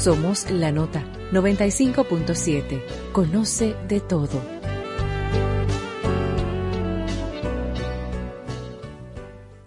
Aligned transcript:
Somos 0.00 0.50
la 0.50 0.72
nota 0.72 1.04
95.7. 1.30 3.12
Conoce 3.12 3.76
de 3.86 4.00
todo. 4.00 4.40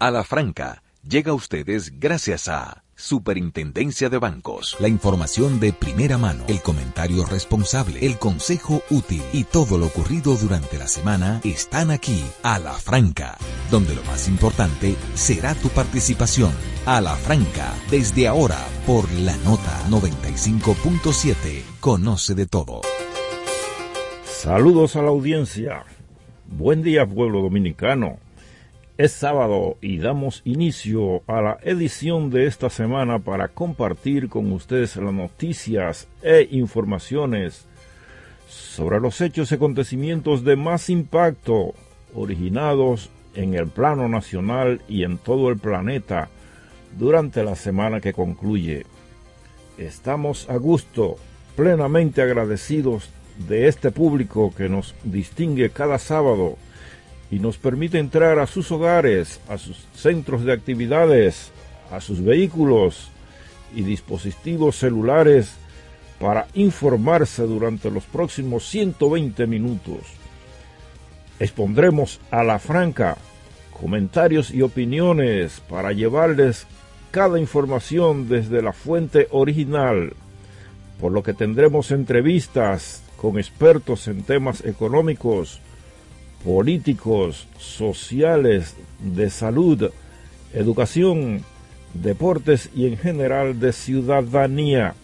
A 0.00 0.10
la 0.10 0.24
franca, 0.24 0.82
llega 1.06 1.30
a 1.30 1.34
ustedes 1.34 2.00
gracias 2.00 2.48
a 2.48 2.83
Superintendencia 2.96 4.08
de 4.08 4.18
Bancos. 4.18 4.76
La 4.80 4.88
información 4.88 5.60
de 5.60 5.72
primera 5.72 6.18
mano, 6.18 6.44
el 6.48 6.60
comentario 6.62 7.24
responsable, 7.24 8.04
el 8.06 8.18
consejo 8.18 8.82
útil 8.90 9.22
y 9.32 9.44
todo 9.44 9.78
lo 9.78 9.86
ocurrido 9.86 10.36
durante 10.36 10.78
la 10.78 10.86
semana 10.86 11.40
están 11.44 11.90
aquí, 11.90 12.24
a 12.42 12.58
la 12.58 12.72
franca, 12.74 13.36
donde 13.70 13.94
lo 13.94 14.02
más 14.04 14.28
importante 14.28 14.96
será 15.14 15.54
tu 15.54 15.68
participación. 15.68 16.52
A 16.86 17.00
la 17.00 17.16
franca, 17.16 17.72
desde 17.90 18.28
ahora, 18.28 18.58
por 18.86 19.10
la 19.12 19.36
nota 19.38 19.82
95.7. 19.88 21.62
Conoce 21.80 22.34
de 22.34 22.46
todo. 22.46 22.80
Saludos 24.24 24.94
a 24.96 25.02
la 25.02 25.08
audiencia. 25.08 25.84
Buen 26.46 26.82
día, 26.82 27.06
pueblo 27.06 27.40
dominicano. 27.40 28.18
Es 28.96 29.10
sábado 29.10 29.76
y 29.80 29.98
damos 29.98 30.40
inicio 30.44 31.24
a 31.26 31.42
la 31.42 31.58
edición 31.62 32.30
de 32.30 32.46
esta 32.46 32.70
semana 32.70 33.18
para 33.18 33.48
compartir 33.48 34.28
con 34.28 34.52
ustedes 34.52 34.94
las 34.94 35.12
noticias 35.12 36.06
e 36.22 36.46
informaciones 36.52 37.66
sobre 38.46 39.00
los 39.00 39.20
hechos 39.20 39.50
y 39.50 39.56
acontecimientos 39.56 40.44
de 40.44 40.54
más 40.54 40.90
impacto 40.90 41.74
originados 42.14 43.10
en 43.34 43.54
el 43.54 43.66
plano 43.66 44.08
nacional 44.08 44.80
y 44.88 45.02
en 45.02 45.18
todo 45.18 45.50
el 45.50 45.58
planeta 45.58 46.28
durante 46.96 47.42
la 47.42 47.56
semana 47.56 48.00
que 48.00 48.12
concluye. 48.12 48.86
Estamos 49.76 50.48
a 50.48 50.56
gusto, 50.56 51.16
plenamente 51.56 52.22
agradecidos 52.22 53.10
de 53.48 53.66
este 53.66 53.90
público 53.90 54.54
que 54.56 54.68
nos 54.68 54.94
distingue 55.02 55.70
cada 55.70 55.98
sábado 55.98 56.58
y 57.30 57.38
nos 57.38 57.58
permite 57.58 57.98
entrar 57.98 58.38
a 58.38 58.46
sus 58.46 58.70
hogares, 58.70 59.40
a 59.48 59.58
sus 59.58 59.78
centros 59.94 60.44
de 60.44 60.52
actividades, 60.52 61.50
a 61.90 62.00
sus 62.00 62.22
vehículos 62.22 63.08
y 63.74 63.82
dispositivos 63.82 64.76
celulares 64.76 65.54
para 66.20 66.46
informarse 66.54 67.42
durante 67.42 67.90
los 67.90 68.04
próximos 68.04 68.68
120 68.68 69.46
minutos. 69.46 70.00
Expondremos 71.40 72.20
a 72.30 72.44
la 72.44 72.58
franca 72.58 73.16
comentarios 73.72 74.52
y 74.52 74.62
opiniones 74.62 75.60
para 75.68 75.92
llevarles 75.92 76.66
cada 77.10 77.38
información 77.38 78.28
desde 78.28 78.62
la 78.62 78.72
fuente 78.72 79.28
original, 79.30 80.14
por 81.00 81.12
lo 81.12 81.22
que 81.22 81.34
tendremos 81.34 81.90
entrevistas 81.90 83.02
con 83.16 83.38
expertos 83.38 84.08
en 84.08 84.22
temas 84.22 84.64
económicos, 84.64 85.60
políticos, 86.44 87.48
sociales, 87.58 88.76
de 89.00 89.30
salud, 89.30 89.90
educación, 90.52 91.42
deportes 91.94 92.70
y 92.74 92.86
en 92.86 92.98
general 92.98 93.58
de 93.58 93.72
ciudadanía. 93.72 94.94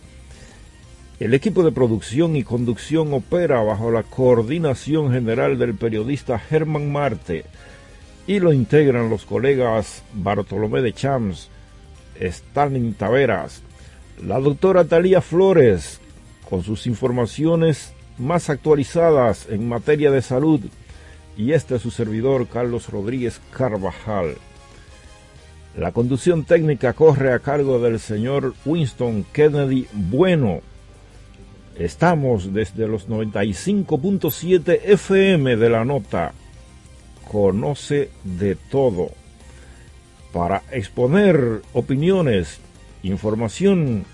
El 1.18 1.34
equipo 1.34 1.62
de 1.62 1.72
producción 1.72 2.36
y 2.36 2.44
conducción 2.44 3.12
opera 3.12 3.62
bajo 3.62 3.90
la 3.90 4.02
coordinación 4.02 5.12
general 5.12 5.58
del 5.58 5.74
periodista 5.74 6.38
Germán 6.38 6.92
Marte 6.92 7.44
y 8.26 8.38
lo 8.38 8.52
integran 8.52 9.10
los 9.10 9.24
colegas 9.24 10.02
Bartolomé 10.14 10.82
de 10.82 10.92
Chams, 10.92 11.48
Stalin 12.18 12.94
Taveras, 12.94 13.62
la 14.22 14.38
doctora 14.40 14.84
Talía 14.84 15.20
Flores, 15.20 16.00
con 16.48 16.62
sus 16.62 16.86
informaciones 16.86 17.92
más 18.18 18.50
actualizadas 18.50 19.46
en 19.48 19.68
materia 19.68 20.10
de 20.10 20.22
salud, 20.22 20.60
y 21.36 21.52
este 21.52 21.76
es 21.76 21.82
su 21.82 21.90
servidor 21.90 22.48
Carlos 22.48 22.88
Rodríguez 22.88 23.40
Carvajal. 23.52 24.36
La 25.76 25.92
conducción 25.92 26.44
técnica 26.44 26.92
corre 26.92 27.32
a 27.32 27.38
cargo 27.38 27.78
del 27.78 28.00
señor 28.00 28.54
Winston 28.64 29.24
Kennedy 29.32 29.86
Bueno. 29.92 30.60
Estamos 31.78 32.52
desde 32.52 32.88
los 32.88 33.08
95.7 33.08 34.80
FM 34.84 35.56
de 35.56 35.70
la 35.70 35.84
nota. 35.84 36.32
Conoce 37.30 38.10
de 38.24 38.56
todo. 38.56 39.12
Para 40.32 40.62
exponer 40.72 41.62
opiniones, 41.72 42.58
información 43.02 44.04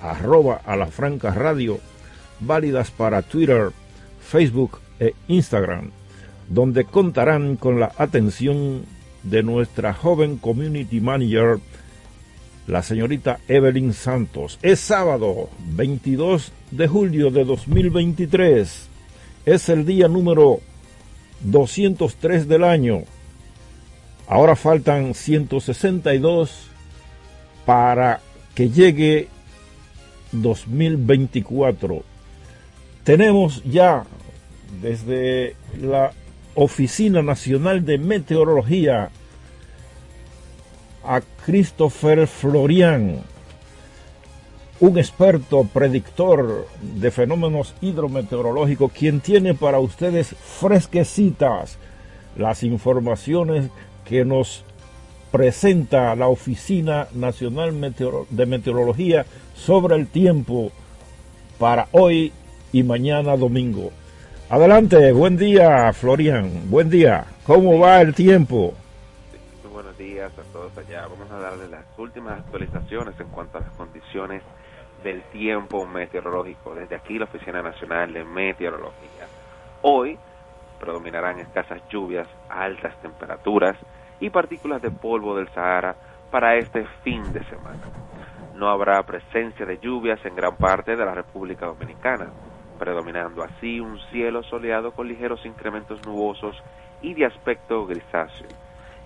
arroba 0.00 0.62
a 0.64 0.76
la 0.76 0.86
franca 0.86 1.30
radio 1.30 1.78
válidas 2.40 2.90
para 2.90 3.20
Twitter, 3.22 3.70
Facebook 4.20 4.80
e 5.00 5.14
Instagram, 5.28 5.90
donde 6.48 6.84
contarán 6.84 7.56
con 7.56 7.80
la 7.80 7.92
atención 7.98 8.84
de 9.22 9.42
nuestra 9.42 9.92
joven 9.92 10.36
community 10.36 11.00
manager, 11.00 11.58
la 12.66 12.82
señorita 12.82 13.38
Evelyn 13.48 13.92
Santos. 13.92 14.58
Es 14.62 14.80
sábado 14.80 15.50
22 15.74 16.52
de 16.70 16.88
julio 16.88 17.30
de 17.30 17.44
2023. 17.44 18.88
Es 19.44 19.68
el 19.68 19.86
día 19.86 20.08
número 20.08 20.60
203 21.42 22.48
del 22.48 22.64
año. 22.64 23.02
Ahora 24.28 24.56
faltan 24.56 25.14
162 25.14 26.68
para 27.64 28.20
que 28.54 28.70
llegue 28.70 29.28
2024. 30.32 32.02
Tenemos 33.04 33.62
ya 33.64 34.04
desde 34.80 35.56
la 35.80 36.12
Oficina 36.54 37.22
Nacional 37.22 37.84
de 37.84 37.98
Meteorología 37.98 39.10
a 41.04 41.20
Christopher 41.44 42.26
Florian, 42.26 43.20
un 44.80 44.98
experto 44.98 45.64
predictor 45.64 46.66
de 46.80 47.10
fenómenos 47.10 47.74
hidrometeorológicos, 47.80 48.92
quien 48.92 49.20
tiene 49.20 49.54
para 49.54 49.78
ustedes 49.78 50.28
fresquecitas 50.28 51.78
las 52.36 52.62
informaciones 52.62 53.70
que 54.04 54.24
nos 54.24 54.64
presenta 55.30 56.14
la 56.16 56.28
Oficina 56.28 57.08
Nacional 57.14 57.74
de 58.30 58.46
Meteorología 58.46 59.26
sobre 59.54 59.96
el 59.96 60.06
tiempo 60.06 60.72
para 61.58 61.88
hoy 61.92 62.32
y 62.72 62.82
mañana 62.82 63.36
domingo. 63.36 63.90
Adelante, 64.48 65.10
buen 65.10 65.36
día, 65.36 65.92
Florian. 65.92 66.70
Buen 66.70 66.88
día. 66.88 67.24
¿Cómo 67.44 67.80
va 67.80 68.00
el 68.00 68.14
tiempo? 68.14 68.74
Muy 69.64 69.72
buenos 69.72 69.98
días 69.98 70.30
a 70.38 70.52
todos 70.52 70.70
allá. 70.78 71.08
Vamos 71.08 71.28
a 71.32 71.40
darle 71.40 71.66
las 71.66 71.84
últimas 71.98 72.38
actualizaciones 72.38 73.18
en 73.18 73.26
cuanto 73.30 73.58
a 73.58 73.62
las 73.62 73.70
condiciones 73.70 74.44
del 75.02 75.20
tiempo 75.32 75.84
meteorológico. 75.84 76.76
Desde 76.76 76.94
aquí, 76.94 77.18
la 77.18 77.24
Oficina 77.24 77.60
Nacional 77.60 78.12
de 78.12 78.24
Meteorología. 78.24 79.26
Hoy 79.82 80.16
predominarán 80.78 81.40
escasas 81.40 81.82
lluvias, 81.90 82.28
altas 82.48 82.94
temperaturas 83.02 83.76
y 84.20 84.30
partículas 84.30 84.80
de 84.80 84.92
polvo 84.92 85.34
del 85.34 85.48
Sahara 85.54 85.96
para 86.30 86.54
este 86.54 86.86
fin 87.02 87.32
de 87.32 87.42
semana. 87.46 87.82
No 88.54 88.68
habrá 88.68 89.02
presencia 89.02 89.66
de 89.66 89.78
lluvias 89.78 90.24
en 90.24 90.36
gran 90.36 90.54
parte 90.54 90.94
de 90.94 91.04
la 91.04 91.14
República 91.14 91.66
Dominicana, 91.66 92.28
predominando 92.76 93.42
así 93.42 93.80
un 93.80 93.98
cielo 94.10 94.42
soleado 94.42 94.92
con 94.92 95.08
ligeros 95.08 95.44
incrementos 95.44 96.04
nubosos 96.06 96.56
y 97.02 97.14
de 97.14 97.26
aspecto 97.26 97.86
grisáceo. 97.86 98.48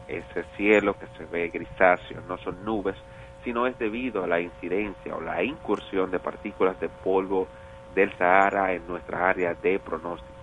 Ese 0.08 0.44
cielo 0.56 0.94
que 0.94 1.06
se 1.17 1.25
ve 1.25 1.49
grisáceo 1.49 2.20
no 2.28 2.38
son 2.38 2.64
nubes, 2.64 2.96
sino 3.44 3.67
es 3.67 3.78
debido 3.78 4.25
a 4.25 4.26
la 4.26 4.40
incidencia 4.40 5.14
o 5.14 5.20
la 5.20 5.43
incursión 5.43 6.11
de 6.11 6.19
partículas 6.19 6.78
de 6.81 6.88
polvo 6.88 7.46
del 7.94 8.12
Sahara 8.17 8.72
en 8.72 8.87
nuestra 8.87 9.28
área 9.28 9.55
de 9.55 9.78
pronóstico 9.78 10.40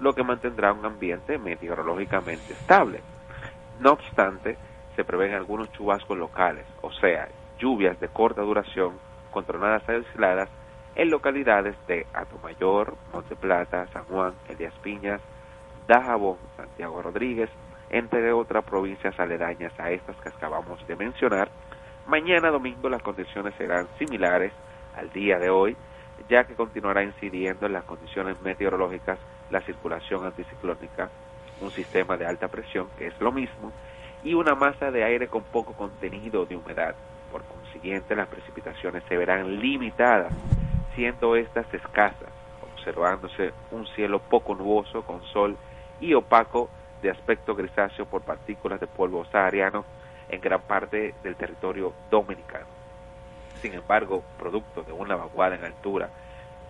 lo 0.00 0.12
que 0.12 0.22
mantendrá 0.22 0.72
un 0.72 0.84
ambiente 0.84 1.38
meteorológicamente 1.38 2.52
estable. 2.52 3.00
No 3.80 3.92
obstante, 3.92 4.56
se 4.96 5.04
prevén 5.04 5.34
algunos 5.34 5.70
chubascos 5.72 6.16
locales, 6.16 6.66
o 6.82 6.92
sea, 6.92 7.28
lluvias 7.58 7.98
de 8.00 8.08
corta 8.08 8.42
duración 8.42 8.94
con 9.30 9.44
tronadas 9.44 9.88
aisladas 9.88 10.48
en 10.98 11.10
localidades 11.10 11.76
de 11.86 12.06
Atomayor, 12.12 12.94
Monte 13.12 13.36
Plata, 13.36 13.86
San 13.92 14.04
Juan, 14.06 14.34
Elías 14.48 14.74
Piñas, 14.82 15.20
Dajabón, 15.86 16.38
Santiago 16.56 17.00
Rodríguez, 17.00 17.48
entre 17.88 18.32
otras 18.32 18.64
provincias 18.64 19.18
aledañas 19.18 19.72
a 19.78 19.92
estas 19.92 20.16
que 20.16 20.28
acabamos 20.28 20.84
de 20.88 20.96
mencionar. 20.96 21.50
Mañana 22.08 22.50
domingo 22.50 22.88
las 22.88 23.00
condiciones 23.00 23.54
serán 23.56 23.86
similares 23.96 24.52
al 24.96 25.10
día 25.12 25.38
de 25.38 25.50
hoy, 25.50 25.76
ya 26.28 26.42
que 26.44 26.56
continuará 26.56 27.04
incidiendo 27.04 27.66
en 27.66 27.74
las 27.74 27.84
condiciones 27.84 28.36
meteorológicas 28.42 29.20
la 29.50 29.60
circulación 29.60 30.26
anticiclónica, 30.26 31.10
un 31.60 31.70
sistema 31.70 32.16
de 32.16 32.26
alta 32.26 32.48
presión, 32.48 32.88
que 32.98 33.06
es 33.06 33.20
lo 33.20 33.30
mismo, 33.30 33.70
y 34.24 34.34
una 34.34 34.56
masa 34.56 34.90
de 34.90 35.04
aire 35.04 35.28
con 35.28 35.44
poco 35.44 35.74
contenido 35.74 36.44
de 36.44 36.56
humedad. 36.56 36.96
Por 37.30 37.44
consiguiente, 37.44 38.16
las 38.16 38.26
precipitaciones 38.26 39.04
se 39.08 39.16
verán 39.16 39.60
limitadas, 39.60 40.32
siendo 40.98 41.36
estas 41.36 41.72
escasas, 41.72 42.28
observándose 42.60 43.52
un 43.70 43.86
cielo 43.94 44.18
poco 44.18 44.56
nuboso 44.56 45.02
con 45.02 45.22
sol 45.26 45.56
y 46.00 46.12
opaco 46.12 46.68
de 47.02 47.12
aspecto 47.12 47.54
grisáceo 47.54 48.04
por 48.06 48.22
partículas 48.22 48.80
de 48.80 48.88
polvo 48.88 49.24
sahariano 49.26 49.84
en 50.28 50.40
gran 50.40 50.60
parte 50.62 51.14
del 51.22 51.36
territorio 51.36 51.92
dominicano. 52.10 52.66
Sin 53.62 53.74
embargo, 53.74 54.24
producto 54.40 54.82
de 54.82 54.90
una 54.90 55.14
vaguada 55.14 55.54
en 55.54 55.66
altura, 55.66 56.10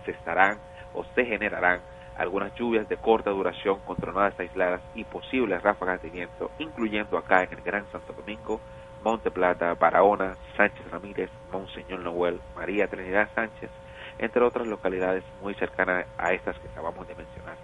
se 0.05 0.11
estarán 0.11 0.59
o 0.93 1.03
se 1.15 1.25
generarán 1.25 1.81
algunas 2.15 2.53
lluvias 2.53 2.87
de 2.87 2.97
corta 2.97 3.31
duración 3.31 3.79
con 3.79 3.97
tronadas 3.97 4.39
aisladas 4.39 4.81
y 4.93 5.05
posibles 5.05 5.63
ráfagas 5.63 6.03
de 6.03 6.11
viento, 6.11 6.51
incluyendo 6.59 7.17
acá 7.17 7.41
en 7.41 7.53
el 7.53 7.61
Gran 7.63 7.91
Santo 7.91 8.13
Domingo, 8.13 8.61
Monte 9.03 9.31
Plata, 9.31 9.73
Barahona, 9.73 10.35
Sánchez 10.55 10.87
Ramírez, 10.91 11.31
Monseñor 11.51 12.01
Noel, 12.01 12.39
María 12.55 12.87
Trinidad 12.87 13.27
Sánchez, 13.33 13.71
entre 14.19 14.43
otras 14.43 14.67
localidades 14.67 15.23
muy 15.41 15.53
cercanas 15.55 16.05
a 16.17 16.33
estas 16.33 16.57
que 16.59 16.67
acabamos 16.67 17.07
de 17.07 17.15
mencionar. 17.15 17.55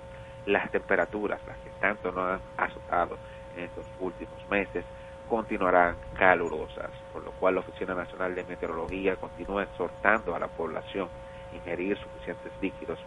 Las 0.45 0.71
temperaturas, 0.71 1.39
las 1.47 1.57
que 1.57 1.69
tanto 1.79 2.11
nos 2.11 2.31
han 2.31 2.39
azotado 2.57 3.17
en 3.55 3.65
estos 3.65 3.85
últimos 3.99 4.49
meses, 4.49 4.83
continuarán 5.29 5.95
calurosas, 6.17 6.91
por 7.11 7.23
lo 7.23 7.31
cual 7.31 7.55
la 7.55 7.61
Oficina 7.61 7.95
Nacional 7.95 8.35
de 8.35 8.43
Meteorología 8.43 9.15
continúa 9.15 9.63
exhortando 9.63 10.35
a 10.35 10.39
la 10.39 10.47
población 10.47 11.09
a 11.51 11.55
ingerir 11.55 11.97
suficientes 11.97 12.51
líquidos 12.61 12.99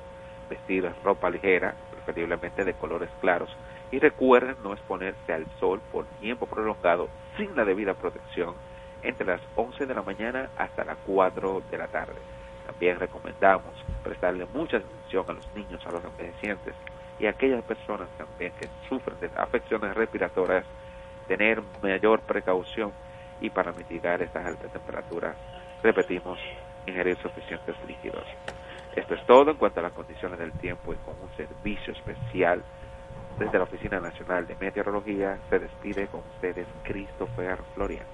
vestir 0.48 0.90
ropa 1.04 1.30
ligera, 1.30 1.74
preferiblemente 1.92 2.64
de 2.64 2.74
colores 2.74 3.10
claros, 3.20 3.50
y 3.90 3.98
recuerden 3.98 4.56
no 4.62 4.72
exponerse 4.72 5.32
al 5.32 5.46
sol 5.60 5.80
por 5.92 6.04
tiempo 6.20 6.46
prolongado 6.46 7.08
sin 7.36 7.54
la 7.56 7.64
debida 7.64 7.94
protección 7.94 8.54
entre 9.02 9.26
las 9.26 9.40
11 9.56 9.86
de 9.86 9.94
la 9.94 10.02
mañana 10.02 10.50
hasta 10.58 10.84
las 10.84 10.98
4 11.06 11.62
de 11.70 11.78
la 11.78 11.86
tarde. 11.86 12.37
También 12.68 13.00
recomendamos 13.00 13.72
prestarle 14.04 14.46
mucha 14.52 14.76
atención 14.76 15.24
a 15.26 15.32
los 15.32 15.54
niños, 15.54 15.80
a 15.86 15.90
los 15.90 16.04
envejecientes 16.04 16.74
y 17.18 17.24
a 17.24 17.30
aquellas 17.30 17.64
personas 17.64 18.08
también 18.18 18.52
que 18.60 18.68
sufren 18.86 19.18
de 19.20 19.30
afecciones 19.36 19.94
respiratorias, 19.96 20.66
tener 21.26 21.62
mayor 21.82 22.20
precaución 22.20 22.92
y 23.40 23.48
para 23.48 23.72
mitigar 23.72 24.20
estas 24.20 24.44
altas 24.44 24.70
temperaturas, 24.70 25.34
repetimos, 25.82 26.38
ingerir 26.86 27.16
suficientes 27.16 27.74
líquidos. 27.86 28.24
Esto 28.94 29.14
es 29.14 29.24
todo 29.24 29.50
en 29.50 29.56
cuanto 29.56 29.80
a 29.80 29.84
las 29.84 29.92
condiciones 29.92 30.38
del 30.38 30.52
tiempo 30.52 30.92
y 30.92 30.96
con 30.96 31.14
un 31.22 31.34
servicio 31.38 31.94
especial 31.94 32.62
desde 33.38 33.56
la 33.56 33.64
Oficina 33.64 33.98
Nacional 33.98 34.46
de 34.46 34.56
Meteorología 34.56 35.38
se 35.48 35.58
despide 35.58 36.06
con 36.08 36.20
ustedes 36.34 36.66
Christopher 36.82 37.58
Florian. 37.74 38.04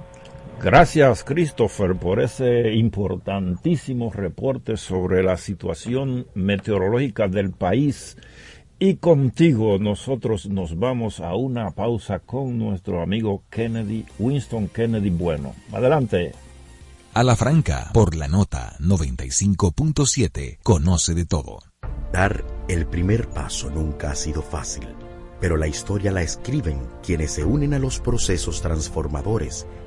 Gracias 0.62 1.24
Christopher 1.24 1.94
por 1.94 2.20
ese 2.20 2.72
importantísimo 2.72 4.10
reporte 4.10 4.76
sobre 4.76 5.22
la 5.22 5.36
situación 5.36 6.26
meteorológica 6.34 7.28
del 7.28 7.52
país. 7.52 8.16
Y 8.78 8.96
contigo 8.96 9.78
nosotros 9.78 10.46
nos 10.46 10.78
vamos 10.78 11.20
a 11.20 11.34
una 11.34 11.70
pausa 11.70 12.18
con 12.18 12.58
nuestro 12.58 13.02
amigo 13.02 13.44
Kennedy, 13.50 14.04
Winston 14.18 14.68
Kennedy 14.68 15.10
Bueno. 15.10 15.54
Adelante. 15.72 16.32
A 17.14 17.22
la 17.22 17.36
franca, 17.36 17.90
por 17.94 18.16
la 18.16 18.26
nota 18.26 18.76
95.7, 18.80 20.58
conoce 20.62 21.14
de 21.14 21.24
todo. 21.24 21.60
Dar 22.12 22.44
el 22.66 22.86
primer 22.86 23.28
paso 23.28 23.70
nunca 23.70 24.10
ha 24.10 24.14
sido 24.16 24.42
fácil, 24.42 24.88
pero 25.40 25.56
la 25.56 25.68
historia 25.68 26.10
la 26.10 26.22
escriben 26.22 26.80
quienes 27.04 27.30
se 27.30 27.44
unen 27.44 27.72
a 27.74 27.78
los 27.78 28.00
procesos 28.00 28.62
transformadores, 28.62 29.66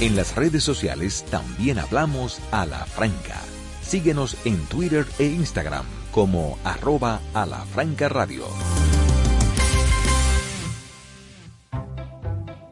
En 0.00 0.16
las 0.16 0.34
redes 0.34 0.64
sociales 0.64 1.24
también 1.30 1.78
hablamos 1.78 2.40
a 2.50 2.66
la 2.66 2.84
franca. 2.86 3.40
Síguenos 3.82 4.36
en 4.44 4.56
Twitter 4.66 5.06
e 5.18 5.26
Instagram 5.26 5.84
como 6.10 6.58
arroba 6.64 7.20
a 7.34 7.46
la 7.46 7.64
franca 7.66 8.08
radio. 8.08 8.44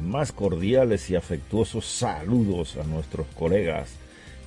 más 0.00 0.32
cordiales 0.32 1.10
y 1.10 1.16
afectuosos 1.16 1.86
saludos 1.86 2.76
a 2.76 2.84
nuestros 2.84 3.26
colegas 3.38 3.90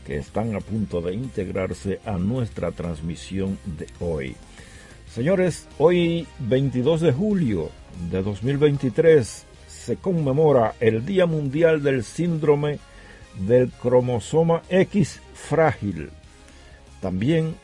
que 0.05 0.17
están 0.17 0.55
a 0.55 0.59
punto 0.59 1.01
de 1.01 1.13
integrarse 1.13 1.99
a 2.05 2.13
nuestra 2.13 2.71
transmisión 2.71 3.57
de 3.65 3.87
hoy. 3.99 4.35
Señores, 5.13 5.67
hoy 5.77 6.27
22 6.39 7.01
de 7.01 7.11
julio 7.11 7.69
de 8.11 8.21
2023 8.23 9.45
se 9.67 9.95
conmemora 9.97 10.75
el 10.79 11.05
Día 11.05 11.25
Mundial 11.25 11.83
del 11.83 12.03
Síndrome 12.03 12.79
del 13.47 13.69
Cromosoma 13.69 14.61
X 14.69 15.19
frágil. 15.33 16.09
También 17.01 17.55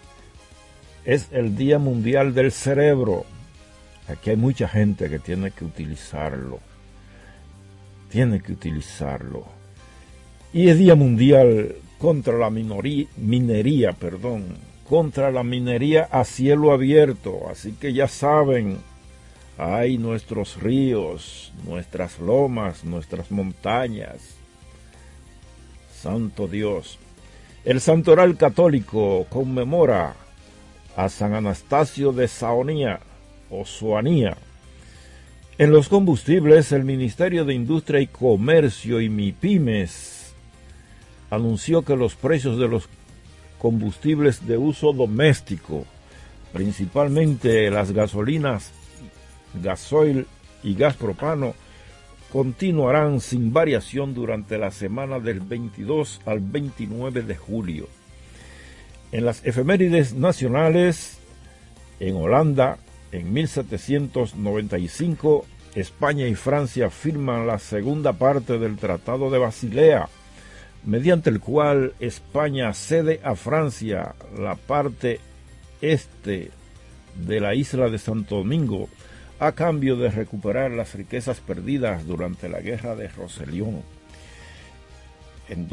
es 1.04 1.27
el 1.32 1.56
Día 1.56 1.80
Mundial 1.80 2.34
del 2.34 2.51
Cerebro. 2.51 3.25
Aquí 4.08 4.32
hay 4.32 4.38
mucha 4.38 4.68
gente 4.68 5.10
que 5.10 5.20
tiene 5.20 5.51
que 5.51 5.65
utilizarlo 5.65 6.60
tiene 8.16 8.40
que 8.40 8.54
utilizarlo. 8.54 9.44
Y 10.54 10.70
es 10.70 10.78
Día 10.78 10.96
Mundial 10.96 11.76
contra 11.98 12.38
la 12.38 12.50
minería, 12.50 13.92
perdón, 13.92 14.56
contra 14.88 15.32
la 15.32 15.44
minería 15.44 16.08
a 16.10 16.24
cielo 16.24 16.72
abierto. 16.72 17.50
Así 17.52 17.74
que 17.74 17.92
ya 17.92 18.08
saben, 18.08 18.78
hay 19.58 19.98
nuestros 19.98 20.62
ríos, 20.62 21.52
nuestras 21.66 22.18
lomas, 22.20 22.86
nuestras 22.86 23.32
montañas. 23.32 24.38
Santo 25.94 26.48
Dios. 26.48 26.98
El 27.66 27.82
Santoral 27.82 28.38
Católico 28.38 29.26
conmemora 29.30 30.16
a 30.96 31.10
San 31.10 31.34
Anastasio 31.34 32.14
de 32.14 32.30
Saonía 32.30 33.02
o 33.50 33.66
Suanía, 33.66 34.38
en 35.58 35.72
los 35.72 35.88
combustibles, 35.88 36.72
el 36.74 36.84
Ministerio 36.84 37.46
de 37.46 37.54
Industria 37.54 38.02
y 38.02 38.08
Comercio 38.08 39.00
y 39.00 39.08
MIPIMES 39.08 40.34
anunció 41.30 41.84
que 41.84 41.96
los 41.96 42.16
precios 42.16 42.58
de 42.58 42.68
los 42.68 42.90
combustibles 43.58 44.46
de 44.46 44.58
uso 44.58 44.92
doméstico, 44.92 45.86
principalmente 46.52 47.72
las 47.72 47.94
gasolinas, 47.94 48.72
gasoil 49.64 50.28
y 50.62 50.76
gas 50.76 50.96
propano, 50.98 51.54
continuarán 52.34 53.22
sin 53.22 53.54
variación 53.54 54.14
durante 54.14 54.58
la 54.58 54.72
semana 54.72 55.20
del 55.20 55.40
22 55.40 56.22
al 56.26 56.42
29 56.42 57.22
de 57.22 57.36
julio. 57.38 57.88
En 59.14 59.24
las 59.24 59.46
efemérides 59.46 60.14
nacionales, 60.14 61.18
en 62.02 62.18
Holanda, 62.18 62.78
en 63.16 63.34
1795, 63.34 65.46
España 65.76 66.28
y 66.28 66.36
Francia 66.36 66.90
firman 66.90 67.48
la 67.48 67.60
segunda 67.60 68.14
parte 68.14 68.60
del 68.60 68.78
Tratado 68.78 69.30
de 69.30 69.40
Basilea, 69.40 70.10
mediante 70.84 71.30
el 71.30 71.40
cual 71.40 71.94
España 72.00 72.74
cede 72.74 73.22
a 73.24 73.36
Francia 73.36 74.16
la 74.38 74.56
parte 74.56 75.20
este 75.82 76.52
de 77.16 77.40
la 77.40 77.56
isla 77.56 77.90
de 77.90 77.98
Santo 77.98 78.38
Domingo 78.38 78.90
a 79.40 79.54
cambio 79.54 79.98
de 79.98 80.10
recuperar 80.10 80.72
las 80.72 80.94
riquezas 80.94 81.40
perdidas 81.40 82.06
durante 82.06 82.50
la 82.50 82.60
guerra 82.60 82.96
de 82.96 83.08
Rosellón. 83.08 83.95
En, 85.48 85.68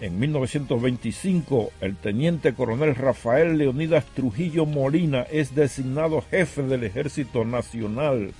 en 0.00 0.18
1925, 0.18 1.72
el 1.80 1.96
teniente 1.96 2.54
coronel 2.54 2.94
Rafael 2.94 3.58
Leonidas 3.58 4.04
Trujillo 4.14 4.64
Molina 4.64 5.22
es 5.30 5.54
designado 5.54 6.22
jefe 6.22 6.62
del 6.62 6.84
Ejército 6.84 7.44
Nacional 7.44 8.32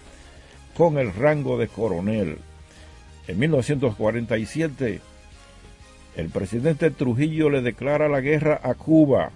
con 0.77 0.99
el 0.99 1.13
rango 1.13 1.59
de 1.59 1.69
coronel. 1.69 2.39
En 3.29 3.39
1947, 3.39 5.01
el 6.17 6.29
presidente 6.29 6.91
Trujillo 6.91 7.51
le 7.51 7.63
declara 7.63 8.09
la 8.09 8.21
guerra 8.21 8.61
a 8.63 8.75
Cuba 8.75 9.31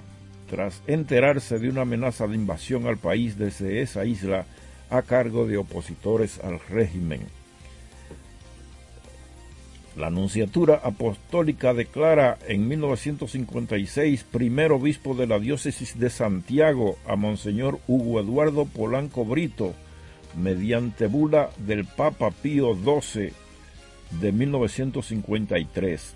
tras 0.48 0.82
enterarse 0.86 1.58
de 1.58 1.68
una 1.68 1.82
amenaza 1.82 2.26
de 2.26 2.36
invasión 2.36 2.86
al 2.86 2.98
país 2.98 3.36
desde 3.38 3.82
esa 3.82 4.04
isla 4.04 4.46
a 4.90 5.02
cargo 5.02 5.46
de 5.46 5.56
opositores 5.56 6.38
al 6.42 6.60
régimen. 6.60 7.20
La 9.96 10.10
Nunciatura 10.10 10.78
Apostólica 10.84 11.72
declara 11.72 12.36
en 12.46 12.68
1956 12.68 14.24
primer 14.24 14.70
obispo 14.70 15.14
de 15.14 15.26
la 15.26 15.38
diócesis 15.38 15.98
de 15.98 16.10
Santiago 16.10 16.98
a 17.06 17.16
Monseñor 17.16 17.80
Hugo 17.88 18.20
Eduardo 18.20 18.66
Polanco 18.66 19.24
Brito, 19.24 19.72
mediante 20.36 21.06
bula 21.06 21.48
del 21.56 21.86
Papa 21.86 22.30
Pío 22.30 22.74
XII 22.74 23.32
de 24.20 24.32
1953. 24.32 26.14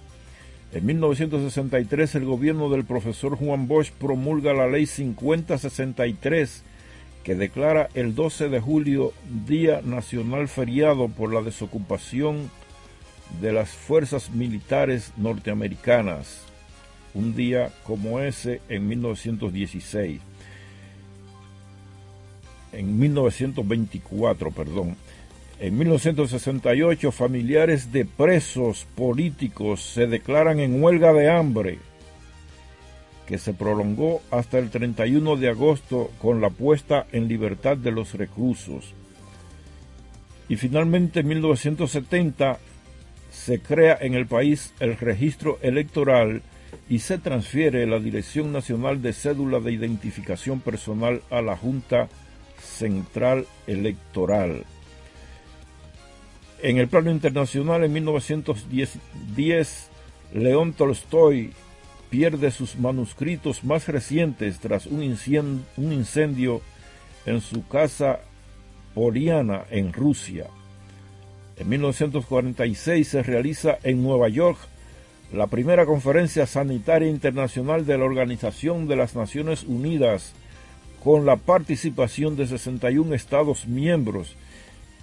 En 0.74 0.84
1963 0.84 2.14
el 2.16 2.26
gobierno 2.26 2.68
del 2.68 2.84
profesor 2.84 3.34
Juan 3.36 3.66
Bosch 3.66 3.92
promulga 3.92 4.52
la 4.52 4.68
ley 4.68 4.84
5063 4.84 6.64
que 7.24 7.34
declara 7.34 7.88
el 7.94 8.14
12 8.14 8.50
de 8.50 8.60
julio 8.60 9.14
Día 9.46 9.80
Nacional 9.82 10.48
Feriado 10.48 11.08
por 11.08 11.32
la 11.32 11.40
desocupación 11.40 12.50
de 13.40 13.52
las 13.52 13.70
fuerzas 13.70 14.30
militares 14.30 15.12
norteamericanas, 15.16 16.44
un 17.14 17.34
día 17.34 17.70
como 17.84 18.20
ese 18.20 18.60
en 18.68 18.88
1916, 18.88 20.20
en 22.72 22.98
1924, 22.98 24.50
perdón. 24.50 24.96
En 25.58 25.76
1968, 25.76 27.12
familiares 27.12 27.92
de 27.92 28.06
presos 28.06 28.86
políticos 28.94 29.82
se 29.82 30.06
declaran 30.06 30.58
en 30.58 30.82
huelga 30.82 31.12
de 31.12 31.30
hambre, 31.30 31.78
que 33.26 33.38
se 33.38 33.52
prolongó 33.52 34.22
hasta 34.30 34.58
el 34.58 34.70
31 34.70 35.36
de 35.36 35.50
agosto 35.50 36.10
con 36.20 36.40
la 36.40 36.50
puesta 36.50 37.06
en 37.12 37.28
libertad 37.28 37.76
de 37.76 37.92
los 37.92 38.14
reclusos. 38.14 38.94
Y 40.48 40.56
finalmente 40.56 41.20
en 41.20 41.28
1970 41.28 42.58
se 43.30 43.60
crea 43.60 43.96
en 44.00 44.14
el 44.14 44.26
país 44.26 44.72
el 44.80 44.96
registro 44.96 45.58
electoral 45.62 46.42
y 46.88 47.00
se 47.00 47.18
transfiere 47.18 47.86
la 47.86 47.98
Dirección 47.98 48.52
Nacional 48.52 49.02
de 49.02 49.12
Cédula 49.12 49.60
de 49.60 49.72
Identificación 49.72 50.60
Personal 50.60 51.22
a 51.30 51.40
la 51.40 51.56
Junta 51.56 52.08
Central 52.60 53.46
Electoral. 53.66 54.64
En 56.62 56.76
el 56.76 56.88
plano 56.88 57.10
internacional, 57.10 57.84
en 57.84 57.92
1910, 57.92 59.88
León 60.34 60.74
Tolstoy 60.74 61.52
pierde 62.10 62.50
sus 62.50 62.76
manuscritos 62.76 63.64
más 63.64 63.88
recientes 63.88 64.58
tras 64.58 64.86
un 64.86 65.02
incendio, 65.02 66.60
en 67.26 67.40
su 67.40 67.66
casa 67.68 68.20
Poliana 68.94 69.64
en 69.70 69.92
Rusia. 69.92 70.46
En 71.60 71.68
1946 71.68 73.06
se 73.06 73.22
realiza 73.22 73.78
en 73.82 74.02
Nueva 74.02 74.30
York 74.30 74.58
la 75.30 75.46
primera 75.46 75.84
conferencia 75.84 76.46
sanitaria 76.46 77.10
internacional 77.10 77.84
de 77.84 77.98
la 77.98 78.04
Organización 78.04 78.88
de 78.88 78.96
las 78.96 79.14
Naciones 79.14 79.64
Unidas 79.64 80.32
con 81.04 81.26
la 81.26 81.36
participación 81.36 82.34
de 82.34 82.46
61 82.46 83.14
Estados 83.14 83.66
miembros 83.66 84.36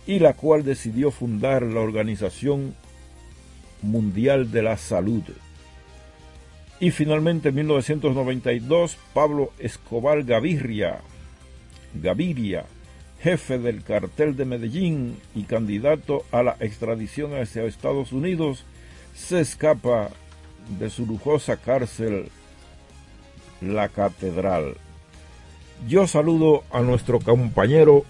y 0.07 0.17
la 0.17 0.33
cual 0.33 0.63
decidió 0.63 1.11
fundar 1.11 1.61
la 1.61 1.79
Organización 1.79 2.73
Mundial 3.83 4.51
de 4.51 4.63
la 4.63 4.77
Salud. 4.77 5.23
Y 6.79 6.89
finalmente 6.89 7.49
en 7.49 7.55
1992 7.55 8.97
Pablo 9.13 9.51
Escobar 9.59 10.23
Gaviria, 10.23 11.01
Gaviria 11.93 12.65
jefe 13.21 13.57
del 13.57 13.83
cartel 13.83 14.35
de 14.35 14.45
Medellín 14.45 15.17
y 15.35 15.43
candidato 15.43 16.23
a 16.31 16.43
la 16.43 16.55
extradición 16.59 17.33
hacia 17.33 17.63
Estados 17.63 18.11
Unidos, 18.11 18.65
se 19.15 19.39
escapa 19.39 20.09
de 20.79 20.89
su 20.89 21.05
lujosa 21.05 21.57
cárcel, 21.57 22.29
la 23.61 23.89
catedral. 23.89 24.75
Yo 25.87 26.07
saludo 26.07 26.63
a 26.71 26.81
nuestro 26.81 27.19
compañero 27.19 28.03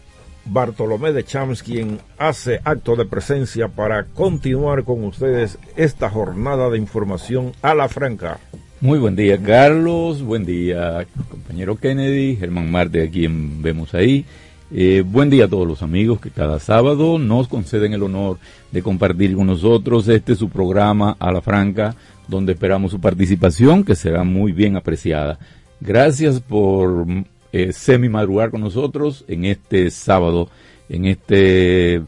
Bartolomé 0.46 1.12
de 1.12 1.24
Champs, 1.24 1.64
quien 1.64 2.00
hace 2.18 2.62
acto 2.64 2.96
de 2.96 3.06
presencia 3.06 3.68
para 3.68 4.06
continuar 4.06 4.84
con 4.84 5.04
ustedes 5.04 5.58
esta 5.76 6.10
jornada 6.10 6.70
de 6.70 6.78
información 6.78 7.52
a 7.62 7.76
la 7.76 7.90
franca. 7.90 8.40
Muy 8.80 9.00
buen 9.00 9.16
día, 9.16 9.42
Carlos. 9.42 10.22
Buen 10.22 10.46
día, 10.46 11.06
compañero 11.30 11.78
Kennedy, 11.78 12.36
Germán 12.36 12.72
Marte, 12.72 13.04
a 13.04 13.10
quien 13.10 13.62
vemos 13.62 13.94
ahí. 13.94 14.26
Eh, 14.70 15.02
buen 15.06 15.30
día 15.30 15.46
a 15.46 15.48
todos 15.48 15.66
los 15.66 15.82
amigos 15.82 16.20
que 16.20 16.30
cada 16.30 16.60
sábado 16.60 17.18
nos 17.20 17.48
conceden 17.48 17.94
el 17.94 18.04
honor 18.04 18.38
de 18.72 18.82
compartir 18.84 19.34
con 19.34 19.48
nosotros 19.48 20.10
este 20.10 20.36
su 20.36 20.50
programa 20.50 21.16
a 21.20 21.32
la 21.32 21.42
franca, 21.42 21.96
donde 22.28 22.52
esperamos 22.52 22.92
su 22.92 23.00
participación, 23.00 23.86
que 23.86 23.96
será 23.96 24.26
muy 24.26 24.52
bien 24.52 24.76
apreciada. 24.76 25.40
Gracias 25.80 26.42
por 26.42 27.06
eh, 27.54 27.72
semi 27.72 28.10
madrugar 28.10 28.52
con 28.52 28.60
nosotros 28.60 29.24
en 29.30 29.46
este 29.46 29.90
sábado, 29.90 30.50
en 30.90 31.06
este 31.06 32.02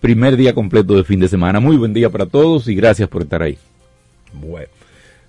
primer 0.00 0.38
día 0.38 0.54
completo 0.54 0.94
de 0.94 1.04
fin 1.04 1.20
de 1.20 1.28
semana. 1.28 1.60
Muy 1.60 1.76
buen 1.76 1.92
día 1.92 2.08
para 2.08 2.24
todos 2.24 2.66
y 2.68 2.74
gracias 2.74 3.10
por 3.10 3.22
estar 3.22 3.42
ahí. 3.42 3.58
Bueno, 4.32 4.68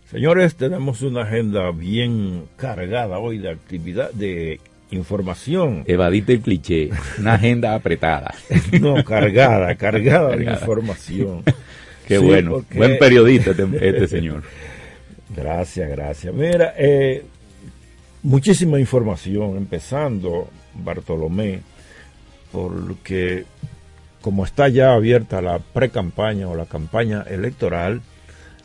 señores, 0.09 0.55
tenemos 0.55 1.01
una 1.01 1.23
agenda 1.23 1.69
bien 1.71 2.45
cargada 2.55 3.17
hoy 3.17 3.39
de 3.39 3.49
actividad, 3.49 4.09
de 4.13 4.61
información. 4.91 5.83
Evadite 5.85 6.33
el 6.33 6.41
cliché, 6.41 6.89
una 7.19 7.33
agenda 7.35 7.75
apretada. 7.75 8.33
no, 8.81 9.03
cargada, 9.03 9.75
cargada, 9.75 10.35
de 10.35 10.45
información. 10.45 11.43
Qué 12.07 12.17
bueno, 12.19 12.63
buen 12.73 12.97
periodista 12.97 13.51
este, 13.51 13.89
este, 13.89 14.07
señor. 14.07 14.43
Gracias, 15.35 15.89
gracias. 15.89 16.33
Mira, 16.33 16.73
eh, 16.77 17.25
muchísima 18.23 18.79
información, 18.79 19.57
empezando, 19.57 20.49
Bartolomé, 20.73 21.59
porque 22.53 23.43
como 24.21 24.45
está 24.45 24.69
ya 24.69 24.93
abierta 24.93 25.41
la 25.41 25.59
pre-campaña 25.59 26.47
o 26.47 26.55
la 26.55 26.65
campaña 26.65 27.23
electoral, 27.29 28.01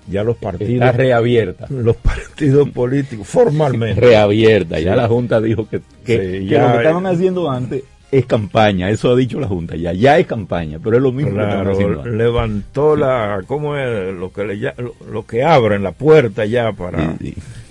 ya 0.06 0.25
los 0.25 0.37
partidos. 0.37 0.75
Está 0.75 0.92
reabierta. 0.92 1.66
Los 1.71 1.97
partidos 1.97 2.68
políticos, 2.71 3.26
formalmente. 3.26 4.00
Reabierta. 4.00 4.80
Ya 4.80 4.97
la 4.97 5.09
Junta 5.09 5.40
dijo 5.40 5.68
que, 5.68 5.80
que, 6.04 6.40
lo 6.40 6.73
que 6.73 6.76
estaban 6.78 7.06
haciendo 7.06 7.50
antes 7.50 7.85
es 8.11 8.26
campaña. 8.26 8.90
Eso 8.90 9.11
ha 9.11 9.16
dicho 9.16 9.40
la 9.40 9.49
Junta. 9.49 9.75
Ya, 9.75 9.92
ya 9.92 10.18
es 10.18 10.26
campaña, 10.26 10.78
pero 10.82 10.97
es 10.97 11.02
lo 11.02 11.12
mismo 11.12 11.32
claro, 11.32 12.04
levantó 12.04 12.94
la. 12.94 13.40
¿Cómo 13.47 13.76
es? 13.76 14.14
Lo 14.14 14.32
que, 14.32 14.44
le, 14.44 14.75
lo, 15.11 15.26
que 15.26 15.42
abren 15.42 15.82
la 15.82 15.92
puerta 15.92 16.44
ya 16.44 16.73
para. 16.73 17.16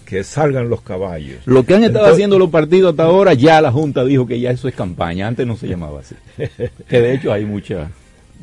Que 0.05 0.25
salgan 0.25 0.67
los 0.67 0.81
caballos. 0.81 1.37
Lo 1.45 1.63
que 1.63 1.75
han 1.75 1.85
estado 1.85 2.07
haciendo 2.07 2.37
los 2.37 2.49
partidos 2.49 2.91
hasta 2.91 3.03
ahora, 3.03 3.33
ya 3.33 3.61
la 3.61 3.71
Junta 3.71 4.03
dijo 4.03 4.27
que 4.27 4.41
ya 4.41 4.51
eso 4.51 4.67
es 4.67 4.75
campaña. 4.75 5.27
Antes 5.27 5.47
no 5.47 5.55
se 5.55 5.67
llamaba 5.67 6.01
así. 6.01 6.15
que 6.89 6.99
de 6.99 7.13
hecho 7.13 7.31
hay 7.31 7.45
mucha 7.45 7.91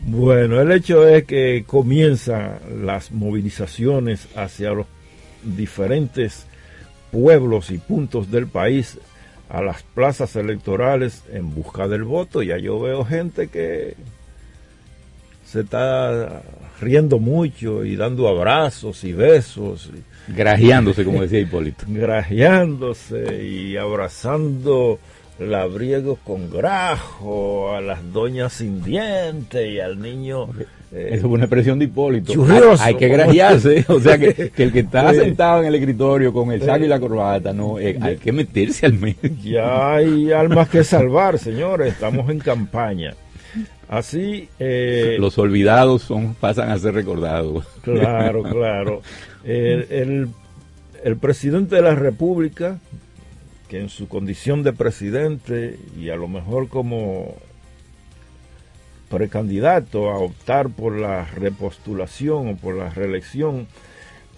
bueno, 0.06 0.60
el 0.60 0.72
hecho 0.72 1.06
es 1.06 1.24
que 1.24 1.64
comienzan 1.66 2.58
las 2.84 3.12
movilizaciones 3.12 4.28
hacia 4.36 4.70
los 4.70 4.86
diferentes 5.42 6.46
pueblos 7.10 7.70
y 7.70 7.78
puntos 7.78 8.30
del 8.30 8.46
país 8.46 8.98
a 9.48 9.62
las 9.62 9.82
plazas 9.82 10.36
electorales 10.36 11.24
en 11.32 11.54
busca 11.54 11.88
del 11.88 12.04
voto. 12.04 12.42
Ya 12.42 12.58
yo 12.58 12.80
veo 12.80 13.04
gente 13.04 13.48
que 13.48 13.94
se 15.44 15.60
está 15.60 16.42
riendo 16.80 17.18
mucho 17.18 17.84
y 17.84 17.96
dando 17.96 18.28
abrazos 18.28 19.04
y 19.04 19.12
besos. 19.12 19.90
Grajeándose, 20.28 21.04
como 21.04 21.22
decía 21.22 21.40
Hipólito. 21.40 21.84
Grajeándose 21.88 23.44
y 23.44 23.76
abrazando 23.76 24.98
labriegos 25.38 26.18
con 26.24 26.50
grajo, 26.50 27.72
a 27.72 27.80
las 27.80 28.12
doñas 28.12 28.52
sin 28.54 28.82
dientes 28.82 29.70
y 29.70 29.80
al 29.80 30.00
niño. 30.00 30.48
Eh, 30.90 31.10
es 31.12 31.22
una 31.22 31.44
expresión 31.44 31.78
de 31.78 31.84
Hipólito. 31.84 32.32
Hay, 32.80 32.94
que 32.96 33.08
grajearse. 33.08 33.84
o 33.88 34.00
sea, 34.00 34.18
que, 34.18 34.52
el 34.56 34.72
que 34.72 34.80
está 34.80 35.12
sentado 35.12 35.60
en 35.60 35.66
el 35.66 35.74
escritorio 35.76 36.32
con 36.32 36.50
el 36.50 36.62
saco 36.62 36.84
y 36.84 36.88
la 36.88 36.98
corbata, 36.98 37.52
no, 37.52 37.78
eh, 37.78 37.98
hay 38.00 38.16
que 38.16 38.32
meterse 38.32 38.86
al 38.86 38.94
medio. 38.94 39.30
Ya 39.42 39.94
hay 39.94 40.32
almas 40.32 40.68
que 40.68 40.82
salvar, 40.82 41.38
señores. 41.38 41.92
Estamos 41.92 42.28
en 42.30 42.38
campaña. 42.38 43.14
Así. 43.88 44.48
Eh, 44.58 45.16
Los 45.18 45.38
olvidados 45.38 46.02
son 46.02 46.34
pasan 46.34 46.70
a 46.70 46.78
ser 46.78 46.94
recordados. 46.94 47.66
Claro, 47.82 48.42
claro. 48.42 49.02
el, 49.44 50.28
el 51.04 51.16
presidente 51.16 51.76
de 51.76 51.82
la 51.82 51.94
República 51.94 52.78
que 53.68 53.80
en 53.80 53.88
su 53.88 54.08
condición 54.08 54.62
de 54.62 54.72
presidente 54.72 55.78
y 55.98 56.10
a 56.10 56.16
lo 56.16 56.28
mejor 56.28 56.68
como 56.68 57.34
precandidato 59.10 60.10
a 60.10 60.18
optar 60.18 60.68
por 60.68 60.98
la 60.98 61.24
repostulación 61.24 62.48
o 62.48 62.56
por 62.56 62.76
la 62.76 62.90
reelección, 62.90 63.66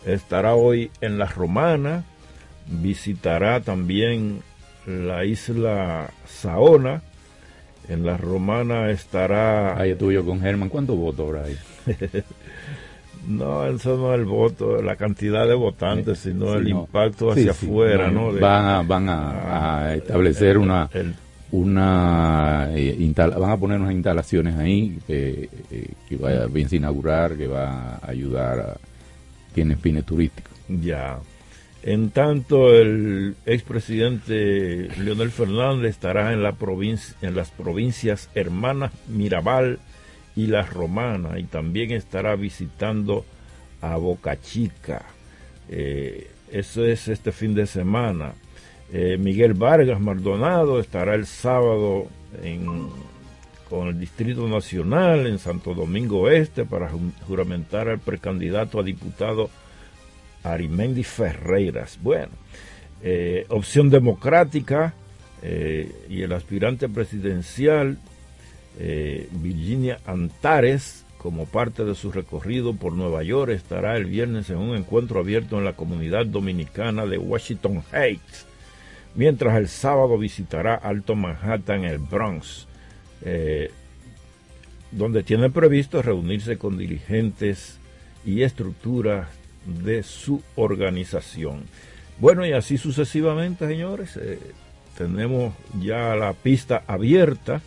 estará 0.07 0.55
hoy 0.55 0.91
en 1.01 1.19
la 1.19 1.27
Romana, 1.27 2.05
visitará 2.67 3.61
también 3.61 4.43
la 4.87 5.25
isla 5.25 6.11
Saona, 6.27 7.03
en 7.89 8.07
la 8.07 8.17
Romana 8.17 8.91
estará... 8.91 9.79
Ahí 9.79 9.95
tuyo 9.95 10.25
con 10.25 10.41
Germán, 10.41 10.69
¿cuántos 10.69 10.97
votos 10.97 11.29
habrá 11.29 11.45
ahí? 11.45 11.57
No, 13.27 13.67
eso 13.67 13.97
no 13.97 14.13
es 14.15 14.19
el 14.19 14.25
voto, 14.25 14.83
la 14.83 14.97
cantidad 14.97 15.47
de 15.47 15.55
votantes, 15.55 16.21
sino 16.21 16.55
el 16.55 16.69
impacto 16.69 17.33
hacia 17.33 17.51
afuera, 17.51 18.11
¿no? 18.11 18.33
van 18.33 18.65
a, 18.67 18.83
van 18.83 19.09
a, 19.09 19.89
ah, 19.89 19.95
establecer 19.95 20.57
una, 20.57 20.89
una 21.53 22.71
eh, 22.75 23.13
van 23.17 23.51
a 23.51 23.57
poner 23.57 23.81
unas 23.81 23.93
instalaciones 23.93 24.57
ahí 24.57 24.99
eh, 25.09 25.49
que 26.09 26.17
va 26.17 26.31
a 26.31 26.49
inaugurar, 26.77 27.37
que 27.37 27.47
va 27.47 27.97
a 27.97 28.11
ayudar 28.11 28.59
a 28.61 28.77
tiene 29.53 29.77
fines 29.77 30.05
turísticos. 30.05 30.53
Ya. 30.69 31.19
En 31.83 32.11
tanto, 32.11 32.75
el 32.75 33.37
expresidente 33.47 34.89
Leonel 34.99 35.31
Fernández 35.31 35.91
estará 35.91 36.33
en 36.33 36.43
la 36.43 36.53
provincia, 36.53 37.17
en 37.23 37.35
las 37.35 37.51
provincias 37.51 38.29
hermanas 38.35 38.93
Mirabal 39.09 39.79
y 40.37 40.47
la 40.47 40.63
Romana 40.63 41.39
y 41.39 41.45
también 41.45 41.91
estará 41.91 42.37
visitando 42.37 43.25
a 43.81 43.97
Boca 43.97 44.41
Chica. 44.41 45.05
Eh, 45.69 46.31
eso 46.51 46.85
es 46.85 47.09
este 47.09 47.33
fin 47.33 47.55
de 47.55 47.67
semana. 47.67 48.33
Eh, 48.93 49.17
Miguel 49.19 49.55
Vargas 49.55 50.01
Maldonado 50.01 50.81
estará 50.81 51.15
el 51.15 51.27
sábado 51.27 52.09
en, 52.43 52.89
con 53.69 53.89
el 53.89 54.01
Distrito 54.01 54.49
Nacional 54.49 55.27
en 55.27 55.39
Santo 55.39 55.75
Domingo 55.75 56.29
Este 56.29 56.65
para 56.65 56.91
juramentar 57.27 57.89
al 57.89 58.01
precandidato 58.01 58.81
a 58.81 58.83
diputado 58.83 59.49
Arimendi 60.43 61.05
Ferreiras. 61.05 61.99
Bueno, 62.03 62.33
eh, 63.03 63.47
opción 63.49 63.91
democrática 63.91 64.95
y 65.43 66.21
el 66.21 66.35
aspirante 66.35 66.87
presidencial 66.87 67.97
eh, 68.83 69.29
Virginia 69.31 70.01
Antares, 70.07 71.05
como 71.19 71.45
parte 71.45 71.85
de 71.85 71.95
su 71.95 72.11
recorrido 72.11 72.75
por 72.75 72.95
Nueva 72.95 73.23
York, 73.23 73.53
estará 73.53 73.95
el 73.99 74.07
viernes 74.07 74.49
en 74.49 74.57
un 74.57 74.75
encuentro 74.75 75.21
abierto 75.21 75.59
en 75.59 75.67
la 75.67 75.75
comunidad 75.75 76.25
dominicana 76.25 77.05
de 77.05 77.19
Washington 77.19 77.83
Heights, 77.93 78.47
mientras 79.15 79.59
el 79.59 79.69
sábado 79.69 80.17
visitará 80.17 80.75
Alto 80.77 81.15
Manhattan, 81.15 81.85
el 81.85 81.99
Bronx, 81.99 82.67
eh, 83.23 83.71
donde 84.93 85.25
tiene 85.25 85.51
previsto 85.51 86.01
reunirse 86.01 86.57
con 86.57 86.79
dirigentes 86.79 87.79
y 88.25 88.45
estructuras 88.45 89.29
de 89.67 90.03
su 90.03 90.43
organización. 90.57 91.65
Bueno, 92.19 92.47
y 92.47 92.53
así 92.53 92.79
sucesivamente, 92.79 93.67
señores, 93.67 94.17
eh, 94.17 94.39
tenemos 94.97 95.53
ya 95.83 96.17
la 96.17 96.33
pista 96.33 96.83
abierta 96.87 97.61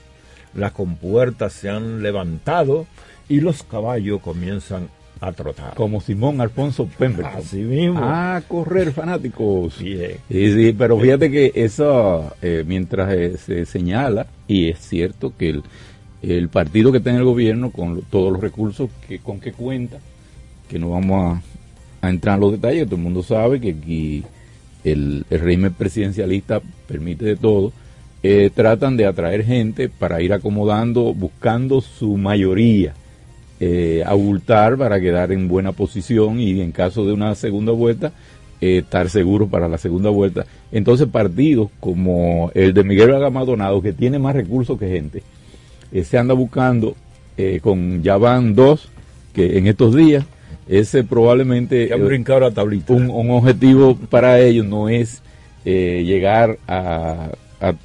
las 0.56 0.72
compuertas 0.72 1.54
se 1.54 1.70
han 1.70 2.02
levantado 2.04 2.86
y 3.30 3.40
los 3.42 3.64
caballos 3.64 4.22
comienzan 4.22 4.90
a 5.20 5.32
trotar. 5.32 5.76
Como 5.76 6.02
Simón 6.02 6.42
Alfonso 6.42 6.88
Pemberton. 6.98 7.38
Así 7.38 7.62
mismo. 7.62 8.00
A 8.02 8.42
correr, 8.48 8.92
fanáticos. 8.92 9.76
Sí, 9.76 9.98
sí, 10.30 10.76
pero 10.78 11.00
fíjate 11.00 11.32
que 11.32 11.52
eso, 11.56 12.34
eh, 12.42 12.64
mientras 12.68 13.14
eh, 13.14 13.38
se 13.38 13.66
señala, 13.66 14.28
y 14.48 14.70
es 14.70 14.80
cierto 14.80 15.34
que 15.38 15.50
el, 15.50 15.64
el 16.22 16.50
partido 16.50 16.92
que 16.92 16.98
está 16.98 17.12
en 17.12 17.18
el 17.18 17.24
gobierno, 17.24 17.72
con 17.72 18.02
todos 18.04 18.34
los 18.34 18.42
recursos 18.42 18.90
que 19.08 19.20
con 19.20 19.40
que 19.40 19.54
cuenta, 19.54 19.98
que 20.68 20.78
no 20.78 20.90
vamos 20.90 21.38
a, 22.02 22.08
a, 22.08 22.10
entrar 22.10 22.36
en 22.36 22.42
los 22.42 22.52
detalles, 22.52 22.86
todo 22.86 22.98
el 22.98 23.04
mundo 23.04 23.24
sabe 23.24 23.62
que 23.62 23.72
aquí 23.72 24.24
el, 24.84 25.26
el 25.30 25.40
régimen 25.40 25.74
presidencialista 25.74 26.62
permite 26.88 27.24
de 27.24 27.38
todo, 27.38 27.72
eh, 28.24 28.50
tratan 28.56 28.96
de 28.96 29.06
atraer 29.06 29.44
gente 29.44 29.90
para 29.90 30.22
ir 30.22 30.32
acomodando, 30.32 31.14
buscando 31.14 31.82
su 31.82 32.16
mayoría, 32.16 32.94
eh, 33.60 34.04
abultar 34.06 34.78
para 34.78 35.00
quedar 35.00 35.32
en 35.32 35.48
buena 35.48 35.74
posición 35.74 36.40
y 36.40 36.60
en 36.60 36.72
caso 36.72 37.06
de 37.06 37.14
una 37.14 37.36
segunda 37.36 37.72
vuelta, 37.74 38.14
eh, 38.62 38.80
estar 38.80 39.10
seguro 39.10 39.48
para 39.48 39.68
la 39.68 39.78
segunda 39.78 40.10
vuelta. 40.10 40.46
Entonces 40.72 41.08
partidos 41.08 41.70
como 41.80 42.50
el 42.56 42.74
de 42.74 42.84
Miguel 42.84 43.14
Agamadonado, 43.14 43.82
que 43.82 43.94
tiene 43.94 44.20
más 44.20 44.36
recursos 44.36 44.80
que 44.80 44.90
gente, 44.90 45.22
eh, 45.92 46.04
se 46.04 46.18
anda 46.18 46.34
buscando 46.34 46.96
con 47.62 48.04
ya 48.04 48.16
van 48.18 48.54
dos 48.54 48.90
que 49.34 49.58
en 49.58 49.66
estos 49.66 49.96
días 49.96 50.24
ese 50.68 51.04
probablemente 51.04 51.92
han 51.92 52.06
brincado 52.06 52.42
la 52.42 52.52
tablita. 52.52 52.94
Un, 52.94 53.32
objetivo 53.32 53.96
para 53.96 54.40
ellos 54.40 54.68
no 54.68 54.88
es 54.88 55.24
llegar 55.66 56.60
a, 56.68 57.30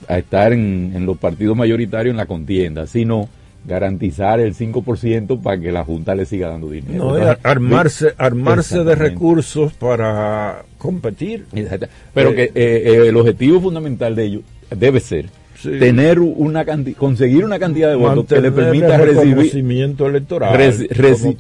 estar 0.09 0.53
en, 0.53 0.93
en, 0.95 1.07
los 1.07 1.19
partidos 1.19 1.57
mayoritarios 1.57 2.13
en 2.13 2.17
la 2.17 2.27
contienda, 2.27 2.87
sino 2.87 3.29
garantizar 3.65 4.41
el 4.41 4.55
5% 4.55 5.41
para 5.41 5.61
que 5.61 5.71
la 5.71 5.85
Junta 5.85 6.15
le 6.15 6.25
siga 6.25 6.49
dando 6.49 6.71
dinero. 6.71 7.17
No, 7.17 7.37
armarse, 7.43 8.15
armarse 8.17 8.83
de 8.83 8.95
recursos 8.95 9.75
para 9.75 10.65
competir. 10.79 11.47
Pero 12.15 12.35
que 12.35 12.45
eh, 12.45 12.53
eh, 12.55 13.05
el 13.09 13.17
objetivo 13.17 13.61
fundamental 13.61 14.15
de 14.15 14.25
ellos 14.25 14.43
debe 14.75 15.01
ser 15.01 15.27
tener 15.63 16.21
una 16.21 16.65
conseguir 16.97 17.45
una 17.45 17.59
cantidad 17.59 17.89
de 17.89 17.97
votos 17.97 18.27
que 18.27 18.41
le 18.41 18.53
permita 18.53 18.97
el 18.97 19.15
recibir 19.15 19.97
electoral 19.99 20.75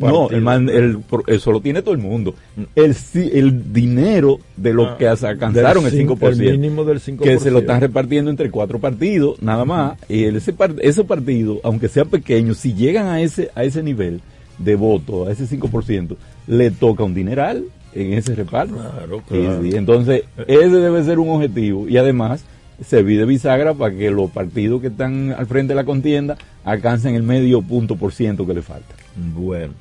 no 0.01 0.29
el, 0.31 0.99
eso 1.27 1.53
lo 1.53 1.61
tiene 1.61 1.83
todo 1.83 1.95
el 1.95 2.01
mundo. 2.01 2.35
El, 2.75 2.97
el 3.15 3.73
dinero 3.73 4.39
de 4.57 4.73
lo 4.73 4.87
ah, 4.87 4.97
que 4.99 5.09
alcanzaron 5.09 5.87
el 5.87 5.93
5%, 5.93 6.41
el 6.41 6.59
mínimo 6.59 6.85
del 6.85 7.01
5%, 7.01 7.19
que 7.21 7.39
se 7.39 7.51
lo 7.51 7.61
están 7.61 7.81
repartiendo 7.81 8.31
entre 8.31 8.51
cuatro 8.51 8.79
partidos 8.79 9.41
nada 9.43 9.65
más. 9.65 9.99
Y 10.09 10.25
ese 10.25 10.55
ese 10.81 11.05
partido 11.05 11.61
aunque 11.63 11.89
sea 11.89 12.05
pequeño 12.05 12.55
si 12.55 12.75
llegan 12.75 13.07
a 13.07 13.21
ese 13.21 13.51
a 13.55 13.65
ese 13.65 13.83
nivel 13.83 14.21
de 14.59 14.75
voto 14.75 15.27
a 15.27 15.33
ese 15.33 15.45
5% 15.45 16.17
le 16.49 16.71
toca 16.71 17.05
un 17.05 17.15
dineral 17.15 17.65
en 17.95 18.13
ese 18.15 18.35
reparto 18.35 18.75
claro, 18.75 19.23
claro. 19.27 19.65
entonces 19.65 20.25
ese 20.47 20.77
debe 20.77 21.05
ser 21.05 21.19
un 21.19 21.31
objetivo. 21.31 21.89
Y 21.89 21.97
además 21.97 22.45
se 22.85 23.03
de 23.03 23.25
bisagra 23.25 23.75
para 23.75 23.95
que 23.95 24.11
los 24.11 24.31
partidos 24.31 24.81
que 24.81 24.89
están 24.89 25.33
al 25.33 25.47
frente 25.47 25.73
de 25.73 25.77
la 25.77 25.85
contienda 25.85 26.37
alcancen 26.65 27.15
el 27.15 27.23
medio 27.23 27.63
punto 27.63 27.97
por 27.97 28.13
ciento 28.13 28.47
que 28.47 28.55
le 28.55 28.63
falta. 28.63 28.95
Bueno, 29.17 29.75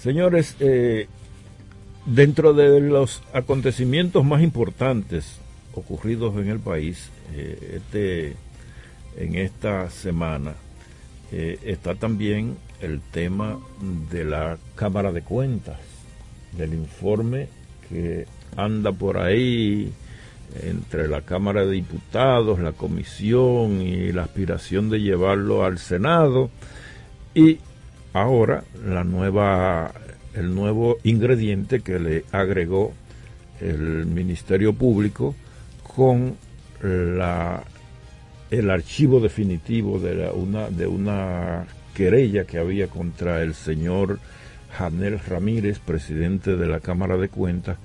señores, 0.00 0.56
eh, 0.60 1.06
dentro 2.06 2.52
de 2.52 2.80
los 2.80 3.22
acontecimientos 3.32 4.24
más 4.24 4.42
importantes 4.42 5.38
ocurridos 5.74 6.36
en 6.36 6.48
el 6.48 6.60
país 6.60 7.10
eh, 7.34 7.76
este, 7.76 8.36
en 9.16 9.34
esta 9.36 9.90
semana 9.90 10.54
eh, 11.32 11.58
está 11.64 11.94
también 11.94 12.56
el 12.80 13.00
tema 13.00 13.58
de 14.10 14.24
la 14.24 14.58
Cámara 14.74 15.12
de 15.12 15.22
Cuentas, 15.22 15.78
del 16.52 16.74
informe 16.74 17.48
que 17.88 18.26
anda 18.56 18.92
por 18.92 19.18
ahí 19.18 19.92
entre 20.62 21.08
la 21.08 21.22
Cámara 21.22 21.64
de 21.64 21.72
Diputados, 21.72 22.60
la 22.60 22.72
Comisión 22.72 23.82
y 23.82 24.12
la 24.12 24.24
aspiración 24.24 24.90
de 24.90 25.00
llevarlo 25.00 25.64
al 25.64 25.78
Senado. 25.78 26.50
Y 27.34 27.58
ahora 28.12 28.64
la 28.84 29.04
nueva 29.04 29.92
el 30.34 30.54
nuevo 30.54 30.98
ingrediente 31.04 31.80
que 31.80 31.98
le 31.98 32.24
agregó 32.32 32.92
el 33.60 34.06
Ministerio 34.06 34.72
Público 34.72 35.34
con 35.82 36.36
la 36.82 37.62
el 38.50 38.70
archivo 38.70 39.20
definitivo 39.20 39.98
de 39.98 40.28
una 40.30 40.70
de 40.70 40.86
una 40.86 41.66
querella 41.94 42.44
que 42.44 42.58
había 42.58 42.88
contra 42.88 43.42
el 43.42 43.54
señor 43.54 44.18
Janel 44.76 45.20
Ramírez, 45.20 45.78
presidente 45.78 46.56
de 46.56 46.66
la 46.66 46.80
Cámara 46.80 47.16
de 47.16 47.28
Cuentas, 47.28 47.78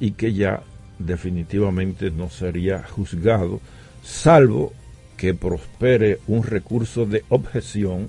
y 0.00 0.12
que 0.12 0.34
ya 0.34 0.62
definitivamente 0.98 2.10
no 2.10 2.30
sería 2.30 2.82
juzgado, 2.82 3.60
salvo 4.02 4.72
que 5.16 5.34
prospere 5.34 6.18
un 6.26 6.42
recurso 6.42 7.06
de 7.06 7.24
objeción 7.28 8.08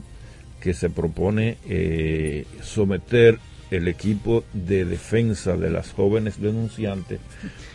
que 0.60 0.74
se 0.74 0.89
propone 0.89 1.58
eh, 1.67 2.45
someter 2.62 3.39
el 3.71 3.88
equipo 3.88 4.43
de 4.54 4.86
defensa 4.86 5.58
de 5.58 5.69
las 5.69 5.91
jóvenes 5.91 6.39
denunciantes 6.39 7.19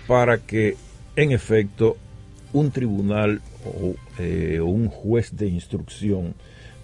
para 0.06 0.38
que 0.38 0.76
en 1.16 1.32
efecto 1.32 1.96
un 2.52 2.70
tribunal 2.70 3.40
o 3.64 3.94
eh, 4.18 4.60
un 4.60 4.88
juez 4.88 5.36
de 5.36 5.48
instrucción 5.48 6.34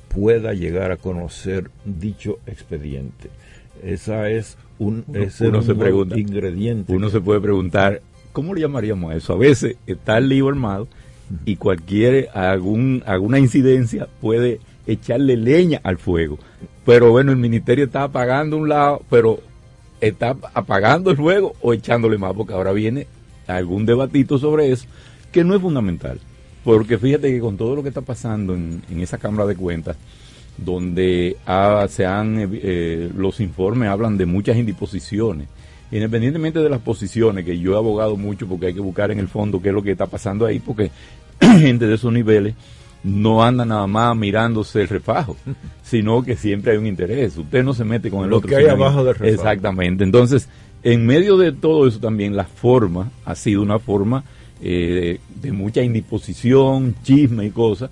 pueda 0.08 0.52
llegar 0.54 0.92
a 0.92 0.96
conocer 0.96 1.70
dicho 1.84 2.38
expediente. 2.46 3.30
Esa 3.82 4.30
es 4.30 4.56
un, 4.78 5.04
ingrediente. 6.16 6.92
Uno 6.92 7.10
se 7.10 7.20
puede 7.20 7.40
preguntar 7.40 8.00
¿cómo 8.36 8.52
le 8.52 8.60
llamaríamos 8.60 9.10
a 9.10 9.16
eso? 9.16 9.32
A 9.32 9.38
veces 9.38 9.76
está 9.86 10.18
el 10.18 10.28
lío 10.28 10.50
armado 10.50 10.88
y 11.46 11.56
cualquier 11.56 12.28
algún, 12.34 13.02
alguna 13.06 13.38
incidencia 13.38 14.08
puede 14.20 14.60
echarle 14.86 15.38
leña 15.38 15.80
al 15.82 15.96
fuego. 15.96 16.38
Pero 16.84 17.12
bueno, 17.12 17.32
el 17.32 17.38
ministerio 17.38 17.86
está 17.86 18.02
apagando 18.02 18.58
un 18.58 18.68
lado, 18.68 19.00
pero 19.08 19.40
está 20.02 20.36
apagando 20.52 21.10
el 21.10 21.16
fuego 21.16 21.54
o 21.62 21.72
echándole 21.72 22.18
más, 22.18 22.34
porque 22.34 22.52
ahora 22.52 22.72
viene 22.72 23.06
algún 23.46 23.86
debatito 23.86 24.36
sobre 24.36 24.70
eso, 24.70 24.86
que 25.32 25.42
no 25.42 25.54
es 25.54 25.62
fundamental. 25.62 26.20
Porque 26.62 26.98
fíjate 26.98 27.32
que 27.32 27.40
con 27.40 27.56
todo 27.56 27.74
lo 27.74 27.82
que 27.82 27.88
está 27.88 28.02
pasando 28.02 28.54
en, 28.54 28.82
esa 29.00 29.16
Cámara 29.16 29.46
de 29.46 29.56
Cuentas, 29.56 29.96
donde 30.58 31.38
se 31.88 32.04
han, 32.04 32.50
eh, 32.52 33.10
los 33.16 33.40
informes 33.40 33.88
hablan 33.88 34.18
de 34.18 34.26
muchas 34.26 34.58
indisposiciones, 34.58 35.48
independientemente 35.90 36.60
de 36.60 36.68
las 36.68 36.80
posiciones, 36.80 37.44
que 37.44 37.58
yo 37.58 37.74
he 37.74 37.76
abogado 37.76 38.16
mucho 38.16 38.46
porque 38.46 38.66
hay 38.66 38.74
que 38.74 38.80
buscar 38.80 39.10
en 39.10 39.18
el 39.18 39.28
fondo 39.28 39.60
qué 39.60 39.68
es 39.68 39.74
lo 39.74 39.82
que 39.82 39.92
está 39.92 40.06
pasando 40.06 40.46
ahí, 40.46 40.58
porque 40.58 40.90
gente 41.40 41.86
de 41.86 41.94
esos 41.94 42.12
niveles 42.12 42.54
no 43.04 43.44
anda 43.44 43.64
nada 43.64 43.86
más 43.86 44.16
mirándose 44.16 44.82
el 44.82 44.88
refajo, 44.88 45.36
sino 45.82 46.22
que 46.22 46.36
siempre 46.36 46.72
hay 46.72 46.78
un 46.78 46.86
interés. 46.86 47.36
Usted 47.36 47.62
no 47.62 47.72
se 47.72 47.84
mete 47.84 48.10
con 48.10 48.24
el 48.24 48.30
lo 48.30 48.38
otro. 48.38 48.48
que 48.48 48.56
hay 48.56 48.66
abajo 48.66 49.04
del 49.04 49.14
refajo. 49.14 49.30
Exactamente. 49.30 50.02
Entonces, 50.02 50.48
en 50.82 51.06
medio 51.06 51.36
de 51.36 51.52
todo 51.52 51.86
eso 51.86 52.00
también 52.00 52.36
la 52.36 52.44
forma 52.44 53.10
ha 53.24 53.34
sido 53.34 53.62
una 53.62 53.78
forma 53.78 54.24
eh, 54.60 55.20
de, 55.40 55.52
mucha 55.52 55.82
indisposición, 55.82 56.94
chisme 57.02 57.46
y 57.46 57.50
cosas. 57.50 57.90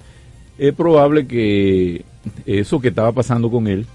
Es 0.58 0.72
probable 0.74 1.26
que 1.26 2.04
eso 2.46 2.80
que 2.80 2.88
estaba 2.88 3.12
pasando 3.12 3.50
con 3.50 3.66
él 3.66 3.86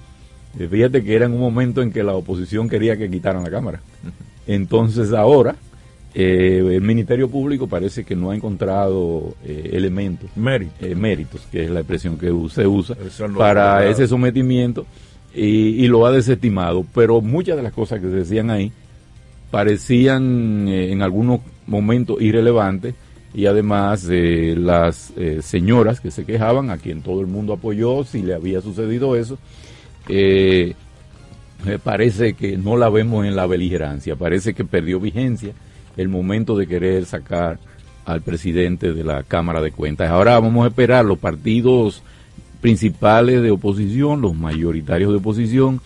fíjate 0.68 1.04
que 1.04 1.16
era 1.16 1.26
en 1.26 1.34
un 1.34 1.40
momento 1.40 1.82
en 1.82 1.92
que 1.92 2.04
la 2.04 2.14
oposición 2.14 2.68
quería 2.68 2.98
que 2.98 3.10
quitaran 3.10 3.44
la 3.44 3.52
Cámara. 3.52 3.82
Entonces 4.48 5.14
ahora 5.14 5.56
eh, 6.14 6.64
el 6.72 6.82
Ministerio 6.82 7.30
Público 7.30 7.68
parece 7.68 8.04
que 8.04 8.16
no 8.16 8.32
ha 8.32 8.36
encontrado 8.36 9.36
eh, 9.46 9.70
elementos, 9.74 10.30
méritos, 10.36 11.42
que 11.52 11.66
es 11.66 11.70
la 11.70 11.82
expresión 11.82 12.18
que 12.18 12.34
se 12.50 12.66
usa 12.66 12.96
para 13.38 13.88
ese 13.88 14.08
sometimiento 14.08 14.86
y, 15.36 15.88
lo 15.88 16.06
ha 16.06 16.12
desestimado. 16.12 16.84
Pero 16.96 17.22
muchas 17.22 17.58
de 17.58 17.64
las 17.64 17.74
cosas 17.74 18.00
que 18.00 18.08
se 18.08 18.16
decían 18.16 18.50
ahí 18.50 18.72
parecían 19.52 20.68
en 20.68 21.02
algunos 21.04 21.42
momentos 21.68 22.20
irrelevantes 22.22 22.96
y 23.34 23.46
además 23.46 24.06
las 24.10 25.14
señoras 25.42 26.00
que 26.00 26.10
se 26.10 26.26
quejaban, 26.26 26.72
a 26.72 26.78
quien 26.78 27.04
todo 27.04 27.22
el 27.22 27.28
mundo 27.28 27.54
apoyó 27.54 28.04
si 28.04 28.24
le 28.24 28.34
había 28.34 28.62
sucedido 28.62 29.16
eso, 29.16 29.38
eh, 30.10 30.76
parece 31.84 32.34
que 32.34 32.58
no 32.58 32.78
la 32.78 32.90
vemos 32.90 33.26
en 33.26 33.36
la 33.36 33.46
beligerancia, 33.46 34.16
parece 34.16 34.54
que 34.54 34.66
perdió 34.66 35.00
vigencia 35.00 35.54
el 35.98 36.10
momento 36.10 36.58
de 36.58 36.68
querer 36.68 37.06
sacar 37.06 37.60
al 38.06 38.22
presidente 38.22 38.94
de 38.94 39.04
la 39.04 39.24
Cámara 39.24 39.62
de 39.62 39.72
Cuentas. 39.72 40.10
Ahora 40.10 40.40
vamos 40.40 40.66
a 40.66 40.70
esperar 40.70 41.06
los 41.06 41.20
partidos 41.20 42.02
principales 42.62 43.42
de 43.42 43.52
oposición, 43.52 44.22
los 44.22 44.36
mayoritarios 44.36 45.12
de 45.12 45.18
oposición, 45.18 45.82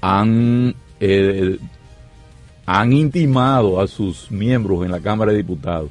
han, 0.00 0.74
eh, 1.00 1.58
han 2.66 2.92
intimado 2.92 3.80
a 3.80 3.86
sus 3.86 4.30
miembros 4.30 4.84
en 4.84 4.90
la 4.90 5.00
Cámara 5.00 5.32
de 5.32 5.38
Diputados 5.38 5.90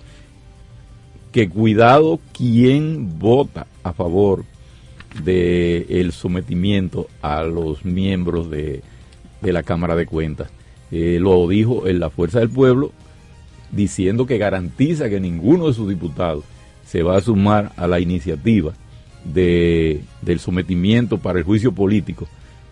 que 1.31 1.49
cuidado 1.49 2.19
quien 2.33 3.17
vota 3.17 3.65
a 3.83 3.93
favor 3.93 4.43
del 5.23 5.85
el 5.89 6.11
sometimiento 6.11 7.07
a 7.21 7.43
los 7.43 7.85
miembros 7.85 8.49
de, 8.49 8.81
la 9.41 9.63
Cámara 9.63 9.95
de 9.95 10.05
Cuentas. 10.05 10.49
Eh, 10.91 11.17
lo 11.19 11.47
dijo 11.47 11.87
en 11.87 11.99
la 11.99 12.09
Fuerza 12.09 12.39
del 12.39 12.49
Pueblo, 12.49 12.91
diciendo 13.71 14.25
que 14.25 14.37
garantiza 14.37 15.09
que 15.09 15.19
ninguno 15.19 15.67
de 15.67 15.73
sus 15.73 15.87
diputados 15.87 16.43
se 16.85 17.03
va 17.03 17.17
a 17.17 17.21
sumar 17.21 17.71
a 17.77 17.87
la 17.87 17.99
iniciativa 17.99 18.73
de, 19.23 20.01
del 20.21 20.39
sometimiento 20.39 21.17
para 21.17 21.39
el 21.39 21.45
juicio 21.45 21.71
político 21.71 22.27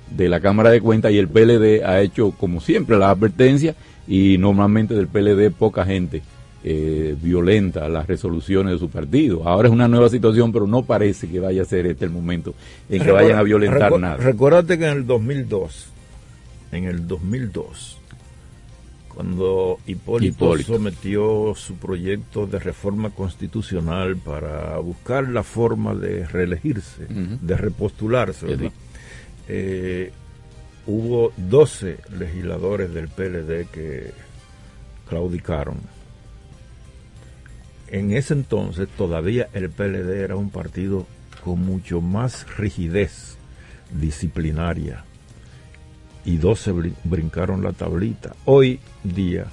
de 0.10 0.28
la 0.28 0.40
Cámara 0.40 0.72
de 0.72 0.82
Cuentas 0.82 1.12
y 1.12 1.18
el 1.18 1.28
PLD 1.28 1.84
ha 1.86 2.02
hecho, 2.02 2.32
como 2.32 2.62
siempre, 2.62 2.98
la 2.98 3.12
advertencia 3.12 3.76
y 4.08 4.38
normalmente 4.38 4.96
del 4.96 5.08
PLD 5.08 5.52
poca 5.52 5.86
gente 5.86 6.22
eh, 6.64 7.16
violenta 7.22 7.88
las 7.88 8.08
resoluciones 8.08 8.74
de 8.74 8.80
su 8.80 8.90
partido. 8.90 9.48
Ahora 9.48 9.70
es 9.70 9.74
una 9.74 9.88
nueva 9.88 10.10
situación, 10.10 10.52
pero 10.52 10.68
no 10.68 10.84
parece 10.84 11.28
que 11.30 11.40
vaya 11.40 11.62
a 11.62 11.66
ser 11.66 11.86
este 11.86 12.06
el 12.06 12.12
momento 12.12 12.54
en 12.90 13.04
que 13.04 13.12
vayan 13.12 13.38
a 13.38 13.44
violentar 13.44 13.98
nada. 14.00 14.18
Recuérdate 14.18 14.78
que 14.78 14.86
en 14.86 14.98
el 14.98 15.06
2002, 15.06 15.88
en 16.72 16.84
el 16.86 17.08
2002, 17.08 18.00
cuando 19.08 19.80
Hipólito, 19.86 20.58
sometió 20.60 21.54
su 21.56 21.76
proyecto 21.76 22.46
de 22.46 22.60
reforma 22.60 23.10
constitucional 23.10 24.16
para 24.18 24.78
buscar 24.80 25.28
la 25.28 25.44
forma 25.44 25.94
de 25.94 26.26
reelegirse, 26.26 27.06
de 27.08 27.58
repostularse, 27.58 28.72
eh, 29.48 30.12
hubo 30.88 31.34
12 31.36 31.98
legisladores 32.18 32.94
del 32.94 33.08
PLD 33.10 33.68
que 33.72 34.12
claudicaron. 35.08 35.99
En 37.92 38.12
ese 38.12 38.34
entonces 38.34 38.88
todavía 38.88 39.50
el 39.54 39.70
PLD 39.70 40.22
era 40.22 40.36
un 40.36 40.50
partido 40.50 41.08
con 41.44 41.66
mucho 41.66 42.02
más 42.02 42.46
rigidez 42.58 43.38
disciplinaria 43.92 45.04
y 46.24 46.38
12 46.38 46.74
brincaron 47.04 47.64
la 47.64 47.74
tablita. 47.74 48.36
Hoy 48.46 48.80
día 49.04 49.48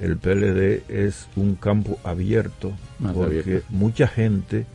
el 0.00 0.16
PLD 0.16 0.82
es 0.88 1.28
un 1.36 1.54
campo 1.54 1.98
abierto 2.02 2.72
porque 3.14 3.62
mucha 3.68 4.08
gente 4.08 4.66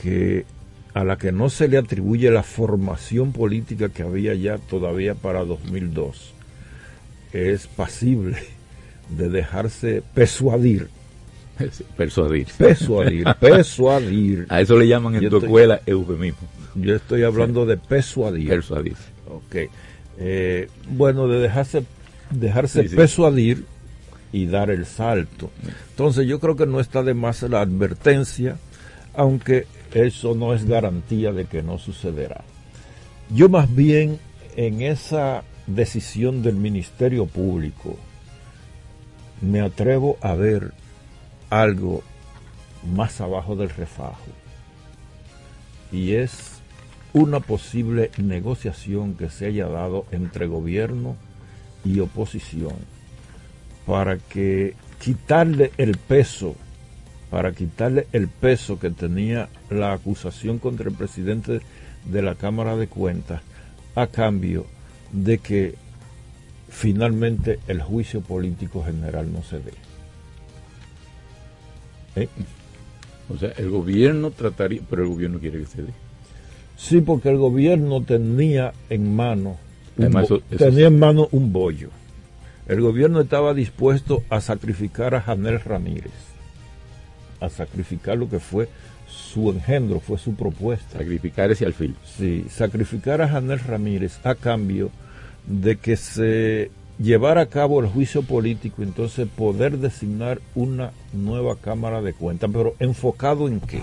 que 0.00 0.46
a 0.94 1.04
la 1.04 1.18
que 1.18 1.32
no 1.32 1.50
se 1.50 1.68
le 1.68 1.76
atribuye 1.76 2.30
la 2.30 2.42
formación 2.42 3.32
política 3.32 3.90
que 3.90 4.02
había 4.02 4.34
ya 4.34 4.58
todavía 4.58 5.14
para 5.14 5.44
2002 5.44 6.32
es 7.32 7.66
pasible 7.66 8.38
de 9.10 9.28
dejarse 9.28 10.02
persuadir 10.14 10.88
persuadir. 11.96 12.46
Persuadir, 12.58 13.26
persuadir. 13.40 14.46
A 14.48 14.60
eso 14.60 14.76
le 14.76 14.88
llaman 14.88 15.16
en 15.16 15.28
tu 15.28 15.38
escuela 15.38 15.80
eufemismo. 15.86 16.48
Yo 16.74 16.96
estoy 16.96 17.22
hablando 17.22 17.66
de 17.66 17.76
persuadir. 17.76 18.48
Persuadir. 18.48 18.96
Ok. 19.28 19.56
Eh, 20.18 20.68
bueno, 20.88 21.28
de 21.28 21.40
dejarse, 21.40 21.84
dejarse 22.30 22.84
persuadir 22.84 23.64
y 24.32 24.46
dar 24.46 24.70
el 24.70 24.86
salto. 24.86 25.50
Entonces 25.90 26.26
yo 26.26 26.40
creo 26.40 26.56
que 26.56 26.66
no 26.66 26.80
está 26.80 27.02
de 27.02 27.14
más 27.14 27.42
la 27.42 27.60
advertencia, 27.60 28.56
aunque 29.14 29.66
eso 29.92 30.34
no 30.34 30.54
es 30.54 30.66
garantía 30.66 31.32
de 31.32 31.44
que 31.44 31.62
no 31.62 31.78
sucederá. 31.78 32.42
Yo 33.30 33.48
más 33.48 33.72
bien 33.74 34.18
en 34.56 34.82
esa 34.82 35.44
decisión 35.66 36.42
del 36.42 36.56
Ministerio 36.56 37.26
Público 37.26 37.96
me 39.40 39.60
atrevo 39.60 40.18
a 40.20 40.34
ver 40.34 40.72
algo 41.62 42.02
más 42.94 43.20
abajo 43.20 43.54
del 43.54 43.70
refajo 43.70 44.26
y 45.92 46.14
es 46.14 46.60
una 47.12 47.38
posible 47.38 48.10
negociación 48.18 49.14
que 49.14 49.30
se 49.30 49.46
haya 49.46 49.68
dado 49.68 50.04
entre 50.10 50.46
gobierno 50.46 51.16
y 51.84 52.00
oposición 52.00 52.74
para 53.86 54.18
que 54.18 54.74
quitarle 55.00 55.70
el 55.76 55.96
peso, 55.96 56.56
para 57.30 57.52
quitarle 57.52 58.08
el 58.12 58.26
peso 58.26 58.80
que 58.80 58.90
tenía 58.90 59.48
la 59.70 59.92
acusación 59.92 60.58
contra 60.58 60.88
el 60.88 60.96
presidente 60.96 61.60
de 62.04 62.22
la 62.22 62.34
Cámara 62.34 62.76
de 62.76 62.88
Cuentas 62.88 63.42
a 63.94 64.08
cambio 64.08 64.66
de 65.12 65.38
que 65.38 65.76
finalmente 66.68 67.60
el 67.68 67.80
juicio 67.80 68.22
político 68.22 68.82
general 68.84 69.32
no 69.32 69.44
se 69.44 69.60
dé. 69.60 69.93
¿Eh? 72.16 72.28
O 73.32 73.38
sea, 73.38 73.52
el 73.56 73.70
gobierno 73.70 74.30
trataría, 74.30 74.82
pero 74.88 75.02
el 75.02 75.08
gobierno 75.08 75.38
quiere 75.38 75.60
que 75.60 75.66
se 75.66 75.82
dé. 75.82 75.92
Sí, 76.76 77.00
porque 77.00 77.30
el 77.30 77.38
gobierno 77.38 78.02
tenía 78.02 78.72
en 78.90 79.14
mano 79.14 79.56
tenía 80.56 80.86
en 80.86 80.98
mano 80.98 81.28
un 81.32 81.52
bollo. 81.52 81.90
El 82.66 82.80
gobierno 82.80 83.20
estaba 83.20 83.54
dispuesto 83.54 84.22
a 84.30 84.40
sacrificar 84.40 85.14
a 85.14 85.20
Janel 85.20 85.60
Ramírez, 85.60 86.12
a 87.40 87.48
sacrificar 87.48 88.16
lo 88.16 88.28
que 88.28 88.40
fue 88.40 88.68
su 89.06 89.50
engendro, 89.50 90.00
fue 90.00 90.18
su 90.18 90.34
propuesta. 90.34 90.98
Sacrificar 90.98 91.50
ese 91.50 91.66
alfil. 91.66 91.94
Sí, 92.04 92.46
sacrificar 92.48 93.20
a 93.20 93.28
Janel 93.28 93.60
Ramírez 93.60 94.18
a 94.24 94.34
cambio 94.34 94.90
de 95.46 95.76
que 95.76 95.96
se 95.96 96.70
llevara 96.98 97.42
a 97.42 97.46
cabo 97.46 97.80
el 97.80 97.88
juicio 97.88 98.22
político, 98.22 98.82
entonces 98.82 99.28
poder 99.28 99.78
designar 99.78 100.40
una 100.54 100.92
nueva 101.12 101.56
Cámara 101.56 102.02
de 102.02 102.12
Cuentas, 102.12 102.50
pero 102.52 102.74
enfocado 102.78 103.48
en 103.48 103.60
qué? 103.60 103.82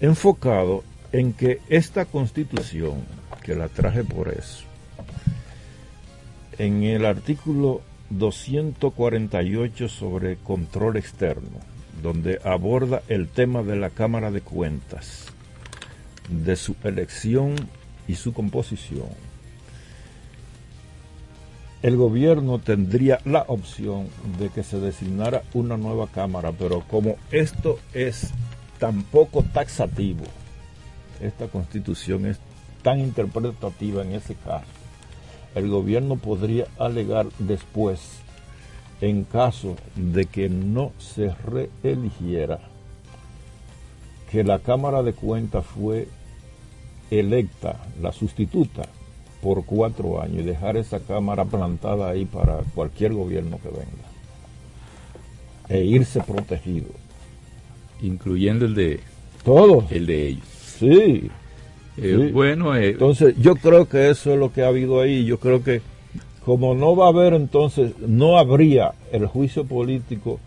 Enfocado 0.00 0.82
en 1.12 1.32
que 1.32 1.60
esta 1.68 2.04
constitución, 2.04 3.04
que 3.42 3.54
la 3.54 3.68
traje 3.68 4.04
por 4.04 4.28
eso, 4.28 4.64
en 6.58 6.82
el 6.84 7.04
artículo 7.04 7.82
248 8.10 9.88
sobre 9.88 10.36
control 10.36 10.96
externo, 10.96 11.58
donde 12.02 12.40
aborda 12.44 13.02
el 13.08 13.28
tema 13.28 13.62
de 13.62 13.76
la 13.76 13.90
Cámara 13.90 14.30
de 14.30 14.40
Cuentas, 14.40 15.26
de 16.28 16.56
su 16.56 16.76
elección 16.84 17.54
y 18.08 18.14
su 18.14 18.32
composición, 18.32 19.08
el 21.82 21.96
gobierno 21.96 22.58
tendría 22.58 23.20
la 23.24 23.44
opción 23.48 24.08
de 24.38 24.50
que 24.50 24.62
se 24.62 24.78
designara 24.78 25.42
una 25.54 25.76
nueva 25.76 26.08
Cámara, 26.08 26.52
pero 26.52 26.80
como 26.80 27.16
esto 27.30 27.78
es 27.94 28.30
tan 28.78 29.02
poco 29.04 29.42
taxativo, 29.42 30.24
esta 31.20 31.48
constitución 31.48 32.26
es 32.26 32.38
tan 32.82 33.00
interpretativa 33.00 34.02
en 34.02 34.12
ese 34.12 34.34
caso, 34.34 34.66
el 35.54 35.68
gobierno 35.68 36.16
podría 36.16 36.66
alegar 36.78 37.26
después, 37.38 38.00
en 39.00 39.24
caso 39.24 39.76
de 39.96 40.26
que 40.26 40.50
no 40.50 40.92
se 40.98 41.34
reeligiera, 41.82 42.60
que 44.30 44.44
la 44.44 44.58
Cámara 44.58 45.02
de 45.02 45.14
Cuentas 45.14 45.64
fue 45.64 46.08
electa, 47.10 47.80
la 48.00 48.12
sustituta, 48.12 48.82
por 49.42 49.64
cuatro 49.64 50.20
años 50.20 50.40
y 50.40 50.42
dejar 50.42 50.76
esa 50.76 51.00
Cámara 51.00 51.44
plantada 51.44 52.10
ahí 52.10 52.24
para 52.24 52.58
cualquier 52.74 53.14
gobierno 53.14 53.58
que 53.62 53.68
venga. 53.68 54.08
E 55.68 55.84
irse 55.84 56.20
protegido. 56.20 56.88
Incluyendo 58.02 58.66
el 58.66 58.74
de... 58.74 59.00
Todos. 59.44 59.90
El 59.90 60.06
de 60.06 60.28
ellos. 60.28 60.44
Sí. 60.78 61.30
Eh, 61.96 62.30
bueno, 62.32 62.74
eh, 62.76 62.90
entonces 62.90 63.34
yo 63.38 63.56
creo 63.56 63.88
que 63.88 64.10
eso 64.10 64.32
es 64.32 64.38
lo 64.38 64.52
que 64.52 64.62
ha 64.62 64.68
habido 64.68 65.00
ahí. 65.00 65.24
Yo 65.24 65.38
creo 65.38 65.62
que 65.62 65.82
como 66.44 66.74
no 66.74 66.96
va 66.96 67.06
a 67.06 67.08
haber 67.10 67.34
entonces, 67.34 67.92
no 67.98 68.38
habría 68.38 68.92
el 69.12 69.26
juicio 69.26 69.64
político, 69.64 70.40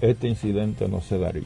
este 0.00 0.28
incidente 0.28 0.88
no 0.88 1.00
se 1.00 1.18
daría. 1.18 1.44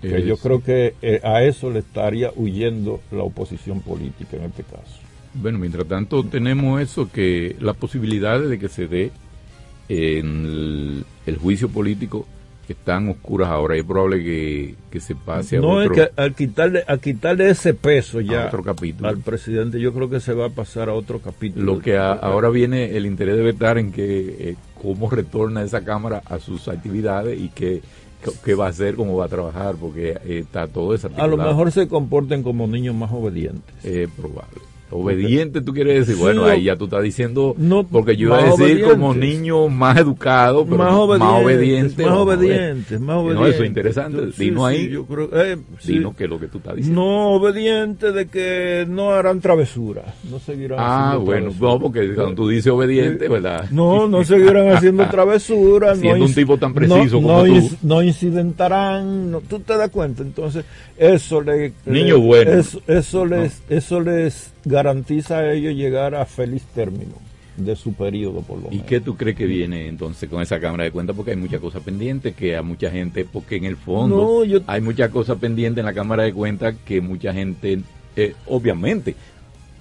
Que 0.00 0.22
yo 0.26 0.36
creo 0.36 0.62
que 0.62 0.94
eh, 1.00 1.20
a 1.22 1.42
eso 1.42 1.70
le 1.70 1.78
estaría 1.78 2.30
huyendo 2.36 3.00
la 3.10 3.22
oposición 3.22 3.80
política 3.80 4.36
en 4.36 4.44
este 4.44 4.62
caso. 4.62 5.00
Bueno, 5.34 5.58
mientras 5.58 5.86
tanto 5.86 6.24
tenemos 6.24 6.80
eso, 6.80 7.10
que 7.10 7.56
la 7.60 7.74
posibilidad 7.74 8.40
de 8.40 8.58
que 8.58 8.68
se 8.68 8.86
dé 8.86 9.10
en 9.88 11.04
el 11.26 11.36
juicio 11.36 11.68
político 11.68 12.26
están 12.68 13.08
oscuras 13.08 13.48
ahora. 13.48 13.76
Es 13.76 13.84
probable 13.84 14.22
que, 14.90 15.00
se 15.00 15.14
pase 15.14 15.58
a 15.58 15.60
no, 15.60 15.76
otro... 15.76 15.94
es 15.94 16.08
que 16.08 16.20
al 16.20 16.34
quitarle, 16.34 16.84
al 16.86 17.00
quitarle 17.00 17.50
ese 17.50 17.74
peso 17.74 18.20
ya 18.20 18.46
otro 18.46 18.62
capítulo. 18.62 19.08
al 19.08 19.18
presidente, 19.18 19.80
yo 19.80 19.92
creo 19.92 20.08
que 20.08 20.20
se 20.20 20.32
va 20.32 20.46
a 20.46 20.50
pasar 20.50 20.88
a 20.88 20.94
otro 20.94 21.20
capítulo. 21.20 21.74
Lo 21.74 21.80
que 21.80 21.98
ahora 21.98 22.48
viene, 22.48 22.96
el 22.96 23.06
interés 23.06 23.36
debe 23.36 23.50
estar 23.50 23.78
en 23.78 23.92
que 23.92 24.50
eh, 24.50 24.56
cómo 24.80 25.10
retorna 25.10 25.62
esa 25.62 25.84
Cámara 25.84 26.22
a 26.24 26.38
sus 26.38 26.68
actividades 26.68 27.38
y 27.38 27.48
qué, 27.48 27.82
qué 28.44 28.54
va 28.54 28.66
a 28.66 28.70
hacer, 28.70 28.94
cómo 28.94 29.16
va 29.16 29.26
a 29.26 29.28
trabajar, 29.28 29.74
porque 29.78 30.12
eh, 30.24 30.38
está 30.38 30.66
todo 30.66 30.92
desarticulado. 30.92 31.34
A 31.34 31.36
lo 31.36 31.50
mejor 31.50 31.72
se 31.72 31.88
comporten 31.88 32.42
como 32.42 32.66
niños 32.66 32.94
más 32.94 33.12
obedientes. 33.12 33.74
Es 33.84 34.08
probable. 34.10 34.60
Obediente, 34.90 35.60
tú 35.60 35.72
quieres 35.72 36.06
decir, 36.06 36.20
bueno, 36.20 36.44
ahí 36.44 36.64
ya 36.64 36.76
tú 36.76 36.84
estás 36.84 37.02
diciendo, 37.02 37.54
no, 37.58 37.84
porque 37.84 38.16
yo 38.16 38.28
iba 38.28 38.38
a 38.38 38.44
decir 38.44 38.84
como 38.84 39.14
niño 39.14 39.68
más 39.68 39.96
educado, 39.98 40.64
pero 40.64 40.76
más 40.76 40.92
obediente. 40.94 42.04
Más 42.04 42.18
obediente, 42.18 42.98
más 42.98 43.16
obediente. 43.16 43.40
No, 43.40 43.46
eso 43.46 43.62
es 43.62 43.68
interesante. 43.68 44.26
Dino 44.36 44.66
ahí, 44.66 44.88
yo 44.90 45.04
creo, 45.06 45.30
eh, 45.32 45.56
Dino 45.84 46.14
que 46.14 46.24
es 46.24 46.30
lo 46.30 46.38
que 46.38 46.48
tú 46.48 46.58
estás 46.58 46.76
diciendo. 46.76 47.00
No 47.00 47.30
obediente 47.30 48.12
de 48.12 48.26
que 48.26 48.86
no 48.88 49.10
harán 49.10 49.40
travesuras, 49.40 50.04
no 50.30 50.38
seguirán 50.38 50.78
Ah, 50.80 51.16
bueno, 51.16 51.50
no, 51.58 51.80
porque 51.80 52.14
cuando 52.14 52.34
tú 52.34 52.48
dices 52.48 52.70
obediente, 52.70 53.26
¿verdad? 53.28 53.68
No, 53.70 54.06
no 54.08 54.22
seguirán 54.22 54.68
haciendo 54.68 55.08
travesuras. 55.08 55.98
Siendo 55.98 56.18
no 56.18 56.24
un 56.26 56.34
tipo 56.34 56.56
tan 56.58 56.74
preciso 56.74 57.20
como 57.20 57.44
tú. 57.44 57.70
No 57.82 58.02
incidentarán, 58.02 59.40
tú 59.48 59.58
te 59.60 59.76
das 59.76 59.90
cuenta, 59.90 60.22
entonces 60.22 60.64
eso 60.96 61.40
le... 61.40 61.72
Niño 61.86 62.20
bueno. 62.20 62.52
Eso, 62.52 62.80
eso 62.86 63.26
les, 63.26 63.62
eso 63.68 64.00
les 64.00 64.52
garantiza 64.84 65.38
a 65.38 65.52
ellos 65.52 65.74
llegar 65.74 66.14
a 66.14 66.24
feliz 66.26 66.62
término 66.74 67.14
de 67.56 67.76
su 67.76 67.92
periodo 67.94 68.40
por 68.42 68.58
lo 68.58 68.68
menos. 68.68 68.74
¿Y 68.84 68.86
qué 68.86 69.00
tú 69.00 69.16
crees 69.16 69.36
que 69.36 69.46
viene 69.46 69.86
entonces 69.88 70.28
con 70.28 70.42
esa 70.42 70.60
Cámara 70.60 70.84
de 70.84 70.90
Cuentas? 70.90 71.16
Porque 71.16 71.30
hay 71.32 71.36
muchas 71.36 71.60
cosas 71.60 71.82
pendientes 71.82 72.34
que 72.34 72.56
a 72.56 72.62
mucha 72.62 72.90
gente, 72.90 73.24
porque 73.24 73.56
en 73.56 73.64
el 73.64 73.76
fondo 73.76 74.42
hay 74.66 74.80
muchas 74.80 75.10
cosas 75.10 75.38
pendientes 75.38 75.80
en 75.80 75.86
la 75.86 75.92
Cámara 75.94 76.24
de 76.24 76.32
Cuentas 76.32 76.74
que 76.84 77.00
mucha 77.00 77.32
gente, 77.32 77.80
eh, 78.16 78.34
obviamente, 78.46 79.14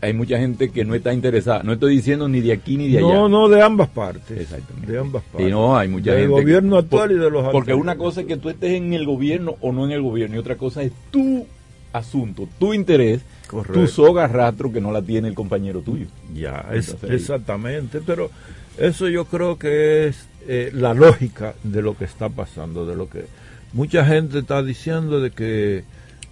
hay 0.02 0.14
mucha 0.14 0.38
gente 0.38 0.70
que 0.70 0.84
no 0.86 0.94
está 0.96 1.14
interesada. 1.14 1.64
No 1.64 1.74
estoy 1.74 1.96
diciendo 1.96 2.28
ni 2.28 2.42
de 2.42 2.52
aquí 2.52 2.78
ni 2.78 2.90
de 2.90 3.00
allá. 3.00 3.08
No, 3.08 3.30
no, 3.30 3.48
de 3.50 3.62
ambas 3.62 3.90
partes. 3.90 4.38
Exactamente. 4.40 4.92
De 4.92 5.00
ambas 5.00 5.24
partes. 5.24 5.48
Y 5.48 5.52
no, 5.52 5.76
hay 5.78 5.88
mucha 5.88 6.12
Del 6.12 6.24
gente. 6.28 6.42
gobierno 6.42 6.76
que- 6.76 6.80
actual 6.84 7.12
y 7.12 7.16
de 7.16 7.30
los 7.32 7.50
Porque 7.52 7.74
una 7.74 7.96
cosa 7.96 8.22
es 8.22 8.28
que 8.28 8.38
tú 8.38 8.50
estés 8.50 8.74
en 8.74 8.94
el 8.94 9.06
gobierno 9.06 9.56
o 9.62 9.72
no 9.72 9.86
en 9.86 9.92
el 9.92 10.02
gobierno, 10.02 10.36
y 10.36 10.40
otra 10.40 10.58
cosa 10.58 10.84
es 10.84 10.92
tu 11.10 11.46
asunto, 11.94 12.48
tu 12.60 12.74
interés, 12.74 13.22
Correcto. 13.54 13.80
tu 13.80 13.88
soga 13.88 14.28
rastro 14.28 14.72
que 14.72 14.82
no 14.82 14.92
la 14.92 15.02
tiene 15.02 15.28
el 15.30 15.34
compañero 15.36 15.82
tuyo. 15.82 16.08
Ya, 16.34 16.66
es- 16.74 16.96
exactamente, 17.10 18.02
pero 18.06 18.30
eso 18.78 19.08
yo 19.08 19.26
creo 19.26 19.58
que 19.58 20.08
es 20.08 20.28
eh, 20.48 20.72
la 20.74 20.94
lógica 20.94 21.54
de 21.64 21.82
lo 21.82 21.96
que 21.98 22.06
está 22.06 22.30
pasando, 22.30 22.86
de 22.86 22.96
lo 22.96 23.10
que 23.10 23.26
mucha 23.74 24.06
gente 24.06 24.40
está 24.40 24.62
diciendo 24.64 25.20
de 25.22 25.32
que 25.32 25.84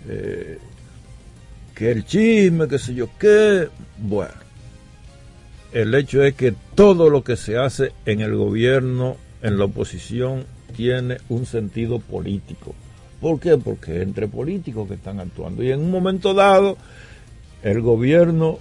eh, 0.08 0.58
que 1.76 1.92
el 1.92 2.06
chisme, 2.06 2.68
que 2.68 2.78
sé 2.80 2.94
yo 2.94 3.08
qué, 3.20 3.68
bueno, 3.98 4.34
el 5.72 5.96
hecho 5.96 6.24
es 6.24 6.34
que 6.36 6.54
todo 6.76 7.10
lo 7.10 7.24
que 7.24 7.38
se 7.38 7.58
hace 7.58 7.94
en 8.06 8.20
el 8.22 8.36
gobierno, 8.36 9.16
en 9.42 9.58
la 9.58 9.66
oposición, 9.66 10.46
tiene 10.76 11.18
un 11.30 11.46
sentido 11.46 12.00
político. 12.00 12.76
¿Por 13.22 13.40
qué? 13.40 13.58
Porque 13.58 14.02
entre 14.02 14.28
políticos 14.28 14.88
que 14.88 14.96
están 14.96 15.20
actuando. 15.20 15.64
Y 15.64 15.72
en 15.72 15.80
un 15.80 15.92
momento 15.92 16.34
dado, 16.34 16.78
el 17.64 17.82
gobierno 17.82 18.58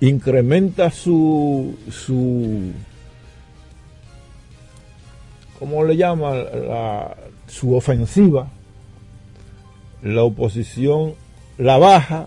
incrementa 0.00 0.90
su 0.90 1.76
su 1.90 2.72
¿cómo 5.58 5.84
le 5.84 5.96
llama? 5.96 6.34
La- 6.34 7.16
su 7.46 7.74
ofensiva 7.74 8.48
la 10.02 10.22
oposición 10.22 11.14
la 11.58 11.76
baja 11.78 12.26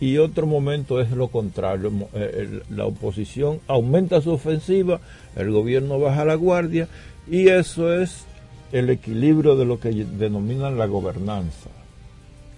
y 0.00 0.18
otro 0.18 0.46
momento 0.46 1.00
es 1.00 1.10
lo 1.10 1.28
contrario 1.28 1.90
eh, 2.14 2.60
la 2.70 2.86
oposición 2.86 3.60
aumenta 3.66 4.20
su 4.20 4.30
ofensiva 4.32 5.00
el 5.36 5.50
gobierno 5.50 5.98
baja 5.98 6.24
la 6.24 6.36
guardia 6.36 6.88
y 7.28 7.48
eso 7.48 7.92
es 8.00 8.24
el 8.72 8.88
equilibrio 8.88 9.56
de 9.56 9.64
lo 9.64 9.78
que 9.80 9.90
denominan 9.90 10.78
la 10.78 10.86
gobernanza 10.86 11.68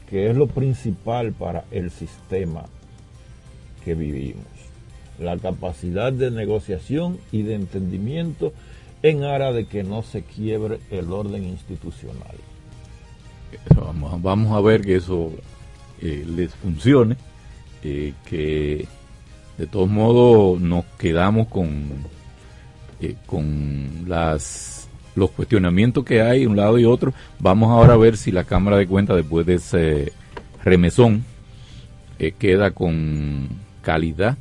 que 0.08 0.30
es 0.30 0.36
lo 0.36 0.46
principal 0.46 1.32
para 1.32 1.64
el 1.70 1.90
sistema 1.90 2.64
que 3.84 3.94
vivimos. 3.94 4.44
La 5.18 5.36
capacidad 5.38 6.12
de 6.12 6.30
negociación 6.30 7.18
y 7.30 7.42
de 7.42 7.54
entendimiento 7.54 8.52
en 9.02 9.22
aras 9.22 9.54
de 9.54 9.66
que 9.66 9.84
no 9.84 10.02
se 10.02 10.22
quiebre 10.22 10.80
el 10.90 11.12
orden 11.12 11.44
institucional. 11.44 12.36
Vamos, 14.22 14.52
a 14.52 14.60
ver 14.60 14.80
que 14.80 14.96
eso 14.96 15.30
eh, 16.00 16.24
les 16.26 16.54
funcione, 16.54 17.16
eh, 17.82 18.14
que 18.24 18.88
de 19.58 19.66
todos 19.66 19.88
modos 19.88 20.60
nos 20.60 20.84
quedamos 20.98 21.48
con, 21.48 21.84
eh, 23.00 23.14
con 23.26 24.04
las 24.06 24.73
los 25.14 25.30
cuestionamientos 25.30 26.04
que 26.04 26.22
hay 26.22 26.46
un 26.46 26.56
lado 26.56 26.78
y 26.78 26.84
otro. 26.84 27.12
Vamos 27.38 27.70
ahora 27.70 27.94
a 27.94 27.98
ver 27.98 28.16
si 28.16 28.32
la 28.32 28.44
Cámara 28.44 28.76
de 28.76 28.86
Cuentas 28.86 29.16
después 29.16 29.46
de 29.46 29.54
ese 29.54 30.12
remesón 30.64 31.24
eh, 32.18 32.32
queda 32.32 32.70
con 32.70 33.48
calidad 33.82 34.36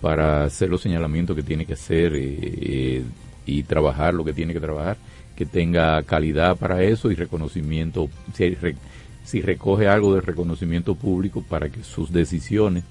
para 0.00 0.44
hacer 0.44 0.70
los 0.70 0.80
señalamientos 0.80 1.36
que 1.36 1.42
tiene 1.42 1.66
que 1.66 1.74
hacer 1.74 2.14
eh, 2.14 2.38
eh, 2.42 3.04
y 3.46 3.62
trabajar 3.64 4.14
lo 4.14 4.24
que 4.24 4.32
tiene 4.32 4.52
que 4.52 4.60
trabajar, 4.60 4.96
que 5.36 5.46
tenga 5.46 6.02
calidad 6.02 6.56
para 6.56 6.82
eso 6.82 7.10
y 7.10 7.14
reconocimiento, 7.14 8.08
si, 8.34 9.40
recoge 9.40 9.88
algo 9.88 10.14
de 10.14 10.20
reconocimiento 10.20 10.94
público 10.94 11.44
para 11.48 11.68
que 11.68 11.82
sus 11.82 12.12
decisiones 12.12 12.84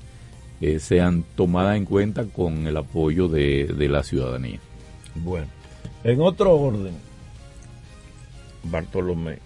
sean 0.79 1.23
tomadas 1.35 1.77
en 1.77 1.85
cuenta 1.85 2.25
con 2.25 2.67
el 2.67 2.75
apoyo 2.75 3.29
de, 3.29 3.65
de 3.65 3.87
la 3.87 4.03
ciudadanía. 4.03 4.59
Bueno, 5.15 5.47
en 6.03 6.21
otro 6.21 6.55
orden, 6.55 6.93
Bartolomé, 8.63 9.39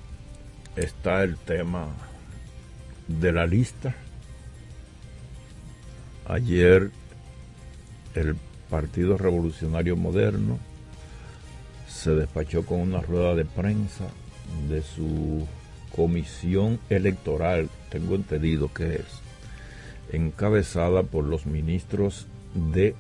está 0.76 1.24
el 1.24 1.38
tema 1.38 1.88
de 3.08 3.32
la 3.32 3.46
lista. 3.46 3.96
Ayer 6.26 6.92
el 8.16 8.36
Partido 8.70 9.18
Revolucionario 9.18 9.96
Moderno 9.96 10.58
se 11.88 12.12
despachó 12.12 12.66
con 12.66 12.80
una 12.80 13.02
rueda 13.02 13.36
de 13.36 13.46
prensa 13.46 14.06
de 14.70 14.82
su 14.82 15.48
comisión 15.96 16.80
electoral, 16.90 17.70
tengo 17.90 18.16
entendido 18.16 18.74
que 18.74 18.96
es, 18.96 19.06
encabezada 20.12 21.04
por 21.04 21.24
los 21.24 21.46
ministros 21.46 22.28
de 22.72 22.96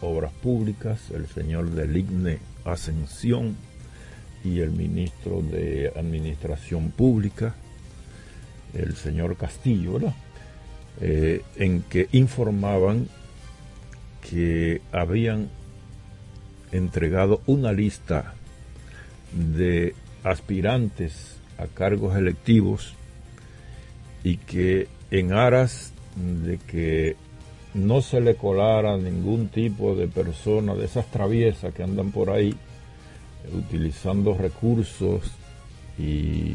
Obras 0.00 0.32
Públicas, 0.32 1.10
el 1.10 1.26
señor 1.28 1.70
Deligne 1.70 2.38
Ascensión 2.64 3.56
y 4.44 4.60
el 4.60 4.70
ministro 4.70 5.42
de 5.42 5.92
Administración 5.96 6.90
Pública, 6.90 7.54
el 8.74 8.96
señor 8.96 9.36
Castillo. 9.36 9.98
Eh, 11.00 11.42
en 11.56 11.82
que 11.82 12.08
informaban 12.12 13.08
que 14.28 14.82
habían 14.92 15.48
entregado 16.72 17.40
una 17.46 17.72
lista 17.72 18.34
de 19.32 19.94
aspirantes 20.24 21.36
a 21.56 21.66
cargos 21.66 22.16
electivos 22.16 22.94
y 24.24 24.36
que 24.36 24.88
en 25.10 25.32
aras 25.32 25.92
de 26.44 26.58
que 26.58 27.16
no 27.74 28.02
se 28.02 28.20
le 28.20 28.34
colara 28.34 28.96
ningún 28.96 29.48
tipo 29.48 29.94
de 29.94 30.08
persona 30.08 30.74
de 30.74 30.86
esas 30.86 31.06
traviesas 31.06 31.72
que 31.72 31.82
andan 31.82 32.10
por 32.10 32.30
ahí 32.30 32.50
eh, 32.50 33.56
utilizando 33.56 34.34
recursos 34.36 35.30
y 35.98 36.54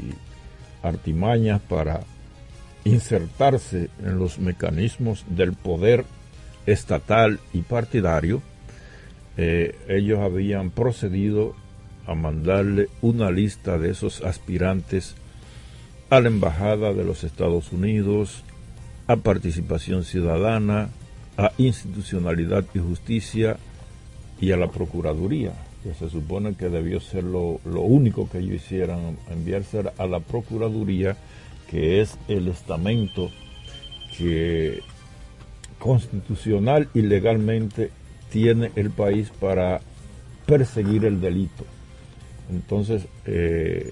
artimañas 0.84 1.62
para 1.62 2.02
insertarse 2.84 3.90
en 4.04 4.20
los 4.20 4.40
mecanismos 4.40 5.26
del 5.28 5.54
poder 5.54 6.06
estatal 6.66 7.40
y 7.54 7.62
partidario, 7.62 8.42
eh, 9.38 9.76
ellos 9.88 10.20
habían 10.20 10.70
procedido 10.70 11.56
a 12.08 12.14
mandarle 12.14 12.90
una 13.02 13.32
lista 13.32 13.78
de 13.78 13.92
esos 13.92 14.22
aspirantes 14.22 15.16
a 16.10 16.20
la 16.20 16.28
Embajada 16.28 16.94
de 16.94 17.04
los 17.04 17.24
Estados 17.24 17.72
Unidos, 17.72 18.44
a 19.08 19.18
Participación 19.18 20.04
Ciudadana, 20.04 20.90
a 21.38 21.52
Institucionalidad 21.58 22.66
y 22.74 22.80
Justicia 22.80 23.58
y 24.40 24.52
a 24.52 24.58
la 24.58 24.68
Procuraduría, 24.68 25.54
que 25.84 25.94
se 25.94 26.10
supone 26.10 26.56
que 26.56 26.70
debió 26.70 27.00
ser 27.00 27.24
lo, 27.24 27.60
lo 27.66 27.82
único 27.82 28.30
que 28.30 28.40
ellos 28.40 28.56
hicieran, 28.56 29.18
enviarse 29.30 29.84
a 29.98 30.06
la 30.08 30.20
Procuraduría, 30.20 31.18
que 31.70 32.02
es 32.02 32.18
el 32.28 32.48
estamento 32.48 33.32
que 34.18 34.82
constitucional 35.80 36.90
y 36.94 37.02
legalmente 37.02 37.92
tiene 38.32 38.72
el 38.76 38.90
país 38.90 39.30
para 39.40 39.82
perseguir 40.46 41.06
el 41.06 41.22
delito. 41.22 41.66
Entonces, 42.50 43.08
eh, 43.26 43.92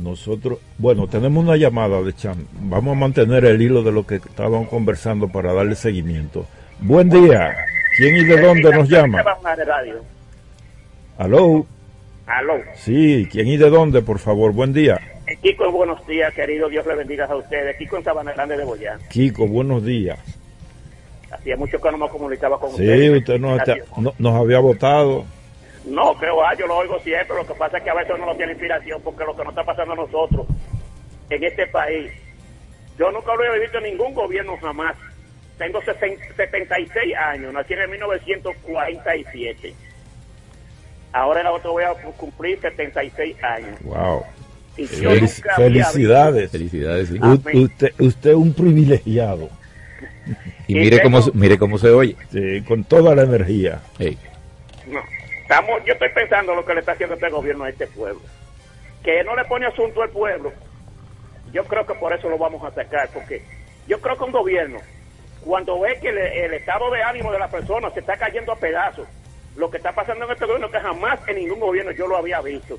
nosotros, 0.00 0.58
bueno, 0.78 1.06
tenemos 1.06 1.44
una 1.44 1.56
llamada 1.56 2.02
de 2.02 2.12
Chan. 2.14 2.46
Vamos 2.60 2.96
a 2.96 2.98
mantener 3.00 3.44
el 3.44 3.60
hilo 3.62 3.82
de 3.82 3.92
lo 3.92 4.06
que 4.06 4.16
estaban 4.16 4.64
conversando 4.64 5.28
para 5.28 5.52
darle 5.52 5.74
seguimiento. 5.74 6.46
Buen 6.80 7.08
día. 7.10 7.54
¿Quién 7.96 8.16
y 8.16 8.24
de 8.24 8.40
dónde 8.40 8.70
nos 8.70 8.88
llama? 8.88 9.22
Aló. 11.18 11.66
Aló. 12.26 12.54
Sí, 12.76 13.28
¿quién 13.30 13.48
y 13.48 13.56
de 13.56 13.68
dónde, 13.68 14.02
por 14.02 14.18
favor? 14.18 14.52
Buen 14.52 14.72
día. 14.72 14.98
Eh, 15.26 15.36
Kiko, 15.42 15.70
buenos 15.70 16.04
días, 16.06 16.32
querido. 16.34 16.68
Dios 16.68 16.86
le 16.86 16.94
bendiga 16.94 17.26
a 17.26 17.36
ustedes. 17.36 17.76
Kiko 17.76 17.96
en 17.98 18.04
Sabana 18.04 18.32
Grande 18.32 18.56
de 18.56 18.64
Boyán. 18.64 18.98
Kiko, 19.10 19.46
buenos 19.46 19.84
días. 19.84 20.18
Hacía 21.30 21.56
mucho 21.56 21.80
que 21.80 21.90
no 21.90 21.98
me 21.98 22.08
comunicaba 22.08 22.58
con 22.58 22.70
Sí, 22.70 22.82
ustedes. 22.82 23.18
usted 23.18 23.38
nos, 23.40 23.58
está- 23.58 23.76
no- 24.00 24.14
nos 24.18 24.34
había 24.34 24.58
votado. 24.60 25.24
No, 25.84 26.18
que 26.18 26.26
va, 26.26 26.54
yo 26.56 26.66
lo 26.66 26.76
oigo 26.76 26.98
siempre. 27.00 27.36
Lo 27.36 27.46
que 27.46 27.54
pasa 27.54 27.78
es 27.78 27.84
que 27.84 27.90
a 27.90 27.94
veces 27.94 28.12
uno 28.14 28.26
no 28.26 28.36
tiene 28.36 28.52
inspiración 28.52 29.00
porque 29.02 29.24
lo 29.24 29.34
que 29.34 29.42
nos 29.44 29.52
está 29.52 29.64
pasando 29.64 29.92
a 29.94 29.96
nosotros 29.96 30.46
en 31.30 31.42
este 31.44 31.66
país. 31.68 32.10
Yo 32.98 33.10
nunca 33.10 33.34
lo 33.34 33.42
he 33.54 33.60
visto 33.60 33.78
en 33.78 33.84
ningún 33.84 34.12
gobierno 34.14 34.56
jamás. 34.58 34.94
Tengo 35.58 35.80
60 35.82 36.22
76 36.36 37.14
años, 37.16 37.52
nací 37.52 37.72
en 37.74 37.80
el 37.80 37.88
1947. 37.90 39.74
Ahora 41.12 41.40
en 41.40 41.46
agosto 41.48 41.72
voy 41.72 41.84
a 41.84 41.92
cumplir 42.16 42.60
76 42.60 43.36
años. 43.42 43.78
Wow. 43.82 44.22
Y 44.76 44.84
Felic- 44.86 45.42
había 45.50 45.84
felicidades. 45.84 46.50
Felicidades, 46.50 47.08
sí. 47.08 47.18
U- 47.18 47.24
Amén. 47.24 47.40
usted, 47.64 47.92
usted 47.98 48.30
es 48.30 48.36
un 48.36 48.54
privilegiado. 48.54 49.48
Y 50.68 50.74
mire 50.74 51.02
cómo, 51.02 51.20
se- 51.20 51.32
mire 51.34 51.58
cómo 51.58 51.78
se 51.78 51.90
oye. 51.90 52.16
Sí, 52.30 52.62
con 52.66 52.84
toda 52.84 53.14
la 53.14 53.22
energía. 53.22 53.80
Hey, 53.98 54.16
No, 54.86 55.00
estamos, 55.50 55.84
yo 55.84 55.94
estoy 55.94 56.10
pensando 56.10 56.54
lo 56.54 56.64
que 56.64 56.74
le 56.74 56.80
está 56.80 56.92
haciendo 56.92 57.16
este 57.16 57.28
gobierno 57.28 57.64
a 57.64 57.70
este 57.70 57.88
pueblo. 57.88 58.20
Que 59.02 59.24
no 59.24 59.34
le 59.34 59.44
pone 59.46 59.66
asunto 59.66 60.00
al 60.00 60.10
pueblo. 60.10 60.52
Yo 61.50 61.64
creo 61.64 61.84
que 61.84 61.94
por 61.94 62.12
eso 62.12 62.28
lo 62.28 62.38
vamos 62.38 62.62
a 62.62 62.70
sacar, 62.70 63.08
porque 63.12 63.42
Yo 63.88 64.00
creo 64.00 64.16
que 64.16 64.24
un 64.24 64.30
gobierno, 64.30 64.78
cuando 65.44 65.80
ve 65.80 65.98
que 66.00 66.10
el, 66.10 66.54
estado 66.54 66.88
de 66.92 67.02
ánimo 67.02 67.32
de 67.32 67.40
la 67.40 67.48
persona 67.48 67.90
se 67.90 67.98
está 67.98 68.16
cayendo 68.16 68.52
a 68.52 68.56
pedazos, 68.56 69.08
lo 69.56 69.68
que 69.68 69.78
está 69.78 69.92
pasando 69.92 70.24
en 70.24 70.30
este 70.30 70.44
gobierno 70.44 70.70
que 70.70 70.78
jamás 70.78 71.18
en 71.26 71.36
ningún 71.36 71.58
gobierno 71.58 71.90
yo 71.90 72.06
lo 72.06 72.18
había 72.18 72.40
visto. 72.40 72.78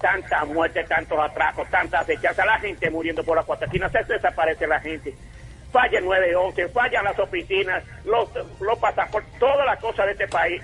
Tanta 0.00 0.44
muerte, 0.44 0.84
tantos 0.84 1.18
atracos, 1.18 1.68
tantas 1.68 2.06
fechas, 2.06 2.36
la 2.36 2.60
gente 2.60 2.90
muriendo 2.90 3.24
por 3.24 3.36
la 3.36 3.42
cuatro 3.42 3.66
esquinas, 3.66 3.90
se 3.90 4.04
desaparece 4.04 4.68
la 4.68 4.78
gente. 4.78 5.12
Falla 5.72 5.98
el 5.98 6.04
911, 6.04 6.68
fallan 6.68 7.04
las 7.04 7.18
oficinas, 7.18 7.82
los, 8.04 8.28
los 8.60 8.78
pasaportes, 8.78 9.36
todas 9.40 9.66
las 9.66 9.80
cosas 9.80 10.06
de 10.06 10.12
este 10.12 10.28
país 10.28 10.62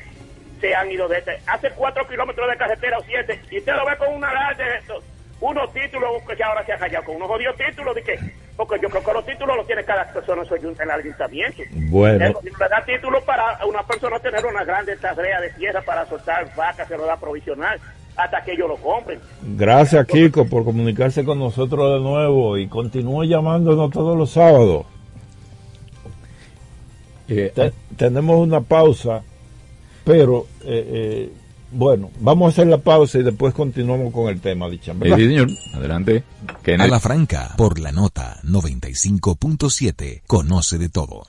se 0.60 0.74
han 0.74 0.90
ido 0.90 1.08
de 1.08 1.18
este. 1.18 1.38
Hace 1.46 1.70
cuatro 1.70 2.06
kilómetros 2.08 2.48
de 2.50 2.56
carretera 2.56 2.98
o 2.98 3.02
siete, 3.04 3.40
y 3.50 3.58
usted 3.58 3.72
lo 3.74 3.84
ve 3.86 3.96
con 3.96 4.14
una 4.14 4.32
larga 4.32 4.64
de 4.64 4.78
estos, 4.78 5.02
unos 5.40 5.72
títulos 5.72 6.10
que 6.28 6.36
ya 6.36 6.46
ahora 6.48 6.64
se 6.66 6.72
han 6.72 6.80
hallado 6.80 7.04
con 7.06 7.16
unos 7.16 7.28
jodidos 7.28 7.56
títulos 7.56 7.94
de 7.94 8.02
que, 8.02 8.18
porque 8.56 8.76
yo 8.82 8.90
creo 8.90 9.02
que 9.02 9.12
los 9.12 9.24
títulos 9.26 9.56
los 9.56 9.66
tiene 9.66 9.84
cada 9.84 10.04
persona 10.12 10.42
en 10.42 10.48
su 10.48 10.54
ayunt- 10.54 10.76
en 10.82 10.90
el 10.90 11.00
ayuntamiento. 11.00 11.62
Bueno. 11.72 12.26
El 12.26 12.32
le 12.44 12.68
da 12.68 12.84
título 12.84 13.24
para 13.24 13.58
una 13.66 13.82
persona 13.84 14.18
tener 14.18 14.44
una 14.44 14.64
grande 14.64 14.96
tarea 14.96 15.40
de 15.40 15.50
tierra 15.50 15.80
para 15.82 16.04
soltar 16.06 16.54
vacas, 16.54 16.86
se 16.88 16.96
lo 16.96 17.06
da 17.06 17.16
provisional 17.16 17.80
hasta 18.16 18.42
que 18.44 18.52
ellos 18.52 18.68
lo 18.68 18.76
compren. 18.76 19.18
Gracias, 19.56 20.06
Kiko, 20.06 20.44
por 20.46 20.64
comunicarse 20.64 21.24
con 21.24 21.38
nosotros 21.38 21.94
de 21.94 22.00
nuevo 22.06 22.58
y 22.58 22.68
continúe 22.68 23.24
llamándonos 23.24 23.90
todos 23.90 24.18
los 24.18 24.30
sábados. 24.30 24.84
Te- 27.26 27.72
tenemos 27.96 28.36
una 28.40 28.60
pausa, 28.60 29.22
pero 30.10 30.48
eh, 30.64 30.88
eh, 30.92 31.32
bueno, 31.70 32.10
vamos 32.18 32.46
a 32.46 32.48
hacer 32.50 32.66
la 32.66 32.78
pausa 32.78 33.20
y 33.20 33.22
después 33.22 33.54
continuamos 33.54 34.12
con 34.12 34.28
el 34.28 34.40
tema, 34.40 34.68
dicha. 34.68 34.92
Sí, 35.00 35.08
señor. 35.08 35.48
Adelante. 35.72 36.24
A 36.78 36.86
la 36.88 36.98
franca, 36.98 37.54
por 37.56 37.78
la 37.78 37.92
nota 37.92 38.40
95.7, 38.42 40.22
conoce 40.26 40.78
de 40.78 40.88
todo. 40.88 41.28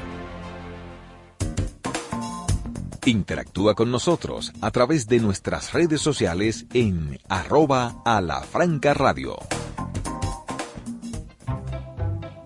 Interactúa 3.05 3.73
con 3.73 3.89
nosotros 3.89 4.53
a 4.61 4.69
través 4.69 5.07
de 5.07 5.19
nuestras 5.19 5.73
redes 5.73 6.01
sociales 6.01 6.65
en 6.73 7.19
arroba 7.29 8.01
a 8.05 8.21
la 8.21 8.41
franca 8.41 8.93
radio. 8.93 9.37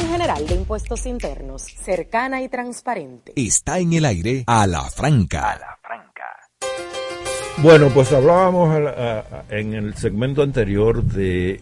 General 0.00 0.46
de 0.46 0.54
Impuestos 0.54 1.06
Internos, 1.06 1.62
cercana 1.62 2.42
y 2.42 2.48
transparente. 2.48 3.32
Está 3.36 3.78
en 3.78 3.92
el 3.92 4.04
aire 4.04 4.44
a 4.46 4.66
la 4.66 4.82
franca. 4.84 5.58
Bueno, 7.58 7.88
pues 7.92 8.12
hablábamos 8.12 8.70
a 8.74 8.78
la- 8.78 8.90
a- 8.90 9.18
a- 9.18 9.44
en 9.58 9.74
el 9.74 9.94
segmento 9.94 10.42
anterior 10.42 11.02
de 11.02 11.60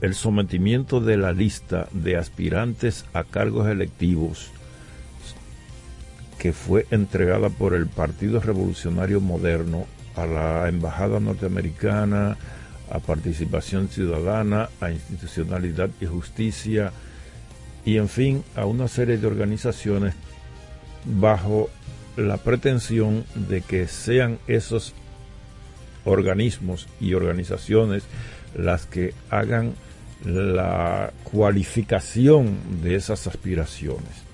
el 0.00 0.14
sometimiento 0.14 1.00
de 1.00 1.16
la 1.18 1.32
lista 1.32 1.88
de 1.92 2.16
aspirantes 2.16 3.04
a 3.14 3.24
cargos 3.24 3.66
electivos 3.68 4.50
que 6.38 6.52
fue 6.52 6.86
entregada 6.90 7.48
por 7.48 7.74
el 7.74 7.86
Partido 7.86 8.40
Revolucionario 8.40 9.20
Moderno 9.20 9.86
a 10.16 10.26
la 10.26 10.68
Embajada 10.68 11.18
Norteamericana, 11.20 12.36
a 12.90 12.98
Participación 12.98 13.88
Ciudadana, 13.88 14.68
a 14.80 14.90
Institucionalidad 14.90 15.90
y 16.00 16.06
Justicia 16.06 16.92
y 17.86 17.96
en 17.96 18.10
fin 18.10 18.44
a 18.54 18.66
una 18.66 18.88
serie 18.88 19.16
de 19.16 19.26
organizaciones 19.26 20.14
bajo 21.06 21.70
la 22.16 22.36
pretensión 22.36 23.24
de 23.34 23.62
que 23.62 23.86
sean 23.86 24.38
esos 24.48 24.92
organismos 26.04 26.88
y 27.00 27.14
organizaciones 27.14 28.04
las 28.54 28.86
que 28.86 29.14
hagan 29.30 29.74
la 30.24 31.12
cualificación 31.24 32.58
de 32.82 32.96
esas 32.96 33.26
aspiraciones. 33.26 34.26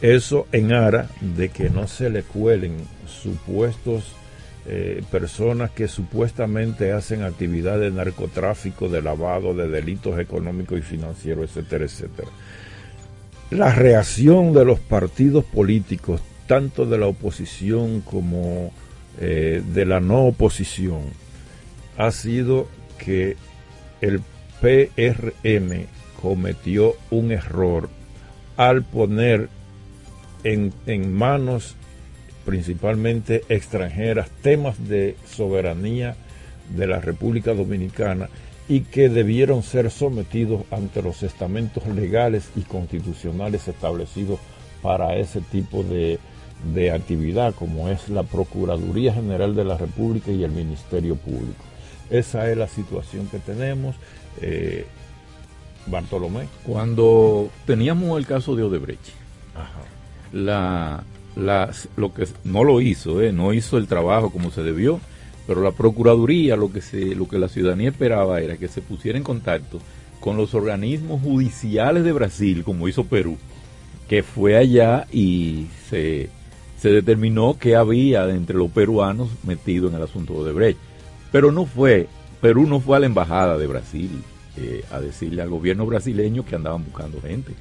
Eso 0.00 0.46
en 0.52 0.72
ara 0.72 1.08
de 1.20 1.48
que 1.48 1.70
no 1.70 1.88
se 1.88 2.10
le 2.10 2.22
cuelen 2.22 2.76
supuestos 3.06 4.12
eh, 4.66 5.02
personas 5.10 5.70
que 5.70 5.88
supuestamente 5.88 6.92
hacen 6.92 7.22
actividad 7.22 7.80
de 7.80 7.90
narcotráfico, 7.90 8.88
de 8.88 9.00
lavado, 9.00 9.54
de 9.54 9.68
delitos 9.68 10.18
económicos 10.18 10.78
y 10.78 10.82
financieros, 10.82 11.50
etcétera, 11.50 11.86
etcétera. 11.86 12.28
La 13.50 13.74
reacción 13.74 14.52
de 14.52 14.66
los 14.66 14.78
partidos 14.78 15.42
políticos, 15.42 16.20
tanto 16.46 16.84
de 16.84 16.98
la 16.98 17.06
oposición 17.06 18.02
como 18.02 18.72
eh, 19.18 19.62
de 19.72 19.86
la 19.86 20.00
no 20.00 20.26
oposición, 20.26 21.00
ha 21.96 22.10
sido 22.10 22.68
que 22.98 23.36
el 24.02 24.20
PRM 24.60 25.86
cometió 26.20 26.94
un 27.10 27.32
error 27.32 27.88
al 28.58 28.82
poner 28.82 29.48
en, 30.44 30.74
en 30.84 31.12
manos 31.12 31.74
principalmente 32.44 33.44
extranjeras 33.48 34.28
temas 34.42 34.88
de 34.88 35.16
soberanía 35.26 36.16
de 36.76 36.86
la 36.86 37.00
República 37.00 37.54
Dominicana 37.54 38.28
y 38.68 38.80
que 38.80 39.08
debieron 39.08 39.62
ser 39.62 39.90
sometidos 39.90 40.62
ante 40.70 41.02
los 41.02 41.22
estamentos 41.22 41.86
legales 41.86 42.50
y 42.54 42.62
constitucionales 42.62 43.66
establecidos 43.68 44.38
para 44.82 45.16
ese 45.16 45.40
tipo 45.40 45.82
de, 45.82 46.18
de 46.74 46.92
actividad 46.92 47.54
como 47.54 47.88
es 47.88 48.08
la 48.08 48.22
Procuraduría 48.22 49.14
General 49.14 49.54
de 49.54 49.64
la 49.64 49.78
República 49.78 50.30
y 50.30 50.44
el 50.44 50.50
Ministerio 50.50 51.16
Público. 51.16 51.64
Esa 52.10 52.50
es 52.50 52.56
la 52.56 52.68
situación 52.68 53.26
que 53.28 53.38
tenemos. 53.38 53.96
Eh, 54.40 54.86
Bartolomé. 55.90 56.48
Cuando 56.64 57.50
teníamos 57.66 58.18
el 58.18 58.26
caso 58.26 58.54
de 58.56 58.62
Odebrecht, 58.62 59.00
La, 60.32 61.04
lo 61.96 62.12
que 62.12 62.26
no 62.44 62.64
lo 62.64 62.80
hizo, 62.80 63.22
eh, 63.22 63.32
no 63.32 63.52
hizo 63.52 63.78
el 63.78 63.86
trabajo 63.86 64.30
como 64.30 64.50
se 64.50 64.62
debió, 64.62 65.00
pero 65.48 65.62
la 65.62 65.72
Procuraduría 65.72 66.56
lo 66.56 66.70
que, 66.70 66.82
se, 66.82 67.14
lo 67.14 67.26
que 67.26 67.38
la 67.38 67.48
ciudadanía 67.48 67.88
esperaba 67.88 68.42
era 68.42 68.58
que 68.58 68.68
se 68.68 68.82
pusiera 68.82 69.16
en 69.16 69.24
contacto 69.24 69.80
con 70.20 70.36
los 70.36 70.52
organismos 70.52 71.22
judiciales 71.22 72.04
de 72.04 72.12
Brasil, 72.12 72.62
como 72.64 72.86
hizo 72.86 73.04
Perú, 73.04 73.38
que 74.10 74.22
fue 74.22 74.58
allá 74.58 75.06
y 75.10 75.68
se, 75.88 76.28
se 76.78 76.90
determinó 76.90 77.56
que 77.58 77.76
había 77.76 78.28
entre 78.28 78.58
los 78.58 78.70
peruanos 78.70 79.30
metido 79.42 79.88
en 79.88 79.94
el 79.94 80.02
asunto 80.02 80.34
de 80.34 80.40
Odebrecht. 80.40 80.78
Pero 81.32 81.50
no 81.50 81.64
fue, 81.64 82.08
Perú 82.42 82.66
no 82.66 82.80
fue 82.80 82.98
a 82.98 83.00
la 83.00 83.06
embajada 83.06 83.56
de 83.56 83.66
Brasil 83.66 84.10
eh, 84.58 84.84
a 84.92 85.00
decirle 85.00 85.40
al 85.40 85.48
gobierno 85.48 85.86
brasileño 85.86 86.44
que 86.44 86.56
andaban 86.56 86.84
buscando 86.84 87.22
gente. 87.22 87.54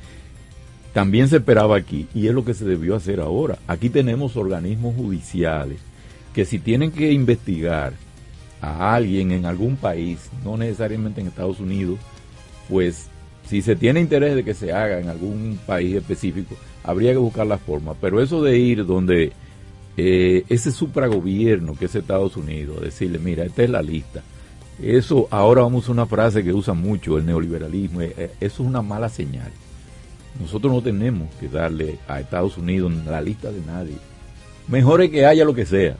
También 0.91 1.29
se 1.29 1.37
esperaba 1.37 1.77
aquí, 1.77 2.07
y 2.13 2.27
es 2.27 2.33
lo 2.33 2.43
que 2.43 2.53
se 2.53 2.65
debió 2.65 2.97
hacer 2.97 3.21
ahora. 3.21 3.59
Aquí 3.65 3.89
tenemos 3.89 4.35
organismos 4.35 4.93
judiciales 4.93 5.86
que 6.37 6.45
si 6.45 6.59
tienen 6.59 6.91
que 6.91 7.11
investigar 7.11 7.93
a 8.61 8.93
alguien 8.93 9.31
en 9.31 9.47
algún 9.47 9.75
país, 9.75 10.29
no 10.45 10.55
necesariamente 10.55 11.19
en 11.19 11.25
Estados 11.25 11.59
Unidos, 11.59 11.97
pues 12.69 13.07
si 13.49 13.63
se 13.63 13.75
tiene 13.75 14.01
interés 14.01 14.35
de 14.35 14.43
que 14.43 14.53
se 14.53 14.71
haga 14.71 14.99
en 14.99 15.09
algún 15.09 15.59
país 15.65 15.95
específico, 15.95 16.53
habría 16.83 17.13
que 17.13 17.17
buscar 17.17 17.47
la 17.47 17.57
forma. 17.57 17.95
Pero 17.95 18.21
eso 18.21 18.43
de 18.43 18.55
ir 18.55 18.85
donde 18.85 19.31
eh, 19.97 20.43
ese 20.47 20.71
supragobierno 20.71 21.73
que 21.73 21.85
es 21.85 21.95
Estados 21.95 22.37
Unidos, 22.37 22.81
decirle, 22.81 23.17
mira, 23.17 23.43
esta 23.43 23.63
es 23.63 23.71
la 23.71 23.81
lista. 23.81 24.21
Eso 24.79 25.27
ahora 25.31 25.63
vamos 25.63 25.89
a 25.89 25.91
una 25.91 26.05
frase 26.05 26.43
que 26.43 26.53
usa 26.53 26.75
mucho 26.75 27.17
el 27.17 27.25
neoliberalismo, 27.25 28.01
eh, 28.01 28.13
eh, 28.15 28.31
eso 28.41 28.61
es 28.61 28.69
una 28.69 28.83
mala 28.83 29.09
señal. 29.09 29.51
Nosotros 30.39 30.71
no 30.71 30.83
tenemos 30.83 31.33
que 31.39 31.47
darle 31.47 31.97
a 32.07 32.19
Estados 32.19 32.59
Unidos 32.59 32.93
la 33.07 33.21
lista 33.21 33.51
de 33.51 33.61
nadie. 33.65 33.97
Mejor 34.67 35.01
es 35.01 35.09
que 35.09 35.25
haya 35.25 35.43
lo 35.43 35.55
que 35.55 35.65
sea, 35.65 35.97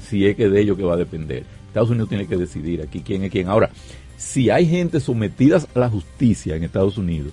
si 0.00 0.26
es 0.26 0.36
que 0.36 0.48
de 0.48 0.60
ello 0.60 0.76
que 0.76 0.82
va 0.82 0.94
a 0.94 0.98
depender. 0.98 1.44
Estados 1.68 1.90
Unidos 1.90 2.08
tiene 2.08 2.26
que 2.26 2.36
decidir 2.36 2.82
aquí 2.82 3.00
quién 3.00 3.22
es 3.24 3.30
quién. 3.30 3.48
Ahora, 3.48 3.70
si 4.16 4.50
hay 4.50 4.66
gente 4.66 5.00
sometida 5.00 5.60
a 5.74 5.78
la 5.78 5.88
justicia 5.88 6.56
en 6.56 6.64
Estados 6.64 6.98
Unidos, 6.98 7.32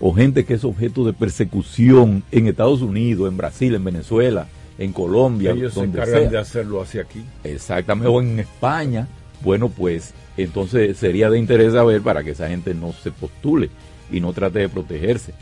o 0.00 0.12
gente 0.12 0.44
que 0.44 0.54
es 0.54 0.64
objeto 0.64 1.04
de 1.04 1.12
persecución 1.12 2.22
en 2.30 2.48
Estados 2.48 2.82
Unidos, 2.82 3.30
en 3.30 3.36
Brasil, 3.36 3.74
en 3.74 3.84
Venezuela, 3.84 4.46
en 4.78 4.92
Colombia, 4.92 5.52
ellos 5.52 5.74
se 5.74 5.80
encargan 5.80 6.30
de 6.30 6.38
hacerlo 6.38 6.82
hacia 6.82 7.02
aquí. 7.02 7.24
Exactamente, 7.44 8.08
o 8.08 8.20
en 8.20 8.38
España, 8.40 9.08
bueno, 9.42 9.68
pues 9.70 10.12
entonces 10.36 10.98
sería 10.98 11.30
de 11.30 11.38
interés 11.38 11.72
saber 11.72 12.02
para 12.02 12.22
que 12.22 12.32
esa 12.32 12.48
gente 12.48 12.74
no 12.74 12.92
se 12.92 13.10
postule 13.10 13.70
y 14.12 14.20
no 14.20 14.32
trate 14.32 14.58
de 14.58 14.68
protegerse. 14.68 15.32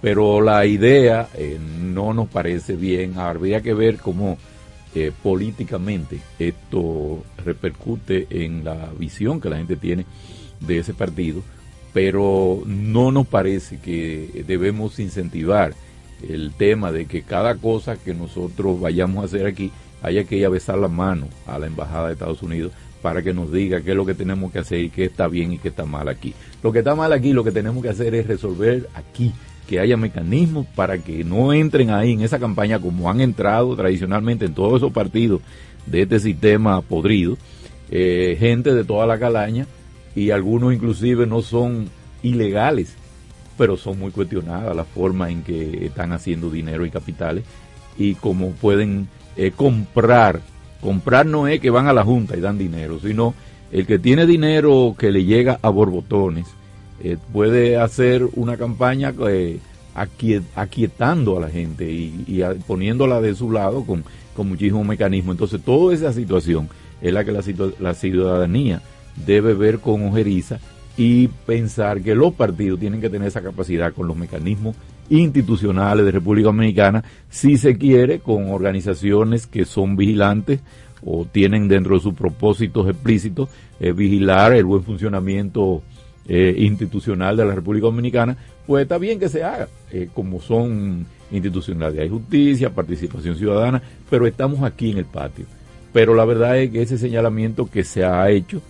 Pero 0.00 0.40
la 0.40 0.64
idea 0.64 1.28
eh, 1.34 1.58
no 1.60 2.14
nos 2.14 2.28
parece 2.28 2.74
bien, 2.74 3.18
habría 3.18 3.60
que 3.60 3.74
ver 3.74 3.98
cómo 3.98 4.38
eh, 4.94 5.12
políticamente 5.22 6.20
esto 6.38 7.22
repercute 7.44 8.26
en 8.30 8.64
la 8.64 8.90
visión 8.98 9.40
que 9.40 9.50
la 9.50 9.58
gente 9.58 9.76
tiene 9.76 10.04
de 10.60 10.78
ese 10.78 10.94
partido, 10.94 11.42
pero 11.92 12.62
no 12.66 13.12
nos 13.12 13.26
parece 13.26 13.78
que 13.78 14.44
debemos 14.46 14.98
incentivar 14.98 15.74
el 16.28 16.52
tema 16.52 16.92
de 16.92 17.06
que 17.06 17.22
cada 17.22 17.54
cosa 17.56 17.96
que 17.96 18.14
nosotros 18.14 18.80
vayamos 18.80 19.22
a 19.22 19.26
hacer 19.26 19.46
aquí 19.46 19.70
haya 20.02 20.24
que 20.24 20.36
ir 20.36 20.46
a 20.46 20.50
besar 20.50 20.78
la 20.78 20.88
mano 20.88 21.28
a 21.46 21.58
la 21.58 21.66
Embajada 21.66 22.08
de 22.08 22.14
Estados 22.14 22.42
Unidos 22.42 22.72
para 23.02 23.22
que 23.22 23.32
nos 23.32 23.50
diga 23.50 23.80
qué 23.80 23.90
es 23.90 23.96
lo 23.96 24.04
que 24.04 24.14
tenemos 24.14 24.52
que 24.52 24.58
hacer 24.58 24.80
y 24.80 24.90
qué 24.90 25.04
está 25.04 25.26
bien 25.28 25.52
y 25.52 25.58
qué 25.58 25.68
está 25.68 25.86
mal 25.86 26.08
aquí. 26.08 26.34
Lo 26.62 26.72
que 26.72 26.80
está 26.80 26.94
mal 26.94 27.12
aquí, 27.12 27.32
lo 27.32 27.44
que 27.44 27.52
tenemos 27.52 27.82
que 27.82 27.88
hacer 27.88 28.14
es 28.14 28.26
resolver 28.26 28.88
aquí 28.94 29.32
que 29.70 29.78
haya 29.78 29.96
mecanismos 29.96 30.66
para 30.74 30.98
que 30.98 31.22
no 31.22 31.52
entren 31.52 31.90
ahí 31.90 32.14
en 32.14 32.22
esa 32.22 32.40
campaña 32.40 32.80
como 32.80 33.08
han 33.08 33.20
entrado 33.20 33.76
tradicionalmente 33.76 34.44
en 34.44 34.52
todos 34.52 34.78
esos 34.78 34.92
partidos 34.92 35.42
de 35.86 36.02
este 36.02 36.18
sistema 36.18 36.82
podrido, 36.82 37.38
eh, 37.88 38.36
gente 38.40 38.74
de 38.74 38.82
toda 38.82 39.06
la 39.06 39.20
calaña 39.20 39.68
y 40.16 40.32
algunos 40.32 40.74
inclusive 40.74 41.24
no 41.24 41.40
son 41.40 41.88
ilegales, 42.24 42.96
pero 43.56 43.76
son 43.76 44.00
muy 44.00 44.10
cuestionadas 44.10 44.74
la 44.74 44.82
forma 44.82 45.30
en 45.30 45.44
que 45.44 45.86
están 45.86 46.10
haciendo 46.10 46.50
dinero 46.50 46.84
y 46.84 46.90
capitales 46.90 47.44
y 47.96 48.16
cómo 48.16 48.50
pueden 48.50 49.06
eh, 49.36 49.52
comprar. 49.52 50.40
Comprar 50.80 51.26
no 51.26 51.46
es 51.46 51.60
que 51.60 51.70
van 51.70 51.86
a 51.86 51.92
la 51.92 52.02
Junta 52.02 52.36
y 52.36 52.40
dan 52.40 52.58
dinero, 52.58 52.98
sino 52.98 53.34
el 53.70 53.86
que 53.86 54.00
tiene 54.00 54.26
dinero 54.26 54.96
que 54.98 55.12
le 55.12 55.24
llega 55.24 55.60
a 55.62 55.68
borbotones 55.68 56.46
eh, 57.02 57.16
puede 57.32 57.76
hacer 57.78 58.26
una 58.34 58.56
campaña 58.56 59.14
eh, 59.28 59.58
aquietando 60.54 61.38
a 61.38 61.40
la 61.40 61.50
gente 61.50 61.90
y, 61.90 62.42
poniéndola 62.66 63.20
de 63.20 63.34
su 63.34 63.50
lado 63.50 63.84
con, 63.84 64.04
con 64.34 64.48
muchísimos 64.48 64.86
mecanismos. 64.86 65.34
Entonces, 65.34 65.60
toda 65.62 65.94
esa 65.94 66.12
situación 66.12 66.68
es 67.00 67.12
la 67.12 67.24
que 67.24 67.32
la, 67.32 67.42
la 67.78 67.94
ciudadanía 67.94 68.82
debe 69.26 69.54
ver 69.54 69.80
con 69.80 70.06
ojeriza 70.06 70.58
y 70.96 71.28
pensar 71.28 72.02
que 72.02 72.14
los 72.14 72.34
partidos 72.34 72.78
tienen 72.80 73.00
que 73.00 73.08
tener 73.08 73.28
esa 73.28 73.42
capacidad 73.42 73.92
con 73.92 74.06
los 74.06 74.16
mecanismos 74.16 74.76
institucionales 75.08 76.04
de 76.04 76.12
República 76.12 76.46
Dominicana, 76.46 77.04
si 77.28 77.56
se 77.56 77.76
quiere, 77.76 78.20
con 78.20 78.50
organizaciones 78.50 79.46
que 79.46 79.64
son 79.64 79.96
vigilantes 79.96 80.60
o 81.04 81.24
tienen 81.24 81.68
dentro 81.68 81.94
de 81.94 82.02
sus 82.02 82.14
propósitos 82.14 82.88
explícitos 82.88 83.48
eh, 83.80 83.92
vigilar 83.92 84.52
el 84.52 84.66
buen 84.66 84.84
funcionamiento 84.84 85.82
eh, 86.32 86.54
institucional 86.58 87.36
de 87.36 87.44
la 87.44 87.56
República 87.56 87.86
Dominicana, 87.86 88.36
pues 88.64 88.82
está 88.82 88.98
bien 88.98 89.18
que 89.18 89.28
se 89.28 89.42
haga, 89.42 89.66
eh, 89.90 90.08
como 90.14 90.40
son 90.40 91.04
institucionalidad 91.32 92.04
y 92.04 92.08
justicia, 92.08 92.70
participación 92.70 93.34
ciudadana, 93.34 93.82
pero 94.08 94.28
estamos 94.28 94.62
aquí 94.62 94.92
en 94.92 94.98
el 94.98 95.06
patio. 95.06 95.46
Pero 95.92 96.14
la 96.14 96.24
verdad 96.24 96.56
es 96.56 96.70
que 96.70 96.82
ese 96.82 96.98
señalamiento 96.98 97.68
que 97.68 97.82
se 97.82 98.04
ha 98.04 98.30
hecho 98.30 98.62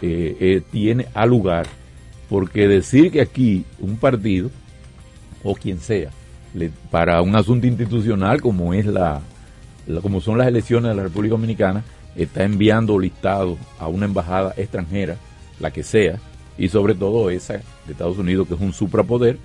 eh, 0.00 0.62
tiene 0.70 1.06
a 1.12 1.26
lugar, 1.26 1.66
porque 2.28 2.68
decir 2.68 3.10
que 3.10 3.20
aquí 3.20 3.64
un 3.80 3.96
partido, 3.96 4.48
o 5.42 5.56
quien 5.56 5.80
sea, 5.80 6.10
para 6.88 7.20
un 7.20 7.34
asunto 7.34 7.66
institucional 7.66 8.40
como 8.40 8.74
es 8.74 8.86
la, 8.86 9.22
como 10.02 10.20
son 10.20 10.38
las 10.38 10.46
elecciones 10.46 10.90
de 10.90 10.94
la 10.94 11.02
República 11.02 11.32
Dominicana, 11.32 11.82
está 12.14 12.44
enviando 12.44 12.96
listados 12.96 13.58
a 13.80 13.88
una 13.88 14.06
embajada 14.06 14.54
extranjera, 14.56 15.16
la 15.58 15.72
que 15.72 15.82
sea, 15.82 16.20
y 16.58 16.68
sobre 16.68 16.94
todo 16.94 17.30
esa 17.30 17.54
de 17.54 17.92
Estados 17.92 18.18
Unidos 18.18 18.48
que 18.48 18.54
es 18.54 18.60
un 18.60 18.72
suprapoder 18.72 19.38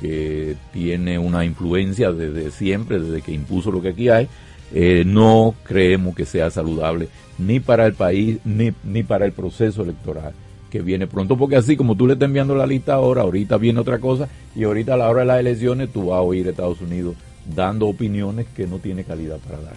que 0.00 0.56
tiene 0.72 1.18
una 1.18 1.44
influencia 1.44 2.12
desde 2.12 2.50
siempre, 2.50 2.98
desde 2.98 3.20
que 3.20 3.32
impuso 3.32 3.70
lo 3.70 3.82
que 3.82 3.90
aquí 3.90 4.08
hay, 4.08 4.28
eh, 4.72 5.02
no 5.04 5.54
creemos 5.64 6.14
que 6.14 6.24
sea 6.24 6.50
saludable 6.50 7.08
ni 7.38 7.60
para 7.60 7.86
el 7.86 7.94
país 7.94 8.38
ni, 8.44 8.72
ni 8.84 9.02
para 9.02 9.26
el 9.26 9.32
proceso 9.32 9.82
electoral 9.82 10.32
que 10.70 10.80
viene 10.80 11.06
pronto, 11.06 11.36
porque 11.36 11.56
así 11.56 11.76
como 11.76 11.96
tú 11.96 12.06
le 12.06 12.14
estás 12.14 12.28
enviando 12.28 12.54
la 12.54 12.66
lista 12.66 12.94
ahora, 12.94 13.22
ahorita 13.22 13.58
viene 13.58 13.80
otra 13.80 13.98
cosa 13.98 14.28
y 14.54 14.64
ahorita 14.64 14.94
a 14.94 14.96
la 14.96 15.10
hora 15.10 15.20
de 15.20 15.26
las 15.26 15.40
elecciones 15.40 15.92
tú 15.92 16.06
vas 16.06 16.18
a 16.18 16.22
oír 16.22 16.46
a 16.46 16.50
Estados 16.50 16.80
Unidos 16.80 17.16
dando 17.54 17.88
opiniones 17.88 18.46
que 18.54 18.66
no 18.66 18.78
tiene 18.78 19.04
calidad 19.04 19.38
para 19.38 19.60
dar. 19.60 19.74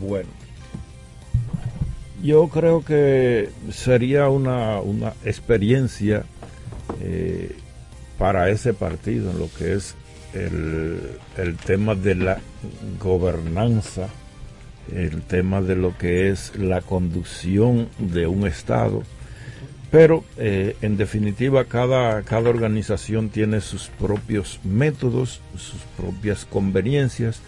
Bueno, 0.00 0.28
yo 2.22 2.48
creo 2.48 2.84
que 2.84 3.50
sería 3.70 4.28
una, 4.28 4.80
experiencia 5.24 6.24
eh, 7.00 7.56
para 8.18 8.48
ese 8.50 8.74
partido 8.74 9.30
en 9.32 9.38
lo 9.38 9.48
que 9.52 9.74
es 9.74 9.96
el, 10.32 11.18
el, 11.36 11.56
tema 11.56 11.94
de 11.94 12.14
la 12.14 12.38
gobernanza, 13.00 14.08
el 14.94 15.22
tema 15.22 15.60
de 15.60 15.76
lo 15.76 15.98
que 15.98 16.30
es 16.30 16.56
la 16.56 16.80
conducción 16.80 17.88
de 17.98 18.26
un 18.26 18.46
Estado. 18.46 19.02
Pero 19.90 20.24
eh, 20.38 20.76
en 20.80 20.96
definitiva 20.96 21.64
cada, 21.64 22.22
cada 22.22 22.48
organización 22.48 23.28
tiene 23.28 23.60
sus 23.60 23.88
propios 23.88 24.58
métodos, 24.64 25.42
sus 25.58 25.80
propias 25.98 26.46
conveniencias 26.46 27.42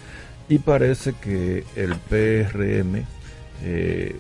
y 0.49 0.59
parece 0.59 1.15
que 1.15 1.65
el 1.75 1.95
PRM 1.95 3.07
eh, 3.63 4.17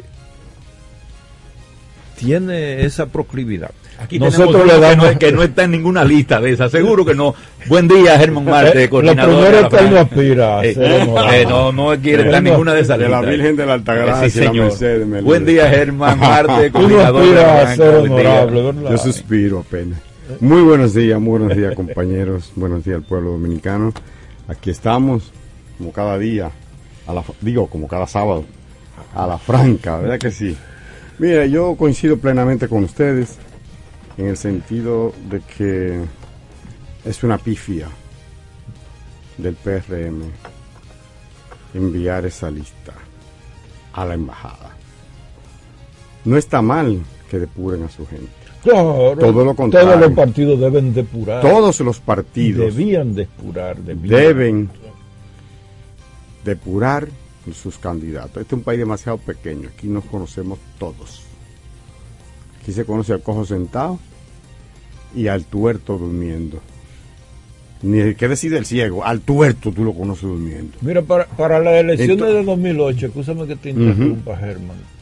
tiene 2.16 2.84
esa 2.84 3.06
proclividad. 3.06 3.70
Aquí 3.98 4.18
Nosotros 4.18 4.66
le 4.66 4.78
damos 4.80 5.16
que 5.16 5.30
no, 5.30 5.42
está 5.42 5.64
en 5.64 5.70
ninguna 5.70 6.04
lista 6.04 6.40
de 6.40 6.52
esa, 6.52 6.68
seguro 6.68 7.04
que 7.04 7.14
no. 7.14 7.34
Buen 7.66 7.86
día, 7.86 8.18
Germán 8.18 8.44
Marte, 8.44 8.88
coordinador. 8.88 9.32
Lo 9.32 9.38
primero 9.38 9.68
es 9.68 9.82
que 9.82 9.90
no 9.90 9.98
aspira 10.00 10.58
a 10.58 10.64
eh, 10.64 10.74
eh, 10.76 11.46
no, 11.48 11.72
no 11.72 11.96
quiere 12.00 12.24
estar 12.24 12.38
en 12.38 12.44
ninguna 12.44 12.74
de 12.74 12.80
esas 12.80 12.98
listas. 12.98 13.20
De 13.20 13.26
la 13.26 13.30
Virgen 13.30 13.56
de 13.56 13.66
la 13.66 13.74
Altagracia, 13.74 14.30
sí, 14.30 14.38
señor. 14.38 15.22
Buen 15.22 15.46
día, 15.46 15.70
Germán 15.70 16.18
Marte, 16.18 16.70
coordinador. 16.70 17.22
Tú 17.24 17.34
no 17.34 17.40
a 17.40 17.76
ser 17.76 17.94
honorable. 17.94 18.74
Yo 18.90 18.98
suspiro 18.98 19.60
apenas. 19.60 20.00
Muy 20.40 20.62
buenos 20.62 20.94
días, 20.94 21.20
muy 21.20 21.38
buenos 21.38 21.56
días, 21.56 21.74
compañeros. 21.74 22.50
buenos 22.56 22.84
días 22.84 22.96
al 22.96 23.02
pueblo 23.02 23.32
dominicano. 23.32 23.92
Aquí 24.48 24.70
estamos, 24.70 25.32
como 25.78 25.92
cada 25.92 26.18
día, 26.18 26.50
a 27.06 27.12
la, 27.12 27.22
digo, 27.40 27.68
como 27.68 27.86
cada 27.88 28.06
sábado, 28.06 28.44
a 29.14 29.26
la 29.26 29.38
franca, 29.38 29.98
¿verdad 29.98 30.18
que 30.18 30.30
sí? 30.30 30.56
Mira, 31.18 31.46
yo 31.46 31.76
coincido 31.76 32.18
plenamente 32.18 32.68
con 32.68 32.84
ustedes 32.84 33.36
en 34.16 34.26
el 34.26 34.36
sentido 34.36 35.12
de 35.30 35.40
que 35.40 36.00
es 37.04 37.22
una 37.22 37.38
pifia 37.38 37.88
del 39.38 39.54
PRM 39.54 40.22
enviar 41.74 42.24
esa 42.26 42.50
lista 42.50 42.92
a 43.92 44.04
la 44.04 44.14
embajada. 44.14 44.76
No 46.24 46.36
está 46.36 46.62
mal 46.62 47.00
que 47.30 47.38
depuren 47.38 47.82
a 47.84 47.88
su 47.90 48.06
gente. 48.06 48.30
Claro, 48.62 49.14
Todo 49.18 49.44
lo 49.44 49.54
contrario. 49.54 49.90
Todos 49.90 50.00
los 50.00 50.12
partidos 50.12 50.60
deben 50.60 50.94
depurar. 50.94 51.42
Todos 51.42 51.80
los 51.80 52.00
partidos 52.00 52.74
Debían 52.74 53.14
depurar. 53.14 53.76
Debían. 53.76 54.08
deben 54.20 54.70
depurar 56.44 57.08
sus 57.52 57.76
candidatos. 57.78 58.42
Este 58.42 58.54
es 58.54 58.58
un 58.58 58.62
país 58.62 58.78
demasiado 58.78 59.18
pequeño, 59.18 59.68
aquí 59.76 59.88
nos 59.88 60.04
conocemos 60.04 60.58
todos. 60.78 61.22
Aquí 62.62 62.72
se 62.72 62.84
conoce 62.84 63.12
al 63.12 63.22
cojo 63.22 63.44
sentado 63.44 63.98
y 65.14 65.26
al 65.28 65.44
tuerto 65.44 65.98
durmiendo. 65.98 66.60
Ni 67.82 67.98
el 67.98 68.16
que 68.16 68.28
decide 68.28 68.56
el 68.56 68.64
ciego, 68.64 69.04
al 69.04 69.20
tuerto 69.20 69.70
tú 69.70 69.84
lo 69.84 69.92
conoces 69.92 70.22
durmiendo. 70.22 70.78
Mira, 70.80 71.02
para, 71.02 71.26
para 71.26 71.58
las 71.58 71.74
elecciones 71.74 72.12
Entonces- 72.14 72.36
de 72.36 72.44
2008, 72.44 73.06
escúchame 73.06 73.46
que 73.46 73.56
te 73.56 73.70
interrumpa, 73.70 74.36
Germán. 74.38 74.94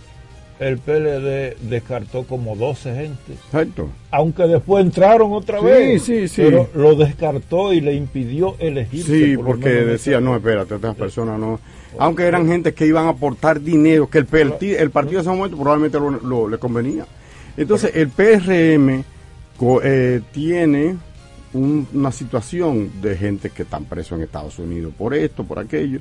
El 0.58 0.78
PLD 0.78 1.56
descartó 1.68 2.24
como 2.24 2.54
12 2.54 2.94
gente. 2.94 3.32
Exacto. 3.32 3.88
Aunque 4.12 4.44
después 4.44 4.84
entraron 4.84 5.32
otra 5.32 5.58
Sí, 5.58 5.64
vez. 5.64 6.02
sí, 6.02 6.28
sí. 6.28 6.42
Pero 6.42 6.68
lo 6.74 6.94
descartó 6.94 7.72
y 7.72 7.80
le 7.80 7.94
impidió 7.94 8.54
elegir. 8.60 9.02
Sí, 9.04 9.36
porque 9.36 9.70
decía, 9.70 10.20
no, 10.20 10.36
espérate, 10.36 10.74
estas 10.76 10.94
personas 10.94 11.38
no. 11.40 11.58
Aunque 11.98 12.24
eran 12.24 12.46
gente 12.46 12.72
que 12.74 12.86
iban 12.86 13.06
a 13.06 13.10
aportar 13.10 13.60
dinero, 13.60 14.08
que 14.08 14.18
el, 14.18 14.26
perti- 14.28 14.76
el 14.78 14.90
partido 14.90 15.20
en 15.20 15.26
ese 15.26 15.36
momento 15.36 15.56
probablemente 15.56 15.98
lo, 15.98 16.10
lo- 16.10 16.48
le 16.48 16.58
convenía. 16.58 17.06
Entonces, 17.56 17.92
el 17.94 18.08
PRM 18.08 19.04
eh, 19.84 20.20
tiene 20.32 20.96
un- 21.52 21.86
una 21.92 22.10
situación 22.12 22.90
de 23.00 23.16
gente 23.16 23.50
que 23.50 23.62
están 23.62 23.84
presos 23.84 24.12
en 24.18 24.24
Estados 24.24 24.58
Unidos 24.58 24.92
por 24.96 25.14
esto, 25.14 25.44
por 25.44 25.58
aquello. 25.58 26.00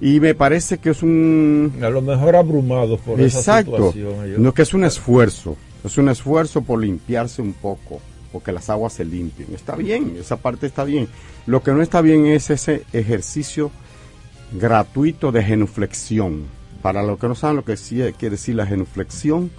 Y 0.00 0.18
me 0.18 0.34
parece 0.34 0.78
que 0.78 0.90
es 0.90 1.02
un... 1.02 1.72
A 1.82 1.90
lo 1.90 2.00
mejor 2.02 2.34
abrumados 2.34 3.00
por 3.00 3.20
esa 3.20 3.38
Exacto. 3.38 3.92
situación. 3.92 4.24
ellos- 4.26 4.38
No, 4.38 4.52
que 4.54 4.62
es 4.62 4.72
un 4.74 4.84
esfuerzo. 4.84 5.56
Es 5.84 5.96
un 5.98 6.08
esfuerzo 6.08 6.62
por 6.62 6.80
limpiarse 6.80 7.40
un 7.42 7.52
poco, 7.52 8.00
porque 8.32 8.50
las 8.52 8.68
aguas 8.70 8.94
se 8.94 9.04
limpien. 9.04 9.48
Está 9.54 9.76
bien, 9.76 10.16
esa 10.18 10.36
parte 10.36 10.66
está 10.66 10.84
bien. 10.84 11.06
Lo 11.46 11.62
que 11.62 11.72
no 11.72 11.82
está 11.82 12.00
bien 12.00 12.26
es 12.26 12.50
ese 12.50 12.82
ejercicio 12.92 13.70
gratuito 14.52 15.32
de 15.32 15.42
genuflexión. 15.42 16.44
Para 16.82 17.02
los 17.02 17.18
que 17.18 17.28
no 17.28 17.34
saben 17.34 17.56
lo 17.56 17.64
que 17.64 17.76
quiere 17.76 18.30
decir 18.30 18.54
la 18.54 18.66
genuflexión, 18.66 19.50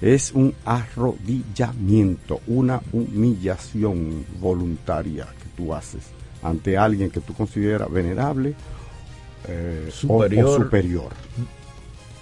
es 0.00 0.32
un 0.32 0.54
arrodillamiento, 0.64 2.40
una 2.46 2.80
humillación 2.92 4.24
voluntaria 4.40 5.26
que 5.26 5.48
tú 5.56 5.74
haces 5.74 6.02
ante 6.42 6.76
alguien 6.76 7.10
que 7.10 7.20
tú 7.20 7.34
consideras 7.34 7.90
venerable 7.90 8.54
eh, 9.46 9.86
o- 9.88 9.92
Superior. 9.92 10.46
o 10.46 10.56
superior. 10.56 11.08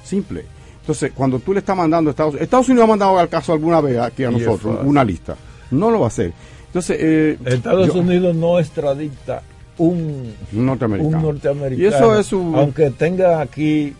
Simple. 0.04 0.44
Entonces, 0.80 1.12
cuando 1.14 1.38
tú 1.38 1.52
le 1.52 1.60
estás 1.60 1.76
mandando 1.76 2.10
a 2.10 2.12
Estados 2.12 2.32
Unidos, 2.32 2.44
Estados 2.44 2.68
Unidos 2.68 2.84
ha 2.84 2.88
mandado 2.88 3.18
al 3.18 3.28
caso 3.28 3.52
alguna 3.52 3.80
vez 3.80 3.98
aquí 3.98 4.24
a 4.24 4.30
nosotros 4.30 4.78
una 4.84 5.04
lista. 5.04 5.36
No 5.70 5.90
lo 5.90 6.00
va 6.00 6.06
a 6.06 6.08
hacer. 6.08 6.32
Entonces, 6.66 6.96
eh, 7.00 7.38
Estados 7.44 7.88
yo- 7.94 8.00
Unidos 8.00 8.34
no 8.34 8.58
extradita 8.58 9.42
un, 9.84 10.34
norteamericano. 10.52 11.16
un 11.16 11.22
norteamericano. 11.22 11.82
Y 11.82 11.86
eso 11.94 12.18
es 12.18 12.32
un- 12.32 12.54
Aunque 12.54 12.90
tenga 12.90 13.40
aquí 13.40 13.94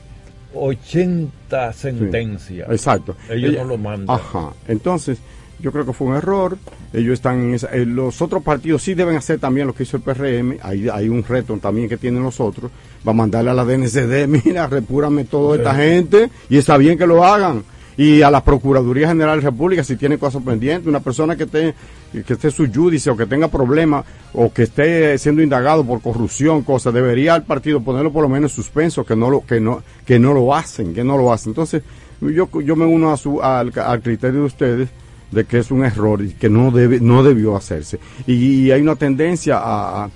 80 0.55 1.73
sentencias. 1.73 2.69
Exacto. 2.71 3.17
Ellos 3.29 3.51
Ella- 3.51 3.63
no 3.63 3.69
lo 3.71 3.79
mandan. 3.79 4.15
Ajá. 4.17 4.51
Entonces, 4.69 5.19
yo 5.59 5.73
creo 5.73 5.85
que 5.87 5.93
fue 5.93 6.09
un 6.09 6.17
error. 6.17 6.57
Ellos 6.93 7.15
están 7.15 7.41
en 7.41 7.55
esa. 7.55 7.69
eh, 7.69 7.85
los 7.87 8.21
otros 8.23 8.43
partidos 8.43 8.83
sí 8.83 8.95
deben 8.95 9.17
hacer 9.17 9.39
también 9.39 9.67
lo 9.67 9.75
que 9.75 9.83
hizo 9.85 9.97
el 9.97 10.03
PRM. 10.03 10.59
Hay, 10.63 10.89
hay 10.89 11.09
un 11.09 11.23
reto 11.23 11.57
también 11.59 11.89
que 11.89 11.97
tienen 11.97 12.23
los 12.23 12.41
otros. 12.41 12.71
Va 13.07 13.13
a 13.13 13.15
mandarle 13.15 13.51
a 13.51 13.55
la 13.55 13.65
DNCD, 13.65 14.27
mira, 14.45 14.67
repúrame 14.67 15.25
toda 15.25 15.57
esta 15.57 15.75
gente. 15.75 16.31
Y 16.49 16.57
está 16.59 16.77
bien 16.77 16.97
que 16.99 17.07
lo 17.07 17.25
hagan. 17.25 17.63
Y 17.97 18.23
a 18.23 18.31
la 18.31 18.43
Procuraduría 18.43 19.09
General 19.09 19.37
de 19.39 19.45
la 19.45 19.51
República, 19.51 19.85
si 19.85 19.97
tiene 19.97 20.17
cosas 20.17 20.43
pendientes, 20.43 20.87
una 20.89 21.01
persona 21.01 21.37
que 21.37 21.43
esté, 21.45 21.75
que 22.13 22.33
esté 22.33 22.51
su 22.51 22.67
judice 22.73 23.11
o 23.11 23.17
que 23.17 23.27
tenga 23.27 23.49
problemas 23.49 24.05
o 24.33 24.53
que 24.53 24.65
esté 24.65 25.17
siendo 25.19 25.43
indagado 25.43 25.85
por 25.85 26.01
corrupción, 26.01 26.63
cosas, 26.63 26.93
debería 26.93 27.37
el 27.37 27.43
partido 27.43 27.81
ponerlo 27.81 28.13
por 28.13 28.23
lo 28.23 28.29
menos 28.29 28.51
en 28.53 28.57
suspenso, 28.57 29.05
que 29.05 29.17
no 29.17 29.31
lo, 29.31 29.45
que 29.47 29.61
no, 29.61 29.83
que 30.05 30.19
no 30.19 30.35
lo 30.35 30.55
hacen, 30.55 30.93
que 30.93 31.05
no 31.05 31.17
lo 31.17 31.33
hacen. 31.33 31.51
Entonces, 31.51 31.83
yo, 32.21 32.49
yo 32.61 32.77
me 32.77 32.85
uno 32.85 33.13
a 33.13 33.17
su, 33.17 33.41
al, 33.41 33.73
criterio 34.03 34.41
de 34.41 34.47
ustedes 34.47 34.89
de 35.31 35.45
que 35.45 35.59
es 35.59 35.71
un 35.71 35.85
error 35.85 36.23
y 36.23 36.33
que 36.33 36.49
no 36.49 36.71
debe, 36.71 37.01
no 37.01 37.23
debió 37.23 37.57
hacerse. 37.57 38.01
Y, 38.27 38.71
hay 38.71 38.83
una 38.83 38.97
tendencia 38.97 39.61
a, 39.63 40.11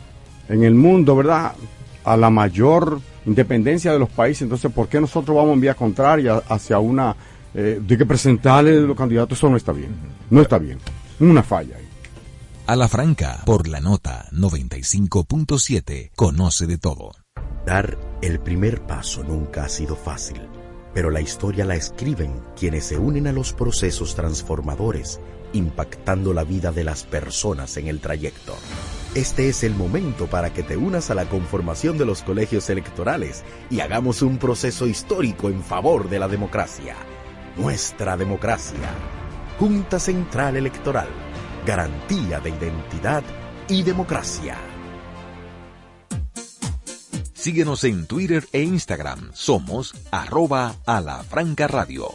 en 0.48 0.64
el 0.64 0.74
mundo, 0.74 1.16
¿verdad? 1.16 1.52
A 2.04 2.16
la 2.16 2.30
mayor 2.30 3.00
independencia 3.24 3.92
de 3.92 3.98
los 3.98 4.10
países. 4.10 4.42
Entonces, 4.42 4.70
¿por 4.72 4.88
qué 4.88 5.00
nosotros 5.00 5.36
vamos 5.36 5.54
en 5.54 5.60
vía 5.60 5.74
contraria 5.74 6.42
hacia 6.48 6.78
una, 6.78 7.14
eh, 7.54 7.80
de 7.80 7.96
que 7.96 8.04
presentarle 8.04 8.80
los 8.80 8.96
candidatos? 8.96 9.38
Eso 9.38 9.48
no 9.48 9.56
está 9.56 9.72
bien. 9.72 9.94
No 10.30 10.42
está 10.42 10.58
bien. 10.58 10.78
Una 11.20 11.42
falla. 11.42 11.76
A 12.66 12.76
la 12.76 12.88
franca, 12.88 13.42
por 13.44 13.68
la 13.68 13.78
nota 13.80 14.26
95.7, 14.32 16.12
conoce 16.16 16.66
de 16.66 16.78
todo. 16.78 17.12
Dar 17.66 17.98
el 18.22 18.40
primer 18.40 18.86
paso 18.86 19.22
nunca 19.22 19.66
ha 19.66 19.68
sido 19.68 19.94
fácil, 19.96 20.48
pero 20.94 21.10
la 21.10 21.20
historia 21.20 21.66
la 21.66 21.74
escriben 21.74 22.40
quienes 22.58 22.86
se 22.86 22.96
unen 22.96 23.26
a 23.26 23.32
los 23.32 23.52
procesos 23.52 24.14
transformadores, 24.14 25.20
impactando 25.52 26.32
la 26.32 26.44
vida 26.44 26.72
de 26.72 26.84
las 26.84 27.04
personas 27.04 27.76
en 27.76 27.86
el 27.86 28.00
trayecto. 28.00 28.56
Este 29.14 29.50
es 29.50 29.62
el 29.62 29.74
momento 29.74 30.26
para 30.26 30.54
que 30.54 30.62
te 30.62 30.78
unas 30.78 31.10
a 31.10 31.14
la 31.14 31.28
conformación 31.28 31.98
de 31.98 32.06
los 32.06 32.22
colegios 32.22 32.70
electorales 32.70 33.44
y 33.68 33.80
hagamos 33.80 34.22
un 34.22 34.38
proceso 34.38 34.86
histórico 34.86 35.50
en 35.50 35.62
favor 35.62 36.08
de 36.08 36.18
la 36.18 36.28
democracia. 36.28 36.96
Nuestra 37.58 38.16
democracia. 38.16 38.88
Junta 39.58 40.00
Central 40.00 40.56
Electoral. 40.56 41.23
Garantía 41.66 42.40
de 42.40 42.50
identidad 42.50 43.22
y 43.68 43.82
democracia. 43.82 44.58
Síguenos 47.32 47.84
en 47.84 48.06
Twitter 48.06 48.46
e 48.52 48.62
Instagram. 48.62 49.30
Somos 49.32 49.94
arroba 50.10 50.74
a 50.84 51.00
la 51.00 51.22
radio. 51.66 52.14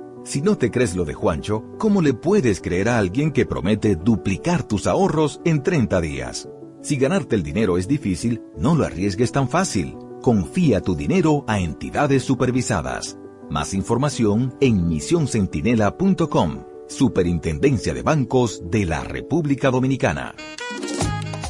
Si 0.23 0.41
no 0.41 0.55
te 0.55 0.69
crees 0.69 0.95
lo 0.95 1.03
de 1.03 1.13
Juancho, 1.13 1.63
¿cómo 1.79 2.01
le 2.01 2.13
puedes 2.13 2.61
creer 2.61 2.89
a 2.89 2.99
alguien 2.99 3.31
que 3.31 3.47
promete 3.47 3.95
duplicar 3.95 4.63
tus 4.63 4.85
ahorros 4.85 5.41
en 5.45 5.63
30 5.63 5.99
días? 5.99 6.47
Si 6.83 6.97
ganarte 6.97 7.35
el 7.35 7.43
dinero 7.43 7.77
es 7.77 7.87
difícil, 7.87 8.41
no 8.55 8.75
lo 8.75 8.85
arriesgues 8.85 9.31
tan 9.31 9.49
fácil. 9.49 9.95
Confía 10.21 10.81
tu 10.81 10.95
dinero 10.95 11.43
a 11.47 11.59
entidades 11.59 12.23
supervisadas. 12.23 13.17
Más 13.49 13.73
información 13.73 14.55
en 14.61 14.87
misioncentinela.com, 14.87 16.65
Superintendencia 16.87 17.93
de 17.93 18.03
Bancos 18.03 18.61
de 18.69 18.85
la 18.85 19.03
República 19.03 19.71
Dominicana. 19.71 20.35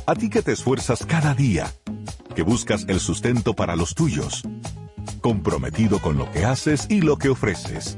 A 0.05 0.15
ti 0.15 0.29
que 0.29 0.41
te 0.41 0.53
esfuerzas 0.53 1.05
cada 1.05 1.33
día, 1.33 1.71
que 2.35 2.41
buscas 2.41 2.85
el 2.87 3.01
sustento 3.01 3.53
para 3.53 3.75
los 3.75 3.93
tuyos, 3.95 4.43
comprometido 5.19 5.99
con 5.99 6.17
lo 6.17 6.31
que 6.31 6.45
haces 6.45 6.87
y 6.89 7.01
lo 7.01 7.17
que 7.17 7.29
ofreces. 7.29 7.97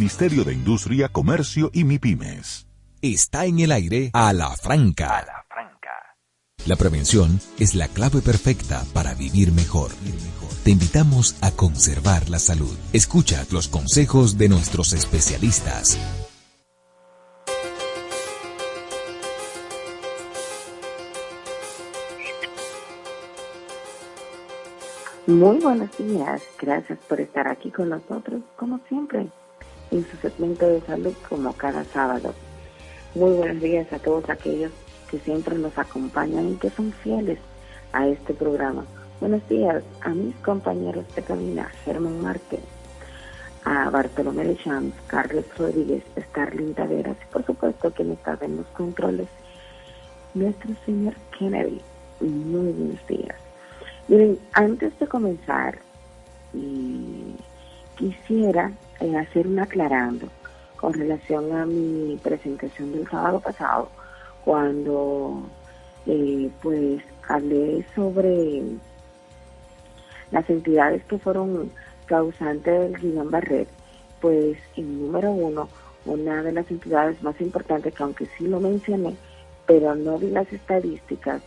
de 0.00 0.54
Industria, 0.54 1.08
Comercio 1.10 1.70
y 1.74 1.84
MIPIMES. 1.84 2.66
Está 3.02 3.44
en 3.44 3.58
el 3.58 3.70
aire 3.70 4.10
a 4.14 4.32
la 4.32 4.48
franca. 4.56 5.18
A 5.18 5.26
la 5.26 5.44
franca. 5.46 6.16
La 6.64 6.76
prevención 6.76 7.38
es 7.58 7.74
la 7.74 7.86
clave 7.86 8.22
perfecta 8.22 8.82
para 8.94 9.12
vivir 9.12 9.52
mejor. 9.52 9.90
Te 10.64 10.70
invitamos 10.70 11.36
a 11.42 11.50
conservar 11.50 12.30
la 12.30 12.38
salud. 12.38 12.74
Escucha 12.94 13.44
los 13.50 13.68
consejos 13.68 14.38
de 14.38 14.48
nuestros 14.48 14.94
especialistas. 14.94 15.98
Muy 25.26 25.58
buenos 25.58 25.90
días, 25.98 26.42
gracias 26.58 26.98
por 27.06 27.20
estar 27.20 27.46
aquí 27.46 27.70
con 27.70 27.90
nosotros, 27.90 28.42
como 28.56 28.80
siempre, 28.88 29.28
en 29.90 30.06
su 30.08 30.16
segmento 30.18 30.66
de 30.66 30.80
salud 30.82 31.14
como 31.28 31.52
cada 31.54 31.84
sábado. 31.84 32.34
Muy 33.14 33.32
buenos 33.32 33.60
días 33.62 33.92
a 33.92 33.98
todos 33.98 34.28
aquellos 34.30 34.72
que 35.10 35.18
siempre 35.18 35.56
nos 35.56 35.76
acompañan 35.76 36.50
y 36.50 36.54
que 36.56 36.70
son 36.70 36.92
fieles 36.92 37.38
a 37.92 38.06
este 38.06 38.34
programa. 38.34 38.84
Buenos 39.20 39.46
días 39.48 39.82
a 40.02 40.10
mis 40.10 40.34
compañeros 40.36 41.04
de 41.14 41.22
cabina, 41.22 41.70
Germán 41.84 42.22
Marte, 42.22 42.60
a 43.64 43.90
Bartolomé 43.90 44.44
de 44.44 44.56
Champs, 44.56 44.94
Carlos 45.08 45.44
Rodríguez, 45.58 46.04
Starling 46.16 46.74
Taveras 46.74 47.16
y 47.20 47.32
por 47.32 47.44
supuesto 47.44 47.92
que 47.92 48.04
está 48.10 48.38
en 48.40 48.58
los 48.58 48.66
controles, 48.68 49.28
nuestro 50.34 50.70
señor 50.86 51.14
Kennedy. 51.38 51.80
Muy 52.20 52.72
buenos 52.72 53.06
días. 53.08 53.36
Miren, 54.08 54.38
antes 54.52 54.98
de 54.98 55.06
comenzar, 55.06 55.78
quisiera 57.96 58.72
eh, 59.00 59.16
hacer 59.16 59.46
un 59.46 59.58
aclarando 59.58 60.28
con 60.76 60.92
relación 60.94 61.52
a 61.56 61.66
mi 61.66 62.18
presentación 62.22 62.92
del 62.92 63.08
sábado 63.08 63.40
pasado, 63.40 63.88
cuando 64.44 65.42
eh, 66.06 66.50
pues 66.62 67.02
hablé 67.28 67.84
sobre 67.94 68.62
las 70.30 70.48
entidades 70.48 71.04
que 71.04 71.18
fueron 71.18 71.70
causantes 72.06 72.80
del 72.80 72.98
Guillain 72.98 73.30
Barret, 73.30 73.68
pues 74.20 74.58
en 74.76 75.06
número 75.06 75.30
uno, 75.30 75.68
una 76.06 76.42
de 76.42 76.52
las 76.52 76.70
entidades 76.70 77.22
más 77.22 77.38
importantes, 77.40 77.94
que 77.94 78.02
aunque 78.02 78.26
sí 78.38 78.46
lo 78.46 78.60
mencioné, 78.60 79.16
pero 79.66 79.94
no 79.94 80.18
vi 80.18 80.30
las 80.30 80.50
estadísticas, 80.52 81.42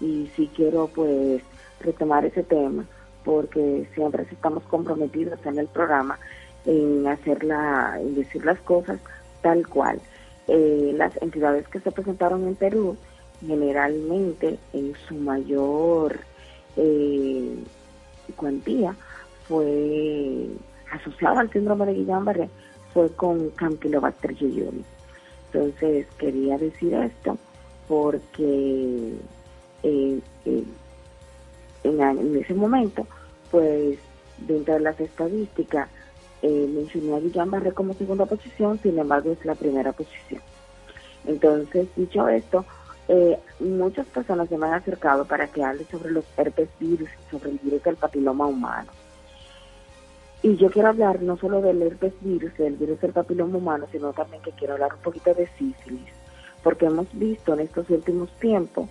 y 0.00 0.30
sí 0.34 0.50
quiero 0.54 0.88
pues 0.88 1.42
retomar 1.80 2.24
ese 2.24 2.42
tema 2.42 2.84
porque 3.24 3.88
siempre 3.94 4.24
estamos 4.30 4.64
comprometidos 4.64 5.38
en 5.46 5.58
el 5.58 5.68
programa 5.68 6.18
en 6.66 7.06
hacerla, 7.06 7.98
en 8.00 8.14
decir 8.14 8.44
las 8.44 8.60
cosas 8.60 8.98
tal 9.42 9.66
cual. 9.66 10.00
Eh, 10.48 10.92
las 10.96 11.16
entidades 11.22 11.68
que 11.68 11.80
se 11.80 11.92
presentaron 11.92 12.46
en 12.46 12.54
Perú, 12.54 12.96
generalmente 13.46 14.58
en 14.72 14.94
su 15.08 15.14
mayor 15.14 16.18
eh, 16.76 17.56
cuantía, 18.36 18.94
fue 19.46 20.48
asociada 20.90 21.40
al 21.40 21.50
síndrome 21.50 21.86
de 21.86 21.94
Guillain-Barré, 21.94 22.48
fue 22.92 23.10
con 23.14 23.50
Campylobacter 23.50 24.34
jejuni. 24.34 24.84
Entonces 25.52 26.06
quería 26.18 26.56
decir 26.58 26.94
esto 26.94 27.36
porque 27.88 29.14
eh, 29.82 30.20
en, 31.84 32.36
ese 32.36 32.54
momento, 32.54 33.06
pues 33.50 33.98
dentro 34.38 34.74
de 34.74 34.80
las 34.80 34.98
estadísticas, 35.00 35.88
eh, 36.42 36.68
mencioné 36.68 37.14
a 37.14 37.20
Guillán 37.20 37.50
Barré 37.50 37.72
como 37.72 37.94
segunda 37.94 38.26
posición, 38.26 38.78
sin 38.82 38.98
embargo 38.98 39.30
es 39.30 39.44
la 39.44 39.54
primera 39.54 39.92
posición. 39.92 40.42
Entonces, 41.24 41.86
dicho 41.94 42.28
esto, 42.28 42.64
eh, 43.08 43.38
muchas 43.60 44.06
personas 44.06 44.48
se 44.48 44.58
me 44.58 44.66
han 44.66 44.74
acercado 44.74 45.24
para 45.24 45.46
que 45.46 45.62
hable 45.62 45.84
sobre 45.84 46.10
los 46.10 46.24
herpes 46.36 46.68
virus, 46.80 47.08
sobre 47.30 47.50
el 47.50 47.58
virus 47.58 47.82
del 47.84 47.96
papiloma 47.96 48.46
humano. 48.46 48.90
Y 50.42 50.56
yo 50.56 50.70
quiero 50.70 50.88
hablar 50.88 51.22
no 51.22 51.36
solo 51.36 51.62
del 51.62 51.80
herpes 51.82 52.14
virus, 52.20 52.56
del 52.56 52.74
virus 52.74 53.00
del 53.00 53.12
papiloma 53.12 53.58
humano, 53.58 53.86
sino 53.92 54.12
también 54.12 54.42
que 54.42 54.50
quiero 54.50 54.74
hablar 54.74 54.94
un 54.94 55.00
poquito 55.00 55.32
de 55.34 55.46
sífilis, 55.56 56.12
porque 56.64 56.86
hemos 56.86 57.06
visto 57.12 57.54
en 57.54 57.60
estos 57.60 57.88
últimos 57.90 58.30
tiempos 58.40 58.88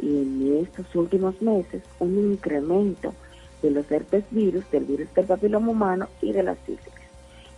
y 0.00 0.22
en 0.22 0.64
estos 0.64 0.92
últimos 0.96 1.40
meses 1.40 1.82
un 2.00 2.18
incremento 2.18 3.14
de 3.62 3.70
los 3.70 3.90
herpes 3.90 4.24
virus, 4.30 4.68
del 4.70 4.84
virus 4.84 5.12
del 5.14 5.26
papiloma 5.26 5.70
humano 5.70 6.08
y 6.20 6.32
de 6.32 6.42
la 6.42 6.54
sífilis. 6.54 7.00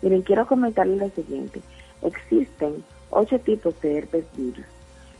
Miren, 0.03 0.23
quiero 0.23 0.47
comentarles 0.47 0.99
lo 0.99 1.09
siguiente. 1.11 1.61
Existen 2.03 2.83
ocho 3.11 3.39
tipos 3.39 3.81
de 3.81 3.99
herpes 3.99 4.25
virus. 4.37 4.67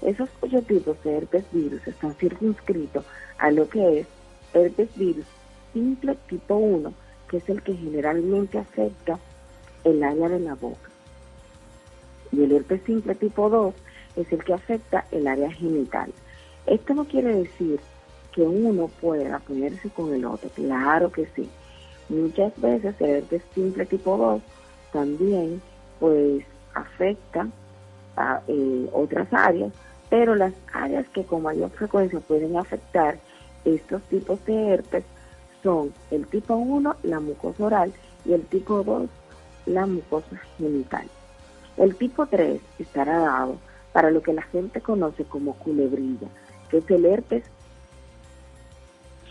Esos 0.03 0.29
ocho 0.41 0.63
tipos 0.63 1.03
de 1.05 1.19
herpes 1.19 1.45
virus 1.53 1.87
están 1.87 2.15
circunscritos 2.15 3.05
a 3.39 3.51
lo 3.51 3.69
que 3.69 4.01
es 4.01 4.07
herpes 4.53 4.89
virus 4.97 5.27
simple 5.73 6.17
tipo 6.29 6.57
1, 6.57 6.93
que 7.29 7.39
es 7.39 7.49
el 7.49 7.63
que 7.63 7.75
generalmente 7.75 8.59
afecta 8.59 9.19
el 9.85 10.03
área 10.03 10.29
de 10.29 10.41
la 10.41 10.55
boca. 10.55 10.91
Y 12.31 12.43
el 12.43 12.53
herpes 12.53 12.83
simple 12.85 13.15
tipo 13.15 13.49
2 13.49 13.75
es 14.17 14.33
el 14.33 14.45
que 14.45 14.55
afecta 14.55 15.07
el 15.11 15.27
área 15.27 15.51
genital. 15.51 16.13
Esto 16.67 16.95
no 16.95 17.05
quiere 17.05 17.35
decir 17.35 17.81
que 18.33 18.43
uno 18.43 18.89
pueda 19.01 19.39
ponerse 19.41 19.91
con 19.91 20.13
el 20.15 20.25
otro, 20.25 20.49
claro 20.51 21.13
que 21.13 21.27
sí. 21.37 21.49
Muchas 22.09 22.59
veces 22.61 22.95
el 23.01 23.11
herpes 23.11 23.43
simple 23.55 23.87
tipo 23.87 24.17
2 24.17 24.43
también 24.93 25.63
pues 26.01 26.45
afecta 26.75 27.47
a 28.17 28.43
eh, 28.49 28.89
otras 28.93 29.33
áreas, 29.33 29.73
pero 30.11 30.35
las 30.35 30.53
áreas 30.73 31.07
que 31.09 31.25
con 31.25 31.43
mayor 31.43 31.71
frecuencia 31.71 32.21
pueden 32.21 32.57
afectar 32.57 33.19
estos 33.65 34.03
tipos 34.05 34.45
de 34.45 34.69
herpes 34.69 35.05
son 35.63 35.93
el 36.11 36.27
tipo 36.27 36.55
1, 36.55 36.97
la 37.05 37.21
mucosa 37.21 37.65
oral, 37.65 37.93
y 38.25 38.33
el 38.33 38.43
tipo 38.47 38.83
2, 38.83 39.09
la 39.67 39.87
mucosa 39.87 40.41
genital. 40.59 41.07
El 41.77 41.97
tipo 41.97 42.27
3 42.27 42.61
estará 42.79 43.19
dado 43.19 43.57
para 43.93 44.11
lo 44.11 44.23
que 44.23 44.33
la 44.33 44.43
gente 44.43 44.81
conoce 44.81 45.25
como 45.25 45.55
culebrilla, 45.55 46.29
que 46.69 46.79
es 46.79 46.91
el 46.91 47.05
herpes 47.05 47.45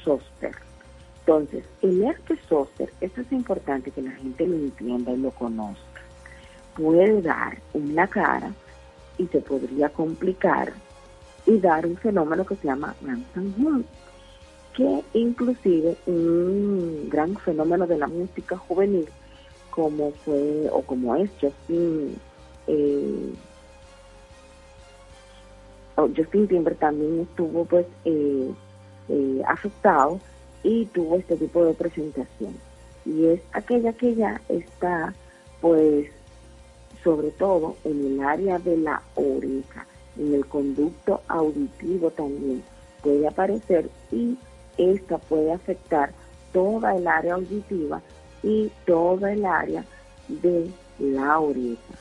zóster. 0.03 0.55
Entonces, 1.19 1.63
el 1.81 2.03
herpes 2.03 2.39
zóster, 2.47 2.91
esto 2.99 3.21
es 3.21 3.31
importante 3.31 3.91
que 3.91 4.01
la 4.01 4.11
gente 4.11 4.47
lo 4.47 4.55
entienda 4.55 5.11
y 5.11 5.17
lo 5.17 5.31
conozca. 5.31 6.01
Puede 6.75 7.21
dar 7.21 7.57
en 7.73 7.95
la 7.95 8.07
cara 8.07 8.51
y 9.17 9.27
se 9.27 9.39
podría 9.39 9.89
complicar 9.89 10.73
y 11.45 11.59
dar 11.59 11.85
un 11.85 11.97
fenómeno 11.97 12.45
que 12.45 12.55
se 12.55 12.67
llama 12.67 12.95
Ransom 13.01 13.83
que 14.73 15.03
inclusive 15.13 15.97
un 16.05 17.09
gran 17.09 17.35
fenómeno 17.35 17.85
de 17.87 17.97
la 17.97 18.07
música 18.07 18.57
juvenil 18.57 19.05
como 19.69 20.11
fue 20.23 20.69
o 20.71 20.81
como 20.81 21.15
es 21.15 21.29
Justin 21.41 22.15
eh, 22.67 23.33
Justin 25.95 26.47
Timber 26.47 26.75
también 26.75 27.21
estuvo 27.21 27.65
pues 27.65 27.85
eh, 28.05 28.49
eh, 29.11 29.41
afectado 29.45 30.19
y 30.63 30.85
tuvo 30.85 31.17
este 31.17 31.35
tipo 31.35 31.65
de 31.65 31.73
presentación. 31.73 32.55
Y 33.05 33.25
es 33.25 33.41
aquella 33.51 33.93
que 33.93 34.15
ya 34.15 34.41
está 34.47 35.13
pues 35.59 36.07
sobre 37.03 37.31
todo 37.31 37.75
en 37.83 38.05
el 38.05 38.23
área 38.23 38.57
de 38.59 38.77
la 38.77 39.01
oreja, 39.15 39.85
en 40.17 40.33
el 40.33 40.45
conducto 40.45 41.21
auditivo 41.27 42.11
también 42.11 42.63
puede 43.01 43.27
aparecer 43.27 43.89
y 44.11 44.37
esta 44.77 45.17
puede 45.17 45.51
afectar 45.51 46.11
toda 46.53 46.95
el 46.95 47.07
área 47.07 47.35
auditiva 47.35 48.01
y 48.43 48.71
toda 48.85 49.33
el 49.33 49.45
área 49.45 49.83
de 50.27 50.69
la 50.99 51.39
oreja. 51.39 51.93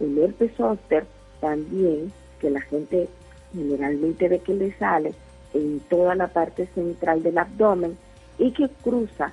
El 0.00 0.18
herpes 0.18 0.52
zóster 0.56 1.06
también, 1.40 2.12
que 2.40 2.50
la 2.50 2.60
gente 2.60 3.08
generalmente 3.52 4.28
de 4.28 4.38
que 4.40 4.54
le 4.54 4.76
sale 4.78 5.14
en 5.54 5.80
toda 5.80 6.14
la 6.14 6.28
parte 6.28 6.66
central 6.74 7.22
del 7.22 7.38
abdomen 7.38 7.96
y 8.38 8.52
que 8.52 8.68
cruza 8.82 9.32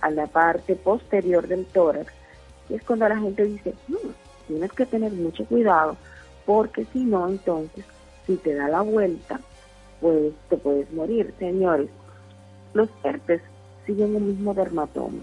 a 0.00 0.10
la 0.10 0.26
parte 0.26 0.76
posterior 0.76 1.46
del 1.48 1.64
tórax. 1.66 2.12
Y 2.68 2.74
es 2.74 2.82
cuando 2.82 3.08
la 3.08 3.18
gente 3.18 3.44
dice, 3.44 3.74
hmm, 3.88 4.10
tienes 4.48 4.72
que 4.72 4.86
tener 4.86 5.12
mucho 5.12 5.44
cuidado 5.46 5.96
porque 6.46 6.84
si 6.92 7.04
no, 7.04 7.28
entonces, 7.28 7.84
si 8.26 8.36
te 8.36 8.54
da 8.54 8.68
la 8.68 8.82
vuelta, 8.82 9.40
pues 10.00 10.34
te 10.48 10.56
puedes 10.56 10.92
morir. 10.92 11.32
Señores, 11.38 11.88
los 12.74 12.88
herpes 13.02 13.40
siguen 13.86 14.16
un 14.16 14.28
mismo 14.28 14.52
dermatoma. 14.54 15.22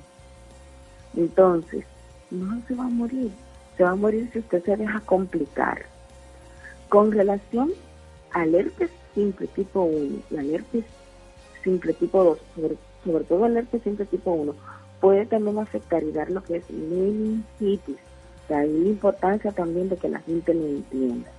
Entonces, 1.16 1.86
no 2.32 2.62
se 2.68 2.76
va 2.76 2.86
a 2.86 2.90
morir. 2.90 3.32
Se 3.78 3.84
va 3.84 3.92
a 3.92 3.96
morir 3.96 4.30
si 4.34 4.40
usted 4.40 4.64
se 4.64 4.78
deja 4.78 5.00
complicar. 5.02 5.86
Con 6.90 7.12
relación 7.12 7.72
al 8.32 8.56
herpes 8.56 8.90
simple 9.14 9.48
tipo 9.48 9.82
1 9.82 10.22
y 10.32 10.38
al 10.38 10.66
simple 11.64 11.94
tipo 11.94 12.24
2, 12.24 12.40
sobre, 12.56 12.78
sobre 13.04 13.24
todo 13.26 13.46
el 13.46 13.58
herpes 13.58 13.84
simple 13.84 14.06
tipo 14.06 14.32
1, 14.32 14.56
puede 15.00 15.26
también 15.26 15.60
afectar 15.60 16.04
y 16.04 16.12
dar 16.12 16.30
lo 16.30 16.44
que 16.44 16.58
es 16.58 16.70
meningitis. 16.70 17.98
De 18.48 18.56
ahí 18.56 18.72
la 18.72 18.90
importancia 18.90 19.52
también 19.52 19.90
de 19.90 19.98
que 19.98 20.10
la 20.10 20.20
gente 20.20 20.54
lo 20.54 20.66
entienda. 20.66 21.32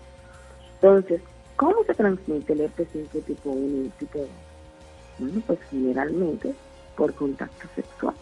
Entonces, 0.75 1.21
¿cómo 1.57 1.85
se 1.85 1.95
transmite 1.95 2.53
el 2.53 2.63
herpes 2.63 2.89
simple 2.93 3.21
tipo 3.23 3.51
1 3.51 3.87
y 3.87 3.89
tipo 3.99 4.19
2? 4.19 4.29
Bueno, 5.19 5.43
pues 5.47 5.59
generalmente 5.71 6.55
por 6.97 7.15
contacto 7.15 7.69
sexual. 7.75 8.15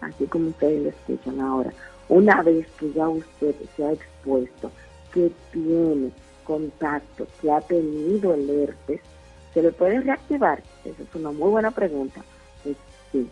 Así 0.00 0.26
como 0.26 0.48
ustedes 0.48 0.82
lo 0.82 0.88
escuchan 0.90 1.40
ahora. 1.40 1.72
Una 2.08 2.42
vez 2.42 2.66
que 2.78 2.92
ya 2.92 3.08
usted 3.08 3.54
se 3.76 3.84
ha 3.84 3.92
expuesto, 3.92 4.70
que 5.12 5.32
tiene 5.52 6.10
contacto, 6.46 7.26
que 7.40 7.50
ha 7.50 7.60
tenido 7.60 8.34
el 8.34 8.48
herpes, 8.48 9.00
¿se 9.52 9.62
le 9.62 9.72
puede 9.72 10.00
reactivar? 10.00 10.62
Esa 10.84 11.02
es 11.02 11.14
una 11.14 11.32
muy 11.32 11.50
buena 11.50 11.70
pregunta. 11.70 12.22
Pues 12.62 12.76
sí, 13.12 13.28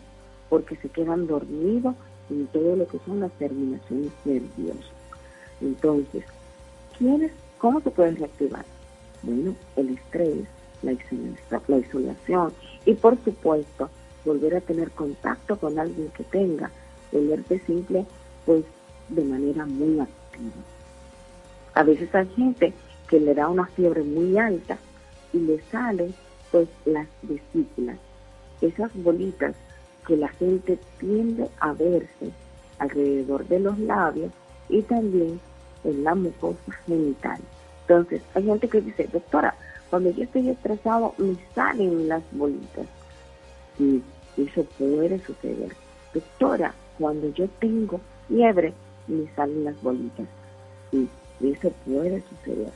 porque 0.49 0.75
se 0.75 0.89
quedan 0.89 1.27
dormidos 1.27 1.95
en 2.29 2.47
todo 2.47 2.75
lo 2.75 2.87
que 2.87 2.99
son 3.05 3.19
las 3.19 3.31
terminaciones 3.33 4.11
nerviosas. 4.25 4.91
Entonces, 5.61 6.23
¿quiénes, 6.97 7.31
¿cómo 7.57 7.81
se 7.81 7.91
puede 7.91 8.11
reactivar? 8.11 8.65
Bueno, 9.23 9.55
el 9.75 9.89
estrés, 9.89 10.45
la 10.81 11.77
isolación 11.77 12.53
y 12.85 12.93
por 12.93 13.17
supuesto 13.23 13.89
volver 14.23 14.55
a 14.55 14.61
tener 14.61 14.91
contacto 14.91 15.57
con 15.57 15.79
alguien 15.79 16.09
que 16.09 16.23
tenga 16.23 16.69
el 17.11 17.31
herpes 17.31 17.61
simple 17.65 18.05
pues 18.45 18.63
de 19.09 19.23
manera 19.23 19.65
muy 19.65 19.99
activa. 19.99 20.53
A 21.73 21.83
veces 21.83 22.13
hay 22.13 22.27
gente 22.35 22.73
que 23.07 23.19
le 23.19 23.33
da 23.33 23.47
una 23.47 23.65
fiebre 23.67 24.03
muy 24.03 24.37
alta 24.37 24.77
y 25.33 25.39
le 25.39 25.61
salen 25.71 26.13
pues 26.51 26.67
las 26.85 27.07
vesículas, 27.21 27.97
esas 28.61 28.91
bolitas 28.95 29.55
que 30.07 30.17
la 30.17 30.29
gente 30.29 30.79
tiende 30.99 31.49
a 31.59 31.73
verse 31.73 32.31
alrededor 32.79 33.47
de 33.47 33.59
los 33.59 33.77
labios 33.79 34.31
y 34.69 34.81
también 34.83 35.39
en 35.83 36.03
la 36.03 36.15
mucosa 36.15 36.71
genital. 36.85 37.39
Entonces, 37.81 38.21
hay 38.33 38.43
gente 38.43 38.67
que 38.67 38.81
dice, 38.81 39.07
doctora, 39.11 39.55
cuando 39.89 40.09
yo 40.11 40.23
estoy 40.23 40.49
estresado 40.49 41.13
me 41.17 41.35
salen 41.53 42.07
las 42.07 42.23
bolitas. 42.31 42.87
Y 43.79 44.01
eso 44.37 44.63
puede 44.77 45.19
suceder. 45.19 45.75
Doctora, 46.13 46.73
cuando 46.97 47.29
yo 47.33 47.47
tengo 47.59 47.99
fiebre 48.27 48.73
me 49.07 49.27
salen 49.35 49.65
las 49.65 49.81
bolitas. 49.81 50.25
Sí, 50.91 51.07
eso 51.41 51.71
puede 51.85 52.21
suceder. 52.21 52.71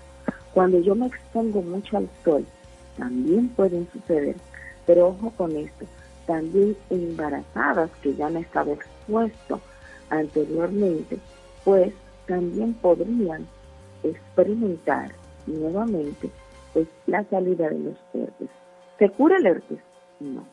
Cuando 0.54 0.80
yo 0.80 0.95
me 0.95 1.08
expongo 1.08 1.62
mucho 1.62 1.97
al 1.97 2.10
sol, 2.24 2.45
también 2.97 3.50
pueden 3.50 3.88
suceder. 3.91 4.36
Pero 4.86 5.10
ojo 5.10 5.32
con 5.38 5.56
esto, 5.56 5.86
también 6.26 6.76
embarazadas 6.89 7.91
que 8.02 8.14
ya 8.16 8.28
han 8.28 8.38
estado 8.38 8.74
expuestos 8.74 9.60
anteriormente, 10.10 11.20
pues 11.64 11.93
también 12.28 12.74
podrían 12.76 13.47
experimentar 14.04 15.12
nuevamente 15.45 16.30
pues, 16.74 16.88
la 17.08 17.24
salida 17.26 17.70
de 17.70 17.80
los 17.80 17.97
herpes. 18.14 18.50
¿Se 18.97 19.10
cura 19.10 19.38
el 19.38 19.45
herpes? 19.45 19.80
No. 20.20 20.43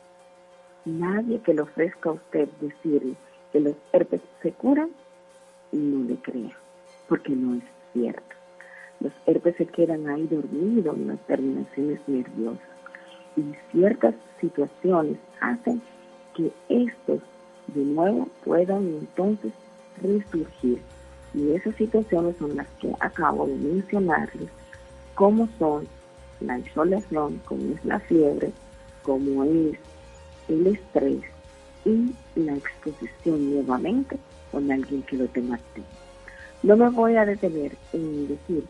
Nadie 0.84 1.40
que 1.40 1.54
le 1.54 1.62
ofrezca 1.62 2.10
a 2.10 2.12
usted 2.12 2.48
decirle 2.60 3.16
que 3.52 3.60
los 3.60 3.74
herpes 3.92 4.20
se 4.42 4.52
curan, 4.52 4.90
no 5.72 6.04
le 6.04 6.16
crea, 6.16 6.56
porque 7.08 7.32
no 7.32 7.56
es 7.56 7.64
cierto. 7.92 8.35
Los 9.00 9.12
herpes 9.26 9.56
se 9.56 9.66
quedan 9.66 10.08
ahí 10.08 10.26
dormidos 10.26 10.96
en 10.96 11.08
las 11.08 11.20
terminaciones 11.26 12.00
nerviosas 12.06 12.60
y 13.36 13.42
ciertas 13.70 14.14
situaciones 14.40 15.18
hacen 15.40 15.82
que 16.34 16.50
estos 16.68 17.20
de 17.68 17.84
nuevo 17.84 18.28
puedan 18.44 18.86
entonces 18.86 19.52
resurgir. 20.02 20.80
Y 21.34 21.50
esas 21.52 21.74
situaciones 21.76 22.36
son 22.38 22.56
las 22.56 22.68
que 22.80 22.92
acabo 23.00 23.46
de 23.46 23.56
mencionarles, 23.56 24.48
como 25.14 25.48
son 25.58 25.86
la 26.40 26.58
isolación, 26.58 27.40
como 27.44 27.74
es 27.74 27.84
la 27.84 28.00
fiebre, 28.00 28.52
como 29.02 29.44
es 29.44 29.76
el 30.48 30.66
estrés 30.66 31.22
y 31.84 32.14
la 32.36 32.54
exposición 32.54 33.50
nuevamente 33.50 34.16
con 34.50 34.70
alguien 34.70 35.02
que 35.02 35.16
lo 35.16 35.26
tenga 35.28 35.56
activo. 35.56 35.86
No 36.62 36.76
me 36.76 36.88
voy 36.88 37.16
a 37.16 37.26
detener 37.26 37.76
en 37.92 38.28
decir 38.28 38.64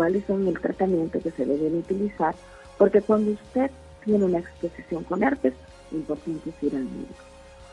cuáles 0.00 0.24
son 0.24 0.48
el 0.48 0.58
tratamiento 0.58 1.20
que 1.20 1.30
se 1.30 1.44
deben 1.44 1.76
utilizar, 1.76 2.34
porque 2.78 3.02
cuando 3.02 3.32
usted 3.32 3.70
tiene 4.02 4.24
una 4.24 4.38
exposición 4.38 5.04
con 5.04 5.22
herpes, 5.22 5.52
lo 5.90 5.98
importante 5.98 6.48
es 6.48 6.62
ir 6.62 6.74
al 6.74 6.84
médico. 6.84 7.22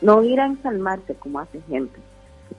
No 0.02 0.22
ir 0.22 0.38
a 0.38 0.44
ensalmarse 0.44 1.14
como 1.14 1.38
hace 1.38 1.58
gente. 1.62 1.98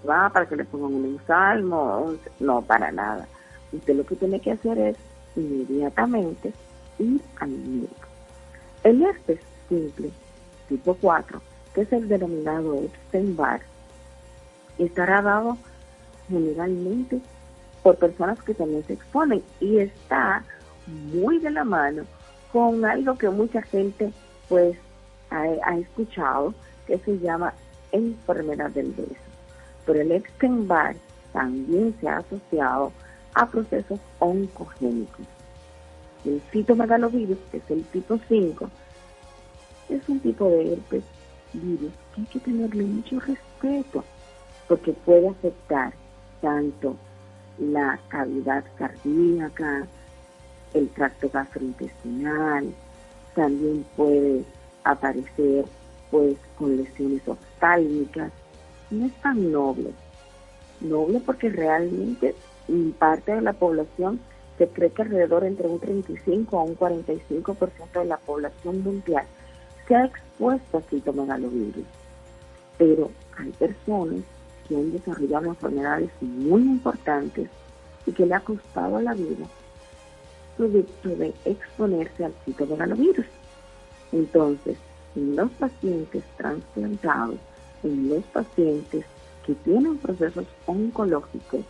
Va 0.09 0.28
para 0.32 0.47
que 0.47 0.55
le 0.55 0.65
pongan 0.65 0.95
un 0.95 1.05
ensalmo, 1.05 2.15
no, 2.39 2.63
para 2.63 2.91
nada. 2.91 3.28
Usted 3.72 3.95
lo 3.95 4.03
que 4.07 4.15
tiene 4.15 4.39
que 4.39 4.53
hacer 4.53 4.76
es 4.80 4.97
inmediatamente 5.36 6.51
ir 6.97 7.22
al 7.39 7.49
médico. 7.51 8.07
El 8.84 9.03
herpes 9.03 9.39
simple, 9.67 10.09
tipo 10.67 10.95
4, 10.95 11.39
que 11.76 11.82
es 11.82 11.93
el 11.93 12.07
denominado 12.07 12.74
Epstein-Barr, 12.74 13.61
estará 14.80 15.22
dado 15.22 15.59
generalmente 16.28 17.22
por 17.84 17.95
personas 17.97 18.41
que 18.43 18.53
también 18.53 18.84
se 18.86 18.93
exponen 18.93 19.43
y 19.59 19.77
está 19.77 20.43
muy 20.88 21.39
de 21.39 21.51
la 21.51 21.63
mano 21.63 22.03
con 22.51 22.84
algo 22.86 23.17
que 23.17 23.30
mucha 23.30 23.61
gente 23.61 24.11
pues 24.47 24.77
ha, 25.30 25.77
escuchado 25.77 26.53
que 26.88 26.97
se 26.99 27.19
llama 27.19 27.53
enfermedad 27.91 28.71
del 28.71 28.91
beso. 28.91 29.13
Pero 29.86 30.01
el 30.01 30.11
Epstein-Barr 30.11 30.95
también 31.32 31.95
se 32.01 32.07
ha 32.07 32.17
asociado 32.17 32.91
a 33.36 33.45
procesos 33.45 33.99
oncogénicos. 34.17 35.25
El 36.25 36.41
citomegalovirus, 36.51 37.38
que 37.51 37.57
es 37.57 37.71
el 37.71 37.84
tipo 37.86 38.19
5, 38.27 38.69
es 39.89 40.09
un 40.09 40.19
tipo 40.19 40.49
de 40.49 40.73
herpes 40.73 41.03
virus 41.53 41.91
que 42.13 42.21
hay 42.21 42.27
que 42.27 42.39
tenerle 42.39 42.84
mucho 42.84 43.19
respeto 43.19 44.03
porque 44.67 44.91
puede 44.93 45.30
afectar 45.30 45.93
tanto 46.41 46.95
la 47.60 47.99
cavidad 48.07 48.64
cardíaca, 48.78 49.86
el 50.74 50.89
tracto 50.89 51.30
gastrointestinal, 51.30 52.74
también 53.36 53.86
puede 53.95 54.43
aparecer 54.84 55.66
pues 56.12 56.38
con 56.57 56.78
lesiones 56.78 57.28
oftálmicas. 57.28 58.32
No 58.89 59.05
es 59.05 59.14
tan 59.22 59.51
noble. 59.51 59.91
Noble 60.82 61.20
porque 61.20 61.49
realmente 61.49 62.36
parte 62.97 63.34
de 63.34 63.41
la 63.41 63.53
población 63.53 64.20
se 64.57 64.68
cree 64.68 64.91
que 64.91 65.01
alrededor 65.03 65.43
entre 65.43 65.68
un 65.68 65.80
35 65.80 66.60
a 66.60 66.64
un 66.64 66.76
45% 66.76 67.99
de 67.99 68.05
la 68.05 68.18
población 68.18 68.84
mundial 68.84 69.26
se 69.88 69.95
ha 69.95 70.05
expuesto 70.05 70.78
a 70.78 70.82
citomegalovirus. 70.82 71.86
Pero 72.78 73.10
hay 73.38 73.51
personas 73.51 74.22
que 74.70 74.76
han 74.76 74.91
desarrollado 74.91 75.47
enfermedades 75.47 76.09
muy 76.22 76.61
importantes 76.61 77.49
y 78.05 78.11
que 78.13 78.26
le 78.26 78.36
ha 78.36 78.39
costado 78.39 79.01
la 79.01 79.13
vida 79.13 79.45
producto 80.59 81.09
de 81.09 81.34
exponerse 81.45 82.26
al 82.26 82.34
citomegalovirus. 82.43 83.26
Entonces, 84.11 84.78
en 85.15 85.36
los 85.36 85.49
pacientes 85.51 86.24
transplantados, 86.38 87.39
en 87.82 88.09
los 88.09 88.24
pacientes 88.26 89.05
que 89.45 89.55
tienen 89.55 89.97
procesos 89.97 90.45
oncológicos 90.65 91.61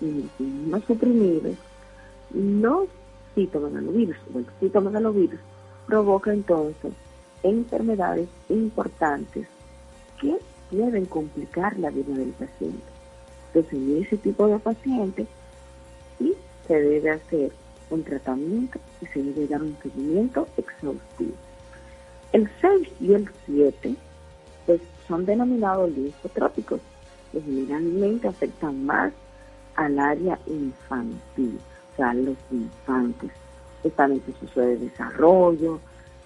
y 0.00 0.28
no 0.40 0.80
suprimidos, 0.80 1.56
los 2.34 2.88
citomegalovirus 3.34 4.16
o 4.34 4.38
el 4.40 4.46
citomegalovirus 4.58 5.40
provoca 5.86 6.32
entonces 6.32 6.92
enfermedades 7.44 8.28
importantes 8.48 9.46
que 10.20 10.36
pueden 10.72 11.04
complicar 11.06 11.78
la 11.78 11.90
vida 11.90 12.14
del 12.14 12.30
paciente. 12.30 12.82
Entonces, 13.48 13.72
en 13.72 14.02
ese 14.02 14.16
tipo 14.16 14.46
de 14.46 14.58
pacientes, 14.58 15.26
sí 16.18 16.34
se 16.66 16.74
debe 16.74 17.10
hacer 17.10 17.52
un 17.90 18.02
tratamiento 18.02 18.78
y 19.02 19.06
se 19.06 19.22
debe 19.22 19.46
dar 19.46 19.62
un 19.62 19.76
seguimiento 19.82 20.48
exhaustivo. 20.56 21.34
El 22.32 22.50
6 22.62 22.88
y 23.00 23.12
el 23.12 23.28
7 23.44 23.94
pues, 24.64 24.80
son 25.06 25.26
denominados 25.26 25.90
linfotrópicos, 25.92 26.80
que 27.30 27.42
generalmente 27.42 28.28
afectan 28.28 28.86
más 28.86 29.12
al 29.76 29.98
área 29.98 30.38
infantil. 30.46 31.58
O 31.92 31.96
sea, 31.96 32.14
los 32.14 32.36
infantes 32.50 33.30
están 33.84 34.12
en 34.12 34.20
proceso 34.20 34.60
de 34.60 34.78
desarrollo, 34.78 35.78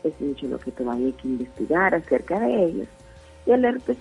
es 0.05 0.21
mucho 0.21 0.47
lo 0.47 0.59
que 0.59 0.71
todavía 0.71 1.07
hay 1.07 1.13
que 1.15 1.29
investigar 1.29 1.95
acerca 1.97 2.39
de 2.39 2.67
ellos. 2.67 2.89
Y 3.47 3.51
el 3.51 3.65
herpes 3.65 3.97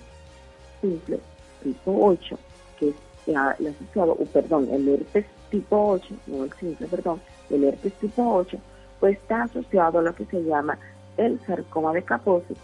simple 0.86 1.20
tipo 1.64 2.06
8, 2.06 2.38
que 2.80 2.90
es 2.90 2.96
el 3.28 3.68
asociado, 3.68 4.14
o 4.14 4.26
perdón, 4.26 4.70
el 4.72 4.88
herpes 4.88 5.26
tipo 5.50 5.92
8, 5.94 6.16
no 6.28 6.44
el 6.44 6.54
simple, 6.54 6.88
perdón, 6.88 7.22
el 7.50 7.64
herpes 7.64 7.94
tipo 7.94 8.36
8, 8.36 8.58
pues 9.00 9.18
está 9.18 9.44
asociado 9.44 10.00
a 10.00 10.02
lo 10.04 10.16
que 10.16 10.26
se 10.26 10.44
llama 10.44 10.78
el 11.18 11.40
sarcoma 11.46 11.94
de 11.94 12.04
Kaposi, 12.04 12.56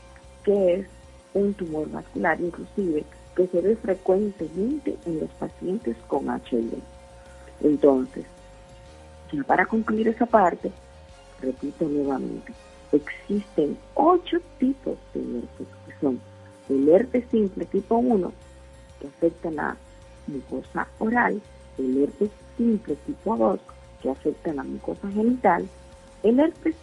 que 0.43 0.73
es 0.75 0.87
un 1.33 1.53
tumor 1.53 1.89
vascular 1.89 2.39
inclusive 2.39 3.03
que 3.35 3.47
se 3.47 3.61
ve 3.61 3.75
frecuentemente 3.77 4.97
en 5.05 5.21
los 5.21 5.29
pacientes 5.31 5.95
con 6.07 6.25
HIV. 6.27 6.73
Entonces, 7.61 8.25
ya 9.31 9.43
para 9.43 9.65
concluir 9.65 10.09
esa 10.09 10.25
parte, 10.25 10.71
repito 11.41 11.85
nuevamente, 11.85 12.53
existen 12.91 13.77
ocho 13.95 14.37
tipos 14.59 14.97
de 15.13 15.21
herpes, 15.21 15.67
que 15.87 15.93
son 16.01 16.19
el 16.71 16.87
herpes 16.87 17.25
simple 17.29 17.65
tipo 17.65 17.97
1, 17.97 18.31
que 18.99 19.07
afecta 19.07 19.51
la 19.51 19.75
mucosa 20.27 20.87
oral, 20.99 21.41
el 21.77 22.03
herpes 22.03 22.29
simple 22.57 22.95
tipo 23.05 23.35
2, 23.35 23.59
que 24.01 24.09
afecta 24.09 24.53
la 24.53 24.63
mucosa 24.63 25.09
genital, 25.11 25.67
el 26.23 26.39
herpes 26.39 26.75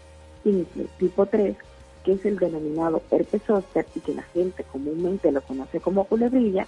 simple 0.45 0.87
tipo 0.99 1.25
3, 1.25 1.57
que 2.05 2.13
es 2.13 2.25
el 2.27 2.39
denominado 2.39 3.03
herpes 3.11 3.43
zóster 3.47 3.87
y 3.95 4.01
que 4.01 4.15
la 4.15 4.23
gente 4.23 4.63
comúnmente 4.65 5.33
lo 5.33 5.41
conoce 5.41 5.81
como 5.81 6.05
culebrilla, 6.05 6.67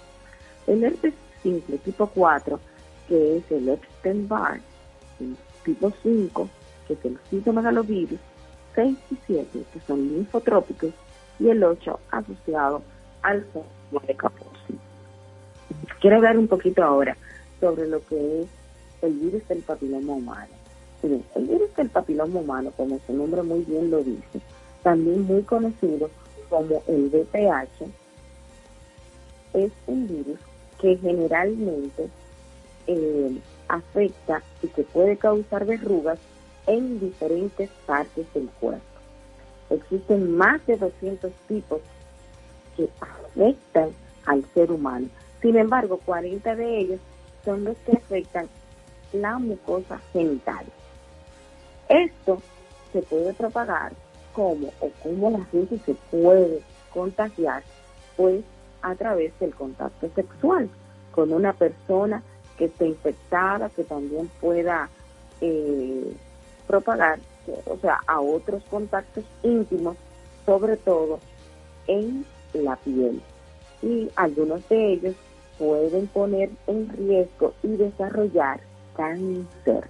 el 0.67 0.83
herpes 0.83 1.13
simple 1.43 1.77
tipo 1.77 2.07
4, 2.07 2.59
que 3.07 3.37
es 3.37 3.51
el 3.51 3.69
Epstein-Barr, 3.69 4.61
tipo 5.63 5.91
5, 6.01 6.49
que 6.87 6.93
es 6.93 7.05
el 7.05 7.19
citomegalovirus, 7.29 8.19
6 8.73 8.97
y 9.11 9.17
7, 9.27 9.63
que 9.73 9.79
son 9.81 10.07
linfotrópicos, 10.07 10.91
y 11.39 11.49
el 11.49 11.63
8 11.63 11.99
asociado 12.11 12.81
al 13.21 13.45
síndrome 13.53 14.07
de 14.07 14.15
Kaposi. 14.15 14.79
Quiero 15.99 16.17
hablar 16.17 16.37
un 16.37 16.47
poquito 16.47 16.83
ahora 16.83 17.15
sobre 17.59 17.87
lo 17.87 18.05
que 18.07 18.41
es 18.41 18.47
el 19.01 19.13
virus 19.13 19.47
del 19.47 19.59
papiloma 19.59 20.13
humano. 20.13 20.53
el 21.03 21.47
virus 21.47 21.75
del 21.75 21.89
papiloma 21.89 22.39
humano, 22.39 22.71
como 22.75 22.99
su 23.05 23.13
nombre 23.13 23.41
muy 23.43 23.61
bien 23.61 23.89
lo 23.89 24.03
dice, 24.03 24.41
también 24.83 25.23
muy 25.23 25.41
conocido 25.43 26.09
como 26.49 26.83
el 26.87 27.09
VPH, 27.09 27.85
es 29.53 29.71
un 29.87 30.07
virus 30.07 30.39
que 30.79 30.97
generalmente 30.97 32.09
eh, 32.87 33.37
afecta 33.67 34.41
y 34.61 34.67
que 34.67 34.83
puede 34.83 35.17
causar 35.17 35.65
verrugas 35.65 36.19
en 36.67 36.99
diferentes 36.99 37.69
partes 37.85 38.25
del 38.33 38.49
cuerpo. 38.59 38.81
Existen 39.69 40.35
más 40.35 40.65
de 40.67 40.77
200 40.77 41.31
tipos 41.47 41.81
que 42.75 42.89
afectan 42.99 43.89
al 44.25 44.45
ser 44.53 44.71
humano. 44.71 45.07
Sin 45.41 45.57
embargo, 45.57 45.99
40 46.05 46.55
de 46.55 46.79
ellos 46.79 46.99
son 47.43 47.63
los 47.63 47.77
que 47.77 47.93
afectan 47.93 48.47
la 49.13 49.37
mucosa 49.39 49.99
genital. 50.13 50.65
Esto 51.89 52.41
se 52.93 53.01
puede 53.01 53.33
propagar 53.33 53.93
como 54.33 54.67
o 54.79 54.89
cómo 55.03 55.31
la 55.31 55.43
gente 55.45 55.77
se 55.85 55.95
puede 56.09 56.61
contagiar, 56.93 57.63
pues 58.15 58.43
a 58.81 58.95
través 58.95 59.37
del 59.39 59.53
contacto 59.53 60.09
sexual 60.15 60.69
con 61.11 61.33
una 61.33 61.53
persona 61.53 62.23
que 62.57 62.65
esté 62.65 62.87
infectada, 62.87 63.69
que 63.69 63.83
también 63.83 64.29
pueda 64.39 64.89
eh, 65.41 66.13
propagar, 66.67 67.19
o 67.65 67.77
sea, 67.77 67.99
a 68.07 68.21
otros 68.21 68.63
contactos 68.69 69.25
íntimos, 69.43 69.97
sobre 70.45 70.77
todo 70.77 71.19
en 71.87 72.25
la 72.53 72.75
piel. 72.77 73.21
Y 73.81 74.09
algunos 74.15 74.67
de 74.69 74.93
ellos 74.93 75.15
pueden 75.57 76.07
poner 76.07 76.49
en 76.67 76.89
riesgo 76.89 77.53
y 77.63 77.67
desarrollar 77.69 78.59
cáncer. 78.95 79.87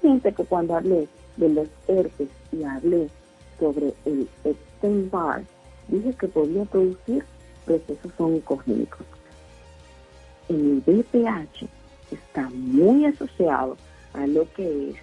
Siente 0.00 0.32
que 0.32 0.44
cuando 0.44 0.76
hablé 0.76 1.08
de 1.36 1.48
los 1.48 1.68
herpes 1.88 2.28
y 2.52 2.62
hablé 2.64 3.08
sobre 3.58 3.94
el 4.04 4.28
Epstein-Barr, 4.44 5.44
dije 5.88 6.12
que 6.14 6.28
podía 6.28 6.64
producir 6.64 7.24
procesos 7.64 8.12
oncogénicos. 8.18 9.06
El 10.48 10.82
BPH 10.86 11.66
está 12.10 12.50
muy 12.50 13.06
asociado 13.06 13.76
a 14.12 14.26
lo 14.26 14.50
que 14.52 14.90
es 14.90 14.96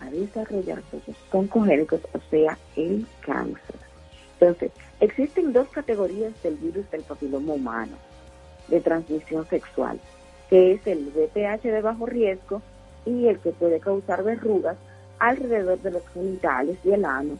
a 0.00 0.10
desarrollar 0.10 0.82
procesos 0.82 1.22
oncogénicos, 1.30 2.00
o 2.12 2.18
sea, 2.30 2.58
el 2.76 3.06
cáncer. 3.20 3.81
Entonces, 4.42 4.72
existen 4.98 5.52
dos 5.52 5.68
categorías 5.68 6.32
del 6.42 6.56
virus 6.56 6.90
del 6.90 7.02
papiloma 7.02 7.52
humano 7.52 7.92
de 8.66 8.80
transmisión 8.80 9.46
sexual, 9.46 10.00
que 10.50 10.72
es 10.72 10.84
el 10.84 11.12
BPH 11.14 11.62
de 11.62 11.80
bajo 11.80 12.06
riesgo 12.06 12.60
y 13.06 13.28
el 13.28 13.38
que 13.38 13.52
puede 13.52 13.78
causar 13.78 14.24
verrugas 14.24 14.76
alrededor 15.20 15.78
de 15.82 15.92
los 15.92 16.02
genitales 16.08 16.76
y 16.82 16.90
el 16.90 17.04
ano 17.04 17.38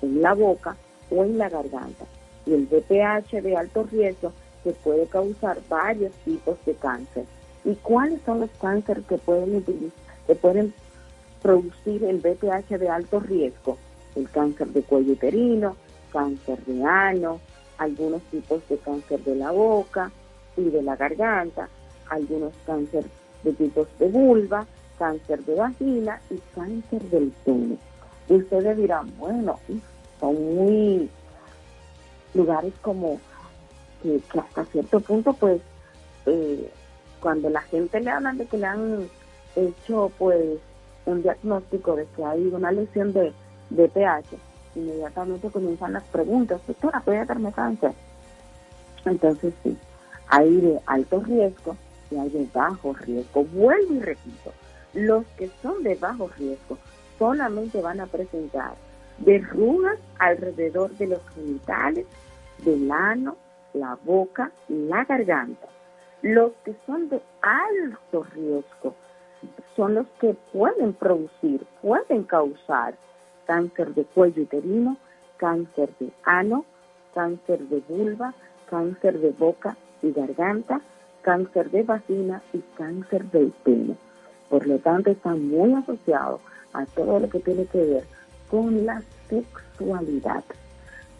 en 0.00 0.22
la 0.22 0.32
boca 0.32 0.74
o 1.10 1.22
en 1.22 1.36
la 1.36 1.50
garganta. 1.50 2.06
Y 2.46 2.54
el 2.54 2.64
BPH 2.64 3.42
de 3.42 3.54
alto 3.54 3.82
riesgo 3.82 4.32
que 4.64 4.70
puede 4.70 5.06
causar 5.06 5.58
varios 5.68 6.12
tipos 6.24 6.56
de 6.64 6.72
cáncer. 6.76 7.24
¿Y 7.66 7.74
cuáles 7.74 8.22
son 8.22 8.40
los 8.40 8.50
cánceres 8.58 9.04
que 9.04 9.18
pueden, 9.18 9.62
que 10.26 10.34
pueden 10.34 10.72
producir 11.42 12.04
el 12.04 12.20
BPH 12.20 12.78
de 12.78 12.88
alto 12.88 13.20
riesgo? 13.20 13.76
El 14.16 14.30
cáncer 14.30 14.68
de 14.68 14.80
cuello 14.82 15.12
uterino, 15.12 15.76
cáncer 16.12 16.58
de 16.64 16.84
ano, 16.84 17.40
algunos 17.78 18.22
tipos 18.24 18.60
de 18.68 18.76
cáncer 18.78 19.20
de 19.24 19.36
la 19.36 19.50
boca 19.50 20.10
y 20.56 20.64
de 20.64 20.82
la 20.82 20.96
garganta, 20.96 21.68
algunos 22.08 22.52
cáncer 22.66 23.04
de 23.44 23.52
tipos 23.52 23.86
de 23.98 24.08
vulva, 24.08 24.66
cáncer 24.98 25.44
de 25.44 25.54
vagina 25.54 26.20
y 26.30 26.38
cáncer 26.54 27.02
del 27.04 27.32
pene. 27.44 27.78
Y 28.28 28.34
ustedes 28.34 28.76
dirán, 28.76 29.10
bueno, 29.18 29.58
son 30.20 30.54
muy 30.56 31.08
lugares 32.34 32.74
como 32.82 33.20
que, 34.02 34.20
hasta 34.38 34.64
cierto 34.66 35.00
punto, 35.00 35.32
pues, 35.32 35.60
eh, 36.26 36.70
cuando 37.20 37.48
la 37.48 37.62
gente 37.62 38.00
le 38.00 38.10
hablan 38.10 38.38
de 38.38 38.46
que 38.46 38.58
le 38.58 38.66
han 38.66 39.08
hecho, 39.56 40.10
pues, 40.18 40.58
un 41.06 41.22
diagnóstico 41.22 41.96
de 41.96 42.06
que 42.14 42.24
hay 42.24 42.46
una 42.46 42.70
lesión 42.70 43.12
de, 43.12 43.32
de 43.70 43.88
pH, 43.88 44.36
inmediatamente 44.78 45.50
comienzan 45.50 45.92
las 45.92 46.04
preguntas, 46.04 46.60
doctora, 46.66 47.00
¿puede 47.00 47.24
darme 47.24 47.52
cáncer? 47.52 47.92
Entonces, 49.04 49.54
sí, 49.62 49.76
hay 50.28 50.60
de 50.60 50.80
alto 50.86 51.20
riesgo 51.20 51.76
y 52.10 52.16
hay 52.16 52.30
de 52.30 52.48
bajo 52.52 52.92
riesgo. 52.94 53.44
Vuelvo 53.44 53.94
y 53.94 54.00
repito, 54.00 54.52
los 54.94 55.24
que 55.36 55.50
son 55.62 55.82
de 55.82 55.94
bajo 55.94 56.28
riesgo 56.38 56.78
solamente 57.18 57.80
van 57.80 58.00
a 58.00 58.06
presentar 58.06 58.74
verrugas 59.18 59.98
alrededor 60.18 60.90
de 60.92 61.08
los 61.08 61.20
genitales, 61.34 62.06
del 62.64 62.90
ano, 62.90 63.36
la 63.74 63.98
boca 64.04 64.50
y 64.68 64.74
la 64.86 65.04
garganta. 65.04 65.68
Los 66.22 66.52
que 66.64 66.74
son 66.86 67.08
de 67.08 67.22
alto 67.42 68.24
riesgo 68.34 68.94
son 69.76 69.94
los 69.94 70.06
que 70.20 70.34
pueden 70.52 70.92
producir, 70.94 71.64
pueden 71.80 72.24
causar 72.24 72.94
cáncer 73.48 73.94
de 73.94 74.04
cuello 74.04 74.42
uterino, 74.42 74.98
cáncer 75.38 75.88
de 75.98 76.12
ano, 76.24 76.66
cáncer 77.14 77.60
de 77.68 77.82
vulva, 77.88 78.34
cáncer 78.68 79.18
de 79.20 79.30
boca 79.30 79.74
y 80.02 80.12
garganta, 80.12 80.82
cáncer 81.22 81.70
de 81.70 81.82
vagina 81.82 82.42
y 82.52 82.58
cáncer 82.76 83.24
del 83.30 83.50
pene. 83.64 83.96
Por 84.50 84.66
lo 84.66 84.78
tanto, 84.80 85.10
están 85.10 85.48
muy 85.48 85.72
asociados 85.72 86.42
a 86.74 86.84
todo 86.84 87.20
lo 87.20 87.30
que 87.30 87.40
tiene 87.40 87.64
que 87.64 87.82
ver 87.82 88.04
con 88.50 88.84
la 88.84 89.02
sexualidad, 89.30 90.44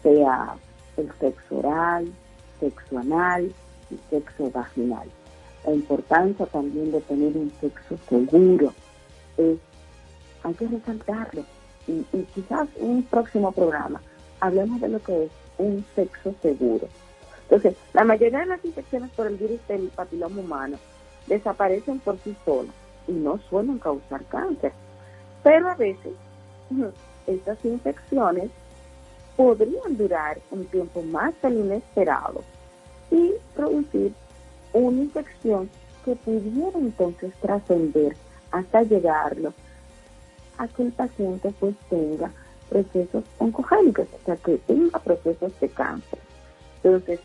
sea 0.03 0.55
el 0.97 1.11
sexo 1.13 1.57
oral, 1.57 2.11
sexo 2.59 2.99
anal 2.99 3.51
y 3.89 3.97
sexo 4.11 4.51
vaginal. 4.51 5.09
La 5.65 5.73
importancia 5.73 6.45
también 6.45 6.91
de 6.91 7.01
tener 7.01 7.35
un 7.35 7.51
sexo 7.59 7.97
seguro 8.07 8.71
es, 9.37 9.57
hay 10.43 10.53
que 10.53 10.67
resaltarlo, 10.67 11.43
y, 11.89 12.23
quizás 12.35 12.67
un 12.77 13.03
próximo 13.03 13.51
programa 13.51 14.01
hablemos 14.39 14.79
de 14.79 14.89
lo 14.89 14.99
que 14.99 15.25
es 15.25 15.31
un 15.57 15.85
sexo 15.95 16.33
seguro. 16.41 16.87
Entonces, 17.43 17.75
la 17.93 18.03
mayoría 18.03 18.39
de 18.39 18.45
las 18.45 18.63
infecciones 18.63 19.09
por 19.11 19.27
el 19.27 19.35
virus 19.35 19.59
del 19.67 19.87
papiloma 19.89 20.39
humano 20.39 20.77
desaparecen 21.27 21.99
por 21.99 22.17
sí 22.19 22.35
solas 22.45 22.73
y 23.07 23.13
no 23.13 23.39
suelen 23.49 23.79
causar 23.79 24.23
cáncer. 24.25 24.71
Pero 25.43 25.69
a 25.69 25.75
veces 25.75 26.13
estas 27.27 27.65
infecciones 27.65 28.51
podrían 29.35 29.97
durar 29.97 30.39
un 30.51 30.65
tiempo 30.65 31.01
más 31.01 31.33
del 31.41 31.59
inesperado 31.59 32.43
y 33.09 33.33
producir 33.55 34.13
una 34.73 35.01
infección 35.01 35.69
que 36.05 36.15
pudiera 36.15 36.77
entonces 36.77 37.33
trascender 37.41 38.15
hasta 38.51 38.83
llegarlo 38.83 39.53
a 40.59 40.67
que 40.67 40.83
el 40.83 40.91
paciente 40.91 41.51
pues 41.59 41.75
tenga 41.89 42.31
procesos 42.69 43.23
oncogénicos, 43.39 44.07
o 44.13 44.25
sea, 44.25 44.35
que 44.35 44.57
tenga 44.57 44.99
procesos 44.99 45.57
de 45.59 45.69
cáncer. 45.69 46.19
Entonces, 46.83 47.19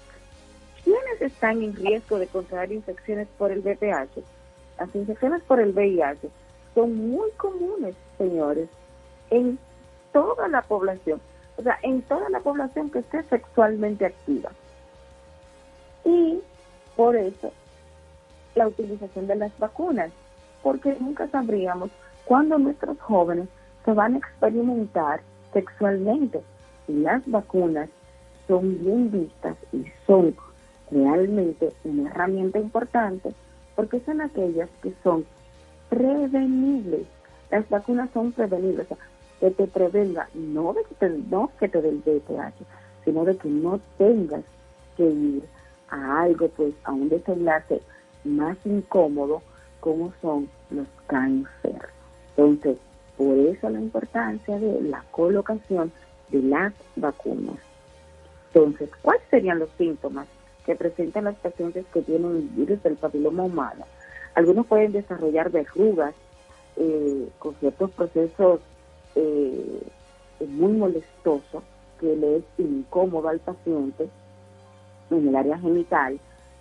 ¿quiénes 0.82 1.20
están 1.20 1.60
en 1.62 1.74
riesgo 1.74 2.18
de 2.18 2.28
contraer 2.28 2.72
infecciones 2.72 3.28
por 3.36 3.50
el 3.50 3.60
VPH? 3.60 4.22
Las 4.78 4.94
infecciones 4.94 5.42
por 5.42 5.60
el 5.60 5.72
VIH 5.72 6.30
son 6.74 7.10
muy 7.10 7.30
comunes, 7.32 7.94
señores, 8.18 8.68
en 9.30 9.58
toda 10.12 10.48
la 10.48 10.62
población, 10.62 11.20
o 11.56 11.62
sea, 11.62 11.78
en 11.82 12.02
toda 12.02 12.30
la 12.30 12.40
población 12.40 12.90
que 12.90 13.00
esté 13.00 13.22
sexualmente 13.24 14.06
activa. 14.06 14.50
Y 16.04 16.40
por 16.96 17.16
eso 17.16 17.52
la 18.54 18.68
utilización 18.68 19.26
de 19.26 19.34
las 19.34 19.56
vacunas, 19.58 20.10
porque 20.62 20.96
nunca 21.00 21.26
sabríamos 21.28 21.90
cuándo 22.24 22.58
nuestros 22.58 23.00
jóvenes 23.00 23.48
se 23.84 23.92
van 23.92 24.14
a 24.14 24.18
experimentar 24.18 25.20
sexualmente. 25.52 26.42
Y 26.88 26.94
las 26.94 27.22
vacunas 27.30 27.88
son 28.46 28.78
bien 28.80 29.10
vistas 29.10 29.56
y 29.72 29.84
son 30.06 30.34
realmente 30.90 31.72
una 31.84 32.10
herramienta 32.10 32.58
importante 32.58 33.32
porque 33.74 34.00
son 34.00 34.20
aquellas 34.20 34.68
que 34.82 34.92
son 35.02 35.24
prevenibles. 35.88 37.06
Las 37.50 37.68
vacunas 37.68 38.10
son 38.12 38.32
prevenibles, 38.32 38.90
o 38.90 38.94
sea, 38.94 39.06
que 39.40 39.50
te 39.50 39.66
prevenga, 39.66 40.28
no 40.34 40.72
de 40.72 40.84
que 40.84 40.94
te, 40.94 41.08
no 41.10 41.50
que 41.58 41.68
te 41.68 41.82
dé 41.82 41.88
el 41.90 41.98
VPH, 41.98 42.64
sino 43.04 43.24
de 43.24 43.36
que 43.36 43.48
no 43.48 43.80
tengas 43.98 44.44
que 44.96 45.04
ir 45.04 45.44
a 45.88 46.22
algo, 46.22 46.48
pues, 46.48 46.74
a 46.84 46.92
un 46.92 47.08
desenlace 47.08 47.80
más 48.24 48.56
incómodo 48.64 49.42
como 49.80 50.12
son 50.22 50.48
los 50.70 50.86
cánceres. 51.06 51.82
Entonces, 52.36 52.78
por 53.16 53.38
eso 53.38 53.70
la 53.70 53.80
importancia 53.80 54.58
de 54.58 54.82
la 54.82 55.04
colocación 55.10 55.92
de 56.30 56.42
las 56.42 56.72
vacunas. 56.96 57.56
Entonces, 58.52 58.90
¿cuáles 59.02 59.22
serían 59.30 59.58
los 59.58 59.70
síntomas 59.78 60.26
que 60.66 60.74
presentan 60.74 61.24
los 61.24 61.36
pacientes 61.36 61.84
que 61.92 62.02
tienen 62.02 62.36
el 62.36 62.48
virus 62.48 62.82
del 62.82 62.96
papiloma 62.96 63.44
humano? 63.44 63.84
Algunos 64.34 64.66
pueden 64.66 64.92
desarrollar 64.92 65.50
verrugas 65.50 66.14
eh, 66.76 67.28
con 67.38 67.54
ciertos 67.56 67.90
procesos 67.92 68.60
eh, 69.14 69.82
muy 70.48 70.72
molestosos 70.72 71.62
que 72.00 72.16
le 72.16 72.38
es 72.38 72.44
incómodo 72.58 73.28
al 73.28 73.38
paciente 73.38 74.08
en 75.10 75.28
el 75.28 75.36
área 75.36 75.58
genital, 75.58 76.18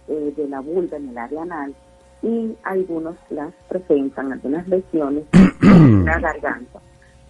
eh, 0.07 0.34
de 0.36 0.47
la 0.47 0.59
vulva, 0.59 0.97
en 0.97 1.09
el 1.09 1.17
área 1.17 1.41
anal, 1.41 1.74
y 2.21 2.55
algunos 2.63 3.15
las 3.30 3.53
presentan, 3.67 4.32
algunas 4.32 4.67
lesiones 4.67 5.26
en 6.12 6.22
la 6.22 6.32
garganta. 6.32 6.80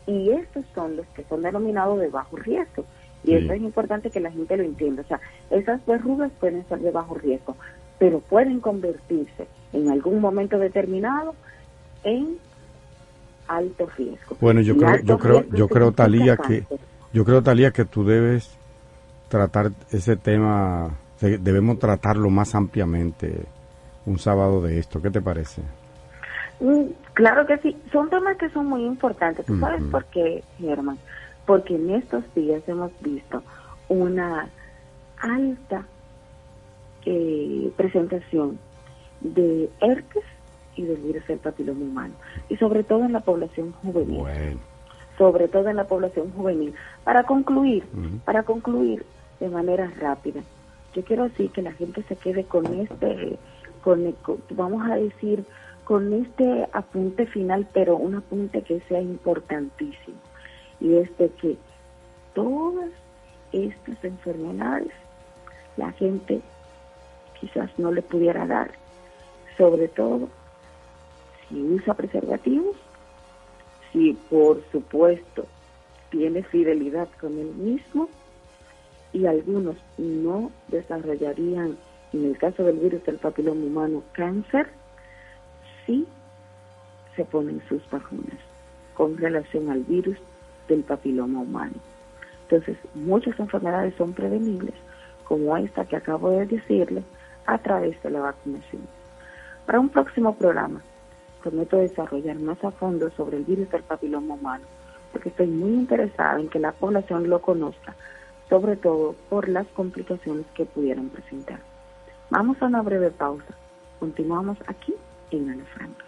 Y 0.05 0.31
estos 0.31 0.65
son 0.75 0.97
los 0.97 1.05
que 1.07 1.23
son 1.23 1.41
denominados 1.41 1.99
de 1.99 2.09
bajo 2.09 2.35
riesgo. 2.37 2.85
Y 3.23 3.35
eso 3.35 3.53
es 3.53 3.61
importante 3.61 4.09
que 4.09 4.19
la 4.19 4.31
gente 4.31 4.57
lo 4.57 4.63
entienda. 4.63 5.01
O 5.01 5.05
sea, 5.05 5.19
esas 5.49 5.85
verrugas 5.85 6.31
pueden 6.39 6.67
ser 6.67 6.79
de 6.79 6.91
bajo 6.91 7.15
riesgo, 7.15 7.55
pero 7.97 8.19
pueden 8.19 8.59
convertirse 8.59 9.47
en 9.71 9.89
algún 9.89 10.19
momento 10.19 10.57
determinado 10.59 11.33
en 12.03 12.37
alto 13.47 13.87
riesgo. 13.97 14.35
Bueno, 14.41 14.61
yo 14.61 14.75
creo, 14.75 14.97
yo 15.03 15.17
creo, 15.17 15.45
yo 15.51 15.67
creo 15.69 15.91
Talía 15.93 16.35
que, 16.35 16.65
yo 17.13 17.23
creo 17.23 17.41
Talía 17.41 17.71
que 17.71 17.85
tú 17.85 18.03
debes 18.03 18.57
tratar 19.29 19.71
ese 19.91 20.17
tema, 20.17 20.91
debemos 21.21 21.79
tratarlo 21.79 22.29
más 22.29 22.55
ampliamente 22.55 23.45
un 24.05 24.19
sábado 24.19 24.61
de 24.61 24.79
esto. 24.79 25.01
¿Qué 25.01 25.09
te 25.09 25.21
parece? 25.21 25.61
Mm, 26.63 26.93
claro 27.13 27.45
que 27.45 27.57
sí, 27.57 27.77
son 27.91 28.09
temas 28.09 28.37
que 28.37 28.49
son 28.49 28.67
muy 28.67 28.85
importantes. 28.85 29.45
¿Tú 29.45 29.59
sabes 29.59 29.83
por 29.91 30.05
qué, 30.05 30.45
Germán? 30.57 30.97
Porque 31.45 31.75
en 31.75 31.89
estos 31.89 32.23
días 32.33 32.63
hemos 32.67 32.89
visto 33.01 33.43
una 33.89 34.47
alta 35.19 35.85
eh, 37.05 37.69
presentación 37.75 38.57
de 39.19 39.69
herpes 39.81 40.23
y 40.77 40.83
del 40.83 41.01
virus 41.01 41.27
del 41.27 41.39
papiloma 41.39 41.81
humano, 41.81 42.13
y 42.47 42.55
sobre 42.55 42.85
todo 42.85 43.03
en 43.03 43.11
la 43.11 43.19
población 43.19 43.73
juvenil. 43.83 44.57
Sobre 45.17 45.49
todo 45.49 45.67
en 45.67 45.75
la 45.75 45.83
población 45.83 46.31
juvenil. 46.31 46.73
Para 47.03 47.23
concluir, 47.23 47.83
para 48.23 48.43
concluir 48.43 49.05
de 49.41 49.49
manera 49.49 49.91
rápida, 49.99 50.41
yo 50.95 51.03
quiero 51.03 51.23
decir 51.25 51.51
que 51.51 51.61
la 51.61 51.73
gente 51.73 52.03
se 52.03 52.15
quede 52.15 52.45
con 52.45 52.65
este 52.79 53.37
con, 53.83 54.15
vamos 54.51 54.89
a 54.89 54.95
decir, 54.95 55.45
con 55.83 56.13
este 56.13 56.67
apunte 56.71 57.25
final, 57.25 57.67
pero 57.73 57.97
un 57.97 58.15
apunte 58.15 58.61
que 58.61 58.79
sea 58.81 59.01
importantísimo, 59.01 60.17
y 60.79 60.95
es 60.95 61.17
de 61.17 61.29
que 61.29 61.57
todas 62.33 62.89
estas 63.51 64.03
enfermedades 64.03 64.91
la 65.77 65.91
gente 65.93 66.41
quizás 67.39 67.69
no 67.77 67.91
le 67.91 68.01
pudiera 68.01 68.45
dar, 68.45 68.71
sobre 69.57 69.87
todo 69.87 70.29
si 71.49 71.61
usa 71.61 71.93
preservativos, 71.93 72.75
si 73.91 74.13
por 74.29 74.63
supuesto 74.71 75.45
tiene 76.09 76.43
fidelidad 76.43 77.07
con 77.19 77.37
él 77.37 77.53
mismo, 77.55 78.07
y 79.11 79.25
algunos 79.27 79.75
no 79.97 80.51
desarrollarían 80.69 81.77
en 82.13 82.25
el 82.25 82.37
caso 82.37 82.63
del 82.63 82.77
virus 82.77 83.03
del 83.03 83.17
papiloma 83.17 83.65
humano 83.65 84.03
cáncer, 84.13 84.67
sí 85.85 86.07
se 87.15 87.25
ponen 87.25 87.61
sus 87.67 87.81
vacunas 87.89 88.39
con 88.93 89.17
relación 89.17 89.69
al 89.69 89.83
virus 89.83 90.17
del 90.67 90.83
papiloma 90.83 91.39
humano. 91.39 91.73
Entonces, 92.43 92.77
muchas 92.93 93.39
enfermedades 93.39 93.95
son 93.95 94.13
prevenibles, 94.13 94.75
como 95.23 95.55
esta 95.57 95.85
que 95.85 95.95
acabo 95.95 96.29
de 96.31 96.45
decirle, 96.45 97.03
a 97.45 97.57
través 97.57 98.01
de 98.03 98.09
la 98.09 98.19
vacunación. 98.19 98.83
Para 99.65 99.79
un 99.79 99.89
próximo 99.89 100.35
programa, 100.35 100.81
prometo 101.41 101.77
desarrollar 101.77 102.37
más 102.39 102.63
a 102.63 102.71
fondo 102.71 103.09
sobre 103.11 103.37
el 103.37 103.43
virus 103.43 103.69
del 103.69 103.83
papiloma 103.83 104.35
humano, 104.35 104.65
porque 105.11 105.29
estoy 105.29 105.47
muy 105.47 105.73
interesada 105.73 106.39
en 106.39 106.49
que 106.49 106.59
la 106.59 106.71
población 106.71 107.29
lo 107.29 107.41
conozca, 107.41 107.95
sobre 108.49 108.75
todo 108.75 109.15
por 109.29 109.49
las 109.49 109.67
complicaciones 109.67 110.45
que 110.53 110.65
pudieran 110.65 111.09
presentar. 111.09 111.59
Vamos 112.29 112.61
a 112.61 112.65
una 112.65 112.81
breve 112.81 113.11
pausa. 113.11 113.53
Continuamos 113.99 114.57
aquí 114.67 114.93
en 115.37 115.49
Ala 115.49 115.65
Franca. 115.65 116.05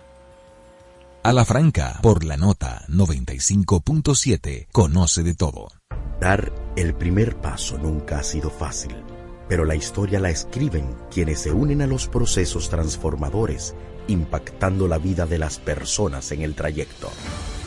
A 1.23 1.33
la 1.33 1.45
Franca, 1.45 1.99
por 2.03 2.23
la 2.23 2.37
nota 2.37 2.85
95.7, 2.87 4.67
conoce 4.71 5.23
de 5.23 5.33
todo. 5.33 5.69
Dar 6.19 6.53
el 6.75 6.93
primer 6.93 7.35
paso 7.37 7.77
nunca 7.77 8.19
ha 8.19 8.23
sido 8.23 8.49
fácil, 8.49 8.95
pero 9.49 9.65
la 9.65 9.75
historia 9.75 10.19
la 10.19 10.29
escriben 10.29 10.95
quienes 11.11 11.39
se 11.39 11.51
unen 11.51 11.81
a 11.81 11.87
los 11.87 12.07
procesos 12.07 12.69
transformadores, 12.69 13.75
impactando 14.07 14.87
la 14.87 14.99
vida 14.99 15.25
de 15.25 15.39
las 15.39 15.57
personas 15.57 16.31
en 16.31 16.43
el 16.43 16.53
trayecto. 16.53 17.09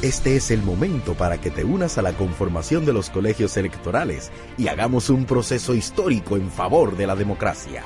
Este 0.03 0.37
es 0.37 0.53
el 0.53 0.63
momento 0.63 1.15
para 1.15 1.41
que 1.41 1.51
te 1.51 1.65
unas 1.65 1.99
a 1.99 2.03
la 2.03 2.13
conformación 2.13 2.87
de 2.87 2.93
los 2.93 3.11
colegios 3.11 3.57
electorales 3.57 4.31
y 4.57 4.69
hagamos 4.69 5.11
un 5.11 5.25
proceso 5.25 5.75
histórico 5.75 6.37
en 6.37 6.49
favor 6.51 6.97
de 6.97 7.09
la 7.09 7.17
democracia 7.17 7.83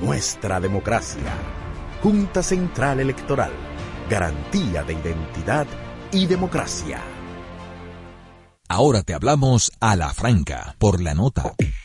nuestra 0.00 0.60
democracia. 0.60 1.63
Junta 2.04 2.42
Central 2.42 3.00
Electoral. 3.00 3.50
Garantía 4.10 4.82
de 4.82 4.92
identidad 4.92 5.66
y 6.12 6.26
democracia. 6.26 7.00
Ahora 8.68 9.02
te 9.02 9.14
hablamos 9.14 9.72
a 9.80 9.96
la 9.96 10.12
franca 10.12 10.76
por 10.78 11.00
la 11.00 11.14
nota. 11.14 11.54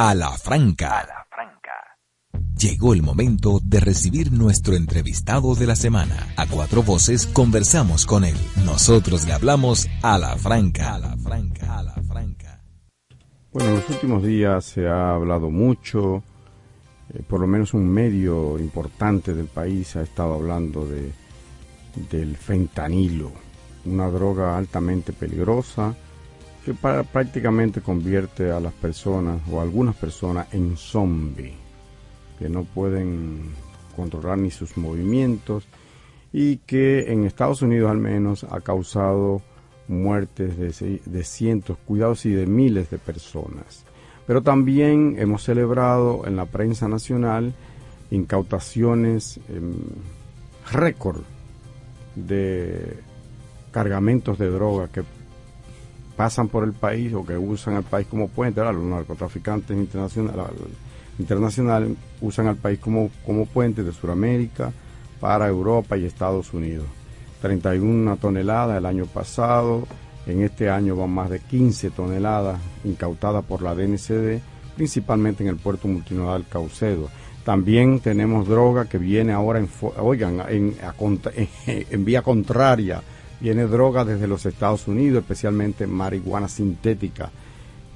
a 0.00 0.14
la 0.14 0.30
franca. 0.30 1.00
A 1.00 1.26
franca. 1.28 1.72
Llegó 2.56 2.94
el 2.94 3.02
momento 3.02 3.58
de 3.60 3.80
recibir 3.80 4.30
nuestro 4.30 4.76
entrevistado 4.76 5.56
de 5.56 5.66
la 5.66 5.74
semana. 5.74 6.28
A 6.36 6.46
cuatro 6.46 6.84
voces 6.84 7.26
conversamos 7.26 8.06
con 8.06 8.24
él. 8.24 8.36
Nosotros 8.64 9.26
le 9.26 9.32
hablamos 9.32 9.88
a 10.04 10.16
la 10.18 10.36
franca. 10.36 10.94
A 10.94 10.98
la 11.00 11.16
franca. 11.16 11.78
A 11.78 11.82
la 11.82 11.94
franca. 11.94 12.62
Bueno, 13.52 13.70
en 13.70 13.74
los 13.74 13.90
últimos 13.90 14.22
días 14.22 14.66
se 14.66 14.86
ha 14.86 15.14
hablado 15.16 15.50
mucho, 15.50 16.22
eh, 17.12 17.20
por 17.28 17.40
lo 17.40 17.48
menos 17.48 17.74
un 17.74 17.88
medio 17.88 18.56
importante 18.60 19.34
del 19.34 19.48
país 19.48 19.96
ha 19.96 20.02
estado 20.02 20.34
hablando 20.34 20.86
de, 20.86 21.10
del 22.08 22.36
fentanilo, 22.36 23.32
una 23.84 24.06
droga 24.10 24.56
altamente 24.56 25.12
peligrosa 25.12 25.96
que 26.68 26.74
prácticamente 26.74 27.80
convierte 27.80 28.50
a 28.50 28.60
las 28.60 28.74
personas 28.74 29.40
o 29.50 29.58
a 29.58 29.62
algunas 29.62 29.96
personas 29.96 30.52
en 30.52 30.76
zombies, 30.76 31.54
que 32.38 32.50
no 32.50 32.64
pueden 32.64 33.54
controlar 33.96 34.36
ni 34.36 34.50
sus 34.50 34.76
movimientos 34.76 35.66
y 36.30 36.58
que 36.58 37.10
en 37.10 37.24
Estados 37.24 37.62
Unidos 37.62 37.90
al 37.90 37.96
menos 37.96 38.44
ha 38.44 38.60
causado 38.60 39.40
muertes 39.88 40.58
de, 40.58 41.00
de 41.06 41.24
cientos, 41.24 41.78
cuidados 41.86 42.26
y 42.26 42.32
de 42.32 42.46
miles 42.46 42.90
de 42.90 42.98
personas. 42.98 43.86
Pero 44.26 44.42
también 44.42 45.16
hemos 45.18 45.44
celebrado 45.44 46.26
en 46.26 46.36
la 46.36 46.44
prensa 46.44 46.86
nacional 46.86 47.54
incautaciones 48.10 49.38
eh, 49.48 49.60
récord 50.70 51.22
de 52.14 52.98
cargamentos 53.70 54.38
de 54.38 54.50
droga 54.50 54.88
que 54.88 55.02
pasan 56.18 56.48
por 56.48 56.64
el 56.64 56.72
país 56.72 57.14
o 57.14 57.24
que 57.24 57.38
usan 57.38 57.76
el 57.76 57.84
país 57.84 58.08
como 58.08 58.26
puente. 58.26 58.60
Los 58.60 58.82
narcotraficantes 58.82 59.70
internacionales, 59.70 60.36
internacionales 61.16 61.92
usan 62.20 62.48
al 62.48 62.56
país 62.56 62.80
como, 62.80 63.08
como 63.24 63.46
puente 63.46 63.84
de 63.84 63.92
Sudamérica 63.92 64.72
para 65.20 65.46
Europa 65.46 65.96
y 65.96 66.04
Estados 66.04 66.52
Unidos. 66.52 66.86
31 67.40 68.16
toneladas 68.16 68.78
el 68.78 68.86
año 68.86 69.06
pasado, 69.06 69.86
en 70.26 70.42
este 70.42 70.68
año 70.68 70.96
van 70.96 71.10
más 71.10 71.30
de 71.30 71.38
15 71.38 71.90
toneladas 71.90 72.58
incautadas 72.82 73.44
por 73.44 73.62
la 73.62 73.76
DNCD, 73.76 74.40
principalmente 74.74 75.44
en 75.44 75.50
el 75.50 75.56
puerto 75.56 75.86
multinodal 75.86 76.46
Caucedo. 76.48 77.10
También 77.44 78.00
tenemos 78.00 78.48
droga 78.48 78.86
que 78.86 78.98
viene 78.98 79.32
ahora, 79.32 79.60
en 79.60 79.68
vía 82.04 82.22
contraria 82.22 83.02
viene 83.40 83.64
droga 83.64 84.04
desde 84.04 84.26
los 84.26 84.46
Estados 84.46 84.88
Unidos, 84.88 85.22
especialmente 85.22 85.86
marihuana 85.86 86.48
sintética. 86.48 87.30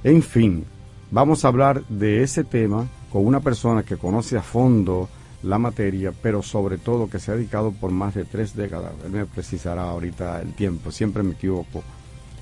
En 0.03 0.21
fin, 0.21 0.65
vamos 1.11 1.43
a 1.43 1.47
hablar 1.47 1.83
de 1.87 2.23
ese 2.23 2.43
tema 2.43 2.87
con 3.11 3.25
una 3.25 3.39
persona 3.39 3.83
que 3.83 3.97
conoce 3.97 4.37
a 4.37 4.41
fondo 4.41 5.09
la 5.43 5.59
materia, 5.59 6.13
pero 6.21 6.41
sobre 6.41 6.77
todo 6.77 7.09
que 7.09 7.19
se 7.19 7.31
ha 7.31 7.35
dedicado 7.35 7.71
por 7.71 7.91
más 7.91 8.15
de 8.15 8.25
tres 8.25 8.55
décadas. 8.55 8.93
Él 9.05 9.11
me 9.11 9.25
precisará 9.25 9.83
ahorita 9.83 10.41
el 10.41 10.53
tiempo, 10.53 10.91
siempre 10.91 11.21
me 11.23 11.33
equivoco. 11.33 11.83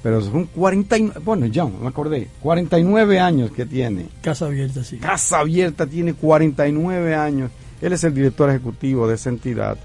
Pero 0.03 0.21
son 0.21 0.45
49, 0.45 1.21
bueno, 1.23 1.45
ya 1.45 1.65
me 1.65 1.87
acordé, 1.87 2.27
49 2.41 3.19
años 3.19 3.51
que 3.51 3.65
tiene. 3.65 4.07
Casa 4.21 4.47
Abierta, 4.47 4.83
sí. 4.83 4.97
Casa 4.97 5.39
Abierta 5.39 5.85
tiene 5.85 6.13
49 6.13 7.15
años. 7.15 7.51
Él 7.81 7.93
es 7.93 8.03
el 8.03 8.13
director 8.13 8.49
ejecutivo 8.49 9.07
de 9.07 9.15
esa 9.15 9.29
entidad 9.29 9.77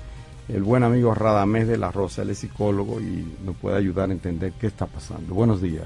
el 0.48 0.62
buen 0.62 0.82
amigo 0.82 1.14
Radamés 1.14 1.66
de 1.66 1.77
la 1.77 1.90
Rosa, 1.90 2.23
él 2.23 2.31
es 2.31 2.39
psicólogo 2.39 3.01
y 3.01 3.27
nos 3.44 3.56
puede 3.56 3.77
ayudar 3.77 4.10
a 4.10 4.12
entender 4.12 4.52
qué 4.60 4.68
está 4.68 4.86
pasando. 4.86 5.35
Buenos 5.35 5.60
días. 5.60 5.85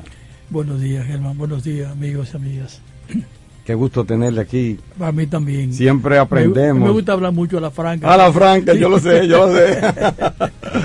Buenos 0.51 0.81
días, 0.81 1.07
Germán. 1.07 1.39
Buenos 1.39 1.65
días, 1.65 1.91
amigos 1.91 2.31
y 2.33 2.37
amigas. 2.37 2.81
Qué 3.65 3.75
gusto 3.75 4.05
tenerle 4.05 4.41
aquí. 4.41 4.79
A 4.99 5.13
mí 5.13 5.27
también. 5.27 5.73
Siempre 5.73 6.19
aprendemos. 6.19 6.89
Me, 6.89 6.93
gusta 6.93 7.13
hablar 7.13 7.33
mucho 7.33 7.59
a 7.59 7.61
la 7.61 7.71
franca. 7.71 8.13
A 8.13 8.17
la 8.17 8.33
franca, 8.33 8.75
yo 8.75 8.89
lo 8.89 8.99
sé, 8.99 9.29
yo 9.29 9.47
lo 9.47 9.55
sé. 9.55 9.81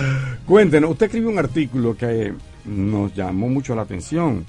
Cuéntenos, 0.46 0.92
usted 0.92 1.08
escribió 1.08 1.30
un 1.30 1.40
artículo 1.40 1.98
que 1.98 2.34
nos 2.66 3.14
llamó 3.16 3.50
mucho 3.50 3.76
la 3.76 3.84
atención, 3.84 4.46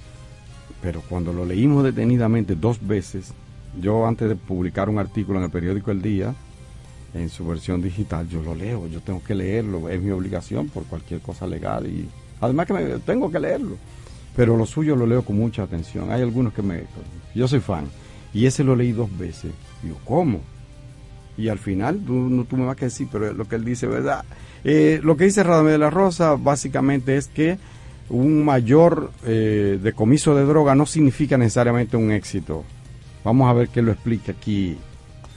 pero 0.82 1.02
cuando 1.08 1.32
lo 1.32 1.46
leímos 1.46 1.84
detenidamente 1.84 2.56
dos 2.56 2.84
veces, 2.86 3.32
yo 3.80 4.06
antes 4.06 4.28
de 4.28 4.36
publicar 4.36 4.90
un 4.90 4.98
artículo 4.98 5.38
en 5.38 5.44
el 5.44 5.50
periódico 5.50 5.90
El 5.90 6.02
Día, 6.02 6.34
en 7.16 7.28
su 7.28 7.46
versión 7.46 7.82
digital, 7.82 8.28
yo 8.28 8.42
lo 8.42 8.54
leo, 8.54 8.86
yo 8.86 9.00
tengo 9.00 9.22
que 9.22 9.34
leerlo, 9.34 9.88
es 9.88 10.00
mi 10.00 10.10
obligación 10.10 10.68
por 10.68 10.84
cualquier 10.84 11.20
cosa 11.20 11.46
legal 11.46 11.86
y 11.86 12.08
además 12.40 12.66
que 12.66 12.72
me, 12.72 12.82
tengo 13.00 13.30
que 13.30 13.40
leerlo. 13.40 13.76
Pero 14.34 14.56
lo 14.56 14.66
suyo 14.66 14.96
lo 14.96 15.06
leo 15.06 15.22
con 15.22 15.36
mucha 15.36 15.62
atención. 15.62 16.12
Hay 16.12 16.20
algunos 16.20 16.52
que 16.52 16.60
me... 16.60 16.82
Yo 17.34 17.48
soy 17.48 17.60
fan 17.60 17.86
y 18.34 18.44
ese 18.44 18.64
lo 18.64 18.76
leí 18.76 18.92
dos 18.92 19.16
veces. 19.16 19.50
Digo, 19.82 19.98
¿cómo? 20.04 20.40
Y 21.38 21.48
al 21.48 21.58
final 21.58 22.00
tú, 22.06 22.12
no, 22.12 22.44
tú 22.44 22.56
me 22.56 22.66
vas 22.66 22.76
a 22.76 22.84
decir, 22.86 23.08
pero 23.10 23.32
lo 23.32 23.46
que 23.46 23.56
él 23.56 23.64
dice, 23.64 23.86
¿verdad? 23.86 24.24
Eh, 24.64 25.00
lo 25.02 25.16
que 25.16 25.24
dice 25.24 25.42
Radamé 25.42 25.72
de 25.72 25.78
la 25.78 25.90
Rosa 25.90 26.34
básicamente 26.34 27.16
es 27.16 27.28
que 27.28 27.58
un 28.08 28.44
mayor 28.44 29.10
eh, 29.24 29.78
decomiso 29.82 30.34
de 30.34 30.44
droga 30.44 30.74
no 30.74 30.86
significa 30.86 31.36
necesariamente 31.38 31.96
un 31.96 32.12
éxito. 32.12 32.64
Vamos 33.24 33.48
a 33.48 33.52
ver 33.52 33.68
qué 33.68 33.82
lo 33.82 33.92
explica 33.92 34.32
aquí 34.32 34.76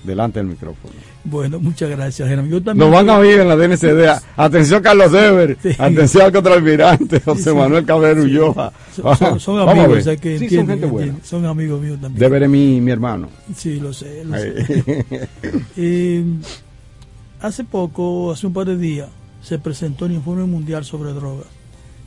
delante 0.04 0.40
del 0.40 0.48
micrófono. 0.48 0.94
Bueno, 1.24 1.60
muchas 1.60 1.90
gracias, 1.90 2.28
Germán. 2.28 2.50
Yo 2.50 2.62
también 2.62 2.90
Nos 2.90 2.96
van 2.96 3.10
a 3.10 3.20
oír 3.20 3.40
en 3.40 3.48
la 3.48 3.56
DNCD. 3.56 4.22
Atención, 4.38 4.82
Carlos 4.82 5.14
Ever. 5.14 5.58
Atención 5.78 6.24
al 6.24 6.32
contraalmirante, 6.32 7.20
José 7.20 7.54
Manuel 7.54 7.86
Cabrera 7.86 8.22
Ulloa. 8.22 8.72
Son, 8.91 9.60
amigos, 9.60 10.06
que 10.20 10.50
son, 10.50 10.68
gente 10.68 10.86
buena. 10.86 11.16
son 11.24 11.46
amigos 11.46 11.82
míos 11.82 12.00
también. 12.02 12.20
Debe 12.20 12.48
mi, 12.48 12.80
mi 12.82 12.91
hermano. 12.91 13.30
Sí, 13.56 13.80
lo 13.80 13.94
sé. 13.94 14.24
Lo 14.24 14.38
sé. 14.38 15.06
eh, 15.78 16.24
hace 17.41 17.64
poco, 17.64 18.32
hace 18.32 18.48
un 18.48 18.54
par 18.54 18.66
de 18.68 18.78
días, 18.78 19.10
se 19.41 19.60
presentó 19.60 20.06
el 20.06 20.14
informe 20.14 20.46
mundial 20.46 20.86
sobre 20.86 21.12
drogas. 21.12 21.48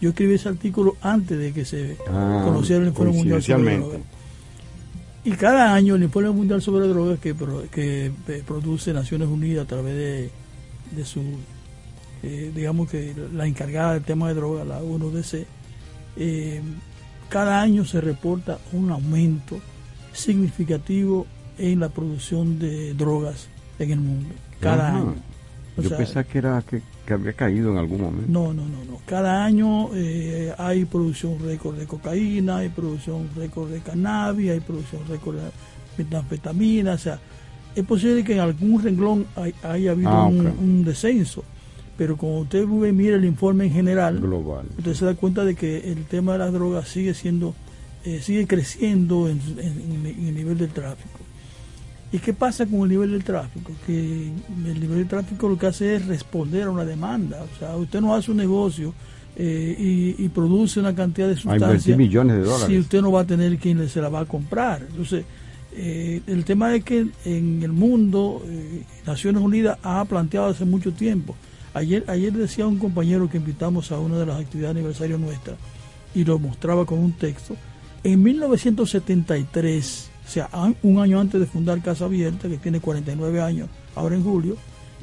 Yo 0.00 0.10
escribí 0.10 0.34
ese 0.34 0.48
artículo 0.48 0.96
antes 1.00 1.38
de 1.38 1.52
que 1.52 1.64
se 1.64 1.96
ah, 2.08 2.42
conociera 2.44 2.82
el 2.82 2.88
informe 2.88 3.12
mundial 3.12 3.42
sobre 3.42 3.76
drogas. 3.78 4.00
Y 5.24 5.32
cada 5.32 5.72
año 5.72 5.94
el 5.94 6.02
Informe 6.02 6.30
Mundial 6.30 6.60
sobre 6.60 6.88
Drogas 6.88 7.20
que, 7.20 7.34
que 7.70 8.06
eh, 8.06 8.42
produce 8.46 8.92
Naciones 8.92 9.28
Unidas 9.28 9.64
a 9.64 9.68
través 9.68 9.94
de, 9.94 10.30
de 10.96 11.04
su, 11.04 11.22
eh, 12.22 12.50
digamos 12.54 12.90
que 12.90 13.14
la 13.32 13.46
encargada 13.46 13.94
del 13.94 14.02
tema 14.02 14.28
de 14.28 14.34
drogas, 14.34 14.66
la 14.66 14.82
UNODC, 14.82 15.46
eh, 16.16 16.60
cada 17.28 17.60
año 17.60 17.84
se 17.84 18.00
reporta 18.00 18.58
un 18.72 18.90
aumento 18.90 19.60
significativo 20.12 21.26
en 21.56 21.80
la 21.80 21.88
producción 21.88 22.58
de 22.58 22.94
drogas 22.94 23.48
en 23.78 23.90
el 23.92 24.00
mundo. 24.00 24.28
Cada 24.60 24.96
año. 24.96 25.14
Yo 25.78 25.96
pensaba 25.96 26.24
que 26.24 26.38
era 26.38 26.62
que 26.62 26.82
que 27.06 27.14
había 27.14 27.32
caído 27.32 27.72
en 27.72 27.78
algún 27.78 28.00
momento. 28.00 28.30
No, 28.30 28.52
no, 28.52 28.66
no, 28.66 28.84
no. 28.84 29.00
Cada 29.06 29.44
año 29.44 29.94
eh, 29.94 30.52
hay 30.56 30.84
producción 30.84 31.38
récord 31.40 31.76
de 31.76 31.86
cocaína, 31.86 32.58
hay 32.58 32.68
producción 32.68 33.28
récord 33.36 33.70
de 33.70 33.80
cannabis, 33.80 34.50
hay 34.50 34.60
producción 34.60 35.02
récord 35.08 35.36
de 35.36 35.50
metanfetamina, 35.98 36.94
o 36.94 36.98
sea, 36.98 37.18
es 37.74 37.84
posible 37.84 38.22
que 38.22 38.34
en 38.34 38.40
algún 38.40 38.82
renglón 38.82 39.26
haya 39.62 39.92
habido 39.92 40.10
ah, 40.10 40.26
un, 40.26 40.84
descenso, 40.84 41.42
pero 41.96 42.16
como 42.16 42.40
usted 42.40 42.66
mira 42.66 43.16
el 43.16 43.24
informe 43.24 43.66
en 43.66 43.72
general, 43.72 44.20
global, 44.20 44.66
usted 44.78 44.94
se 44.94 45.04
da 45.04 45.14
cuenta 45.14 45.44
de 45.44 45.54
que 45.54 45.90
el 45.90 46.04
tema 46.04 46.32
de 46.32 46.38
las 46.38 46.52
drogas 46.52 46.88
sigue 46.88 47.14
siendo, 47.14 47.54
eh, 48.04 48.20
sigue 48.22 48.46
creciendo 48.46 49.28
en 49.28 49.40
el 50.06 50.34
nivel 50.34 50.58
del 50.58 50.70
tráfico. 50.70 51.21
¿Y 52.12 52.18
qué 52.18 52.34
pasa 52.34 52.66
con 52.66 52.82
el 52.82 52.90
nivel 52.90 53.12
del 53.12 53.24
tráfico? 53.24 53.72
Que 53.86 54.30
el 54.66 54.80
nivel 54.80 54.98
del 54.98 55.08
tráfico 55.08 55.48
lo 55.48 55.56
que 55.56 55.66
hace 55.66 55.96
es 55.96 56.06
responder 56.06 56.64
a 56.64 56.70
una 56.70 56.84
demanda. 56.84 57.42
O 57.42 57.58
sea, 57.58 57.74
usted 57.76 58.02
no 58.02 58.14
hace 58.14 58.30
un 58.30 58.36
negocio 58.36 58.92
eh, 59.34 60.14
y, 60.18 60.28
produce 60.28 60.78
una 60.78 60.94
cantidad 60.94 61.26
de 61.26 61.36
sustancias. 61.36 61.96
millones 61.96 62.36
de 62.36 62.42
dólares. 62.42 62.66
Si 62.66 62.78
usted 62.78 63.00
no 63.00 63.12
va 63.12 63.22
a 63.22 63.26
tener 63.26 63.56
quien 63.56 63.88
se 63.88 64.02
la 64.02 64.10
va 64.10 64.20
a 64.20 64.24
comprar. 64.26 64.82
Entonces, 64.90 65.24
eh, 65.74 66.20
el 66.26 66.44
tema 66.44 66.74
es 66.74 66.84
que 66.84 67.06
en 67.24 67.62
el 67.62 67.72
mundo, 67.72 68.42
eh, 68.46 68.82
Naciones 69.06 69.42
Unidas 69.42 69.78
ha 69.82 70.04
planteado 70.04 70.48
hace 70.48 70.66
mucho 70.66 70.92
tiempo. 70.92 71.34
Ayer, 71.72 72.04
ayer 72.08 72.30
decía 72.34 72.66
un 72.66 72.78
compañero 72.78 73.30
que 73.30 73.38
invitamos 73.38 73.90
a 73.90 73.98
una 73.98 74.18
de 74.18 74.26
las 74.26 74.38
actividades 74.38 74.76
aniversario 74.76 75.16
nuestras 75.16 75.56
y 76.14 76.24
lo 76.24 76.38
mostraba 76.38 76.84
con 76.84 76.98
un 76.98 77.12
texto. 77.12 77.56
En 78.04 78.22
1973 78.22 80.10
o 80.10 80.11
sea, 80.32 80.48
un 80.82 80.98
año 80.98 81.20
antes 81.20 81.40
de 81.40 81.46
fundar 81.46 81.80
Casa 81.82 82.04
Abierta, 82.06 82.48
que 82.48 82.58
tiene 82.58 82.80
49 82.80 83.40
años, 83.40 83.68
ahora 83.94 84.14
en 84.16 84.24
julio, 84.24 84.56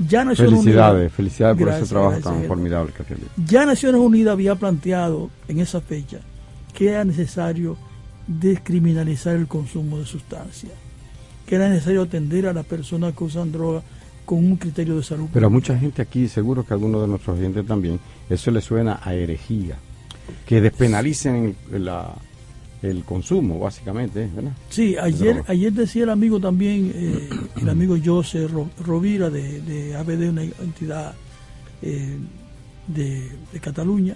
ya 0.07 0.23
Naciones 0.23 0.53
felicidades, 0.53 0.95
Unidas, 0.95 1.13
felicidades 1.13 1.57
por 1.57 1.65
Gracias, 1.67 1.83
ese 1.83 1.93
trabajo 1.93 2.11
gracias, 2.13 2.33
tan 2.33 2.43
formidable 2.47 2.93
que 2.93 3.03
tiene. 3.03 3.21
ya 3.45 3.65
Naciones 3.65 3.99
Unidas 4.01 4.31
había 4.33 4.55
planteado 4.55 5.29
en 5.47 5.59
esa 5.59 5.81
fecha 5.81 6.19
que 6.73 6.89
era 6.89 7.03
necesario 7.03 7.75
descriminalizar 8.27 9.35
el 9.35 9.47
consumo 9.47 9.97
de 9.99 10.05
sustancias, 10.05 10.71
que 11.45 11.55
era 11.55 11.67
necesario 11.67 12.03
atender 12.03 12.47
a 12.47 12.53
las 12.53 12.65
personas 12.65 13.13
que 13.15 13.23
usan 13.23 13.51
droga 13.51 13.81
con 14.25 14.37
un 14.37 14.55
criterio 14.57 14.95
de 14.95 15.03
salud. 15.03 15.27
Pero 15.33 15.47
a 15.47 15.49
mucha 15.49 15.77
gente 15.77 16.01
aquí, 16.01 16.27
seguro 16.27 16.63
que 16.65 16.73
a 16.73 16.75
algunos 16.75 17.01
de 17.01 17.07
nuestros 17.07 17.37
oyentes 17.37 17.65
también, 17.65 17.99
eso 18.29 18.51
le 18.51 18.61
suena 18.61 18.99
a 19.03 19.13
herejía. 19.15 19.75
Que 20.45 20.61
despenalicen 20.61 21.55
la- 21.71 22.13
el 22.81 23.03
consumo, 23.03 23.59
básicamente, 23.59 24.29
¿verdad? 24.33 24.51
Sí, 24.69 24.95
ayer, 24.97 25.43
ayer 25.47 25.73
decía 25.73 26.03
el 26.03 26.09
amigo 26.09 26.39
también, 26.39 26.91
eh, 26.95 27.29
el 27.61 27.69
amigo 27.69 27.97
José 28.03 28.47
Ro- 28.47 28.69
Rovira 28.85 29.29
de, 29.29 29.61
de 29.61 29.95
ABD, 29.95 30.29
una 30.29 30.43
entidad 30.43 31.13
eh, 31.81 32.17
de, 32.87 33.29
de 33.51 33.59
Cataluña. 33.59 34.15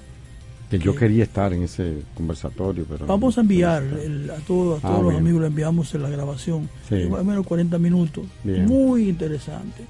Que 0.69 0.80
yo 0.80 0.94
que- 0.94 0.99
quería 0.99 1.23
estar 1.26 1.52
en 1.53 1.64
ese 1.64 2.03
conversatorio, 2.15 2.85
pero... 2.90 3.06
Vamos 3.06 3.38
a 3.38 3.41
enviar 3.41 3.84
el- 3.84 4.30
a, 4.31 4.38
todo- 4.38 4.76
a 4.76 4.77
Ah, 4.77 4.81
todos 4.81 5.02
los 5.03 5.10
bien. 5.11 5.22
amigos, 5.23 5.41
le 5.41 5.48
enviamos 5.48 5.94
en 5.94 6.02
la 6.03 6.10
grabación, 6.10 6.69
Sí. 6.88 6.95
más 7.10 7.19
o 7.19 7.23
menos 7.26 7.45
40 7.45 7.77
minutos, 7.80 8.26
Bien. 8.44 8.65
muy 8.65 9.10
interesante. 9.10 9.84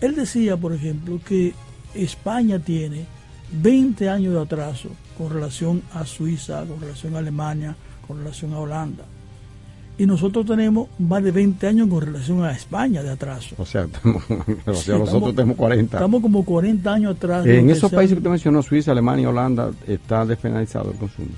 Él 0.00 0.14
decía, 0.16 0.56
por 0.56 0.72
ejemplo, 0.74 1.20
que 1.26 1.54
España 1.94 2.58
tiene 2.58 3.06
20 3.62 4.08
años 4.10 4.34
de 4.34 4.40
atraso 4.40 4.90
con 5.16 5.30
relación 5.32 5.80
a 5.94 6.04
Suiza, 6.04 6.64
con 6.66 6.80
relación 6.80 7.14
a 7.14 7.18
Alemania, 7.20 7.76
con 8.06 8.18
relación 8.18 8.52
a 8.54 8.58
Holanda. 8.58 9.04
Y 9.98 10.04
nosotros 10.04 10.44
tenemos 10.44 10.88
más 10.98 11.24
de 11.24 11.30
20 11.30 11.66
años 11.66 11.88
con 11.88 12.02
relación 12.02 12.44
a 12.44 12.52
España 12.52 13.02
de 13.02 13.10
atraso. 13.10 13.54
O 13.58 13.64
sea, 13.64 13.84
estamos- 13.84 14.22
Sí, 14.28 14.34
nosotros 14.66 15.08
estamos- 15.08 15.34
tenemos 15.34 15.56
40. 15.56 15.96
Estamos 15.96 16.20
como 16.22 16.44
40 16.44 16.92
años 16.92 17.16
atrás. 17.16 17.46
en 17.46 17.70
esos 17.70 17.88
se 17.90 17.96
países 17.96 18.14
que 18.14 18.18
usted 18.18 18.30
mencionó, 18.30 18.62
Suiza, 18.62 18.92
Alemania 18.92 19.22
y 19.22 19.26
Holanda, 19.26 19.70
está 19.86 20.26
despenalizado 20.26 20.90
el 20.90 20.98
consumo. 20.98 21.28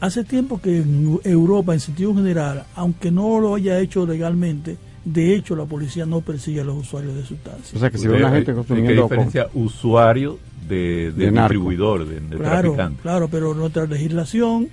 Hace 0.00 0.24
tiempo 0.24 0.60
que 0.60 0.78
en 0.78 1.20
Europa, 1.24 1.72
en 1.74 1.80
sentido 1.80 2.14
general, 2.14 2.64
aunque 2.74 3.10
no 3.10 3.38
lo 3.40 3.54
haya 3.54 3.78
hecho 3.80 4.06
legalmente, 4.06 4.76
de 5.04 5.34
hecho 5.36 5.54
la 5.56 5.64
policía 5.64 6.04
no 6.04 6.20
persigue 6.20 6.60
a 6.60 6.64
los 6.64 6.76
usuarios 6.78 7.14
de 7.14 7.24
sustancias. 7.24 7.74
O 7.74 7.78
sea, 7.78 7.90
que 7.90 7.98
si 7.98 8.06
ve 8.08 8.16
una 8.18 8.30
gente 8.30 8.52
¿Qué 8.52 8.56
consumiendo... 8.56 9.02
diferencia 9.02 9.48
usuario 9.54 10.38
de, 10.68 11.12
de, 11.12 11.26
De 11.26 11.30
narco. 11.32 11.54
distribuidor, 11.54 12.06
de, 12.08 12.20
de 12.20 12.36
Claro, 12.36 12.60
traficante? 12.74 13.02
claro, 13.02 13.28
pero 13.28 13.54
nuestra 13.54 13.86
legislación, 13.86 14.68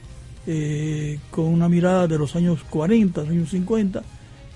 eh, 0.48 1.20
con 1.32 1.46
una 1.46 1.68
mirada 1.68 2.08
de 2.08 2.18
los 2.18 2.36
años 2.36 2.64
40, 2.70 3.22
los 3.22 3.30
años 3.30 3.50
50, 3.50 4.04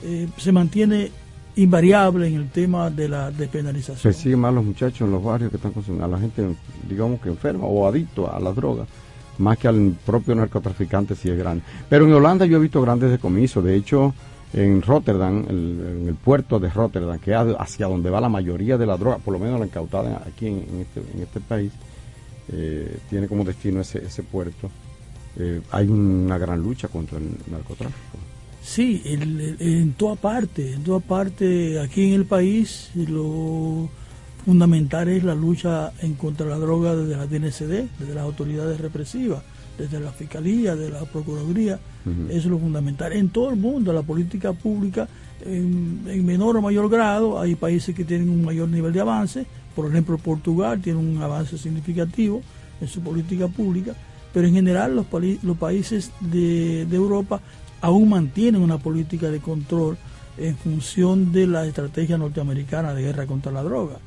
eh, 0.04 0.28
se 0.38 0.52
mantiene 0.52 1.12
invariable 1.56 2.28
en 2.28 2.36
el 2.36 2.50
tema 2.50 2.90
de 2.90 3.10
la 3.10 3.32
despenalización. 3.32 3.98
persiguen 4.02 4.40
más 4.40 4.54
los 4.54 4.64
muchachos 4.64 5.02
en 5.02 5.12
los 5.12 5.24
barrios 5.24 5.50
que 5.50 5.58
están 5.58 5.72
consumiendo, 5.72 6.06
a 6.06 6.08
la 6.08 6.20
gente, 6.20 6.44
digamos 6.88 7.20
que 7.22 7.30
enferma 7.30 7.66
o 7.66 7.88
adicto 7.88 8.32
a 8.32 8.40
las 8.40 8.56
drogas, 8.56 8.88
más 9.40 9.58
que 9.58 9.68
al 9.68 9.96
propio 10.06 10.36
narcotraficante 10.36 11.16
si 11.16 11.30
es 11.30 11.38
grande. 11.38 11.64
Pero 11.90 12.06
en 12.06 12.14
Holanda 12.14 12.46
yo 12.46 12.58
he 12.58 12.62
visto 12.62 12.82
grandes 12.82 13.12
decomisos, 13.12 13.64
de 13.64 13.76
hecho 13.76 14.14
en 14.54 14.82
Rotterdam, 14.82 15.46
en 15.50 16.06
el 16.08 16.16
puerto 16.16 16.60
de 16.60 16.70
Rotterdam, 16.70 17.20
que 17.20 17.32
es 17.32 17.38
hacia 17.60 17.88
donde 17.88 18.10
va 18.10 18.22
la 18.22 18.30
mayoría 18.30 18.78
de 18.78 18.86
la 18.86 18.98
droga, 18.98 19.18
por 19.18 19.34
lo 19.34 19.40
menos 19.40 19.60
la 19.60 19.66
incautada 19.66 20.24
aquí 20.26 20.48
en, 20.48 20.58
en 20.58 20.82
este, 20.82 21.02
en 21.14 21.22
este 21.22 21.40
país, 21.40 21.72
eh, 22.52 22.98
tiene 23.10 23.28
como 23.28 23.44
destino 23.44 23.82
ese, 23.82 24.06
ese 24.06 24.24
puerto. 24.24 24.70
Eh, 25.40 25.62
hay 25.72 25.88
una 25.88 26.38
gran 26.38 26.62
lucha 26.62 26.88
contra 26.90 27.18
el 27.18 27.30
narcotráfico. 27.50 28.18
Sí, 28.62 29.02
el- 29.06 29.40
el- 29.42 29.58
en 29.62 29.94
toda 29.94 30.16
parte, 30.16 30.74
en 30.74 30.84
toda 30.84 31.00
parte, 31.00 31.80
aquí 31.80 32.04
en 32.04 32.14
el 32.14 32.26
país, 32.26 32.90
lo 32.96 33.90
fundamental 34.46 35.08
es 35.10 35.24
la 35.24 35.36
lucha 35.36 35.92
en 36.02 36.16
contra 36.16 36.46
de 36.46 36.52
la 36.52 36.58
droga 36.60 36.96
desde 36.96 37.16
la 37.16 37.26
DNCD, 37.28 37.88
desde 38.00 38.14
las 38.16 38.24
autoridades 38.24 38.80
represivas, 38.82 39.42
desde 39.78 40.00
la 40.00 40.12
Fiscalía, 40.12 40.76
de 40.76 40.90
la 40.90 41.06
Procuraduría, 41.06 41.80
eso 42.30 42.38
es 42.38 42.46
lo 42.46 42.60
fundamental. 42.60 43.14
En 43.14 43.30
todo 43.30 43.50
el 43.50 43.56
mundo, 43.56 43.94
la 43.94 44.02
política 44.02 44.52
pública, 44.54 45.08
en, 45.46 46.02
en 46.08 46.26
menor 46.26 46.58
o 46.58 46.62
mayor 46.62 46.90
grado, 46.90 47.40
hay 47.40 47.56
países 47.56 47.96
que 47.96 48.04
tienen 48.04 48.30
un 48.30 48.44
mayor 48.44 48.68
nivel 48.68 48.92
de 48.92 49.00
avance, 49.02 49.46
por 49.76 49.90
ejemplo 49.90 50.18
Portugal 50.18 50.82
tiene 50.82 51.00
un 51.00 51.22
avance 51.22 51.58
significativo 51.58 52.42
en 52.82 52.88
su 52.90 53.02
política 53.02 53.48
pública, 53.48 53.94
pero 54.34 54.48
en 54.48 54.54
general 54.54 54.96
los, 54.96 55.58
países 55.58 56.12
de, 56.20 56.84
Europa 56.84 57.42
aún 57.82 58.10
mantienen 58.10 58.62
una 58.62 58.78
política 58.78 59.30
de 59.30 59.40
control 59.40 59.98
en 60.38 60.56
función 60.58 61.32
de 61.32 61.48
la 61.48 61.66
estrategia 61.66 62.18
norteamericana 62.18 62.94
de 62.94 63.04
guerra 63.04 63.26
contra 63.26 63.52
la 63.52 63.64
droga. 63.64 63.98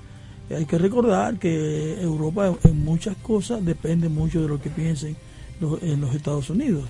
Y 0.49 0.55
hay 0.55 0.65
que 0.66 0.78
recordar 0.78 1.39
que 1.39 2.01
Europa 2.01 2.55
en 2.65 2.85
muchas 2.85 3.16
cosas 3.16 3.65
depende 3.65 4.09
mucho 4.09 4.43
de 4.43 4.49
lo 4.49 4.61
que 4.61 4.70
piensen 4.70 5.16
los, 5.61 5.82
en 5.82 6.01
los 6.01 6.15
Estados 6.15 6.51
Unidos. 6.51 6.85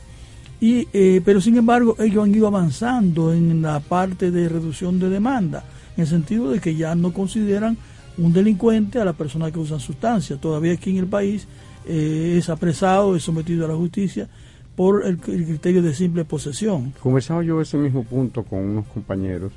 Y, 0.61 0.87
eh, 0.93 1.21
pero 1.25 1.41
sin 1.41 1.57
embargo 1.57 1.97
ellos 1.99 2.23
han 2.23 2.35
ido 2.35 2.47
avanzando 2.47 3.33
en 3.33 3.63
la 3.63 3.81
parte 3.81 4.31
de 4.31 4.49
reducción 4.49 5.01
de 5.01 5.09
demanda, 5.09 5.65
en 5.97 6.03
el 6.03 6.07
sentido 6.07 6.51
de 6.51 6.61
que 6.61 6.77
ya 6.77 6.95
no 6.95 7.13
consideran 7.13 7.77
un 8.19 8.33
delincuente 8.33 9.01
a 9.01 9.05
la 9.05 9.13
persona 9.13 9.51
que 9.51 9.59
usa 9.59 9.81
sustancias. 9.81 10.41
Todavía 10.41 10.75
aquí 10.75 10.91
en 10.91 10.99
el 10.99 11.07
país 11.07 11.49
eh, 11.87 12.37
es 12.39 12.49
apresado, 12.49 13.17
es 13.17 13.23
sometido 13.23 13.65
a 13.65 13.69
la 13.69 13.77
justicia 13.77 14.29
por 14.77 15.05
el, 15.05 15.21
el 15.27 15.47
criterio 15.47 15.83
de 15.83 15.95
simple 15.95 16.25
posesión. 16.25 16.93
Conversaba 17.03 17.43
yo 17.43 17.61
ese 17.61 17.77
mismo 17.77 18.05
punto 18.05 18.43
con 18.43 18.61
unos 18.61 18.87
compañeros 18.87 19.53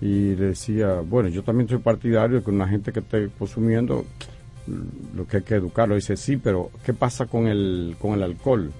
y 0.00 0.34
le 0.34 0.46
decía, 0.48 1.00
bueno, 1.00 1.28
yo 1.28 1.42
también 1.42 1.68
soy 1.68 1.78
partidario 1.78 2.38
de 2.38 2.44
que 2.44 2.50
una 2.50 2.68
gente 2.68 2.92
que 2.92 3.00
esté 3.00 3.28
consumiendo 3.38 4.04
lo 5.14 5.26
que 5.26 5.38
hay 5.38 5.42
que 5.42 5.54
educarlo. 5.54 5.94
Dice, 5.94 6.16
sí, 6.16 6.36
pero 6.36 6.70
¿qué 6.84 6.92
pasa 6.92 7.26
con 7.26 7.46
el, 7.46 7.96
con 8.00 8.14
el 8.14 8.22
alcohol? 8.22 8.72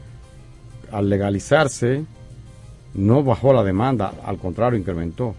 Al 0.92 1.08
legalizarse, 1.08 2.04
no 2.94 3.22
bajó 3.22 3.52
la 3.52 3.64
demanda, 3.64 4.14
al 4.24 4.38
contrario, 4.38 4.78
incrementó. 4.78 5.34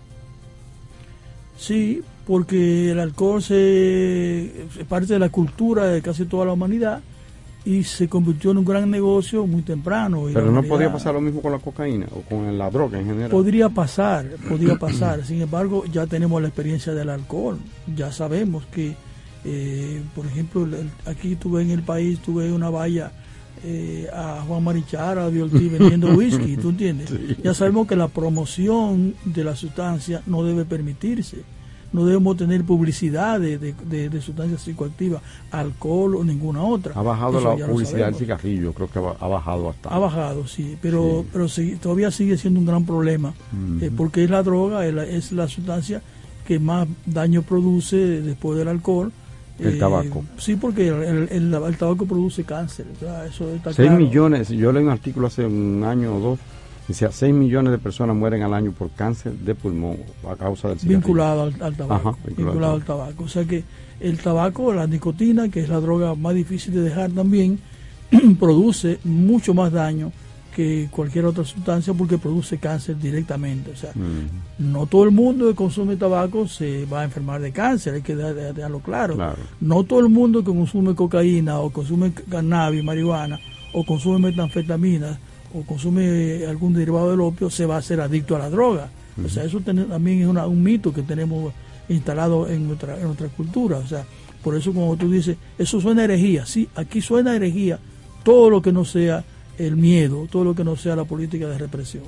Sí, 1.57 2.01
porque 2.25 2.91
el 2.91 2.99
alcohol 2.99 3.41
se, 3.41 4.63
es 4.63 4.85
parte 4.87 5.13
de 5.13 5.19
la 5.19 5.29
cultura 5.29 5.85
de 5.85 6.01
casi 6.01 6.25
toda 6.25 6.45
la 6.45 6.53
humanidad 6.53 7.01
y 7.67 7.83
se 7.83 8.07
convirtió 8.07 8.51
en 8.51 8.59
un 8.59 8.65
gran 8.65 8.89
negocio 8.89 9.45
muy 9.45 9.61
temprano. 9.61 10.23
Pero 10.33 10.51
no 10.51 10.63
podía 10.63 10.91
pasar 10.91 11.13
lo 11.13 11.21
mismo 11.21 11.41
con 11.41 11.51
la 11.51 11.59
cocaína 11.59 12.07
o 12.15 12.21
con 12.21 12.57
la 12.57 12.69
droga 12.69 12.99
en 12.99 13.05
general. 13.07 13.29
Podría 13.29 13.67
pasar, 13.69 14.25
podría 14.49 14.75
pasar. 14.77 15.25
Sin 15.25 15.41
embargo, 15.41 15.83
ya 15.91 16.07
tenemos 16.07 16.41
la 16.41 16.47
experiencia 16.47 16.93
del 16.93 17.09
alcohol. 17.09 17.57
Ya 17.95 18.11
sabemos 18.11 18.65
que, 18.71 18.95
eh, 19.43 20.01
por 20.15 20.25
ejemplo, 20.25 20.63
el- 20.63 20.89
aquí 21.05 21.35
tuve 21.35 21.61
en 21.61 21.71
el 21.71 21.83
país, 21.83 22.19
tuve 22.19 22.51
una 22.51 22.69
valla 22.69 23.11
eh, 23.63 24.07
a 24.13 24.43
Juan 24.47 24.63
Marichara, 24.63 25.25
a 25.25 25.29
Biolti 25.29 25.67
vendiendo 25.67 26.11
whisky, 26.15 26.57
¿tú 26.57 26.69
entiendes? 26.69 27.09
Sí. 27.09 27.37
Ya 27.43 27.53
sabemos 27.55 27.87
que 27.87 27.95
la 27.95 28.07
promoción 28.07 29.15
de 29.25 29.43
la 29.43 29.55
sustancia 29.55 30.21
no 30.27 30.43
debe 30.43 30.63
permitirse. 30.63 31.37
No 31.93 32.05
debemos 32.05 32.35
tener 32.37 32.63
publicidad 32.63 33.39
de, 33.39 33.57
de, 33.57 33.73
de- 33.89 34.09
de 34.09 34.21
sustancias 34.21 34.61
psicoactivas, 34.61 35.21
alcohol 35.51 36.15
o 36.17 36.23
ninguna 36.23 36.61
otra. 36.63 36.93
Ha 36.95 37.01
bajado 37.01 37.39
Eso 37.39 37.55
la 37.57 37.65
publicidad 37.67 38.05
del 38.07 38.15
cigarrillo, 38.15 38.73
creo 38.73 38.89
que 38.89 38.99
ha 38.99 39.27
bajado 39.27 39.63
bastante. 39.65 39.95
Ha 39.95 39.99
bajado, 39.99 40.47
sí, 40.47 40.77
pero, 40.81 41.23
pero 41.31 41.47
sí, 41.47 41.77
todavía 41.81 42.11
sigue 42.11 42.37
siendo 42.37 42.59
un 42.59 42.65
gran 42.65 42.85
problema, 42.85 43.33
eh, 43.81 43.89
porque 43.95 44.23
es 44.25 44.29
la 44.29 44.43
droga, 44.43 44.85
es 44.85 44.93
la, 44.93 45.03
es 45.05 45.31
la 45.31 45.47
sustancia 45.47 46.01
que 46.45 46.59
más 46.59 46.87
daño 47.05 47.41
produce 47.41 47.95
después 48.21 48.57
del 48.57 48.67
alcohol. 48.67 49.11
El 49.59 49.75
Eh, 49.75 49.79
tabaco. 49.79 50.23
Sí, 50.37 50.55
porque 50.55 50.89
el, 50.89 51.03
el- 51.03 51.29
el- 51.31 51.53
el 51.53 51.77
tabaco 51.77 52.05
produce 52.05 52.43
cáncer, 52.43 52.85
o 52.95 52.99
sea, 52.99 53.25
eso 53.25 53.49
está 53.49 53.73
6 53.73 53.87
claro. 53.87 54.03
millones, 54.03 54.49
yo 54.49 54.71
leí 54.71 54.83
un 54.83 54.89
artículo 54.91 55.27
hace 55.27 55.45
un 55.45 55.83
año 55.83 56.15
o 56.15 56.19
dos, 56.19 56.39
decía 56.87 57.11
6 57.11 57.33
millones 57.33 57.71
de 57.71 57.77
personas 57.77 58.15
mueren 58.15 58.43
al 58.43 58.53
año 58.53 58.71
por 58.71 58.89
cáncer 58.91 59.33
de 59.33 59.55
pulmón 59.55 59.97
a 60.29 60.35
causa 60.35 60.69
del 60.69 60.79
cigarrillo. 60.79 60.99
vinculado 60.99 61.41
al, 61.43 61.61
al 61.61 61.75
tabaco, 61.75 62.09
Ajá, 62.09 62.17
vinculado, 62.35 62.73
al 62.75 62.83
tabaco. 62.85 63.23
O 63.23 63.27
sea 63.27 63.43
que 63.45 63.63
el 63.99 64.17
tabaco, 64.19 64.71
la 64.73 64.87
nicotina, 64.87 65.49
que 65.49 65.59
es 65.61 65.69
la 65.69 65.79
droga 65.79 66.15
más 66.15 66.33
difícil 66.35 66.73
de 66.73 66.81
dejar 66.81 67.11
también, 67.11 67.59
produce 68.39 68.99
mucho 69.03 69.53
más 69.53 69.71
daño 69.71 70.11
que 70.55 70.87
cualquier 70.89 71.25
otra 71.25 71.43
sustancia 71.45 71.93
porque 71.93 72.17
produce 72.17 72.57
cáncer 72.57 72.97
directamente. 72.97 73.69
O 73.71 73.75
sea, 73.75 73.91
Mm. 73.93 74.71
no 74.71 74.87
todo 74.87 75.03
el 75.03 75.11
mundo 75.11 75.47
que 75.47 75.53
consume 75.55 75.97
tabaco 75.97 76.47
se 76.47 76.85
va 76.85 77.01
a 77.01 77.03
enfermar 77.03 77.41
de 77.41 77.51
cáncer, 77.51 77.93
hay 77.93 78.01
que 78.01 78.15
de- 78.15 78.33
de- 78.33 78.53
dejarlo 78.53 78.79
claro. 78.79 79.15
Claro. 79.15 79.37
No 79.61 79.83
todo 79.83 79.99
el 79.99 80.09
mundo 80.09 80.39
que 80.43 80.51
consume 80.51 80.95
cocaína 80.95 81.59
o 81.59 81.69
consume 81.69 82.11
cannabis, 82.11 82.83
marihuana 82.83 83.39
o 83.73 83.85
consume 83.85 84.17
metanfetamina 84.31 85.19
o 85.53 85.61
consume 85.63 86.45
algún 86.47 86.73
derivado 86.73 87.11
del 87.11 87.21
opio 87.21 87.49
se 87.49 87.65
va 87.65 87.75
a 87.75 87.79
hacer 87.79 87.99
adicto 88.01 88.35
a 88.35 88.39
la 88.39 88.49
droga. 88.49 88.89
O 89.23 89.29
sea, 89.29 89.43
eso 89.43 89.59
ten- 89.61 89.87
también 89.87 90.21
es 90.21 90.27
una- 90.27 90.45
un 90.47 90.61
mito 90.61 90.93
que 90.93 91.01
tenemos 91.01 91.53
instalado 91.89 92.47
en 92.47 92.67
nuestra, 92.67 92.97
en 92.97 93.03
nuestra 93.05 93.27
cultura. 93.29 93.77
O 93.77 93.87
sea, 93.87 94.03
por 94.43 94.55
eso 94.55 94.73
como 94.73 94.95
tú 94.97 95.09
dices, 95.09 95.37
eso 95.57 95.81
suena 95.81 96.01
a 96.01 96.05
herejía. 96.05 96.45
Sí, 96.45 96.69
aquí 96.75 97.01
suena 97.01 97.31
a 97.31 97.35
herejía 97.35 97.79
todo 98.23 98.49
lo 98.49 98.61
que 98.61 98.71
no 98.71 98.85
sea 98.85 99.23
el 99.57 99.75
miedo, 99.75 100.27
todo 100.29 100.43
lo 100.43 100.53
que 100.53 100.63
no 100.63 100.75
sea 100.75 100.95
la 100.95 101.05
política 101.05 101.47
de 101.47 101.57
represión. 101.57 102.03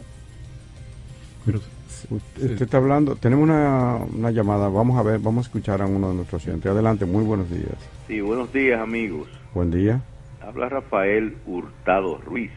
usted, 2.10 2.52
usted 2.52 2.62
está 2.62 2.78
hablando, 2.78 3.16
tenemos 3.16 3.44
una, 3.44 3.96
una 4.16 4.32
llamada, 4.32 4.68
vamos 4.70 4.98
a 4.98 5.04
ver, 5.04 5.20
vamos 5.20 5.46
a 5.46 5.48
escuchar 5.48 5.82
a 5.82 5.86
uno 5.88 6.10
de 6.10 6.16
nuestros 6.16 6.46
oyentes. 6.48 6.72
Adelante, 6.72 7.06
muy 7.06 7.24
buenos 7.24 7.50
días. 7.50 7.76
Sí, 8.08 8.22
buenos 8.22 8.52
días 8.54 8.80
amigos. 8.80 9.28
Buen 9.54 9.72
día. 9.72 10.02
Habla 10.42 10.70
Rafael 10.70 11.36
Hurtado 11.46 12.18
Ruiz. 12.20 12.52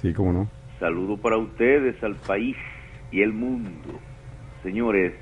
Sí, 0.00 0.12
cómo 0.12 0.32
no. 0.32 0.48
Saludo 0.78 1.16
para 1.16 1.36
ustedes, 1.38 2.02
al 2.04 2.14
país 2.16 2.56
y 3.10 3.20
el 3.22 3.32
mundo. 3.32 3.98
Señores, 4.62 5.12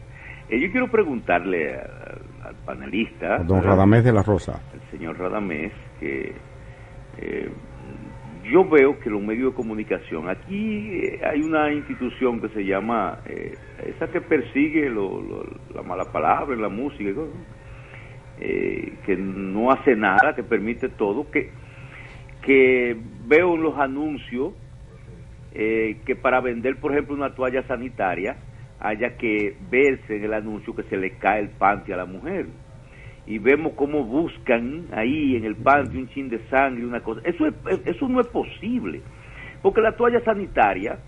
eh, 0.50 0.60
yo 0.60 0.70
quiero 0.70 0.88
preguntarle 0.90 1.74
al 1.76 2.54
panelista, 2.64 3.38
Don. 3.38 3.62
Radamés 3.62 4.04
de 4.04 4.12
la 4.12 4.22
Rosa. 4.22 4.60
el 4.74 4.80
señor 4.90 5.18
Radamés, 5.18 5.72
que 5.98 6.32
eh, 7.18 7.48
yo 8.44 8.68
veo 8.68 9.00
que 9.00 9.08
los 9.10 9.22
medios 9.22 9.52
de 9.52 9.56
comunicación, 9.56 10.28
aquí 10.28 10.90
eh, 11.02 11.20
hay 11.24 11.40
una 11.42 11.72
institución 11.72 12.40
que 12.40 12.48
se 12.50 12.64
llama, 12.64 13.18
eh, 13.26 13.54
esa 13.86 14.08
que 14.08 14.20
persigue 14.20 14.90
lo- 14.90 15.22
lo- 15.22 15.46
la 15.74 15.82
mala 15.82 16.04
palabra 16.12 16.54
en 16.54 16.60
la 16.62 16.68
música, 16.68 17.10
que 18.38 19.16
no 19.16 19.70
hace 19.72 19.96
nada, 19.96 20.34
que 20.36 20.42
permite 20.42 20.90
todo, 20.90 21.30
que, 21.30 21.50
que 22.42 22.94
veo 23.26 23.54
en 23.54 23.62
los 23.62 23.78
anuncios 23.78 24.52
eh, 25.58 26.02
que 26.04 26.14
para 26.16 26.40
vender, 26.40 26.78
por 26.80 26.92
ejemplo, 26.92 27.14
una 27.14 27.34
toalla 27.34 27.62
sanitaria, 27.66 28.36
haya 28.78 29.16
que 29.16 29.56
verse 29.70 30.16
en 30.16 30.24
el 30.24 30.34
anuncio 30.34 30.74
que 30.74 30.82
se 30.84 30.96
le 30.98 31.12
cae 31.18 31.40
el 31.40 31.48
panty 31.50 31.92
a 31.92 31.96
la 31.96 32.04
mujer. 32.04 32.46
Y 33.26 33.38
vemos 33.38 33.72
cómo 33.74 34.04
buscan 34.04 34.86
ahí 34.92 35.34
en 35.36 35.44
el 35.44 35.56
panty 35.56 35.96
un 35.96 36.08
chin 36.08 36.28
de 36.28 36.38
sangre, 36.50 36.84
una 36.86 37.00
cosa. 37.00 37.22
Eso, 37.24 37.46
es- 37.46 37.54
eso 37.86 38.06
no 38.08 38.20
es 38.20 38.28
posible. 38.28 39.00
Porque 39.62 39.80
la 39.80 39.96
toalla 39.96 40.20
sanitaria 40.20 40.98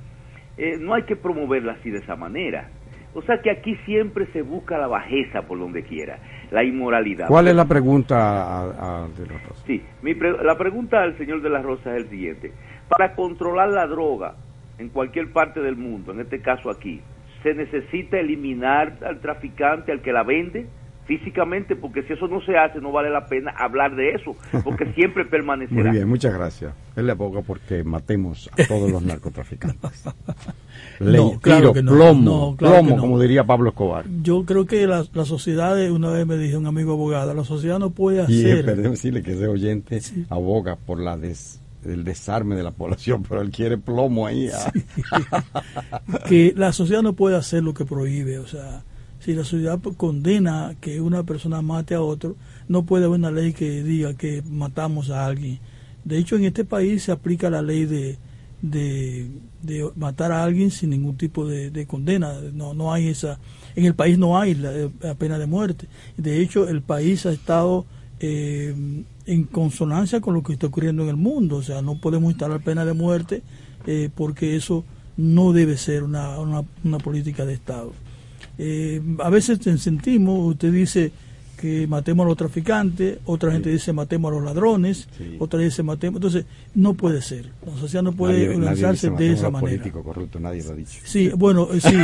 eh, 0.56 0.76
no 0.80 0.94
hay 0.94 1.02
que 1.04 1.14
promoverla 1.14 1.72
así 1.74 1.90
de 1.90 1.98
esa 1.98 2.16
manera. 2.16 2.68
O 3.14 3.22
sea 3.22 3.40
que 3.40 3.50
aquí 3.50 3.76
siempre 3.84 4.26
se 4.32 4.42
busca 4.42 4.76
la 4.78 4.86
bajeza 4.88 5.42
por 5.42 5.58
donde 5.58 5.82
quiera, 5.82 6.18
la 6.50 6.64
inmoralidad. 6.64 7.26
¿Cuál 7.28 7.48
es 7.48 7.54
la 7.54 7.64
pregunta 7.64 8.16
a- 8.16 9.04
a- 9.04 9.08
de 9.08 9.26
la 9.26 9.38
Rosa? 9.38 9.62
Sí, 9.66 9.82
mi 10.02 10.14
pre- 10.14 10.42
la 10.42 10.56
pregunta 10.58 11.02
al 11.02 11.16
señor 11.16 11.40
de 11.42 11.50
la 11.50 11.62
Rosa 11.62 11.96
es 11.96 12.04
el 12.04 12.10
siguiente. 12.10 12.52
Para 12.88 13.14
controlar 13.14 13.68
la 13.70 13.86
droga 13.86 14.34
en 14.78 14.88
cualquier 14.88 15.32
parte 15.32 15.60
del 15.60 15.76
mundo, 15.76 16.12
en 16.12 16.20
este 16.20 16.40
caso 16.40 16.70
aquí, 16.70 17.00
¿se 17.42 17.54
necesita 17.54 18.18
eliminar 18.18 18.98
al 19.06 19.20
traficante, 19.20 19.92
al 19.92 20.00
que 20.02 20.12
la 20.12 20.22
vende 20.22 20.66
físicamente? 21.06 21.74
Porque 21.76 22.02
si 22.04 22.12
eso 22.12 22.28
no 22.28 22.40
se 22.42 22.56
hace, 22.56 22.80
no 22.80 22.92
vale 22.92 23.10
la 23.10 23.26
pena 23.26 23.52
hablar 23.56 23.94
de 23.96 24.10
eso, 24.12 24.36
porque 24.64 24.92
siempre 24.94 25.24
permanecerá. 25.24 25.82
Muy 25.84 25.90
bien, 25.92 26.08
muchas 26.08 26.32
gracias. 26.34 26.72
Él 26.96 27.06
le 27.06 27.12
aboga 27.12 27.42
porque 27.42 27.82
matemos 27.84 28.50
a 28.52 28.66
todos 28.66 28.90
los 28.90 29.02
narcotraficantes. 29.02 30.04
Ley, 31.00 31.20
No, 31.20 31.38
claro 31.40 31.60
tiro, 31.60 31.72
que 31.74 31.82
no. 31.82 31.92
plomo, 31.92 32.22
No, 32.50 32.56
claro 32.56 32.74
que 32.76 32.80
plomo, 32.82 32.96
no. 32.96 33.02
como 33.02 33.20
diría 33.20 33.44
Pablo 33.44 33.70
Escobar. 33.70 34.04
Yo 34.22 34.44
creo 34.44 34.66
que 34.66 34.86
la, 34.86 35.04
la 35.12 35.24
sociedad, 35.24 35.80
eh, 35.80 35.90
una 35.90 36.10
vez 36.10 36.26
me 36.26 36.36
dijo 36.36 36.58
un 36.58 36.66
amigo 36.66 36.92
abogado, 36.92 37.34
la 37.34 37.44
sociedad 37.44 37.78
no 37.78 37.90
puede 37.90 38.18
Y 38.28 38.44
hacer... 38.50 38.64
perdón 38.64 38.92
decirle 38.92 39.22
que 39.22 39.32
ese 39.32 39.46
oyente 39.46 40.00
aboga 40.30 40.76
por 40.76 40.98
la 41.00 41.16
des- 41.16 41.60
el 41.84 42.04
desarme 42.04 42.56
de 42.56 42.62
la 42.62 42.70
población, 42.70 43.24
pero 43.28 43.40
él 43.40 43.50
quiere 43.50 43.78
plomo 43.78 44.26
ahí. 44.26 44.48
ah. 44.52 45.42
que 46.28 46.52
la 46.56 46.72
sociedad 46.72 47.02
no 47.02 47.14
puede 47.14 47.36
hacer 47.36 47.62
lo 47.62 47.74
que 47.74 47.84
prohíbe. 47.84 48.38
O 48.38 48.46
sea, 48.46 48.82
si 49.20 49.34
la 49.34 49.44
sociedad 49.44 49.80
condena 49.96 50.76
que 50.80 51.00
una 51.00 51.22
persona 51.22 51.62
mate 51.62 51.94
a 51.94 52.02
otro, 52.02 52.36
no 52.68 52.84
puede 52.84 53.04
haber 53.04 53.18
una 53.18 53.30
ley 53.30 53.52
que 53.52 53.82
diga 53.82 54.14
que 54.14 54.42
matamos 54.42 55.10
a 55.10 55.26
alguien. 55.26 55.58
De 56.04 56.18
hecho, 56.18 56.36
en 56.36 56.44
este 56.44 56.64
país 56.64 57.02
se 57.04 57.12
aplica 57.12 57.50
la 57.50 57.62
ley 57.62 57.84
de, 57.84 58.16
de, 58.62 59.28
matar 59.96 60.32
a 60.32 60.42
alguien 60.42 60.70
sin 60.70 60.90
ningún 60.90 61.16
tipo 61.16 61.46
de, 61.46 61.70
de 61.70 61.86
condena. 61.86 62.34
No, 62.52 62.74
no 62.74 62.92
hay 62.92 63.08
esa. 63.08 63.38
En 63.76 63.84
el 63.84 63.94
país 63.94 64.18
no 64.18 64.38
hay 64.38 64.54
la, 64.54 64.72
la 65.00 65.14
pena 65.14 65.38
de 65.38 65.46
muerte. 65.46 65.86
De 66.16 66.40
hecho, 66.40 66.68
el 66.68 66.82
país 66.82 67.26
ha 67.26 67.32
estado 67.32 67.86
eh, 68.20 68.74
en 69.28 69.44
consonancia 69.44 70.22
con 70.22 70.32
lo 70.32 70.42
que 70.42 70.54
está 70.54 70.66
ocurriendo 70.66 71.02
en 71.02 71.10
el 71.10 71.16
mundo. 71.16 71.56
O 71.56 71.62
sea, 71.62 71.82
no 71.82 72.00
podemos 72.00 72.30
instalar 72.30 72.60
pena 72.60 72.84
de 72.84 72.94
muerte 72.94 73.42
eh, 73.86 74.08
porque 74.14 74.56
eso 74.56 74.84
no 75.18 75.52
debe 75.52 75.76
ser 75.76 76.02
una, 76.02 76.38
una, 76.38 76.98
política 76.98 77.44
de 77.44 77.52
Estado. 77.52 77.92
Eh, 78.56 79.02
a 79.22 79.28
veces 79.28 79.58
sentimos, 79.80 80.52
usted 80.52 80.72
dice 80.72 81.12
que 81.60 81.86
matemos 81.88 82.24
a 82.24 82.28
los 82.28 82.36
traficantes, 82.36 83.18
otra 83.24 83.50
gente 83.52 83.68
dice 83.70 83.92
matemos 83.92 84.30
a 84.30 84.34
los 84.36 84.44
ladrones, 84.44 85.08
otra 85.40 85.58
dice 85.60 85.82
matemos. 85.82 86.18
Entonces, 86.18 86.46
no 86.74 86.94
puede 86.94 87.20
ser. 87.20 87.50
La 87.66 87.76
sociedad 87.76 88.02
no 88.02 88.12
puede 88.12 88.34
Nadie- 88.34 88.46
nadie 88.46 88.56
organizarse 88.58 89.10
dice 89.10 89.22
de 89.24 89.32
esa 89.32 89.50
manera. 89.50 89.60
políticos 89.72 90.04
corruptos, 90.04 90.40
nadie 90.40 90.62
lo 90.62 90.70
ha 90.70 90.74
dicho. 90.74 91.00
Sí, 91.04 91.30
bueno, 91.36 91.68
eh, 91.72 91.80
sí, 91.80 91.88
sí. 91.90 91.96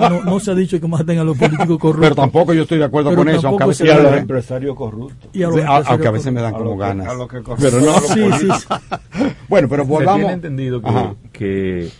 No, 0.00 0.10
no- 0.10 0.24
no 0.24 0.40
se 0.40 0.50
ha 0.52 0.54
dicho 0.54 0.80
que 0.80 0.86
maten 0.86 1.18
a 1.18 1.24
los 1.24 1.36
políticos 1.36 1.78
corruptos. 1.78 2.00
Pero 2.00 2.14
tampoco 2.14 2.54
yo 2.54 2.62
estoy 2.62 2.78
de 2.78 2.84
acuerdo 2.84 3.10
Pero 3.10 3.20
con 3.22 3.28
eso, 3.28 3.42
tampoco 3.42 3.50
aunque 3.50 3.64
a 3.64 3.66
veces 3.66 3.78
se 3.78 3.84
me 3.94 3.98
debe- 4.00 4.10
dan- 4.10 4.18
empresarios 4.20 4.76
corruptos. 4.76 5.30
Y 5.32 5.42
a 5.42 5.46
los 5.48 5.54
Sí, 5.56 5.60
a- 5.60 5.62
empresarios 5.62 5.88
aunque 5.90 6.06
a 6.08 6.10
veces 6.12 6.32
me 6.32 6.40
dan 6.40 6.52
corruptos. 6.52 6.72
como 6.78 6.84
A 6.84 6.88
lo 6.88 6.92
que- 6.94 6.98
ganas. 6.98 7.14
a 7.14 7.18
lo 7.18 7.28
que 7.28 7.62
pero 7.62 7.80
no 7.80 7.90
a 7.90 8.00
los 8.00 8.06
Sí, 8.08 8.14
sí, 8.14 8.20
políticos. 8.22 8.66
Bueno, 9.48 9.68
pero 9.68 9.82
Se 9.84 9.88
volvamos. 9.90 10.18
tiene 10.20 10.32
entendido 10.34 10.80
que, 10.82 11.14
que 11.32 11.90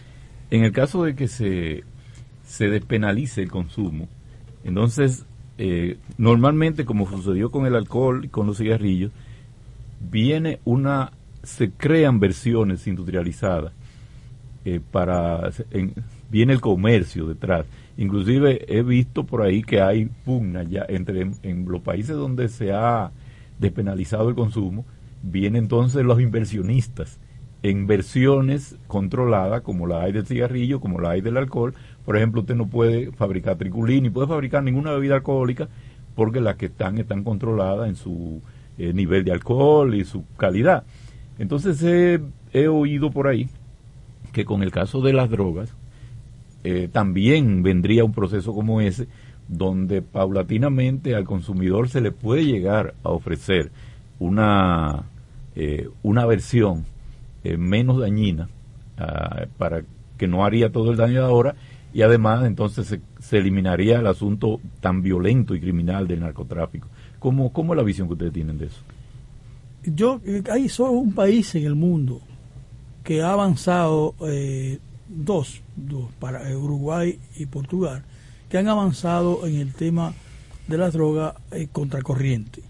en 0.50 0.64
el 0.64 0.72
caso 0.72 1.02
de 1.04 1.14
que 1.16 1.26
se, 1.28 1.82
se 2.46 2.68
despenalice 2.68 3.42
el 3.42 3.50
consumo, 3.50 4.08
entonces 4.64 5.24
eh, 5.58 5.98
normalmente 6.18 6.84
como 6.84 7.08
sucedió 7.08 7.50
con 7.50 7.66
el 7.66 7.74
alcohol 7.74 8.24
y 8.24 8.28
con 8.28 8.46
los 8.46 8.58
cigarrillos, 8.58 9.12
viene 10.00 10.60
una, 10.64 11.12
se 11.42 11.70
crean 11.72 12.20
versiones 12.20 12.86
industrializadas 12.86 13.72
eh, 14.64 14.80
para, 14.90 15.50
en- 15.70 15.94
viene 16.30 16.52
el 16.52 16.60
comercio 16.60 17.26
detrás. 17.26 17.66
Inclusive 17.96 18.64
he 18.68 18.82
visto 18.82 19.24
por 19.24 19.42
ahí 19.42 19.62
que 19.62 19.80
hay 19.80 20.06
pugna 20.24 20.62
ya 20.62 20.84
entre 20.88 21.30
en 21.42 21.64
los 21.68 21.80
países 21.82 22.16
donde 22.16 22.48
se 22.48 22.72
ha 22.72 23.10
despenalizado 23.58 24.28
el 24.28 24.34
consumo, 24.34 24.84
vienen 25.22 25.64
entonces 25.64 26.04
los 26.04 26.20
inversionistas 26.20 27.18
en 27.62 27.86
versiones 27.88 28.76
controladas 28.86 29.62
como 29.62 29.86
la 29.88 30.02
hay 30.02 30.12
del 30.12 30.26
cigarrillo, 30.26 30.80
como 30.80 31.00
la 31.00 31.10
hay 31.10 31.20
del 31.20 31.36
alcohol. 31.36 31.74
Por 32.08 32.16
ejemplo, 32.16 32.40
usted 32.40 32.54
no 32.54 32.68
puede 32.68 33.12
fabricar 33.12 33.58
triculín 33.58 34.04
ni 34.04 34.08
puede 34.08 34.28
fabricar 34.28 34.62
ninguna 34.62 34.92
bebida 34.92 35.16
alcohólica 35.16 35.68
porque 36.14 36.40
las 36.40 36.56
que 36.56 36.64
están 36.64 36.96
están 36.96 37.22
controladas 37.22 37.86
en 37.86 37.96
su 37.96 38.40
eh, 38.78 38.94
nivel 38.94 39.24
de 39.24 39.32
alcohol 39.32 39.94
y 39.94 40.06
su 40.06 40.24
calidad. 40.38 40.84
Entonces 41.38 41.82
he, 42.54 42.66
oído 42.66 43.10
por 43.10 43.26
ahí 43.26 43.50
que 44.32 44.46
con 44.46 44.62
el 44.62 44.70
caso 44.70 45.02
de 45.02 45.12
las 45.12 45.28
drogas 45.28 45.74
eh, 46.64 46.88
también 46.90 47.62
vendría 47.62 48.06
un 48.06 48.14
proceso 48.14 48.54
como 48.54 48.80
ese 48.80 49.06
donde 49.46 50.00
paulatinamente 50.00 51.14
al 51.14 51.24
consumidor 51.24 51.90
se 51.90 52.00
le 52.00 52.10
puede 52.10 52.46
llegar 52.46 52.94
a 53.04 53.10
ofrecer 53.10 53.70
una 54.18 55.02
eh, 55.56 55.90
una 56.02 56.24
versión 56.24 56.86
menos 57.44 58.00
dañina 58.00 58.48
ah, 58.96 59.44
para 59.58 59.82
que 60.16 60.26
no 60.26 60.46
haría 60.46 60.72
todo 60.72 60.90
el 60.90 60.96
daño 60.96 61.20
de 61.20 61.26
ahora 61.26 61.54
y 61.92 62.02
además 62.02 62.44
entonces 62.44 62.86
se, 62.86 63.00
se 63.18 63.38
eliminaría 63.38 63.98
el 63.98 64.06
asunto 64.06 64.60
tan 64.80 65.02
violento 65.02 65.54
y 65.54 65.60
criminal 65.60 66.06
del 66.06 66.20
narcotráfico. 66.20 66.88
¿Cómo, 67.18 67.52
¿Cómo 67.52 67.72
es 67.72 67.76
la 67.76 67.82
visión 67.82 68.06
que 68.08 68.14
ustedes 68.14 68.32
tienen 68.32 68.58
de 68.58 68.66
eso? 68.66 68.80
Yo, 69.84 70.20
eh, 70.24 70.42
hay 70.50 70.68
solo 70.68 70.92
un 70.92 71.12
país 71.12 71.54
en 71.54 71.64
el 71.64 71.74
mundo 71.74 72.20
que 73.04 73.22
ha 73.22 73.32
avanzado, 73.32 74.14
eh, 74.26 74.78
dos, 75.08 75.62
dos, 75.76 76.10
para 76.18 76.50
eh, 76.50 76.56
Uruguay 76.56 77.18
y 77.36 77.46
Portugal, 77.46 78.04
que 78.48 78.58
han 78.58 78.68
avanzado 78.68 79.46
en 79.46 79.56
el 79.56 79.72
tema 79.72 80.12
de 80.66 80.78
las 80.78 80.92
drogas 80.92 81.34
contracorriente. 81.72 82.62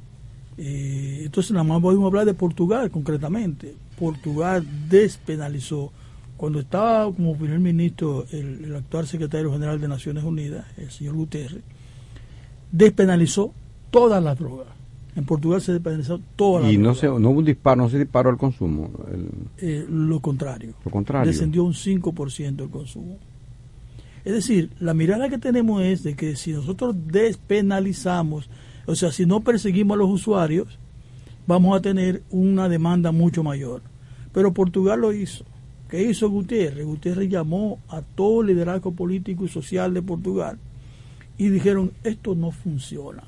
Eh, 0.58 1.20
entonces, 1.24 1.52
nada 1.52 1.62
más 1.62 1.80
podemos 1.80 2.06
hablar 2.06 2.26
de 2.26 2.34
Portugal 2.34 2.90
concretamente. 2.90 3.74
Portugal 3.96 4.66
despenalizó, 4.88 5.92
cuando 6.38 6.60
estaba 6.60 7.04
como 7.12 7.36
primer 7.36 7.58
ministro 7.58 8.24
el, 8.32 8.64
el 8.64 8.76
actual 8.76 9.06
secretario 9.06 9.52
general 9.52 9.78
de 9.80 9.88
Naciones 9.88 10.24
Unidas, 10.24 10.64
el 10.78 10.90
señor 10.90 11.14
Guterres, 11.16 11.62
despenalizó 12.72 13.52
todas 13.90 14.22
las 14.22 14.38
drogas. 14.38 14.68
En 15.16 15.24
Portugal 15.24 15.60
se 15.60 15.72
despenalizó 15.72 16.20
todas 16.36 16.64
las 16.64 16.72
Y 16.72 16.76
no, 16.76 16.82
drogas. 16.94 16.98
se, 17.00 17.06
no 17.08 17.30
hubo 17.30 17.38
un 17.40 17.44
disparo, 17.44 17.82
no 17.82 17.88
se 17.88 17.98
disparó 17.98 18.30
al 18.30 18.36
consumo. 18.38 18.90
el- 19.12 19.28
Eh, 19.58 19.86
lo 19.90 20.20
contrario. 20.20 20.74
Lo 20.84 20.90
contrario. 20.90 21.30
Descendió 21.30 21.64
un 21.64 21.74
5% 21.74 22.62
el 22.64 22.70
consumo. 22.70 23.18
Es 24.24 24.32
decir, 24.32 24.70
la 24.78 24.94
mirada 24.94 25.28
que 25.28 25.38
tenemos 25.38 25.82
es 25.82 26.02
de 26.02 26.14
que 26.14 26.36
si 26.36 26.52
nosotros 26.52 26.94
despenalizamos, 27.06 28.48
o 28.86 28.94
sea, 28.94 29.10
si 29.10 29.26
no 29.26 29.40
perseguimos 29.40 29.94
a 29.96 29.98
los 29.98 30.10
usuarios, 30.10 30.78
vamos 31.46 31.76
a 31.76 31.80
tener 31.80 32.22
una 32.30 32.68
demanda 32.68 33.10
mucho 33.10 33.42
mayor. 33.42 33.82
Pero 34.32 34.52
Portugal 34.52 35.00
lo 35.00 35.12
hizo. 35.12 35.44
¿Qué 35.88 36.02
hizo 36.02 36.28
Gutiérrez? 36.28 36.84
Gutiérrez 36.86 37.28
llamó 37.30 37.78
a 37.88 38.02
todo 38.02 38.42
el 38.42 38.48
liderazgo 38.48 38.92
político 38.92 39.44
y 39.44 39.48
social 39.48 39.94
de 39.94 40.02
Portugal 40.02 40.58
y 41.38 41.48
dijeron, 41.48 41.92
esto 42.04 42.34
no 42.34 42.50
funciona. 42.50 43.22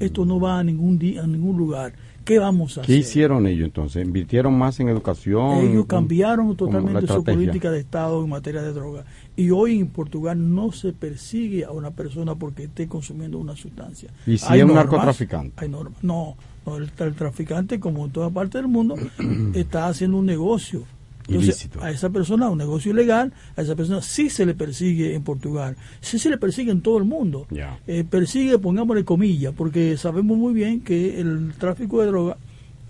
Esto 0.00 0.24
no 0.24 0.38
va 0.40 0.58
a 0.58 0.64
ningún 0.64 0.98
día, 0.98 1.22
a 1.24 1.26
ningún 1.26 1.56
lugar. 1.58 1.92
¿Qué 2.24 2.38
vamos 2.38 2.78
a 2.78 2.82
¿Qué 2.82 2.92
hacer? 2.92 2.98
hicieron 2.98 3.46
ellos 3.48 3.66
entonces? 3.66 4.04
¿Invirtieron 4.06 4.56
más 4.56 4.78
en 4.78 4.88
educación? 4.88 5.58
Ellos 5.58 5.70
¿Cómo- 5.72 5.86
cambiaron 5.86 6.56
totalmente 6.56 7.06
su 7.08 7.24
política 7.24 7.70
de 7.72 7.80
Estado 7.80 8.22
en 8.22 8.30
materia 8.30 8.62
de 8.62 8.72
droga. 8.72 9.04
Y 9.36 9.50
hoy 9.50 9.80
en 9.80 9.88
Portugal 9.88 10.54
no 10.54 10.70
se 10.70 10.92
persigue 10.92 11.64
a 11.64 11.72
una 11.72 11.90
persona 11.90 12.36
porque 12.36 12.64
esté 12.64 12.86
consumiendo 12.86 13.38
una 13.38 13.56
sustancia. 13.56 14.08
¿Y 14.24 14.38
si 14.38 14.46
Hay 14.48 14.60
es 14.60 14.64
un 14.64 14.68
normas, 14.68 14.84
narcotraficante? 14.92 15.52
Hay 15.56 15.68
normas. 15.68 16.02
No, 16.04 16.36
no, 16.64 16.76
el, 16.76 16.88
el 16.96 17.14
traficante, 17.14 17.80
como 17.80 18.04
en 18.06 18.12
toda 18.12 18.30
parte 18.30 18.58
del 18.58 18.68
mundo, 18.68 18.94
está 19.54 19.88
haciendo 19.88 20.16
un 20.18 20.26
negocio. 20.26 20.84
Entonces, 21.28 21.60
Ilícito. 21.64 21.82
a 21.82 21.90
esa 21.90 22.10
persona, 22.10 22.48
un 22.50 22.58
negocio 22.58 22.90
ilegal, 22.92 23.32
a 23.56 23.62
esa 23.62 23.76
persona 23.76 24.02
sí 24.02 24.28
se 24.28 24.44
le 24.44 24.54
persigue 24.54 25.14
en 25.14 25.22
Portugal, 25.22 25.76
sí 26.00 26.18
se 26.18 26.28
le 26.30 26.36
persigue 26.38 26.72
en 26.72 26.80
todo 26.80 26.98
el 26.98 27.04
mundo. 27.04 27.46
Ya. 27.50 27.78
Eh, 27.86 28.04
persigue, 28.08 28.58
pongámosle 28.58 29.04
comillas, 29.04 29.54
porque 29.56 29.96
sabemos 29.96 30.36
muy 30.36 30.52
bien 30.52 30.80
que 30.80 31.20
el 31.20 31.52
tráfico 31.58 32.00
de 32.00 32.06
droga, 32.08 32.36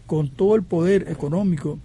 con 0.07 0.29
todo 0.31 0.57
el 0.57 0.63
poder 0.63 1.09
económico, 1.09 1.79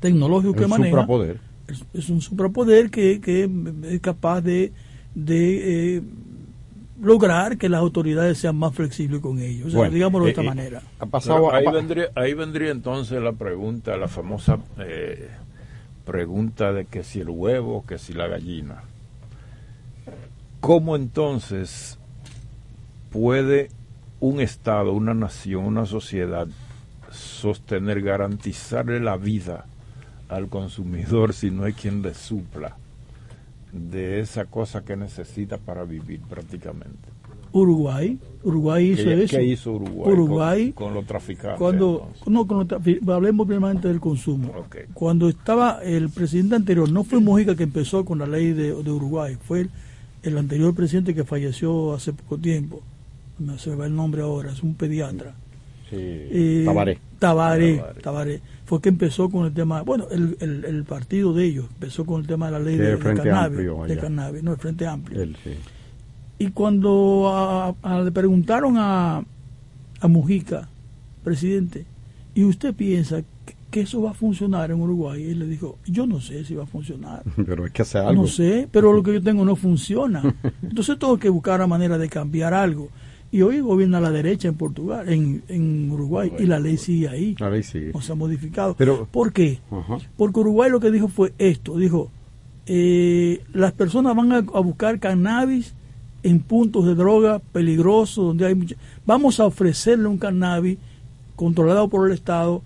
tecnológico 0.00 0.54
que 0.54 0.64
El 0.64 0.68
maneja, 0.68 0.90
suprapoder. 0.90 1.40
es, 1.68 1.84
es 1.94 2.08
un 2.10 2.20
suprapoder 2.20 2.90
que, 2.90 3.20
que 3.20 3.48
es 3.90 4.00
capaz 4.00 4.40
de, 4.40 4.72
de 5.14 5.96
eh, 5.96 6.02
lograr 7.02 7.58
que 7.58 7.68
las 7.68 7.80
autoridades 7.80 8.38
sean 8.38 8.56
más 8.56 8.74
flexibles 8.74 9.20
con 9.20 9.38
ellos. 9.40 9.66
O 9.66 9.70
sea, 9.70 9.78
Bueno, 9.78 9.94
digámoslo 9.94 10.24
de 10.26 10.30
eh, 10.30 10.32
esta 10.32 10.42
eh, 10.42 10.46
manera. 10.46 10.82
Pero 11.24 11.52
ahí, 11.54 11.64
vendría, 11.70 12.06
ahí 12.14 12.34
vendría 12.34 12.70
entonces 12.70 13.20
la 13.20 13.32
pregunta, 13.32 13.96
la 13.96 14.08
famosa 14.08 14.58
eh, 14.78 15.28
pregunta 16.04 16.72
de 16.72 16.86
que 16.86 17.02
si 17.04 17.20
el 17.20 17.30
huevo, 17.30 17.84
que 17.86 17.98
si 17.98 18.12
la 18.12 18.28
gallina. 18.28 18.82
¿Cómo 20.60 20.96
entonces 20.96 21.98
puede 23.10 23.68
un 24.20 24.40
Estado, 24.40 24.92
una 24.92 25.14
nación, 25.14 25.64
una 25.64 25.86
sociedad 25.86 26.46
sostener, 27.10 28.00
garantizarle 28.02 29.00
la 29.00 29.16
vida 29.16 29.66
al 30.28 30.48
consumidor 30.48 31.34
si 31.34 31.50
no 31.50 31.64
hay 31.64 31.72
quien 31.72 32.02
le 32.02 32.14
supla 32.14 32.76
de 33.72 34.20
esa 34.20 34.44
cosa 34.44 34.84
que 34.84 34.96
necesita 34.96 35.58
para 35.58 35.84
vivir 35.84 36.20
prácticamente? 36.22 37.11
Uruguay, 37.52 38.18
Uruguay 38.44 38.90
hizo 38.92 39.04
¿Qué, 39.04 39.22
eso. 39.24 39.36
qué 39.36 39.44
hizo 39.44 39.72
Uruguay, 39.72 40.12
Uruguay 40.12 40.72
con, 40.72 40.86
con 40.86 40.94
los 40.94 41.06
traficantes? 41.06 41.58
cuando 41.58 42.10
no 42.26 42.46
con 42.46 42.66
los 42.68 43.08
hablemos 43.08 43.46
primeramente 43.46 43.88
del 43.88 44.00
consumo 44.00 44.52
cuando 44.94 45.28
estaba 45.28 45.80
el 45.84 46.08
presidente 46.10 46.56
anterior 46.56 46.90
no 46.90 47.04
fue 47.04 47.20
Mojica 47.20 47.54
que 47.54 47.62
empezó 47.64 48.04
con 48.04 48.18
la 48.18 48.26
ley 48.26 48.52
de, 48.52 48.74
de 48.82 48.90
Uruguay 48.90 49.36
fue 49.46 49.60
el, 49.62 49.70
el 50.22 50.38
anterior 50.38 50.74
presidente 50.74 51.14
que 51.14 51.24
falleció 51.24 51.92
hace 51.94 52.12
poco 52.12 52.38
tiempo 52.38 52.80
no 53.38 53.58
se 53.58 53.70
me 53.70 53.76
va 53.76 53.86
el 53.86 53.94
nombre 53.94 54.22
ahora 54.22 54.50
es 54.52 54.62
un 54.62 54.74
pediatra 54.74 55.34
Eh, 55.94 56.62
Tabaré. 56.64 56.98
Tabaré, 57.18 57.82
Tabaré. 58.02 58.40
fue 58.64 58.80
que 58.80 58.88
empezó 58.88 59.28
con 59.30 59.44
el 59.46 59.52
tema 59.52 59.82
bueno 59.82 60.06
el, 60.10 60.36
el, 60.40 60.64
el 60.64 60.84
partido 60.84 61.32
de 61.34 61.44
ellos 61.44 61.66
empezó 61.74 62.04
con 62.06 62.22
el 62.22 62.26
tema 62.26 62.46
de 62.46 62.52
la 62.52 62.58
ley 62.60 62.76
de, 62.76 62.98
cannabis, 62.98 63.58
de 63.88 63.98
cannabis, 63.98 64.42
no 64.42 64.52
el 64.52 64.58
frente 64.58 64.86
amplio 64.86 65.22
sí. 65.44 65.50
Y 66.46 66.50
cuando 66.50 67.28
a- 67.32 67.74
a- 67.82 68.00
le 68.02 68.10
preguntaron 68.10 68.76
a, 68.78 69.22
a 70.00 70.08
Mujica, 70.08 70.68
presidente, 71.24 71.84
¿y 72.34 72.44
usted 72.44 72.74
piensa 72.74 73.22
que, 73.44 73.54
que 73.70 73.80
eso 73.82 74.02
va 74.02 74.10
a 74.10 74.14
funcionar 74.14 74.70
en 74.70 74.80
Uruguay? 74.80 75.22
Y 75.24 75.30
él 75.30 75.38
le 75.40 75.46
dijo, 75.46 75.78
yo 75.86 76.06
no 76.06 76.20
sé 76.20 76.44
si 76.44 76.54
va 76.54 76.64
a 76.64 76.66
funcionar. 76.66 77.22
Pero 77.46 77.64
hay 77.64 77.70
que 77.70 77.82
hacer 77.82 78.00
algo. 78.02 78.22
No 78.22 78.28
sé, 78.28 78.68
pero 78.72 78.92
lo 78.92 79.02
que 79.02 79.12
yo 79.14 79.22
tengo 79.22 79.44
no 79.44 79.56
funciona. 79.56 80.22
Entonces 80.62 80.98
tengo 80.98 81.16
que 81.18 81.28
buscar 81.28 81.60
la 81.60 81.66
manera 81.66 81.96
de 81.98 82.08
cambiar 82.08 82.54
algo. 82.54 82.88
Y 83.30 83.40
hoy 83.40 83.60
gobierna 83.60 83.98
la 83.98 84.10
derecha 84.10 84.48
en 84.48 84.54
Portugal, 84.56 85.08
en, 85.08 85.42
en 85.48 85.90
Uruguay, 85.90 86.30
y 86.38 86.44
la 86.44 86.58
ley 86.60 86.76
sigue 86.76 87.08
ahí. 87.08 87.34
La 87.38 87.48
ley 87.48 87.62
sigue. 87.62 87.90
No 87.94 88.02
se 88.02 88.12
ha 88.12 88.14
modificado. 88.14 88.74
Pero- 88.76 89.06
¿Por 89.10 89.32
qué? 89.32 89.58
Porque 90.18 90.40
Uruguay 90.40 90.70
lo 90.70 90.80
que 90.80 90.90
dijo 90.90 91.08
fue 91.08 91.32
esto, 91.38 91.78
dijo, 91.78 92.10
eh, 92.66 93.42
las 93.54 93.72
personas 93.72 94.14
van 94.14 94.32
a, 94.32 94.36
a 94.36 94.60
buscar 94.60 94.98
cannabis 94.98 95.74
en 96.22 96.40
puntos 96.40 96.86
de 96.86 96.94
droga 96.94 97.40
peligrosos, 97.40 98.24
donde 98.26 98.46
hay 98.46 98.54
mucha... 98.54 98.76
Vamos 99.06 99.40
a 99.40 99.46
ofrecerle 99.46 100.06
un 100.08 100.18
cannabis 100.18 100.78
controlado 101.36 101.88
por 101.88 102.06
el 102.08 102.14
Estado, 102.14 102.62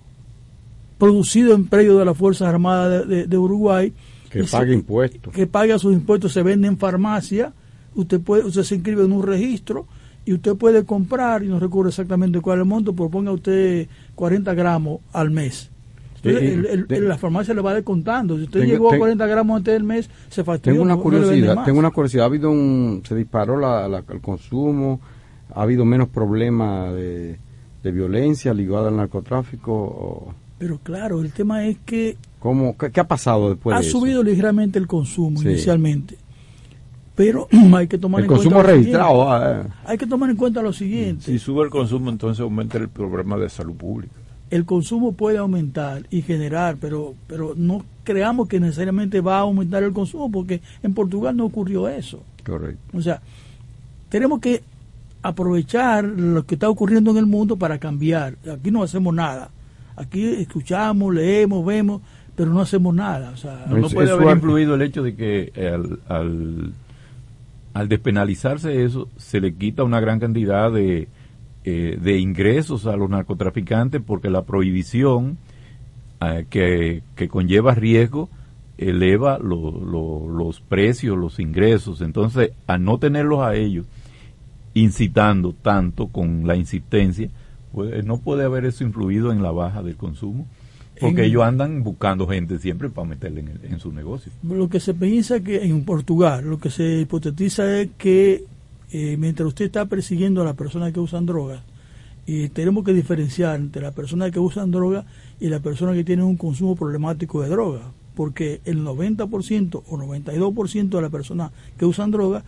producido 0.99 1.55
en 1.55 1.67
predio 1.67 1.99
de 1.99 2.05
las 2.05 2.17
Fuerzas 2.17 2.49
Armadas 2.49 3.07
de, 3.09 3.17
de- 3.17 3.27
de 3.27 3.39
Uruguay. 3.39 3.93
Que 4.31 4.45
se- 4.45 4.51
pague 4.57 4.75
impuestos. 4.75 5.33
que 5.33 5.47
paga 5.47 5.79
sus 5.79 5.93
impuestos, 5.93 6.33
se 6.33 6.43
vende 6.43 6.69
en 6.69 6.77
farmacia, 6.79 7.53
usted 7.95 8.21
puede, 8.21 8.45
usted 8.45 8.63
se 8.65 8.75
inscribe 8.77 9.05
en 9.05 9.13
un 9.13 9.23
registro 9.23 9.87
y 10.25 10.33
usted 10.35 10.57
puede 10.57 10.85
comprar, 10.85 11.43
y 11.45 11.49
no 11.49 11.59
recuerdo 11.61 11.89
exactamente 11.91 12.41
cuál 12.41 12.59
es 12.59 12.63
el 12.63 12.69
monto, 12.69 12.93
pero 12.95 13.09
ponga 13.09 13.31
usted 13.33 13.89
40 14.15 14.53
gramos 14.55 15.01
al 15.13 15.31
mes. 15.31 15.71
Entonces, 16.17 16.43
Eh, 16.43 16.47
eh, 16.47 16.55
el- 16.55 16.67
el- 16.67 16.87
de- 16.87 17.01
la 17.01 17.17
farmacia 17.19 17.55
le 17.55 17.61
va 17.61 17.75
descontando. 17.75 18.37
Si 18.37 18.45
usted 18.45 18.61
Tengo- 18.61 18.73
llegó 18.73 18.89
a 18.89 18.91
tengo- 18.93 19.01
40 19.03 19.27
gramos 19.27 19.57
antes 19.57 19.75
del 19.75 19.85
mes, 19.85 20.11
se 20.29 20.43
fastidió. 20.45 20.73
Tengo 20.75 20.85
una 20.85 20.95
no- 20.97 21.03
curiosidad, 21.03 21.65
tengo 21.65 21.79
una 21.79 21.91
curiosidad. 21.91 22.25
Ha 22.25 22.27
habido 22.27 22.51
un, 22.51 23.03
se 23.07 23.15
disparó 23.15 23.57
la, 23.59 23.87
la- 23.89 24.05
el 24.09 24.21
consumo, 24.21 25.01
ha 25.55 25.63
habido 25.63 25.85
menos 25.85 26.09
problemas 26.09 26.93
de, 26.95 27.39
de 27.83 27.91
violencia 27.93 28.53
ligada 28.55 28.89
al 28.89 28.97
narcotráfico. 28.97 29.73
o- 29.73 30.35
Pero 30.59 30.79
claro, 30.83 31.21
el 31.21 31.33
tema 31.33 31.65
es 31.67 31.77
que 31.85 32.17
¿Cómo, 32.41 32.77
qué, 32.79 32.91
qué 32.91 33.01
ha 33.01 33.09
pasado 33.09 33.51
después 33.51 33.77
ha 33.77 33.81
de 33.81 33.87
eso? 33.87 33.99
subido 33.99 34.23
ligeramente 34.23 34.79
el 34.79 34.87
consumo 34.87 35.41
Sí. 35.41 35.49
inicialmente. 35.49 36.17
Pero 37.15 37.49
hay 37.77 37.87
que 37.89 37.99
tomar 37.99 38.21
El 38.21 38.25
en 38.27 38.29
consumo 38.33 38.57
cuenta 38.57 38.73
registrado, 38.73 39.31
ah, 39.31 39.65
Hay 39.85 39.97
que 39.99 40.07
tomar 40.07 40.31
en 40.31 40.37
cuenta 40.37 40.63
lo 40.63 40.73
siguiente. 40.73 41.25
Si 41.25 41.39
sube 41.39 41.65
el 41.65 41.71
consumo, 41.71 42.11
entonces 42.11 42.41
aumenta 42.41 42.79
el 42.79 42.89
problema 42.89 43.37
de 43.37 43.49
salud 43.49 43.75
pública. 43.75 44.15
El 44.51 44.65
consumo 44.65 45.13
puede 45.13 45.39
aumentar 45.39 46.07
y 46.11 46.23
generar, 46.23 46.77
pero 46.81 47.15
pero 47.27 47.55
no 47.57 47.85
creamos 48.05 48.49
que 48.49 48.61
necesariamente 48.61 49.21
va 49.21 49.39
a 49.39 49.41
aumentar 49.41 49.83
el 49.83 49.93
consumo 49.93 50.31
porque 50.31 50.61
en 50.83 50.95
Portugal 50.95 51.37
no 51.37 51.45
ocurrió 51.45 51.89
eso. 51.89 52.23
Correcto. 52.45 52.97
O 52.97 53.03
sea, 53.03 53.21
tenemos 54.09 54.41
que 54.41 54.63
aprovechar 55.23 56.05
lo 56.05 56.47
que 56.47 56.55
está 56.55 56.69
ocurriendo 56.69 57.11
en 57.11 57.17
el 57.17 57.27
mundo 57.27 57.57
para 57.57 57.79
cambiar. 57.79 58.37
Aquí 58.51 58.71
no 58.71 58.83
hacemos 58.83 59.13
nada. 59.13 59.51
Aquí 59.97 60.25
escuchamos, 60.25 61.13
leemos, 61.13 61.65
vemos, 61.67 62.03
pero 62.37 62.53
no 62.53 62.61
hacemos 62.61 62.95
nada. 62.95 63.31
O 63.31 63.37
sea, 63.37 63.67
No 63.69 63.89
puede 63.89 64.11
haber 64.13 64.37
influido 64.37 64.75
el 64.77 64.83
hecho 64.83 65.03
de 65.03 65.17
que 65.17 65.53
al, 65.57 65.99
al, 66.09 66.73
al 67.75 67.89
despenalizarse 67.89 68.85
eso, 68.85 69.09
se 69.17 69.41
le 69.41 69.55
quita 69.55 69.83
una 69.83 69.99
gran 69.99 70.21
cantidad 70.21 70.71
de, 70.71 71.09
eh, 71.69 71.99
de 72.01 72.19
ingresos 72.19 72.87
a 72.87 72.97
los 72.97 73.11
narcotraficantes 73.11 74.01
porque 74.01 74.31
la 74.31 74.43
prohibición 74.45 75.37
eh, 76.21 76.47
que, 76.49 77.03
que 77.17 77.29
conlleva 77.29 77.75
riesgo 77.75 78.29
eleva 78.79 79.39
lo- 79.39 79.73
lo- 79.73 80.29
los 80.29 80.61
precios, 80.61 81.19
los 81.19 81.41
ingresos. 81.41 82.01
Entonces, 82.03 82.53
al 82.67 82.85
no 82.85 82.99
tenerlos 82.99 83.41
a 83.41 83.55
ellos 83.57 83.85
incitando 84.75 85.55
tanto 85.55 86.09
con 86.09 86.47
la 86.47 86.57
insistencia, 86.57 87.31
pues, 87.73 88.05
no 88.05 88.19
puede 88.19 88.45
haber 88.45 88.65
eso 88.67 88.85
influido 88.85 89.33
en 89.33 89.43
la 89.43 89.51
baja 89.51 89.83
del 89.83 89.97
consumo. 89.97 90.47
Porque 91.01 91.23
En- 91.23 91.29
ellos 91.31 91.43
andan 91.43 91.83
buscando 91.83 92.27
gente 92.27 92.59
siempre 92.59 92.89
para 92.89 93.07
meterle 93.09 93.41
en, 93.41 93.49
el- 93.49 93.65
en 93.73 93.79
su 93.81 93.93
negocio. 93.93 94.33
Lo 94.43 94.69
que 94.69 94.81
se 94.81 94.95
piensa 94.95 95.41
que 95.41 95.65
en 95.65 95.85
Portugal, 95.85 96.45
lo 96.49 96.59
que 96.59 96.71
se 96.71 97.01
hipotetiza 97.01 97.81
es 97.81 97.89
que 97.99 98.45
eh, 98.93 99.17
mientras 99.19 99.49
usted 99.49 99.67
está 99.67 99.87
persiguiendo 99.87 100.43
a 100.43 100.45
las 100.45 100.55
personas 100.55 100.93
que 100.93 101.01
usan 101.01 101.27
drogas, 101.27 101.63
y 102.27 102.49
tenemos 102.49 102.85
que 102.85 102.93
diferenciar 102.93 103.57
entre 103.57 103.83
las 103.83 103.95
personas 103.95 104.33
que 104.33 104.41
usan 104.41 104.73
droga 104.73 105.07
y 105.39 105.49
las 105.49 105.61
personas 105.61 105.95
que 105.95 106.03
tienen 106.03 106.25
un 106.25 106.37
consumo 106.37 106.75
problemático 106.75 107.41
de 107.41 107.49
droga, 107.49 107.93
porque 108.17 108.61
el 108.65 108.85
90% 108.85 109.83
o 109.87 109.97
92% 109.97 110.89
de 110.89 111.03
las 111.03 111.11
personas 111.11 111.53
que 111.79 111.87
usan 111.87 112.11
droga 112.11 112.43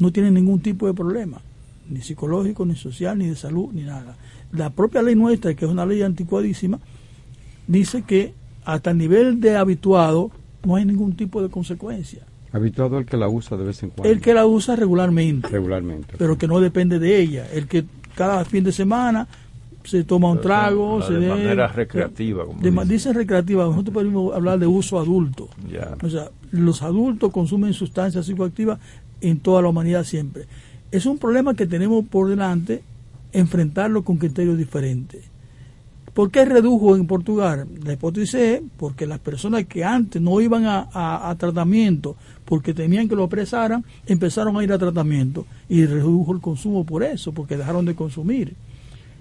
no 0.00 0.12
tienen 0.12 0.34
ningún 0.34 0.60
tipo 0.60 0.86
de 0.86 0.94
problema, 0.94 1.40
ni 1.88 2.00
psicológico, 2.00 2.66
ni 2.66 2.74
social, 2.74 3.18
ni 3.18 3.28
de 3.28 3.36
salud, 3.36 3.68
ni 3.72 3.82
nada. 3.82 4.16
La 4.50 4.70
propia 4.70 5.02
ley 5.02 5.14
nuestra, 5.14 5.54
que 5.54 5.64
es 5.64 5.70
una 5.70 5.86
ley 5.86 6.02
anticuadísima, 6.02 6.80
dice 7.68 8.02
que 8.02 8.34
hasta 8.64 8.90
el 8.90 8.98
nivel 8.98 9.40
de 9.40 9.56
habituado 9.56 10.32
no 10.64 10.74
hay 10.74 10.84
ningún 10.84 11.14
tipo 11.14 11.40
de 11.40 11.50
consecuencia. 11.50 12.26
Habituado 12.52 12.98
el 12.98 13.06
que 13.06 13.16
la 13.16 13.28
usa 13.28 13.56
de 13.56 13.64
vez 13.64 13.82
en 13.82 13.90
cuando. 13.90 14.12
El 14.12 14.20
que 14.20 14.34
la 14.34 14.46
usa 14.46 14.74
regularmente, 14.76 15.48
Regularmente. 15.48 16.14
pero 16.18 16.36
que 16.36 16.48
no 16.48 16.58
depende 16.60 16.98
de 16.98 17.20
ella. 17.20 17.46
El 17.52 17.68
que 17.68 17.84
cada 18.16 18.44
fin 18.44 18.64
de 18.64 18.72
semana 18.72 19.28
se 19.84 20.04
toma 20.04 20.30
un 20.32 20.40
trago, 20.40 20.98
la 20.98 21.06
se 21.06 21.12
de 21.14 21.20
de- 21.20 21.28
manera 21.28 21.68
recreativa, 21.68 22.44
como 22.44 22.60
de 22.60 22.70
dicen. 22.70 22.88
dicen 22.88 23.14
recreativa, 23.14 23.64
nosotros 23.64 23.94
podemos 23.94 24.34
hablar 24.34 24.58
de 24.58 24.66
uso 24.66 24.98
adulto. 24.98 25.48
Ya. 25.70 25.96
O 26.02 26.10
sea, 26.10 26.30
los 26.50 26.82
adultos 26.82 27.32
consumen 27.32 27.72
sustancias 27.72 28.26
psicoactivas 28.26 28.78
en 29.20 29.38
toda 29.38 29.62
la 29.62 29.68
humanidad 29.68 30.04
siempre. 30.04 30.46
Es 30.90 31.06
un 31.06 31.18
problema 31.18 31.54
que 31.54 31.66
tenemos 31.66 32.04
por 32.04 32.28
delante 32.28 32.82
enfrentarlo 33.32 34.02
con 34.02 34.16
criterios 34.16 34.58
diferentes. 34.58 35.29
¿Por 36.14 36.30
qué 36.30 36.44
redujo 36.44 36.96
en 36.96 37.06
Portugal? 37.06 37.66
La 37.84 37.92
hipótesis 37.92 38.34
es 38.34 38.62
porque 38.76 39.06
las 39.06 39.20
personas 39.20 39.66
que 39.66 39.84
antes 39.84 40.20
no 40.20 40.40
iban 40.40 40.64
a, 40.66 41.34
tratamiento 41.38 42.16
porque 42.44 42.74
temían 42.74 43.08
que 43.08 43.14
lo 43.14 43.24
apresaran, 43.24 43.84
empezaron 44.06 44.56
a 44.56 44.64
ir 44.64 44.72
a 44.72 44.78
tratamiento 44.78 45.46
y 45.68 45.86
redujo 45.86 46.32
el 46.32 46.40
consumo 46.40 46.84
por 46.84 47.04
eso, 47.04 47.32
porque 47.32 47.56
dejaron 47.56 47.84
de 47.84 47.94
consumir. 47.94 48.54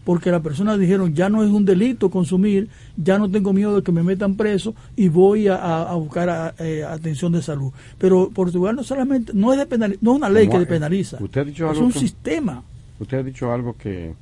Porque 0.04 0.32
las 0.32 0.42
personas 0.42 0.80
dijeron, 0.80 1.14
ya 1.14 1.30
no 1.30 1.44
es 1.44 1.52
un 1.52 1.66
delito 1.66 2.10
consumir, 2.10 2.70
ya 2.98 3.20
no 3.20 3.30
tengo 3.30 3.54
miedo 3.54 3.76
de 3.76 3.84
que 3.84 3.92
me 3.92 4.02
metan 4.02 4.36
preso 4.36 4.74
y 4.96 5.10
voy 5.10 5.48
a, 5.48 5.94
buscar 5.94 6.56
eh, 6.58 6.84
atención 6.84 7.32
de 7.32 7.44
salud. 7.44 7.72
Pero 8.00 8.32
Portugal 8.34 8.76
no 8.76 8.84
solamente, 8.84 9.34
no 9.36 9.54
es, 9.54 9.70
de 9.70 9.78
no 10.02 10.12
es 10.12 10.18
una 10.18 10.30
ley 10.30 10.50
que 10.50 10.66
penaliza, 10.66 11.18
usted 11.22 11.42
ha 11.42 11.44
dicho 11.44 11.72
es 11.72 11.78
un 11.78 11.94
sistema. 11.94 12.64
Usted 13.00 13.20
ha 13.20 13.24
dicho 13.24 13.52
algo 13.54 13.76
que 13.78 14.14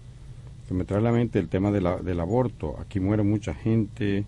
que 0.67 0.73
me 0.73 0.83
trae 0.83 0.99
a 0.99 1.03
la 1.03 1.11
mente 1.11 1.39
el 1.39 1.47
tema 1.47 1.71
del 1.71 2.19
aborto. 2.19 2.75
Aquí 2.79 2.99
muere 2.99 3.23
mucha 3.23 3.53
gente, 3.53 4.25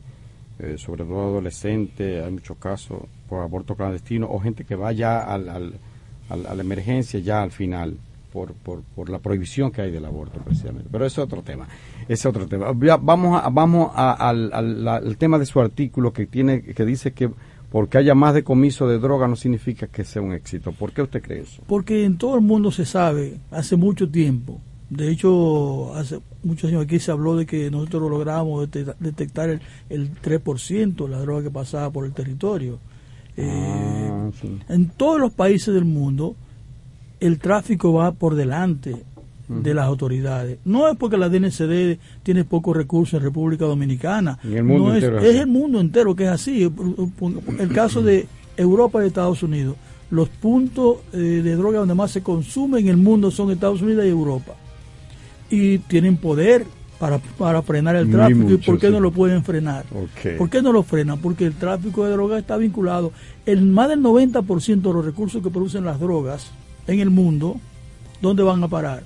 eh, 0.60 0.76
sobre 0.78 1.04
todo 1.04 1.30
adolescentes, 1.30 2.24
hay 2.24 2.32
muchos 2.32 2.58
casos 2.58 3.02
por 3.28 3.44
aborto 3.44 3.76
clandestino 3.76 4.28
o 4.30 4.40
gente 4.40 4.64
que 4.64 4.76
va 4.76 4.92
ya 4.92 5.20
al, 5.20 5.50
al, 5.50 5.74
a 6.30 6.56
la 6.56 6.62
emergencia 6.62 7.20
ya 7.20 7.42
al 7.42 7.52
final 7.52 7.98
por, 8.32 8.54
por, 8.54 8.82
por, 8.96 9.10
la 9.10 9.20
prohibición 9.20 9.72
que 9.72 9.82
hay 9.82 9.92
del 9.92 10.06
aborto 10.06 10.40
precisamente. 10.40 10.88
Pero 10.92 11.06
es 11.06 11.18
otro 11.18 11.42
tema. 11.42 11.68
es 12.08 12.26
otro 12.26 12.48
tema. 12.48 12.72
vamos 12.72 13.42
a, 13.44 13.50
vamos 13.50 13.92
al, 13.96 14.52
al, 14.54 15.18
tema 15.18 15.40
de 15.40 15.46
su 15.46 15.60
artículo 15.60 16.14
que 16.14 16.26
tiene 16.26 16.62
que 16.62 16.86
dice 16.86 17.12
que 17.12 17.30
porque 17.72 18.00
haya 18.00 18.16
más 18.16 18.34
decomiso 18.34 18.88
de 18.88 18.98
droga 18.98 19.28
no 19.28 19.36
significa 19.36 19.88
que 19.88 20.04
sea 20.04 20.22
un 20.22 20.34
éxito. 20.34 20.72
¿Por 20.72 20.92
qué 20.92 21.04
usted 21.04 21.22
cree 21.22 21.42
eso? 21.42 21.62
Porque 21.68 22.04
en 22.04 22.18
todo 22.18 22.36
el 22.36 22.42
mundo 22.42 22.72
se 22.72 22.86
sabe, 22.86 23.40
hace 23.52 23.76
mucho 23.76 24.10
tiempo, 24.10 24.60
de 24.90 25.12
hecho, 25.12 25.94
hace 25.96 26.20
muchos 26.44 26.70
años 26.70 26.84
aquí 26.84 27.00
se 27.00 27.12
habló 27.12 27.36
de 27.36 27.46
que 27.46 27.70
nosotros 27.70 28.10
logramos 28.10 28.68
detectar 29.00 29.50
el, 29.50 29.62
el 29.90 30.12
3% 30.20 30.96
de 30.96 31.10
la 31.10 31.20
droga 31.20 31.44
que 31.44 31.52
pasaba 31.52 31.92
por 31.92 32.06
el 32.06 32.14
territorio. 32.14 32.80
Eh, 33.38 34.10
ah, 34.12 34.30
en 34.70 34.90
todos 34.90 35.20
los 35.20 35.32
países 35.32 35.74
del 35.74 35.86
mundo, 35.86 36.36
el 37.20 37.38
tráfico 37.38 37.94
va 37.94 38.14
por 38.14 38.36
delante 38.36 39.04
de 39.48 39.74
las 39.74 39.86
autoridades. 39.86 40.60
No 40.66 40.88
es 40.88 40.96
porque 40.96 41.18
la 41.18 41.28
DNCD 41.28 41.98
tiene 42.22 42.44
pocos 42.44 42.76
recursos 42.76 43.16
en 43.16 43.24
República 43.24 43.66
Dominicana. 43.66 44.38
el 44.44 44.64
mundo 44.64 44.94
es, 44.94 45.04
es, 45.04 45.36
el 45.36 45.48
mundo 45.48 45.80
entero 45.80 46.16
que 46.16 46.26
es 46.26 46.30
así. 46.30 46.72
El 47.60 47.70
caso 47.74 48.04
de 48.04 48.28
Europa 48.58 49.04
y 49.04 49.08
Estados 49.08 49.42
Unidos. 49.42 49.76
Los 50.12 50.30
puntos 50.30 50.98
eh, 51.14 51.18
de 51.18 51.56
droga 51.56 51.80
donde 51.80 51.96
más 51.96 52.12
se 52.12 52.22
consume 52.22 52.80
en 52.80 52.90
el 52.90 52.98
mundo 52.98 53.32
son 53.32 53.52
Estados 53.52 53.82
Unidos 53.82 54.06
y 54.06 54.10
Europa 54.10 54.56
y 55.50 55.80
tienen 55.80 56.18
poder 56.18 56.66
para, 57.00 57.18
para 57.18 57.62
frenar 57.62 57.96
el 57.96 58.12
tráfico. 58.12 58.52
¿Y 58.52 58.58
por 58.58 58.78
qué 58.78 58.90
no 58.90 59.00
lo 59.00 59.12
pueden 59.12 59.44
frenar? 59.44 59.86
¿Por 60.38 60.50
qué 60.50 60.62
no 60.62 60.72
lo 60.72 60.84
frenan? 60.84 61.20
Porque 61.20 61.46
el 61.46 61.54
tráfico 61.54 62.06
de 62.06 62.12
drogas 62.12 62.40
está 62.40 62.58
vinculado. 62.58 63.12
El 63.46 63.66
más 63.66 63.90
del 63.90 64.02
90% 64.02 64.82
de 64.82 64.94
los 64.94 65.06
recursos 65.06 65.42
que 65.42 65.50
producen 65.50 65.86
las 65.86 66.00
drogas 66.00 66.52
en 66.88 67.00
el 67.00 67.10
mundo, 67.10 67.56
¿dónde 68.22 68.44
van 68.44 68.64
a 68.64 68.68
parar? 68.68 69.04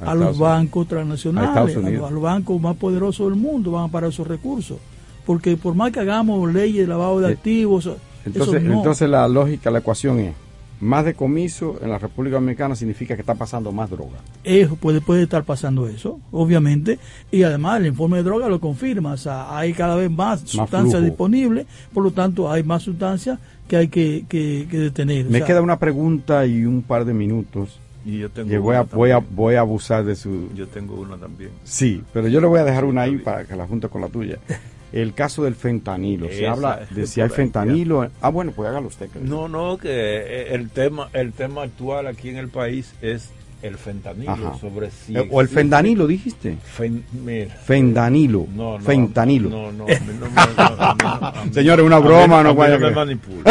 A, 0.00 0.14
los 0.14 0.38
bancos 0.38 0.88
transnacionales, 0.88 1.76
a, 1.76 2.10
los 2.10 2.22
bancos 2.22 2.60
más 2.60 2.76
poderosos 2.76 3.30
del 3.30 3.38
mundo 3.38 3.72
van 3.72 3.84
a 3.84 3.88
parar 3.88 4.10
esos 4.10 4.26
recursos. 4.26 4.78
Porque 5.24 5.56
por 5.56 5.74
más 5.74 5.92
que 5.92 6.00
hagamos 6.00 6.52
leyes 6.52 6.82
de 6.82 6.86
lavado 6.88 7.20
de 7.20 7.30
eh, 7.30 7.32
activos, 7.34 7.88
entonces, 8.24 8.62
entonces 8.62 9.08
la 9.08 9.28
lógica, 9.28 9.70
la 9.70 9.78
ecuación 9.78 10.18
es 10.20 10.34
más 10.82 11.04
decomiso 11.04 11.76
en 11.80 11.90
la 11.90 11.98
República 11.98 12.34
Dominicana 12.34 12.74
significa 12.74 13.14
que 13.14 13.22
está 13.22 13.36
pasando 13.36 13.70
más 13.70 13.88
droga. 13.88 14.18
Eso 14.42 14.74
puede, 14.74 15.00
puede 15.00 15.22
estar 15.22 15.44
pasando 15.44 15.86
eso, 15.86 16.18
obviamente, 16.32 16.98
y 17.30 17.44
además 17.44 17.80
el 17.80 17.86
informe 17.86 18.16
de 18.16 18.24
droga 18.24 18.48
lo 18.48 18.60
confirma, 18.60 19.12
o 19.12 19.16
sea, 19.16 19.56
hay 19.56 19.72
cada 19.74 19.94
vez 19.94 20.10
más, 20.10 20.40
sustancias 20.40 21.02
disponibles, 21.04 21.66
por 21.94 22.02
lo 22.02 22.10
tanto 22.10 22.50
hay 22.50 22.64
más 22.64 22.82
sustancias 22.82 23.38
que 23.68 23.76
hay 23.76 23.88
que, 23.88 24.24
que, 24.28 24.66
detener. 24.70 25.26
Me 25.26 25.44
queda 25.44 25.62
una 25.62 25.78
pregunta 25.78 26.44
y 26.46 26.64
un 26.64 26.82
par 26.82 27.04
de 27.04 27.14
minutos. 27.14 27.78
Y 28.04 28.18
yo 28.18 28.30
tengo 28.30 28.60
voy, 28.60 28.74
a, 28.74 28.82
voy, 28.82 29.10
a, 29.12 29.18
voy 29.18 29.54
a 29.54 29.60
abusar 29.60 30.04
de 30.04 30.16
su... 30.16 30.48
Yo 30.56 30.66
tengo 30.66 30.96
una 30.96 31.16
también. 31.16 31.50
Sí, 31.62 32.02
pero 32.12 32.26
yo 32.26 32.40
le 32.40 32.48
voy 32.48 32.58
a 32.58 32.64
dejar 32.64 32.84
una 32.84 33.02
ahí 33.02 33.18
para 33.18 33.44
que 33.44 33.54
la 33.54 33.68
junte 33.68 33.88
con 33.88 34.00
la 34.00 34.08
tuya. 34.08 34.38
el 34.92 35.14
caso 35.14 35.44
del 35.44 35.54
fentanilo. 35.54 36.28
Se 36.28 36.46
habla 36.46 36.86
de 36.90 37.06
si 37.06 37.20
hay 37.20 37.28
fentanilo. 37.28 38.08
Ah, 38.20 38.28
bueno, 38.28 38.52
pues 38.54 38.68
hágalo 38.68 38.88
usted. 38.88 39.08
No, 39.22 39.48
no, 39.48 39.78
que 39.78 39.88
eh, 39.90 40.54
el 40.54 40.70
tema, 40.70 41.08
el 41.12 41.32
tema 41.32 41.62
actual 41.62 42.06
aquí 42.06 42.28
en 42.28 42.36
el 42.36 42.48
país 42.48 42.94
es 43.00 43.30
el 43.62 43.78
fentanilo 43.78 44.58
sobre 44.60 44.90
si 44.90 45.14
o 45.16 45.40
el 45.40 45.48
fentanilo 45.48 46.06
dijiste. 46.06 46.56
Fentanilo. 47.64 48.46
No, 48.54 48.78
no, 48.78 48.84
fentanilo. 48.84 49.48
no 49.48 49.72
no, 49.72 49.86
no 49.86 51.52
señores 51.52 51.86
una 51.86 51.98
broma 51.98 52.42
no 52.42 52.54
vaya 52.54 52.78
me 52.78 52.90
manipule, 52.90 53.44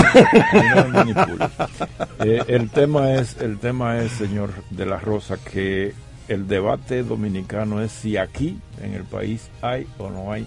eh, 2.19 2.43
el 2.47 2.69
tema 2.69 3.13
es 3.13 3.37
el 3.39 3.57
tema 3.57 3.99
es 3.99 4.11
señor 4.11 4.51
de 4.69 4.85
la 4.85 4.99
Rosa 4.99 5.37
que 5.37 5.93
el 6.27 6.47
debate 6.47 7.03
dominicano 7.03 7.81
es 7.81 7.91
si 7.91 8.17
aquí 8.17 8.59
en 8.81 8.93
el 8.93 9.03
país 9.03 9.49
hay 9.61 9.87
o 9.97 10.09
no 10.09 10.31
hay 10.31 10.45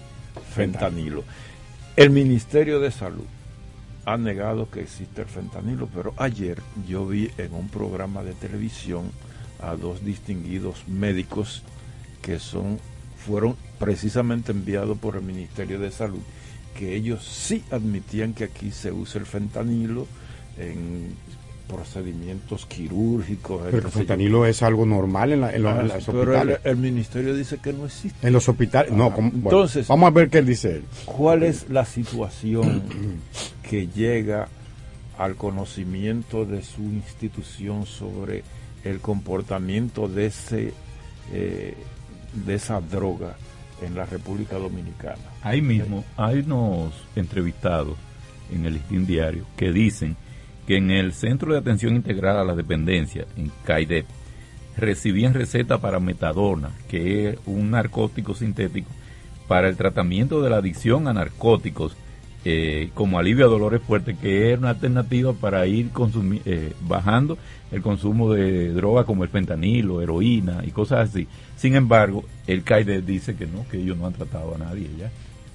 fentanilo. 0.55 1.23
El 1.97 2.11
Ministerio 2.11 2.79
de 2.79 2.89
Salud 2.89 3.25
ha 4.05 4.17
negado 4.17 4.69
que 4.71 4.81
existe 4.81 5.21
el 5.21 5.27
fentanilo, 5.27 5.89
pero 5.93 6.13
ayer 6.17 6.61
yo 6.87 7.05
vi 7.05 7.29
en 7.37 7.53
un 7.53 7.67
programa 7.67 8.23
de 8.23 8.33
televisión 8.33 9.11
a 9.61 9.75
dos 9.75 10.05
distinguidos 10.05 10.87
médicos 10.87 11.63
que 12.21 12.39
son 12.39 12.79
fueron 13.17 13.57
precisamente 13.79 14.51
enviados 14.51 14.97
por 14.97 15.15
el 15.15 15.23
Ministerio 15.23 15.79
de 15.79 15.91
Salud, 15.91 16.21
que 16.77 16.95
ellos 16.95 17.25
sí 17.25 17.63
admitían 17.71 18.33
que 18.33 18.45
aquí 18.45 18.71
se 18.71 18.91
usa 18.91 19.19
el 19.19 19.25
fentanilo 19.25 20.07
en 20.57 21.15
procedimientos 21.67 22.65
quirúrgicos. 22.65 23.61
Pero 23.71 23.87
el 23.87 23.91
fentanilo 23.93 24.45
es 24.45 24.61
algo 24.63 24.85
normal 24.85 25.33
en, 25.33 25.41
la, 25.41 25.55
en, 25.55 25.65
ah, 25.65 25.83
los 25.83 26.07
hospitales. 26.07 26.59
El, 26.63 26.77
ministerio 26.77 27.35
dice 27.35 27.57
que 27.57 27.73
no 27.73 27.85
existe. 27.85 28.25
En 28.25 28.33
los 28.33 28.47
hospitales, 28.47 28.91
no. 28.91 29.13
Ah, 29.15 29.19
entonces, 29.19 29.87
vamos 29.87 30.07
a 30.07 30.11
ver 30.11 30.29
qué 30.29 30.39
él 30.39 30.45
dice. 30.45 30.81
¿Cuál 31.05 31.43
es 31.43 31.69
la 31.69 31.85
situación 31.85 32.83
que 33.69 33.87
llega 33.87 34.47
al 35.17 35.35
conocimiento 35.35 36.45
de 36.45 36.61
su 36.61 36.81
institución 36.81 37.85
sobre 37.85 38.43
el 38.83 38.99
comportamiento 38.99 40.07
de 40.07 40.25
ese 40.27 40.73
eh, 41.31 41.73
de 42.45 42.55
esa 42.55 42.81
droga 42.81 43.35
en 43.81 43.95
la 43.95 44.05
República 44.05 44.57
Dominicana? 44.57 45.21
Ahí 45.41 45.61
mismo 45.61 46.03
hay 46.17 46.39
unos 46.39 46.93
entrevistados 47.15 47.97
en 48.53 48.65
el 48.65 48.73
listín 48.73 49.05
diario 49.05 49.45
que 49.57 49.71
dicen 49.71 50.15
que 50.67 50.77
en 50.77 50.91
el 50.91 51.13
Centro 51.13 51.53
de 51.53 51.59
Atención 51.59 51.95
Integral 51.95 52.37
a 52.37 52.43
la 52.43 52.55
Dependencia, 52.55 53.25
en 53.37 53.51
CAIDEP, 53.63 54.05
recibían 54.77 55.33
receta 55.33 55.79
para 55.79 55.99
metadona, 55.99 56.71
que 56.89 57.29
es 57.29 57.37
un 57.45 57.71
narcótico 57.71 58.33
sintético 58.33 58.89
para 59.47 59.69
el 59.69 59.77
tratamiento 59.77 60.41
de 60.41 60.49
la 60.49 60.57
adicción 60.57 61.07
a 61.07 61.13
narcóticos, 61.13 61.95
eh, 62.43 62.89
como 62.93 63.17
alivio 63.17 63.45
a 63.45 63.49
dolores 63.49 63.81
fuertes, 63.81 64.17
que 64.19 64.53
es 64.53 64.59
una 64.59 64.71
alternativa 64.71 65.33
para 65.33 65.65
ir 65.65 65.89
eh, 66.45 66.73
bajando 66.81 67.37
el 67.71 67.81
consumo 67.81 68.31
de 68.33 68.71
drogas 68.71 69.05
como 69.05 69.23
el 69.23 69.29
fentanilo, 69.29 70.01
heroína 70.01 70.63
y 70.65 70.71
cosas 70.71 71.09
así. 71.09 71.27
Sin 71.55 71.75
embargo, 71.75 72.23
el 72.45 72.63
CAIDEP 72.63 73.03
dice 73.03 73.35
que 73.35 73.47
no, 73.47 73.67
que 73.69 73.77
ellos 73.77 73.97
no 73.97 74.05
han 74.05 74.13
tratado 74.13 74.53
a 74.55 74.57
nadie 74.59 74.89
ya, 74.97 75.09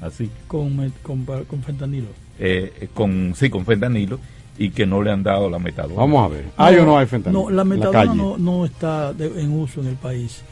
así. 0.05 0.31
Con, 0.49 0.93
con, 1.03 1.63
fentanilo. 1.63 2.09
Eh, 2.41 2.89
con, 2.95 3.35
sí, 3.37 3.51
con 3.51 3.65
fentanilo 3.65 4.19
y 4.61 4.73
que 4.73 4.85
no 4.85 5.03
le 5.03 5.11
han 5.11 5.23
dado 5.23 5.49
la 5.49 5.59
metadona. 5.59 5.95
Vamos 5.95 6.23
a 6.23 6.29
ver, 6.29 6.45
¿hay 6.59 6.77
o 6.77 6.85
no 6.85 6.99
hay 6.99 7.07
fentanilo? 7.07 7.45
No, 7.45 7.51
la 7.51 7.65
metadona 7.65 8.15
no, 8.37 8.67
está 8.67 9.15
en 9.19 9.59
uso 9.59 9.81
en 9.81 9.87
el 9.87 9.97
país. 9.97 10.43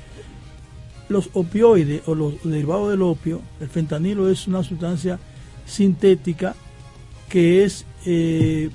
Los 1.10 1.28
opioides 1.34 2.00
o 2.06 2.14
los 2.14 2.42
derivados 2.42 2.88
del 2.90 3.02
opio, 3.02 3.42
el 3.60 3.68
fentanilo 3.68 4.30
es 4.30 4.48
una 4.48 4.62
sustancia 4.62 5.18
sintética 5.66 6.54
que 7.28 7.64
es 7.64 7.84
eh, 8.06 8.70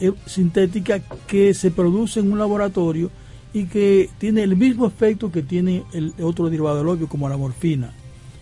eh, 0.00 0.12
sintética 0.26 0.98
que 1.28 1.54
se 1.54 1.70
produce 1.70 2.18
en 2.18 2.32
un 2.32 2.40
laboratorio 2.40 3.12
y 3.54 3.66
que 3.66 4.10
tiene 4.18 4.42
el 4.42 4.56
mismo 4.56 4.88
efecto 4.88 5.30
que 5.30 5.42
tiene 5.42 5.84
el 5.92 6.14
otro 6.20 6.46
derivado 6.46 6.78
del 6.78 6.88
opio 6.88 7.08
como 7.08 7.28
la 7.28 7.36
morfina. 7.36 7.92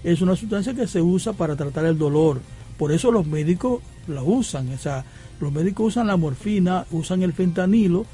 Es 0.03 0.23
una 0.23 0.35
sustancia 0.35 0.73
que 0.73 0.87
se 0.87 1.03
usa 1.03 1.35
para 1.35 1.57
tratar 1.57 1.85
el 1.85 1.99
dolor. 1.99 2.41
Por 2.79 2.91
eso 2.91 3.13
los 3.13 3.27
médicos 3.27 3.83
la 4.09 4.23
usan. 4.23 4.73
O 4.73 4.79
sea, 4.79 5.05
los 5.41 5.53
médicos 5.53 5.89
usan 5.89 6.07
la 6.07 6.17
morfina, 6.17 6.85
usan 6.91 7.23
el 7.23 7.33
fentanilo 7.33 8.07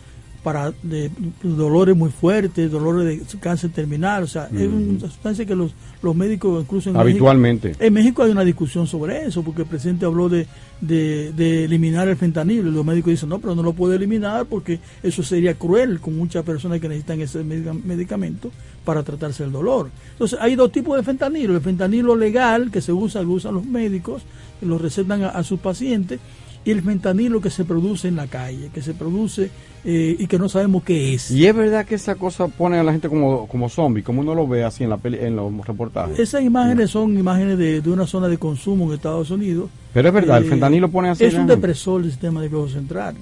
para 0.47 0.73
de, 0.85 1.11
dolores 1.43 1.97
muy 1.97 2.11
fuertes, 2.11 2.71
dolores 2.71 3.05
de 3.33 3.39
cáncer 3.41 3.71
terminal, 3.71 4.23
o 4.23 4.27
sea, 4.29 4.49
es 4.55 4.69
una 4.69 5.01
sustancia 5.01 5.45
que 5.45 5.57
los, 5.57 5.75
los 6.03 6.15
médicos 6.15 6.63
incluso 6.63 6.89
en 6.89 6.97
habitualmente. 6.97 7.71
México, 7.71 7.85
en 7.85 7.93
México 7.93 8.23
hay 8.23 8.31
una 8.31 8.45
discusión 8.45 8.87
sobre 8.87 9.25
eso, 9.25 9.43
porque 9.43 9.63
el 9.63 9.69
presidente 9.69 10.07
habló 10.07 10.29
de, 10.29 10.47
de, 10.81 11.65
eliminar 11.65 12.07
el 12.07 12.15
fentanilo 12.15 12.69
y 12.69 12.73
los 12.73 12.85
médicos 12.85 13.11
dicen, 13.11 13.29
no, 13.29 13.41
pero 13.41 13.57
no 13.57 13.63
lo 13.65 13.73
puede 13.73 13.97
eliminar 13.97 14.47
porque 14.47 14.79
eso 15.03 15.25
sería 15.25 15.55
cruel 15.55 15.99
con 15.99 16.17
muchas 16.17 16.45
personas 16.45 16.81
que 16.81 16.89
necesitan 16.89 17.21
ese 17.21 17.43
medicamento 17.43 18.53
para 18.85 19.03
tratarse 19.03 19.43
el 19.43 19.51
dolor. 19.51 19.91
Entonces, 20.13 20.39
hay 20.41 20.55
dos 20.55 20.71
tipos 20.71 20.97
de 20.97 21.03
fentanilo, 21.03 21.57
el 21.57 21.61
fentanilo 21.61 22.15
legal 22.15 22.71
que 22.71 22.81
se 22.81 22.93
usa, 22.93 23.21
lo 23.21 23.31
usan 23.31 23.55
los 23.55 23.65
médicos, 23.65 24.23
lo 24.61 24.79
recetan 24.79 25.25
a 25.25 25.43
sus 25.43 25.59
pacientes, 25.59 26.21
y 26.67 26.73
el 26.73 26.83
fentanilo 26.83 27.41
que 27.41 27.49
se 27.49 27.65
produce 27.65 28.09
en 28.09 28.17
la 28.17 28.27
calle, 28.27 28.71
que 28.75 28.83
se 28.83 28.93
produce 28.93 29.51
eh, 29.85 30.17
y 30.19 30.27
que 30.27 30.37
no 30.37 30.49
sabemos 30.49 30.83
qué 30.83 31.15
es. 31.15 31.31
Y 31.31 31.47
es 31.47 31.55
verdad 31.55 31.87
que 31.87 31.95
esa 31.95 32.17
cosa 32.17 32.49
pone 32.49 32.77
a 32.77 32.83
la 32.83 32.91
gente 32.91 33.09
como, 33.09 33.47
como 33.47 33.69
zombie, 33.69 34.03
como 34.03 34.23
uno 34.23 34.35
lo 34.35 34.49
ve 34.49 34.65
así 34.65 34.83
en, 34.83 34.91
la 34.91 34.97
peli, 34.97 35.19
en 35.21 35.37
los 35.37 35.65
reportajes. 35.65 36.19
Esas 36.19 36.43
imágenes 36.43 36.91
son 36.91 37.17
imágenes 37.17 37.57
de, 37.57 37.81
de, 37.81 37.89
una 37.89 38.05
zona 38.05 38.27
de 38.27 38.37
consumo 38.37 38.87
en 38.87 38.95
Estados 38.95 39.31
Unidos. 39.31 39.71
Pero 39.95 40.09
es 40.09 40.15
verdad, 40.15 40.39
el 40.39 40.47
eh, 40.47 40.49
fentanilo 40.49 40.91
pone 40.91 41.11
así. 41.11 41.25
Es 41.25 41.35
un 41.35 41.47
depresor 41.47 42.03
del 42.03 42.11
sistema 42.11 42.41
nervioso 42.41 42.75
central. 42.75 43.15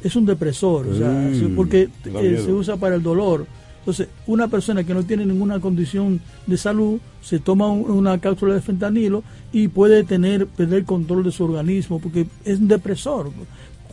Es 0.00 0.14
un 0.14 0.24
depresor, 0.24 0.86
o 0.86 0.96
sea, 0.96 1.08
mm, 1.08 1.56
porque 1.56 1.88
eh, 2.04 2.42
se 2.44 2.52
usa 2.52 2.76
para 2.76 2.94
el 2.94 3.02
dolor 3.02 3.44
entonces, 3.82 4.06
una 4.28 4.46
persona 4.46 4.84
que 4.84 4.94
no 4.94 5.02
tiene 5.02 5.26
ninguna 5.26 5.58
condición 5.58 6.20
de 6.46 6.56
salud 6.56 7.00
se 7.20 7.40
toma 7.40 7.66
una 7.66 8.16
cápsula 8.18 8.54
de 8.54 8.60
fentanilo 8.60 9.24
y 9.52 9.66
puede 9.66 10.04
tener 10.04 10.46
perder 10.46 10.84
control 10.84 11.24
de 11.24 11.32
su 11.32 11.42
organismo 11.42 11.98
porque 11.98 12.26
es 12.44 12.60
un 12.60 12.68
depresor. 12.68 13.32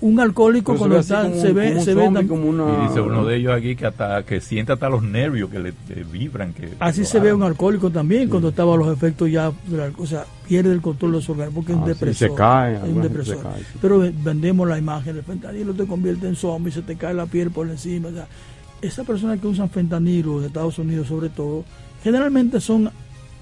Un 0.01 0.19
alcohólico 0.19 0.75
cuando 0.77 0.99
está, 0.99 1.33
se 1.33 1.51
ve, 1.53 1.81
se 1.81 1.95
ve 1.95 2.05
como 2.27 2.51
y 2.51 2.87
dice 2.87 3.01
uno 3.01 3.25
de 3.25 3.35
ellos 3.35 3.51
aquí 3.51 3.75
que 3.75 3.87
hasta 3.87 4.23
que 4.23 4.39
siente 4.39 4.71
hasta 4.73 4.89
los 4.89 5.01
nervios 5.01 5.49
que 5.49 5.57
le, 5.57 5.73
vibran. 6.03 6.53
Que 6.53 6.69
Así 6.79 7.03
se 7.03 7.19
ve 7.19 7.33
un 7.33 7.41
alcohólico 7.41 7.89
también 7.89 8.29
cuando 8.29 8.49
estaba 8.49 8.77
los 8.77 8.95
efectos 8.95 9.29
ya, 9.29 9.51
o 9.97 10.05
sea, 10.05 10.23
pierde 10.47 10.71
el 10.71 10.81
control 10.81 11.13
de 11.13 11.21
su 11.23 11.31
organismo 11.31 11.61
porque 11.61 11.71
es 11.71 11.77
un 11.79 11.83
ah, 11.83 11.87
depresor. 11.87 12.29
se 12.29 12.35
cae, 12.35 12.75
es 12.75 12.83
un 12.83 13.01
depresor. 13.01 13.39
Pero 13.81 13.99
vendemos 14.23 14.69
la 14.69 14.77
imagen 14.77 15.15
del 15.15 15.23
fentanilo 15.23 15.73
te 15.73 15.87
convierte 15.87 16.27
en 16.27 16.35
zombie, 16.35 16.71
se 16.71 16.83
te 16.83 16.95
cae 16.95 17.15
la 17.15 17.25
piel 17.25 17.49
por 17.49 17.67
encima. 17.67 18.09
O 18.09 18.11
sea, 18.11 18.27
esas 18.81 19.05
personas 19.05 19.39
que 19.39 19.47
usan 19.47 19.69
fentanilo 19.69 20.39
en 20.39 20.45
Estados 20.45 20.79
Unidos 20.79 21.07
sobre 21.07 21.29
todo, 21.29 21.65
generalmente 22.03 22.59
son 22.59 22.89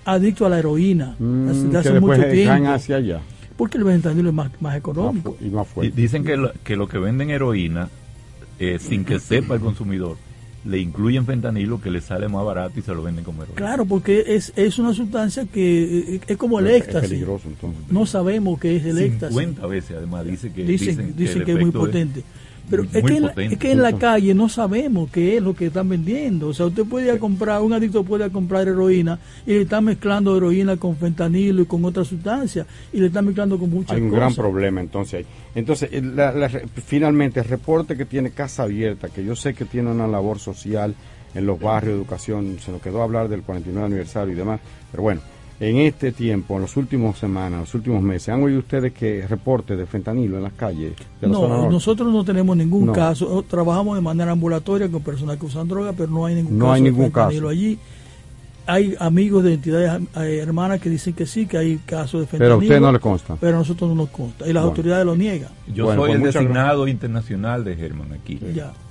adictos 0.05 0.47
a 0.47 0.49
la 0.49 0.59
heroína 0.59 1.15
mm, 1.19 1.47
desde 1.47 1.77
hace 1.77 1.99
mucho 1.99 2.27
tiempo. 2.30 2.69
hacia 2.69 2.95
allá. 2.97 3.22
Porque 3.55 3.77
el 3.77 3.85
fentanilo 3.85 4.30
es 4.30 4.35
más, 4.35 4.51
más 4.61 4.76
económico. 4.77 5.35
Y 5.41 5.49
más 5.49 5.68
fuerte. 5.68 5.99
Dicen 5.99 6.23
que 6.23 6.38
lo, 6.38 6.51
que 6.64 6.76
lo 6.76 6.88
que 6.88 6.99
venden 6.99 7.30
heroína, 7.30 7.89
eh, 8.59 8.77
sin 8.80 9.03
que 9.03 9.19
sepa 9.19 9.55
el 9.55 9.61
consumidor, 9.61 10.18
le 10.68 10.80
incluyen 10.80 11.26
fentanilo 11.26 11.81
que 11.81 11.89
le 11.89 12.01
sale 12.01 12.27
más 12.27 12.45
barato 12.45 12.80
y 12.80 12.84
se 12.84 12.93
lo 12.93 13.01
venden 13.01 13.23
como 13.23 13.43
heroína. 13.43 13.57
Claro, 13.57 13.85
porque 13.85 14.23
es, 14.27 14.53
es 14.55 14.77
una 14.80 14.93
sustancia 14.93 15.45
que 15.45 16.15
eh, 16.15 16.22
es, 16.27 16.38
como 16.38 16.59
el 16.59 16.68
éxtasis. 16.68 17.03
Es 17.03 17.09
peligroso, 17.09 17.47
entonces. 17.47 17.81
No 17.89 18.05
sabemos 18.05 18.59
qué 18.59 18.76
es 18.76 18.85
el 18.85 18.99
éxtasis. 18.99 19.38
50 19.38 19.68
veces 19.68 19.97
además 19.97 20.26
dice 20.26 20.51
que, 20.51 20.64
dicen, 20.64 21.15
dicen, 21.15 21.43
que, 21.43 21.53
es 21.53 21.59
muy 21.59 21.72
potente. 21.72 22.23
Pero 22.69 22.84
es 22.84 22.89
que, 22.89 22.99
en 22.99 23.23
la, 23.23 23.34
es 23.35 23.57
que, 23.57 23.72
en 23.72 23.81
la, 23.81 23.98
calle 23.98 24.34
no 24.34 24.49
sabemos 24.49 25.10
qué 25.10 25.38
es 25.38 25.44
lo 25.44 25.56
que 25.56 25.68
están 25.68 25.88
vendiendo. 25.88 26.49
O 26.49 26.53
sea, 26.53 26.65
usted 26.65 26.84
puede 26.85 27.07
ir 27.07 27.11
a 27.11 27.19
comprar, 27.19 27.61
un 27.61 27.73
adicto 27.73 28.03
puede 28.03 28.26
ir 28.26 28.30
a 28.30 28.34
comprar 28.34 28.68
heroína 28.68 29.19
y 29.45 29.53
le 29.53 29.61
está 29.61 29.80
mezclando 29.80 30.35
heroína 30.35 30.77
con 30.77 30.98
fentanilo 30.98 31.61
y 31.61 31.65
con 31.65 31.85
otras 31.85 32.07
sustancias 32.07 32.68
y 32.91 32.99
le 32.99 33.07
está 33.07 33.22
mezclando 33.22 33.57
con 33.57 33.69
muchas 33.69 33.88
cosas. 33.88 34.02
Hay 34.02 34.03
un 34.03 34.11
gran 34.11 34.35
problema 34.35 34.81
entonces 34.81 35.19
ahí. 35.19 35.26
Entonces, 35.56 35.89
finalmente, 36.85 37.39
el 37.39 37.45
reporte 37.45 37.95
que 37.95 38.06
tiene 38.06 38.31
Casa 38.31 38.64
Abierta, 38.64 39.10
que 39.10 39.23
yo 39.23 39.35
sé 39.35 39.53
que 39.53 39.65
tiene 39.65 39.89
una 39.91 40.07
labor 40.07 40.39
social 40.39 40.94
en 41.34 41.45
los 41.45 41.60
barrios 41.60 41.94
de 41.94 41.99
educación, 41.99 42.57
se 42.60 42.72
nos 42.72 42.81
quedó 42.81 43.02
hablar 43.02 43.30
del 43.30 43.44
49 43.44 43.85
aniversario 43.85 44.34
y 44.34 44.38
demás, 44.38 44.60
pero 44.91 45.03
bueno, 45.03 45.22
en 45.60 45.78
este 45.78 46.12
tiempo, 46.12 46.56
en 46.56 46.64
las 46.64 46.78
últimas 46.78 47.18
semanas, 47.18 47.54
en 47.54 47.60
los 47.62 47.74
últimos 47.74 48.02
meses, 48.02 48.30
¿han 48.30 48.44
oído 48.44 48.60
ustedes 48.60 48.94
que 48.94 49.26
reporte 49.28 49.76
de 49.76 49.86
fentanilo 49.86 50.38
en 50.38 50.44
las 50.44 50.54
calles? 50.54 50.94
no, 51.22 51.70
nosotros 51.70 52.12
no 52.12 52.24
tenemos 52.24 52.56
ningún 52.56 52.94
caso. 52.94 53.44
Trabajamos 53.48 53.96
de 53.96 54.02
manera 54.02 54.32
ambulatoria 54.32 54.88
con 54.90 55.02
personas 55.02 55.38
que 55.38 55.46
usan 55.46 55.68
droga, 55.68 55.94
pero 55.94 56.12
no 56.12 56.26
hay 56.26 56.36
ningún 56.36 56.60
caso 56.60 56.84
de 56.84 56.92
fentanilo 56.92 57.50
allí. 57.50 57.80
Hay 58.70 58.96
amigos 59.00 59.46
de 59.46 59.54
entidades 59.54 60.02
eh, 60.18 60.40
hermanas 60.44 60.82
que 60.82 60.90
dicen 60.90 61.14
que 61.14 61.26
sí, 61.26 61.46
que 61.48 61.58
hay 61.58 61.78
casos 61.78 62.20
de 62.20 62.28
fentanilo. 62.28 62.40
Pero 62.40 62.54
a 62.54 62.58
usted 62.58 62.82
no 62.82 62.92
le 62.92 63.00
consta. 63.00 63.38
Pero 63.40 63.56
a 63.56 63.60
nosotros 63.60 63.90
no 63.90 63.96
nos 63.96 64.10
consta. 64.10 64.46
Y 64.46 64.52
las 64.52 64.64
autoridades 64.64 65.06
lo 65.06 65.16
niegan. 65.16 65.52
Yo 65.74 65.86
soy 65.86 65.98
pues 65.98 66.16
el 66.16 66.22
designado 66.22 66.86
internacional 66.88 67.64
de 67.64 67.78
Germán 67.78 68.12
aquí. 68.12 68.40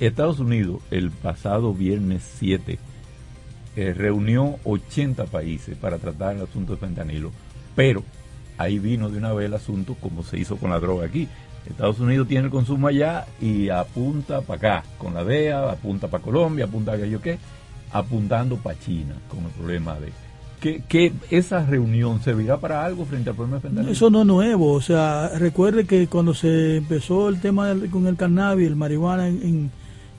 Estados 0.00 0.40
Unidos, 0.40 0.80
el 0.90 1.10
pasado 1.10 1.74
viernes 1.74 2.22
7 2.38 2.78
eh, 3.76 3.92
reunió 3.92 4.56
80 4.64 5.26
países 5.26 5.76
para 5.76 5.98
tratar 5.98 6.34
el 6.34 6.42
asunto 6.42 6.72
de 6.72 6.78
fentanilo, 6.78 7.30
pero 7.74 8.02
ahí 8.56 8.78
vino 8.78 9.10
de 9.10 9.18
una 9.18 9.34
vez 9.34 9.46
el 9.46 9.54
asunto 9.54 9.96
como 10.00 10.22
se 10.22 10.38
hizo 10.38 10.56
con 10.56 10.70
la 10.70 10.80
droga 10.80 11.04
aquí. 11.06 11.28
Estados 11.68 12.00
Unidos 12.00 12.26
tiene 12.26 12.46
el 12.46 12.50
consumo 12.50 12.86
allá 12.86 13.26
y 13.38 13.68
apunta 13.68 14.40
para 14.40 14.78
acá, 14.78 14.88
con 14.96 15.12
la 15.12 15.24
DEA, 15.24 15.70
apunta 15.70 16.08
para 16.08 16.22
Colombia, 16.22 16.64
apunta 16.64 16.92
a 16.92 16.96
yo 16.96 17.20
qué, 17.20 17.38
apuntando 17.92 18.56
para 18.56 18.78
China 18.78 19.14
con 19.28 19.44
el 19.44 19.50
problema 19.50 19.98
de... 20.00 20.10
Que, 20.60 20.82
que, 20.88 21.12
esa 21.30 21.66
reunión 21.66 22.22
servirá 22.22 22.56
para 22.56 22.82
algo 22.82 23.04
frente 23.04 23.28
al 23.28 23.36
problema 23.36 23.56
de 23.56 23.62
fentanilo. 23.62 23.92
Eso 23.92 24.08
no 24.08 24.20
es 24.22 24.26
nuevo, 24.26 24.72
o 24.72 24.80
sea, 24.80 25.32
recuerde 25.36 25.84
que 25.84 26.06
cuando 26.06 26.32
se 26.32 26.78
empezó 26.78 27.28
el 27.28 27.40
tema 27.40 27.74
con 27.90 28.06
el 28.06 28.16
cannabis, 28.16 28.68
el 28.68 28.76
marihuana 28.76 29.28
en, 29.28 29.70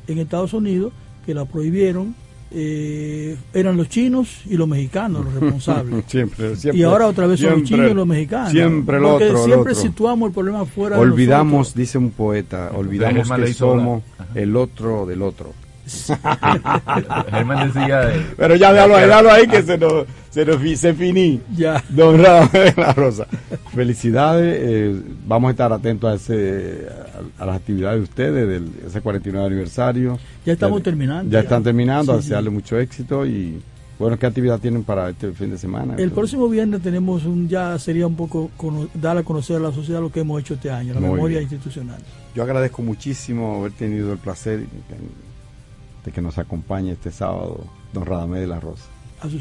en 0.08 0.18
Estados 0.20 0.54
Unidos, 0.54 0.94
que 1.26 1.34
la 1.34 1.46
prohibieron, 1.46 2.14
eh, 2.52 3.36
eran 3.54 3.76
los 3.78 3.90
chinos 3.90 4.42
y 4.46 4.56
los 4.56 4.68
mexicanos 4.68 5.26
los 5.26 5.34
responsables. 5.34 6.06
siempre, 6.08 6.54
y 6.74 6.84
ahora 6.84 7.08
otra 7.08 7.28
vez 7.28 7.40
son 7.40 7.60
los 7.60 7.64
chinos 7.64 7.92
y 7.92 7.94
los 7.94 8.08
mexicanos. 8.08 8.52
Siempre 8.52 9.00
porque 9.00 9.26
siempre 9.26 9.72
otro. 9.72 9.76
situamos 9.76 10.28
el 10.28 10.34
problema 10.34 10.66
fuera 10.66 11.00
olvidamos, 11.00 11.74
dice 11.74 11.98
un 11.98 12.12
poeta, 12.12 12.72
olvidamos 12.74 13.30
que 13.30 13.54
somos 13.54 14.04
el 14.36 14.56
otro 14.56 15.06
del 15.06 15.22
otro. 15.22 15.54
Germán 17.32 17.72
decía. 17.72 18.12
Pero 18.36 18.56
ya 18.56 18.74
déjalo 18.74 18.96
ahí, 18.96 19.42
ahí 19.42 19.48
que 19.48 19.64
se 19.64 19.78
nos, 19.78 20.06
se 20.30 20.46
nos 20.46 20.80
se 20.80 20.94
finí. 20.94 21.42
Ya. 21.56 21.84
Don 21.90 22.22
La 22.22 22.94
Rosa. 22.96 23.28
Felicidades. 23.74 24.58
Eh, 24.60 25.02
vamos 25.26 25.50
a 25.50 25.52
estar 25.52 25.72
atentos 25.72 26.12
a, 26.12 26.16
ese, 26.16 26.88
a, 27.38 27.46
las 27.46 27.56
actividades 27.56 28.00
de 28.00 28.04
ustedes, 28.04 28.48
del 28.48 28.72
ese 28.86 29.02
49 29.02 29.48
aniversario. 29.48 30.20
Ya 30.46 30.54
estamos 30.54 30.84
terminando. 30.84 31.32
Ya, 31.32 31.40
están 31.40 31.64
terminando, 31.64 32.16
desearle 32.16 32.50
mucho 32.50 32.78
éxito 32.80 33.26
y. 33.26 33.62
Bueno, 34.00 34.20
¿qué 34.20 34.28
actividad 34.28 34.60
tienen 34.60 34.84
para 34.84 35.10
este 35.10 35.32
fin 35.32 35.50
de 35.50 35.58
semana? 35.58 35.96
El 35.98 36.12
próximo 36.12 36.48
viernes 36.48 36.84
tenemos 36.84 37.26
un, 37.26 37.50
ya 37.50 37.80
sería 37.80 38.06
un 38.06 38.16
poco 38.16 38.52
dar 38.94 39.18
a 39.18 39.24
conocer 39.24 39.56
a 39.56 39.60
la 39.60 39.72
sociedad 39.72 40.02
lo 40.02 40.12
que 40.12 40.20
hemos 40.20 40.40
hecho 40.40 40.54
este 40.54 40.70
año, 40.70 40.94
la 40.94 41.00
memoria 41.00 41.42
institucional. 41.42 41.98
Yo 42.36 42.44
agradezco 42.44 42.84
muchísimo 42.84 43.62
haber 43.62 43.72
tenido 43.72 44.14
el 44.14 44.20
placer 44.20 44.68
que 46.12 46.22
nos 46.22 46.38
acompañe 46.38 46.94
este 46.94 47.12
sábado, 47.12 47.66
don 47.94 48.06
Radamé 48.06 48.40
de 48.40 48.48
la 48.48 48.60
Rosa, 48.60 48.86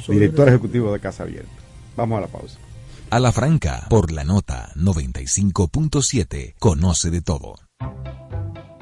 director 0.08 0.48
ejecutivo 0.48 0.92
de 0.92 1.00
Casa 1.00 1.22
Abierta. 1.24 1.50
Vamos 1.96 2.18
a 2.18 2.20
la 2.22 2.26
pausa. 2.28 2.58
A 3.10 3.20
la 3.20 3.32
franca, 3.32 3.86
por 3.88 4.10
la 4.12 4.24
nota 4.24 4.72
95.7, 4.74 6.54
conoce 6.58 7.10
de 7.10 7.22
todo. 7.22 7.54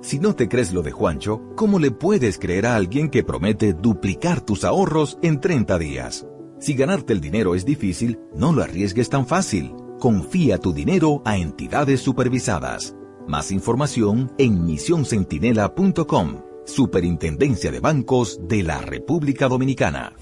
Si 0.00 0.20
no 0.20 0.34
te 0.34 0.48
crees 0.48 0.72
lo 0.72 0.82
de 0.82 0.92
Juancho, 0.92 1.42
¿cómo 1.56 1.78
le 1.78 1.90
puedes 1.90 2.38
creer 2.38 2.66
a 2.66 2.76
alguien 2.76 3.10
que 3.10 3.24
promete 3.24 3.72
duplicar 3.72 4.40
tus 4.40 4.64
ahorros 4.64 5.18
en 5.22 5.40
30 5.40 5.78
días? 5.78 6.26
Si 6.60 6.74
ganarte 6.74 7.12
el 7.12 7.20
dinero 7.20 7.54
es 7.54 7.64
difícil, 7.64 8.18
no 8.34 8.52
lo 8.52 8.62
arriesgues 8.62 9.08
tan 9.08 9.26
fácil. 9.26 9.74
Confía 9.98 10.58
tu 10.58 10.72
dinero 10.72 11.20
a 11.24 11.36
entidades 11.36 12.00
supervisadas. 12.00 12.94
Más 13.26 13.50
información 13.50 14.32
en 14.38 14.64
misioncentinela.com, 14.64 16.42
Superintendencia 16.64 17.72
de 17.72 17.80
Bancos 17.80 18.40
de 18.42 18.62
la 18.62 18.80
República 18.80 19.48
Dominicana. 19.48 20.12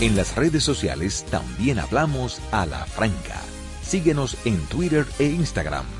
En 0.00 0.16
las 0.16 0.34
redes 0.34 0.64
sociales 0.64 1.26
también 1.30 1.78
hablamos 1.78 2.40
a 2.50 2.64
la 2.64 2.86
franca. 2.86 3.40
Síguenos 3.82 4.38
en 4.46 4.58
Twitter 4.66 5.06
e 5.18 5.26
Instagram 5.26 5.99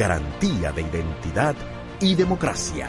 Garantía 0.00 0.72
de 0.72 0.80
identidad 0.80 1.54
y 2.00 2.14
democracia. 2.14 2.88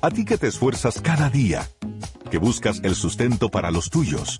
A 0.00 0.10
ti 0.10 0.24
que 0.24 0.38
te 0.38 0.46
esfuerzas 0.46 1.00
cada 1.00 1.28
día, 1.28 1.68
que 2.30 2.38
buscas 2.38 2.80
el 2.84 2.94
sustento 2.94 3.48
para 3.48 3.72
los 3.72 3.90
tuyos, 3.90 4.38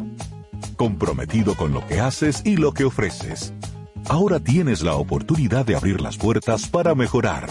comprometido 0.76 1.56
con 1.56 1.72
lo 1.72 1.84
que 1.86 2.00
haces 2.00 2.42
y 2.44 2.56
lo 2.56 2.72
que 2.72 2.84
ofreces. 2.84 3.52
Ahora 4.08 4.38
tienes 4.38 4.82
la 4.82 4.94
oportunidad 4.94 5.66
de 5.66 5.74
abrir 5.74 6.00
las 6.00 6.16
puertas 6.16 6.68
para 6.68 6.94
mejorar 6.94 7.50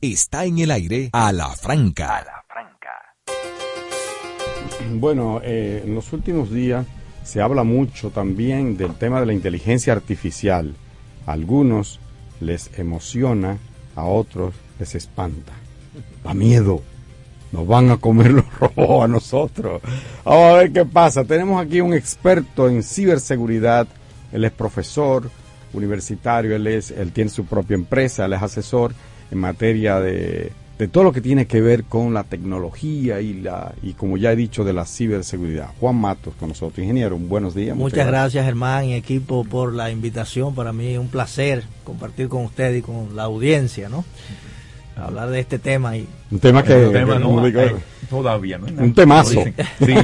está 0.00 0.44
en 0.44 0.58
el 0.58 0.70
aire 0.70 1.10
a 1.12 1.32
la 1.32 1.48
franca. 1.48 2.18
A 2.18 2.24
la 2.24 2.44
franca. 2.48 2.90
Bueno, 4.94 5.40
eh, 5.44 5.82
en 5.84 5.94
los 5.94 6.12
últimos 6.12 6.50
días 6.50 6.86
se 7.22 7.40
habla 7.40 7.64
mucho 7.64 8.10
también 8.10 8.76
del 8.76 8.94
tema 8.94 9.20
de 9.20 9.26
la 9.26 9.32
inteligencia 9.32 9.92
artificial. 9.92 10.74
A 11.26 11.32
algunos 11.32 12.00
les 12.40 12.70
emociona, 12.78 13.58
a 13.94 14.04
otros 14.04 14.54
les 14.78 14.94
espanta. 14.94 15.52
Da 16.24 16.34
miedo. 16.34 16.82
Nos 17.52 17.66
van 17.66 17.90
a 17.90 17.96
comer 17.98 18.30
los 18.30 18.44
robots 18.58 19.04
a 19.04 19.08
nosotros. 19.08 19.82
Vamos 20.24 20.54
a 20.54 20.56
ver 20.58 20.72
qué 20.72 20.84
pasa. 20.84 21.24
Tenemos 21.24 21.60
aquí 21.60 21.80
un 21.80 21.92
experto 21.92 22.68
en 22.68 22.82
ciberseguridad. 22.82 23.86
Él 24.32 24.44
es 24.44 24.52
profesor 24.52 25.30
universitario, 25.72 26.56
él, 26.56 26.66
es, 26.66 26.90
él 26.90 27.12
tiene 27.12 27.30
su 27.30 27.44
propia 27.44 27.74
empresa, 27.74 28.24
él 28.24 28.32
es 28.32 28.42
asesor 28.42 28.92
en 29.30 29.38
materia 29.38 30.00
de, 30.00 30.52
todo 30.92 31.04
lo 31.04 31.12
que 31.12 31.20
tiene 31.20 31.46
que 31.46 31.60
ver 31.60 31.84
con 31.84 32.14
la 32.14 32.24
tecnología 32.24 33.20
y 33.20 33.34
la 33.34 33.74
y 33.82 33.92
como 33.92 34.16
ya 34.16 34.32
he 34.32 34.36
dicho 34.36 34.64
de 34.64 34.72
la 34.72 34.86
ciberseguridad. 34.86 35.70
Juan 35.78 35.96
Matos 35.96 36.34
con 36.40 36.48
nosotros, 36.48 36.78
ingeniero, 36.78 37.18
buenos 37.18 37.54
días. 37.54 37.76
Muchas, 37.76 38.06
gracias. 38.06 38.44
Germán 38.46 38.86
y 38.86 38.94
equipo 38.94 39.44
por 39.44 39.74
la 39.74 39.90
invitación. 39.90 40.54
Para 40.54 40.72
mí 40.72 40.86
es 40.88 40.98
un 40.98 41.08
placer 41.08 41.64
compartir 41.84 42.28
con 42.28 42.44
usted 42.44 42.74
y 42.74 42.80
con 42.82 43.14
la 43.14 43.24
audiencia, 43.24 43.90
¿no? 43.90 44.04
Hablar 44.96 45.30
de 45.30 45.40
este 45.40 45.58
tema 45.58 45.96
y 45.96 46.06
un 46.30 46.38
tema 46.40 46.62
que, 46.62 46.74
todavía 48.08 48.58
no 48.58 48.66
un 48.82 48.94
temazo. 48.94 49.44
Sí, 49.78 49.94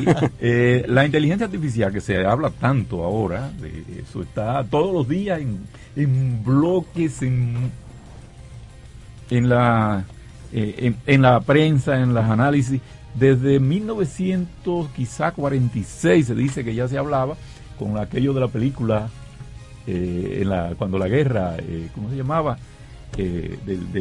eh, 0.41 0.85
la 0.89 1.05
inteligencia 1.05 1.47
artificial 1.47 1.93
que 1.93 2.01
se 2.01 2.25
habla 2.25 2.51
tanto 2.51 3.03
ahora, 3.03 3.51
de 3.61 4.03
eso 4.03 4.23
está 4.23 4.65
todos 4.65 4.95
los 4.95 5.09
días 5.09 5.41
en, 5.41 5.59
en 5.97 6.43
bloques, 6.45 7.21
en 7.23 7.71
en 9.31 9.49
la, 9.49 10.05
eh, 10.53 10.95
en, 11.07 11.23
la 11.23 11.41
prensa, 11.41 12.01
en 12.01 12.15
los 12.15 12.25
análisis. 12.25 12.81
Desde 13.15 13.61
1900, 13.61 14.91
quizá 14.91 15.33
46, 15.33 16.27
se 16.27 16.35
dice 16.35 16.65
que 16.65 16.75
ya 16.75 16.87
se 16.87 16.99
hablaba 16.99 17.37
con 17.79 17.99
aquello 17.99 18.35
de 18.35 18.41
la 18.41 18.49
película, 18.49 19.09
eh, 19.87 20.41
en 20.43 20.51
la, 20.51 20.75
cuando 20.77 20.99
la 20.99 21.09
guerra, 21.09 21.57
eh, 21.59 21.89
¿cómo 21.95 22.11
se 22.11 22.17
llamaba? 22.17 22.59
Del, 23.17 23.93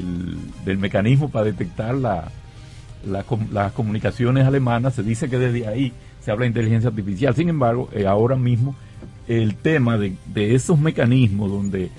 del, 0.65 0.77
mecanismo 0.77 1.29
para 1.29 1.45
detectar 1.45 1.95
la, 1.95 2.29
las 3.05 3.71
comunicaciones 3.71 4.45
alemanas, 4.45 4.95
se 4.95 5.03
dice 5.03 5.29
que 5.29 5.37
desde 5.37 5.67
ahí 5.67 5.93
se 6.19 6.31
habla 6.31 6.43
de 6.43 6.47
inteligencia 6.47 6.89
artificial. 6.89 7.33
Sin 7.33 7.47
embargo, 7.47 7.87
ahora 8.05 8.35
mismo 8.35 8.75
el 9.29 9.55
tema 9.55 9.97
de, 9.97 10.17
de 10.25 10.55
esos 10.55 10.77
mecanismos 10.77 11.49
donde 11.49 11.91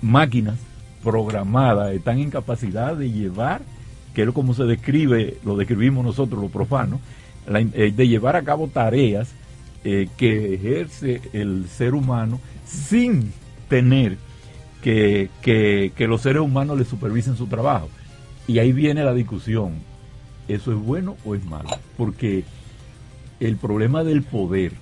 máquinas 0.00 0.58
programadas 1.02 1.92
están 1.92 2.18
en 2.18 2.30
capacidad 2.30 2.96
de 2.96 3.10
llevar 3.10 3.62
que 4.14 4.22
es 4.22 4.30
como 4.30 4.54
se 4.54 4.64
describe, 4.64 5.38
lo 5.44 5.56
describimos 5.56 6.04
nosotros 6.04 6.40
los 6.40 6.50
profanos, 6.50 7.00
eh, 7.46 7.92
de 7.94 8.08
llevar 8.08 8.36
a 8.36 8.42
cabo 8.42 8.68
tareas 8.68 9.32
eh, 9.84 10.08
que 10.16 10.54
ejerce 10.54 11.20
el 11.32 11.66
ser 11.68 11.94
humano 11.94 12.40
sin 12.64 13.32
tener 13.68 14.16
que, 14.82 15.30
que, 15.40 15.92
que, 15.96 16.06
los 16.06 16.22
seres 16.22 16.42
humanos 16.42 16.78
le 16.78 16.84
supervisen 16.84 17.36
su 17.36 17.46
trabajo. 17.46 17.88
Y 18.46 18.58
ahí 18.58 18.72
viene 18.72 19.04
la 19.04 19.14
discusión, 19.14 19.74
¿eso 20.48 20.72
es 20.72 20.78
bueno 20.78 21.16
o 21.24 21.34
es 21.34 21.44
malo? 21.44 21.70
Porque 21.96 22.44
el 23.40 23.56
problema 23.56 24.04
del 24.04 24.22
poder, 24.22 24.72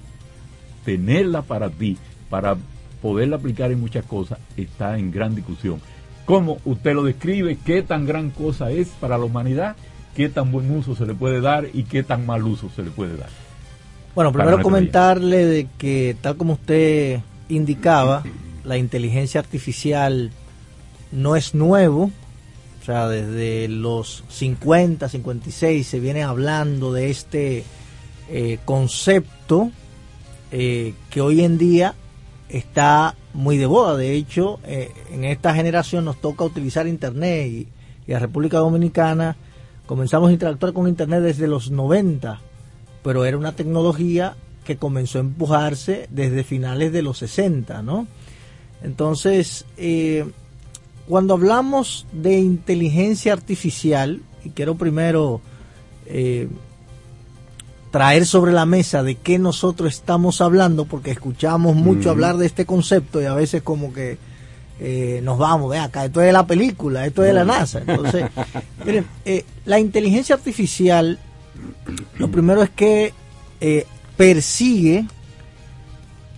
tenerla 0.85 1.43
para 1.43 1.71
ti, 1.71 1.99
para 2.29 2.57
poderla 3.01 3.37
aplicar 3.37 3.71
en 3.71 3.81
muchas 3.81 4.05
cosas, 4.05 4.39
está 4.57 4.99
en 4.99 5.11
gran 5.11 5.35
discusión. 5.35 5.81
¿Cómo 6.25 6.59
usted 6.65 6.95
lo 6.95 7.03
describe? 7.03 7.59
¿Qué 7.65 7.83
tan 7.83 8.07
gran 8.07 8.31
cosa 8.31 8.71
es 8.71 8.89
para 8.89 9.19
la 9.19 9.25
humanidad? 9.25 9.77
¿Qué 10.15 10.29
tan 10.29 10.53
buen 10.53 10.71
uso 10.71 10.95
se 10.95 11.07
le 11.07 11.15
puede 11.15 11.41
dar 11.41 11.69
y 11.73 11.85
qué 11.85 12.03
tan 12.03 12.27
mal 12.27 12.43
uso 12.45 12.71
se 12.75 12.83
le 12.83 12.91
puede 12.91 13.17
dar? 13.17 13.29
Bueno, 14.15 14.33
primero 14.33 14.61
comentarle 14.61 15.47
de 15.47 15.69
que, 15.79 16.17
tal 16.21 16.37
como 16.37 16.55
usted 16.55 17.21
indicaba, 17.49 18.25
la 18.65 18.77
inteligencia 18.77 19.41
artificial 19.41 20.31
no 21.13 21.37
es 21.37 21.55
nuevo, 21.55 22.11
o 22.81 22.85
sea, 22.85 23.09
desde 23.09 23.69
los 23.69 24.25
50, 24.29 25.09
56 25.09 25.87
se 25.87 26.01
viene 26.01 26.23
hablando 26.23 26.93
de 26.93 27.11
este 27.11 27.65
eh, 28.29 28.59
concepto 28.65 29.71
eh, 30.51 30.95
que 31.11 31.21
hoy 31.21 31.45
en 31.45 31.59
día 31.59 31.95
está 32.49 33.15
muy 33.35 33.57
de 33.57 33.67
boda. 33.67 33.97
De 33.97 34.15
hecho, 34.15 34.61
eh, 34.65 34.93
en 35.13 35.25
esta 35.25 35.55
generación 35.55 36.05
nos 36.05 36.21
toca 36.21 36.45
utilizar 36.45 36.87
Internet 36.87 37.47
y, 37.47 37.69
y, 38.07 38.13
la 38.13 38.19
República 38.19 38.59
Dominicana 38.59 39.37
comenzamos 39.87 40.31
a 40.31 40.33
interactuar 40.33 40.73
con 40.73 40.89
Internet 40.89 41.23
desde 41.23 41.49
los 41.49 41.71
90, 41.71 42.41
pero 43.03 43.25
era 43.25 43.37
una 43.37 43.53
tecnología 43.53 44.37
que 44.65 44.77
comenzó 44.77 45.19
a 45.19 45.23
empujarse 45.23 46.07
desde 46.11 46.45
finales 46.45 46.93
de 46.93 47.03
los 47.03 47.19
60, 47.19 47.83
¿no? 47.83 48.07
Entonces, 48.83 49.67
eh, 49.77 50.25
cuando 51.09 51.35
hablamos 51.35 52.07
de 52.13 52.39
inteligencia 52.39 53.33
artificial, 53.33 54.23
y 54.45 54.51
quiero 54.51 54.77
primero 54.77 55.41
eh, 56.07 56.49
traer 57.91 58.25
sobre 58.25 58.53
la 58.53 58.67
mesa 58.67 59.03
de 59.03 59.17
qué 59.17 59.39
nosotros 59.39 59.95
estamos 59.95 60.41
hablando, 60.41 60.85
porque 60.85 61.11
escuchamos 61.11 61.75
mucho 61.75 62.11
hablar 62.11 62.37
de 62.37 62.47
este 62.47 62.65
concepto 62.65 63.21
y 63.21 63.25
a 63.25 63.35
veces 63.35 63.63
como 63.63 63.93
que 63.93 64.19
eh, 64.79 65.21
nos 65.23 65.39
vamos, 65.39 65.71
ve 65.71 65.79
acá, 65.79 66.05
esto 66.05 66.21
es 66.21 66.29
de 66.29 66.33
la 66.33 66.47
película, 66.47 67.05
esto 67.05 67.23
es 67.23 67.29
de 67.29 67.35
la 67.35 67.45
NASA. 67.45 67.81
Entonces, 67.81 68.27
miren, 68.85 69.07
eh, 69.25 69.45
la 69.65 69.81
inteligencia 69.81 70.37
artificial, 70.37 71.19
lo 72.17 72.31
primero 72.31 72.63
es 72.63 72.71
que 72.71 73.13
eh, 73.61 73.87
persigue 74.17 75.07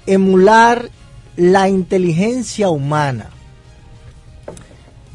emular 0.06 0.88
la 1.36 1.68
inteligencia 1.68 2.70
humana. 2.70 3.30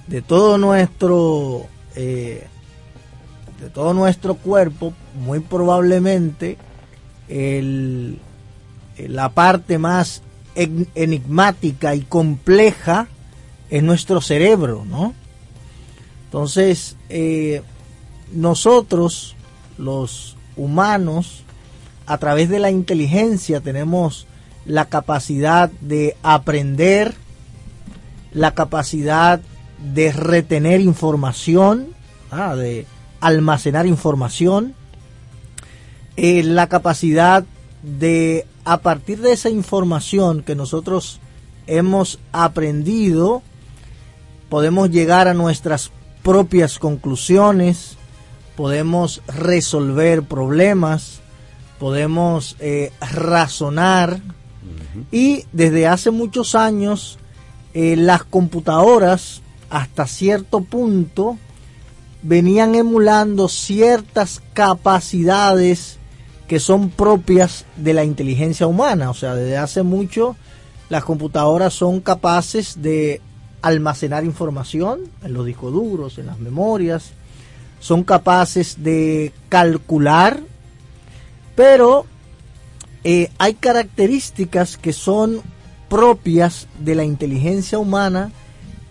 De 0.07 0.21
todo 0.21 0.57
nuestro 0.57 1.65
de 1.95 3.71
todo 3.73 3.93
nuestro 3.93 4.35
cuerpo, 4.35 4.93
muy 5.17 5.39
probablemente 5.39 6.57
el, 7.27 8.19
la 8.97 9.29
parte 9.29 9.77
más 9.77 10.21
enigmática 10.55 11.95
y 11.95 12.01
compleja 12.01 13.07
es 13.69 13.83
nuestro 13.83 14.21
cerebro, 14.21 14.85
¿no? 14.85 15.13
Entonces, 16.25 16.95
eh, 17.09 17.61
nosotros, 18.33 19.35
los 19.77 20.35
humanos, 20.55 21.43
a 22.05 22.17
través 22.17 22.49
de 22.49 22.59
la 22.59 22.71
inteligencia 22.71 23.61
tenemos 23.61 24.27
la 24.65 24.85
capacidad 24.85 25.69
de 25.81 26.15
aprender, 26.23 27.13
la 28.31 28.53
capacidad 28.53 29.39
de 29.93 30.11
retener 30.11 30.81
información, 30.81 31.87
ah, 32.31 32.55
de 32.55 32.85
almacenar 33.19 33.85
información, 33.85 34.73
eh, 36.17 36.43
la 36.43 36.67
capacidad 36.67 37.45
de, 37.83 38.45
a 38.65 38.79
partir 38.79 39.21
de 39.21 39.31
esa 39.33 39.49
información 39.49 40.41
que 40.41 40.55
nosotros 40.55 41.19
hemos 41.67 42.19
aprendido, 42.31 43.43
podemos 44.49 44.89
llegar 44.89 45.27
a 45.27 45.35
nuestras 45.35 45.91
propias 46.23 46.79
conclusiones, 46.79 47.97
podemos 48.55 49.21
resolver 49.27 50.23
problemas, 50.23 51.21
podemos 51.79 52.55
eh, 52.59 52.91
razonar. 52.99 54.19
Y 55.11 55.45
desde 55.53 55.85
hace 55.85 56.09
muchos 56.09 56.55
años 56.55 57.19
eh, 57.75 57.95
las 57.95 58.23
computadoras 58.23 59.43
hasta 59.69 60.07
cierto 60.07 60.61
punto 60.61 61.37
venían 62.23 62.73
emulando 62.73 63.47
ciertas 63.47 64.41
capacidades 64.53 65.99
que 66.47 66.59
son 66.59 66.89
propias 66.89 67.65
de 67.75 67.93
la 67.93 68.03
inteligencia 68.03 68.67
humana. 68.67 69.09
O 69.09 69.13
sea, 69.13 69.35
desde 69.35 69.57
hace 69.57 69.83
mucho 69.83 70.35
las 70.89 71.03
computadoras 71.03 71.73
son 71.73 71.99
capaces 71.99 72.81
de 72.81 73.21
almacenar 73.61 74.23
información 74.23 75.01
en 75.23 75.33
los 75.33 75.45
discos 75.45 75.73
duros, 75.73 76.17
en 76.17 76.27
las 76.27 76.39
memorias, 76.39 77.11
son 77.79 78.03
capaces 78.03 78.83
de 78.83 79.33
calcular, 79.49 80.39
pero 81.55 82.05
eh, 83.03 83.29
hay 83.37 83.55
características 83.55 84.77
que 84.77 84.93
son 84.93 85.41
propias 85.89 86.67
de 86.79 86.95
la 86.95 87.03
inteligencia 87.03 87.77
humana 87.77 88.31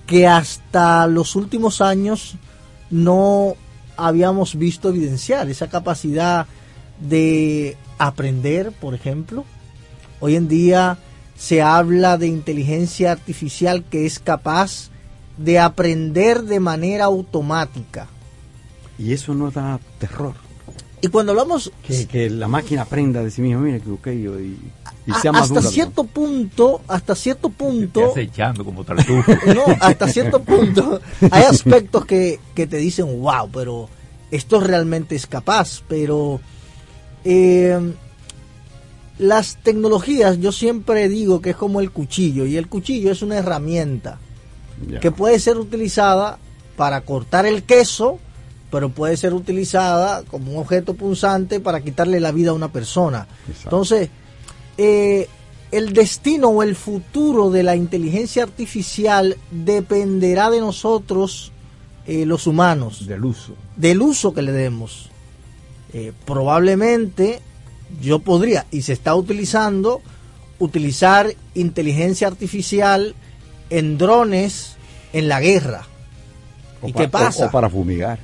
que 0.07 0.27
hasta 0.27 1.07
los 1.07 1.37
últimos 1.37 1.81
años 1.81 2.37
no 2.91 3.55
habíamos 3.97 4.57
visto 4.57 4.91
evidenciar 4.91 5.49
esa 5.49 5.69
capacidad 5.69 6.47
de 7.01 7.77
aprender, 7.99 8.73
por 8.73 8.95
ejemplo. 8.95 9.45
Hoy 10.21 10.37
en 10.37 10.49
día 10.49 10.99
se 11.37 11.63
habla 11.63 12.17
de 12.17 12.27
inteligencia 12.27 13.13
artificial 13.13 13.85
que 13.85 14.07
es 14.07 14.19
capaz 14.19 14.91
de 15.37 15.59
aprender 15.59 16.43
de 16.43 16.61
manera 16.61 17.05
automática. 17.05 18.09
Y 18.99 19.13
eso 19.13 19.35
no 19.35 19.51
da 19.51 19.79
terror. 19.99 20.35
Y 21.03 21.09
cuando 21.09 21.33
hablamos... 21.33 21.71
Que, 22.11 22.31
la 22.31 22.49
máquina 22.49 22.83
aprenda 22.83 23.23
de 23.23 23.31
sí 23.31 23.43
misma, 23.43 23.61
mira, 23.61 23.79
que 23.79 24.23
yo 24.23 24.41
y, 24.41 24.59
sea 25.21 25.31
Hasta 25.33 25.63
cierto 25.63 26.05
punto, 26.05 26.81
hasta 26.89 27.15
cierto 27.15 27.51
punto... 27.51 28.17
echando 28.17 28.65
como 28.65 28.83
No, 29.55 29.65
hasta 29.81 30.09
cierto 30.09 30.43
punto 30.43 31.01
hay 31.31 31.45
aspectos 31.45 32.07
que, 32.07 32.41
que 32.55 32.67
te 32.67 32.79
dicen, 32.79 33.21
wow, 33.21 33.49
pero 33.53 33.89
esto 34.31 34.61
realmente 34.61 35.15
es 35.15 35.27
capaz, 35.27 35.83
pero... 35.87 36.41
Eh, 37.29 37.77
las 39.19 39.57
tecnologías, 39.57 40.39
yo 40.39 40.53
siempre 40.53 41.09
digo 41.09 41.41
que 41.41 41.51
es 41.51 41.57
como 41.57 41.81
el 41.81 41.91
cuchillo, 41.91 42.47
y 42.47 42.57
el 42.57 42.69
cuchillo 42.69 43.11
es 43.11 43.21
una 43.23 43.39
herramienta 43.39 44.19
que 45.01 45.11
puede 45.11 45.41
ser 45.41 45.57
utilizada 45.57 46.39
para 46.77 47.01
cortar 47.01 47.47
el 47.47 47.65
queso, 47.65 48.19
pero 48.71 48.91
puede 48.91 49.17
ser 49.17 49.35
utilizada 49.35 50.23
como 50.25 50.53
un 50.53 50.59
objeto 50.59 50.95
punzante 50.95 51.59
para 51.59 51.81
quitarle 51.81 52.21
la 52.21 52.31
vida 52.31 52.51
a 52.51 52.55
una 52.55 52.71
persona. 52.71 53.27
Entonces, 53.65 54.11
eh, 54.79 55.29
el 55.73 55.95
destino 55.95 56.49
o 56.51 56.63
el 56.63 56.77
futuro 56.77 57.51
de 57.51 57.65
la 57.65 57.75
inteligencia 57.75 58.45
artificial 58.45 59.37
dependerá 59.51 60.51
de 60.51 60.61
nosotros, 60.61 61.53
eh, 62.07 62.25
los 62.27 62.47
humanos. 62.47 63.07
Del 63.07 63.25
uso. 63.25 63.55
Del 63.77 64.01
uso 64.01 64.33
que 64.33 64.43
le 64.43 64.53
demos. 64.53 65.11
Eh, 65.99 66.13
probablemente 66.27 67.41
yo 68.03 68.19
podría, 68.19 68.67
y 68.71 68.83
se 68.83 68.93
está 68.93 69.15
utilizando, 69.15 70.03
utilizar 70.59 71.33
inteligencia 71.55 72.29
artificial 72.29 73.15
en 73.71 73.97
drones 73.97 74.77
en 75.15 75.29
la 75.29 75.41
guerra. 75.41 75.87
¿Y 76.83 76.93
qué 76.93 77.09
pasa? 77.09 77.47
O, 77.47 77.51
para 77.51 77.71
fumigar. 77.71 78.19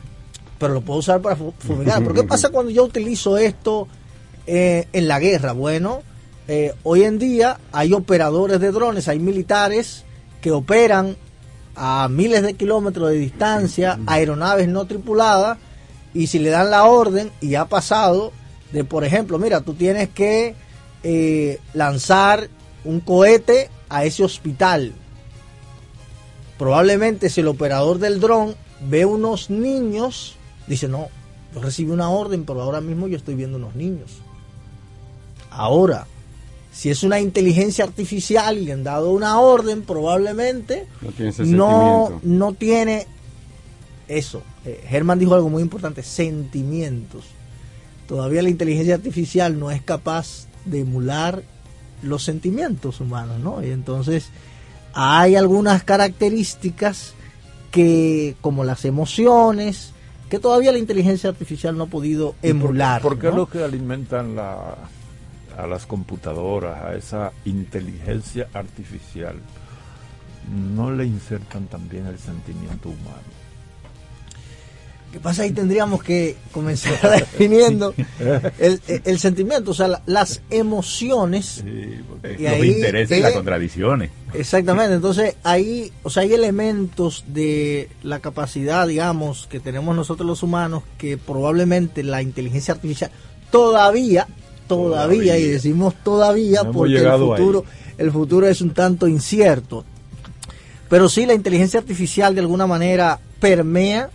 Pero 0.59 0.74
lo 0.74 0.82
puedo 0.82 0.99
usar 0.99 1.23
para 1.23 1.35
fumigar. 1.35 2.03
¿Pero 2.03 2.12
qué 2.12 2.24
pasa 2.24 2.51
cuando 2.51 2.70
yo 2.70 2.85
utilizo 2.85 3.39
esto 3.39 3.89
eh, 4.47 4.86
en 4.93 5.09
la 5.09 5.19
guerra? 5.19 5.53
Bueno, 5.53 6.03
eh, 6.49 6.74
hoy 6.82 7.05
en 7.05 7.19
día 7.19 7.59
hay 7.73 7.94
operadores 7.94 8.61
de 8.61 8.70
drones, 8.70 9.09
hay 9.09 9.19
militares 9.19 10.05
que 10.43 10.51
operan 10.51 11.16
a 11.74 12.07
miles 12.11 12.43
de 12.43 12.53
kilómetros 12.53 13.09
de 13.09 13.16
distancia, 13.16 13.99
aeronaves 14.05 14.69
no 14.69 14.85
tripuladas, 14.85 15.57
y 16.14 16.26
si 16.26 16.39
le 16.39 16.51
dan 16.51 16.70
la 16.70 16.84
orden 16.84 17.30
y 17.40 17.55
ha 17.55 17.66
pasado, 17.66 18.32
de, 18.72 18.84
por 18.84 19.05
ejemplo, 19.05 19.39
mira, 19.39 19.60
tú 19.60 19.74
tienes 19.74 20.09
que 20.10 20.55
eh, 21.02 21.59
lanzar 21.74 22.48
un 22.84 23.01
cohete 23.01 23.70
a 23.89 24.05
ese 24.05 24.24
hospital. 24.24 24.93
Probablemente 26.59 27.28
si 27.28 27.40
el 27.40 27.48
operador 27.48 27.98
del 27.98 28.20
dron 28.20 28.55
ve 28.89 29.05
unos 29.05 29.51
niños 29.51 30.36
dice, 30.66 30.89
no, 30.89 31.09
yo 31.55 31.60
recibí 31.60 31.90
una 31.90 32.10
orden, 32.10 32.44
pero 32.44 32.62
ahora 32.62 32.80
mismo 32.80 33.09
yo 33.09 33.16
estoy 33.16 33.34
viendo 33.34 33.59
unos 33.59 33.74
niños. 33.74 34.10
Ahora, 35.51 36.06
si 36.72 36.90
es 36.90 37.02
una 37.02 37.20
inteligencia 37.20 37.84
artificial 37.84 38.56
y 38.56 38.64
le 38.64 38.72
han 38.72 38.84
dado 38.84 39.10
una 39.10 39.39
orden, 39.39 39.82
probablemente 39.82 40.86
no, 41.44 42.20
no, 42.22 42.52
tiene 42.55 43.06
eso. 44.09 44.43
Eh, 44.64 44.84
Germán 44.86 45.18
dijo 45.18 45.34
algo 45.34 45.48
muy 45.48 45.62
importante, 45.62 46.02
sentimientos. 46.02 47.24
Todavía 48.06 48.43
la 48.43 48.51
inteligencia 48.51 48.94
artificial 48.94 49.59
no 49.59 49.70
es 49.70 49.82
capaz 49.82 50.47
de 50.64 50.80
emular 50.80 51.43
los 52.02 52.22
sentimientos 52.22 53.01
humanos, 53.01 53.39
¿no? 53.40 53.64
Y 53.64 53.70
entonces 53.70 54.28
hay 54.93 55.36
algunas 55.36 55.82
características 55.84 57.14
que, 57.70 58.36
como 58.40 58.64
las 58.64 58.84
emociones, 58.84 59.93
que 60.28 60.39
todavía 60.39 60.72
la 60.72 60.78
inteligencia 60.78 61.30
artificial 61.30 61.76
no 61.76 61.84
ha 61.84 61.89
podido 61.89 62.34
emular. 62.43 63.02
¿Por 63.02 63.18
qué, 63.18 63.28
es 63.28 63.34
lo 63.34 63.48
que 63.48 63.62
alimentan 63.62 64.36
la, 64.36 64.76
a 65.56 65.66
las 65.66 65.86
computadoras, 65.86 66.82
a 66.82 66.94
esa 66.94 67.32
inteligencia 67.44 68.48
artificial, 68.52 69.36
no 70.74 70.90
le 70.90 71.06
insertan 71.06 71.66
también 71.66 72.06
el 72.06 72.18
sentimiento 72.18 72.89
humano? 72.89 73.41
¿Qué 75.12 75.20
pasa? 75.20 75.43
Ahí 75.43 75.51
tendríamos 75.51 76.02
que 76.02 76.36
comenzar 76.52 76.98
definiendo 77.18 77.94
el, 78.59 79.18
sentimiento, 79.18 79.72
o 79.72 79.74
sea, 79.74 80.02
las 80.06 80.40
emociones. 80.48 81.62
y 81.66 82.43
los 82.43 82.64
intereses 82.64 83.18
y 83.18 83.20
las 83.20 83.32
contradicciones. 83.32 84.10
Exactamente, 84.32 84.94
entonces 84.94 85.36
ahí, 85.43 85.93
o 86.02 86.09
sea, 86.09 86.22
hay 86.22 86.32
elementos 86.32 87.24
de 87.28 87.90
la 88.02 88.20
capacidad, 88.20 88.89
digamos, 88.89 89.47
que 89.47 89.60
tenemos 89.60 89.94
nosotros 89.94 90.26
los 90.26 90.43
humanos, 90.43 90.82
que 90.97 91.18
probablemente 91.18 92.02
la 92.02 92.22
inteligencia 92.22 92.72
artificial 92.72 93.10
todavía, 93.51 94.26
todavía, 94.66 95.36
y 95.39 95.47
decimos 95.47 95.94
todavía 96.02 96.64
porque 96.64 96.97
el 96.97 97.12
futuro, 97.12 97.64
el 97.98 98.10
futuro 98.10 98.48
es 98.48 98.62
un 98.62 98.70
tanto 98.70 99.06
incierto. 99.06 99.84
Pero 100.89 101.10
sí, 101.10 101.26
la 101.26 101.34
inteligencia 101.34 101.80
artificial 101.80 102.34
de 102.34 102.40
alguna 102.40 102.66
manera 102.66 103.20
permea 103.39 104.09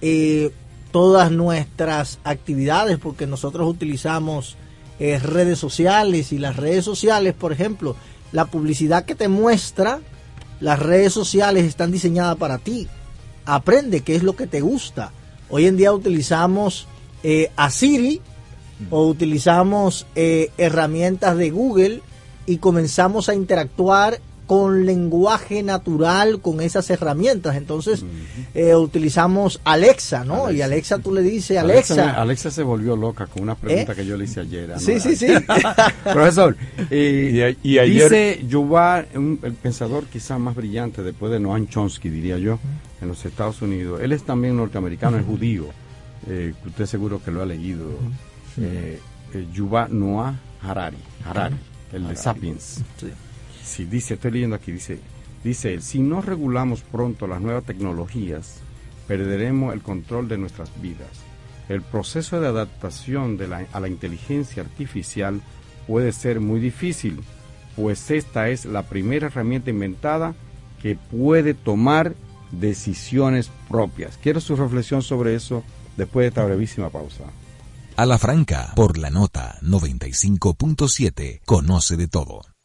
eh, 0.00 0.50
todas 0.92 1.30
nuestras 1.30 2.18
actividades 2.24 2.98
porque 2.98 3.26
nosotros 3.26 3.68
utilizamos 3.68 4.56
eh, 4.98 5.18
redes 5.18 5.58
sociales 5.58 6.32
y 6.32 6.38
las 6.38 6.56
redes 6.56 6.84
sociales, 6.84 7.34
por 7.34 7.52
ejemplo, 7.52 7.96
la 8.32 8.46
publicidad 8.46 9.04
que 9.04 9.14
te 9.14 9.28
muestra, 9.28 10.00
las 10.60 10.78
redes 10.78 11.12
sociales 11.12 11.64
están 11.64 11.92
diseñadas 11.92 12.36
para 12.36 12.58
ti. 12.58 12.88
Aprende 13.44 14.00
qué 14.00 14.16
es 14.16 14.22
lo 14.22 14.36
que 14.36 14.46
te 14.46 14.60
gusta. 14.60 15.12
Hoy 15.50 15.66
en 15.66 15.76
día 15.76 15.92
utilizamos 15.92 16.86
eh, 17.22 17.50
a 17.56 17.70
Siri 17.70 18.20
o 18.90 19.06
utilizamos 19.06 20.06
herramientas 20.14 21.36
de 21.36 21.50
Google 21.50 22.02
y 22.46 22.58
comenzamos 22.58 23.28
a 23.28 23.34
interactuar 23.34 24.20
con 24.48 24.86
lenguaje 24.86 25.62
natural, 25.62 26.40
con 26.40 26.62
esas 26.62 26.88
herramientas. 26.88 27.54
Entonces, 27.54 28.02
eh, 28.54 28.74
utilizamos 28.74 29.60
Alexa, 29.62 30.24
¿no? 30.24 30.50
Y 30.50 30.62
Alexa 30.62 31.00
tú 31.00 31.12
le 31.12 31.20
dices, 31.20 31.58
Alexa. 31.58 32.18
Alexa, 32.18 32.50
se 32.50 32.62
volvió 32.62 32.96
loca 32.96 33.26
con 33.26 33.42
una 33.42 33.54
pregunta 33.54 33.92
¿Eh? 33.92 33.94
que 33.94 34.06
yo 34.06 34.16
le 34.16 34.24
hice 34.24 34.40
ayer. 34.40 34.72
Sí, 34.80 35.00
sí, 35.00 35.16
sí. 35.16 35.26
Profesor, 36.02 36.56
y, 36.90 37.42
ayer... 37.42 38.10
dice 38.10 38.42
Yuval, 38.48 39.08
el 39.42 39.52
pensador 39.52 40.06
quizá 40.06 40.38
más 40.38 40.56
brillante 40.56 41.02
después 41.02 41.30
de 41.30 41.40
Noam 41.40 41.68
Chomsky, 41.68 42.08
diría 42.08 42.38
yo, 42.38 42.58
en 43.02 43.08
los 43.08 43.22
Estados 43.26 43.60
Unidos. 43.60 44.00
Él 44.00 44.12
es 44.12 44.22
también 44.22 44.56
norteamericano, 44.56 45.18
es 45.18 45.26
judío. 45.26 45.66
Eh, 46.26 46.54
usted 46.66 46.86
seguro 46.86 47.22
que 47.22 47.30
lo 47.30 47.42
ha 47.42 47.46
leído. 47.46 47.84
Yuval 49.52 49.88
Noah 49.90 50.40
Harari, 50.62 50.96
Harari, 51.22 51.56
el 51.92 52.08
de 52.08 52.16
Sapiens. 52.16 52.82
Sí 52.98 53.08
si 53.68 53.84
dice, 53.84 54.14
estoy 54.14 54.32
leyendo 54.32 54.56
aquí, 54.56 54.72
dice, 54.72 54.98
dice 55.44 55.80
si 55.80 56.00
no 56.00 56.20
regulamos 56.20 56.80
pronto 56.80 57.26
las 57.26 57.40
nuevas 57.40 57.64
tecnologías, 57.64 58.60
perderemos 59.06 59.72
el 59.74 59.82
control 59.82 60.28
de 60.28 60.38
nuestras 60.38 60.70
vidas. 60.82 61.08
El 61.68 61.82
proceso 61.82 62.40
de 62.40 62.48
adaptación 62.48 63.36
de 63.36 63.46
la, 63.46 63.66
a 63.72 63.80
la 63.80 63.88
inteligencia 63.88 64.62
artificial 64.62 65.40
puede 65.86 66.12
ser 66.12 66.40
muy 66.40 66.60
difícil, 66.60 67.20
pues 67.76 68.10
esta 68.10 68.48
es 68.48 68.64
la 68.64 68.82
primera 68.82 69.28
herramienta 69.28 69.70
inventada 69.70 70.34
que 70.82 70.96
puede 70.96 71.54
tomar 71.54 72.14
decisiones 72.50 73.50
propias. 73.68 74.18
Quiero 74.18 74.40
su 74.40 74.56
reflexión 74.56 75.02
sobre 75.02 75.34
eso 75.34 75.62
después 75.96 76.24
de 76.24 76.28
esta 76.28 76.44
brevísima 76.44 76.90
pausa. 76.90 77.24
A 77.96 78.06
la 78.06 78.16
franca, 78.16 78.72
por 78.76 78.96
la 78.96 79.10
nota 79.10 79.58
95.7, 79.60 81.40
conoce 81.44 81.96
de 81.96 82.06
todo. 82.06 82.42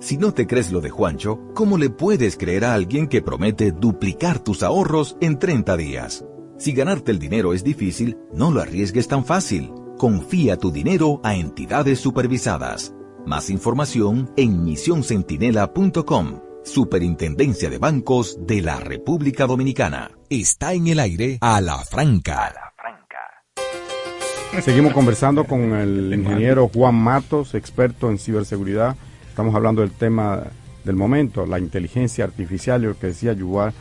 Si 0.00 0.16
no 0.16 0.32
te 0.32 0.46
crees 0.46 0.72
lo 0.72 0.80
de 0.80 0.88
Juancho, 0.88 1.38
¿cómo 1.54 1.76
le 1.76 1.90
puedes 1.90 2.38
creer 2.38 2.64
a 2.64 2.72
alguien 2.72 3.06
que 3.06 3.20
promete 3.20 3.70
duplicar 3.70 4.38
tus 4.38 4.62
ahorros 4.62 5.18
en 5.20 5.38
30 5.38 5.76
días? 5.76 6.24
Si 6.56 6.72
ganarte 6.72 7.12
el 7.12 7.18
dinero 7.18 7.52
es 7.52 7.62
difícil, 7.62 8.16
no 8.32 8.50
lo 8.50 8.62
arriesgues 8.62 9.08
tan 9.08 9.26
fácil. 9.26 9.70
Confía 9.98 10.56
tu 10.56 10.72
dinero 10.72 11.20
a 11.22 11.34
entidades 11.34 12.00
supervisadas. 12.00 12.94
Más 13.26 13.50
información 13.50 14.32
en 14.38 14.64
misioncentinela.com. 14.64 16.40
Superintendencia 16.64 17.68
de 17.68 17.76
Bancos 17.76 18.38
de 18.40 18.62
la 18.62 18.80
República 18.80 19.46
Dominicana. 19.46 20.12
Está 20.30 20.72
en 20.72 20.86
el 20.86 20.98
aire 20.98 21.36
a 21.42 21.60
la 21.60 21.76
franca. 21.76 22.46
A 22.46 22.54
la 22.54 22.72
franca. 22.74 24.62
Seguimos 24.62 24.94
conversando 24.94 25.44
con 25.44 25.74
el 25.74 26.14
ingeniero 26.14 26.70
Juan 26.72 26.94
Matos, 26.94 27.54
experto 27.54 28.08
en 28.08 28.18
ciberseguridad 28.18 28.96
Estamos 29.40 29.56
hablando 29.56 29.80
del 29.80 29.92
tema 29.92 30.42
del 30.84 30.96
momento, 30.96 31.46
la 31.46 31.58
inteligencia 31.58 32.24
artificial, 32.24 32.82
y 32.82 32.88
lo 32.88 32.98
que 32.98 33.06
decía 33.06 33.32
Yuval 33.32 33.72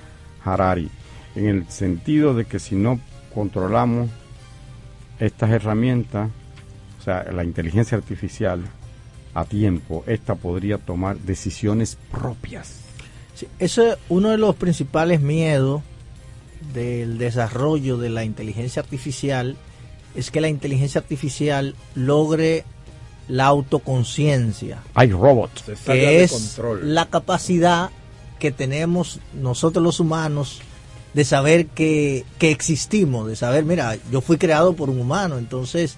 Harari, 0.46 0.90
en 1.36 1.48
el 1.48 1.68
sentido 1.68 2.34
de 2.34 2.46
que 2.46 2.60
si 2.60 2.76
no 2.76 2.98
controlamos 3.36 4.10
estas 5.20 5.50
herramientas, 5.50 6.30
o 6.98 7.04
sea, 7.04 7.26
la 7.34 7.44
inteligencia 7.44 7.98
artificial 7.98 8.62
a 9.34 9.44
tiempo, 9.44 10.06
esta 10.08 10.36
podría 10.36 10.78
tomar 10.78 11.18
decisiones 11.18 11.98
propias. 12.10 12.80
Eso 13.60 13.86
es 13.86 13.98
uno 14.08 14.30
de 14.30 14.38
los 14.38 14.56
principales 14.56 15.20
miedos 15.20 15.82
del 16.74 17.18
desarrollo 17.18 17.98
de 17.98 18.10
la 18.10 18.24
inteligencia 18.24 18.82
artificial 18.82 19.58
es 20.16 20.32
que 20.32 20.40
la 20.40 20.48
inteligencia 20.48 21.02
artificial 21.02 21.76
logre 21.96 22.64
la 23.30 23.46
autoconciencia. 23.46 24.80
Hay 24.96 25.12
robots. 25.12 25.64
Que 25.86 26.24
es 26.24 26.60
la 26.82 27.06
capacidad 27.06 27.92
que 28.40 28.52
tenemos 28.52 29.20
nosotros 29.34 29.84
los 29.84 30.00
humanos 30.00 30.62
de 31.14 31.24
saber 31.24 31.68
que, 31.68 32.26
que, 32.38 32.52
existimos, 32.52 33.28
de 33.28 33.36
saber, 33.36 33.66
mira, 33.66 33.98
yo 34.12 34.22
fui 34.22 34.38
creado 34.38 34.74
por 34.74 34.90
un 34.90 35.00
humano, 35.00 35.38
entonces, 35.38 35.96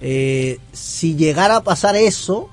eh, 0.00 0.58
si 0.72 1.16
llegara 1.16 1.56
a 1.56 1.64
pasar 1.64 1.96
eso, 1.96 2.48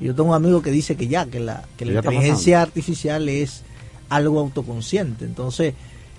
yo 0.00 0.14
tengo 0.14 0.30
un 0.30 0.36
amigo 0.36 0.62
que 0.62 0.70
dice 0.70 0.96
que 0.96 1.08
ya, 1.08 1.26
que 1.26 1.40
la, 1.40 1.64
que 1.76 1.84
la 1.84 1.94
inteligencia 1.94 2.62
artificial 2.62 3.28
es 3.28 3.62
algo 4.08 4.40
autoconsciente, 4.40 5.24
entonces, 5.24 5.74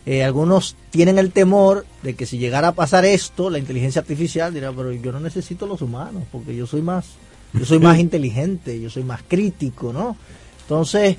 eh, 0.06 0.24
algunos 0.24 0.76
tienen 0.92 1.18
el 1.18 1.32
temor 1.32 1.86
de 2.02 2.16
que 2.16 2.26
si 2.26 2.38
llegara 2.38 2.70
a 2.70 2.72
pasar 2.74 3.06
esto, 3.06 3.50
la 3.50 3.60
inteligencia 3.60 4.02
artificial 4.02 4.54
dirá, 4.54 4.74
pero 4.74 4.92
yo 4.92 5.14
no 5.14 5.22
necesito 5.22 5.66
los 5.66 5.82
humanos, 5.82 6.24
porque 6.32 6.54
yo 6.54 6.68
soy 6.68 6.82
más, 6.82 7.06
yo 7.54 7.66
soy 7.66 7.80
más 7.80 8.00
inteligente, 8.00 8.80
yo 8.82 8.90
soy 8.90 9.04
más 9.04 9.22
crítico, 9.28 9.94
¿no? 9.94 10.18
Entonces, 10.62 11.18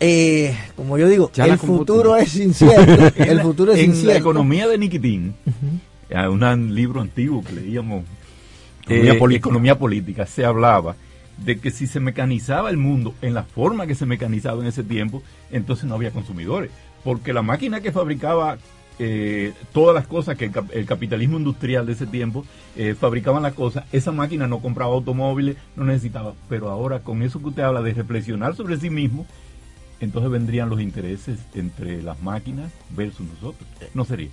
eh, 0.00 0.56
como 0.74 0.98
yo 0.98 1.08
digo, 1.08 1.30
el 1.36 1.58
futuro 1.58 2.16
es 2.16 2.36
incierto. 2.40 3.22
el 3.22 3.40
futuro 3.40 3.72
es 3.72 3.80
en 3.80 4.06
la 4.06 4.16
economía 4.16 4.66
de 4.68 4.78
Nikitin, 4.78 5.34
un 6.30 6.74
libro 6.74 7.00
antiguo 7.00 7.42
que 7.42 7.52
leíamos, 7.52 8.04
economía, 8.82 9.12
eh, 9.12 9.18
política. 9.18 9.48
economía 9.48 9.78
política, 9.78 10.26
se 10.26 10.44
hablaba 10.44 10.96
de 11.38 11.58
que 11.58 11.70
si 11.70 11.86
se 11.86 12.00
mecanizaba 12.00 12.70
el 12.70 12.76
mundo 12.76 13.14
en 13.20 13.34
la 13.34 13.44
forma 13.44 13.86
que 13.86 13.94
se 13.94 14.06
mecanizaba 14.06 14.62
en 14.62 14.68
ese 14.68 14.82
tiempo, 14.82 15.22
entonces 15.50 15.84
no 15.84 15.94
había 15.94 16.10
consumidores. 16.10 16.70
Porque 17.04 17.32
la 17.32 17.42
máquina 17.42 17.80
que 17.80 17.92
fabricaba 17.92 18.58
eh, 18.98 19.52
todas 19.72 19.94
las 19.94 20.06
cosas 20.06 20.36
que 20.36 20.50
el, 20.72 20.86
capitalismo 20.86 21.36
industrial 21.38 21.84
de 21.86 21.92
ese 21.92 22.06
tiempo 22.06 22.44
eh, 22.76 22.94
fabricaban 22.98 23.42
las 23.42 23.54
cosas, 23.54 23.84
esa 23.92 24.12
máquina 24.12 24.46
no 24.46 24.60
compraba 24.60 24.94
automóviles, 24.94 25.56
no 25.76 25.84
necesitaba. 25.84 26.34
Pero 26.48 26.70
ahora 26.70 27.00
con 27.00 27.22
eso 27.22 27.40
que 27.40 27.48
usted 27.48 27.62
habla 27.62 27.82
de 27.82 27.92
reflexionar 27.92 28.56
sobre 28.56 28.78
sí 28.78 28.88
mismo, 28.88 29.26
entonces 30.00 30.30
vendrían 30.30 30.68
los 30.68 30.80
intereses 30.80 31.38
entre 31.54 32.02
las 32.02 32.20
máquinas 32.22 32.70
versus 32.90 33.26
nosotros. 33.26 33.68
No 33.94 34.04
sería. 34.04 34.28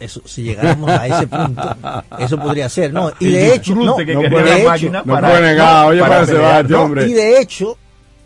Eso, 0.00 0.22
si 0.24 0.42
llegáramos 0.44 0.90
a 0.90 1.06
ese 1.06 1.26
punto, 1.26 1.76
eso 2.18 2.38
podría 2.38 2.68
ser, 2.68 2.92
¿no? 2.92 3.10
Y 3.18 3.30
de 3.30 3.54
hecho, 3.54 3.74
no, 3.74 3.94
puede, 3.94 4.06
negar, 5.40 5.86
oye, 5.86 6.74
hombre. 6.74 7.08
Y 7.08 7.12
de 7.12 7.40
hecho, 7.40 7.76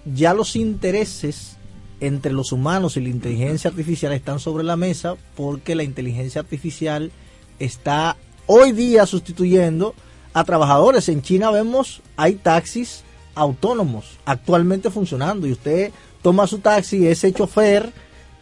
ya 0.04 0.34
los 0.34 0.56
intereses 0.56 1.56
entre 2.02 2.32
los 2.32 2.50
humanos 2.50 2.96
y 2.96 3.00
la 3.00 3.10
inteligencia 3.10 3.70
artificial 3.70 4.12
están 4.12 4.40
sobre 4.40 4.64
la 4.64 4.76
mesa 4.76 5.14
porque 5.36 5.76
la 5.76 5.84
inteligencia 5.84 6.40
artificial 6.40 7.12
está 7.60 8.16
hoy 8.46 8.72
día 8.72 9.06
sustituyendo 9.06 9.94
a 10.34 10.42
trabajadores. 10.42 11.08
En 11.08 11.22
China 11.22 11.52
vemos, 11.52 12.02
hay 12.16 12.34
taxis 12.34 13.04
autónomos 13.36 14.18
actualmente 14.24 14.90
funcionando 14.90 15.46
y 15.46 15.52
usted 15.52 15.92
toma 16.22 16.48
su 16.48 16.58
taxi 16.58 16.98
y 16.98 17.06
ese 17.06 17.32
chofer 17.32 17.92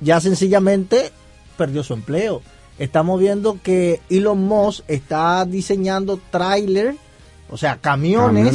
ya 0.01 0.23
sencillamente 0.23 1.13
perdió 1.59 1.85
su 1.85 1.93
empleo. 1.93 2.41
Estamos 2.79 3.21
viendo 3.21 3.59
que 3.63 4.01
Elon 4.09 4.43
Musk 4.43 4.85
está 4.89 5.45
diseñando 5.45 6.19
tráiler, 6.31 6.97
o 7.51 7.59
sea, 7.59 7.77
camiones, 7.77 8.55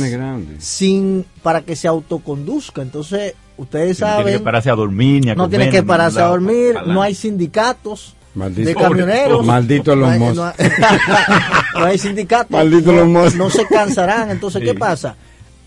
sin 0.57 1.27
para 1.43 1.61
que 1.61 1.75
se 1.75 1.87
autoconduzca. 1.87 2.81
Entonces, 2.81 3.35
ustedes 3.57 3.97
saben. 3.97 4.17
No 4.17 4.23
tiene 4.23 4.37
que 4.39 4.43
pararse 4.43 4.69
a 4.69 4.75
dormir, 4.75 5.37
No 5.37 5.49
tiene 5.49 5.69
que 5.69 5.83
pararse 5.83 6.21
a 6.21 6.27
dormir, 6.27 6.75
no 6.85 7.01
hay 7.01 7.15
sindicatos. 7.15 8.15
de 8.33 8.75
camioneros. 8.75 9.45
Maldito 9.45 9.95
los 9.95 10.17
no, 10.17 10.33
no, 11.75 11.85
hay 11.85 11.97
sindicatos. 11.97 12.51
Maldito 12.51 12.91
los 12.91 13.35
No 13.35 13.49
se 13.49 13.65
cansarán. 13.67 14.31
Entonces, 14.31 14.61
¿qué 14.63 14.73
pasa? 14.73 15.15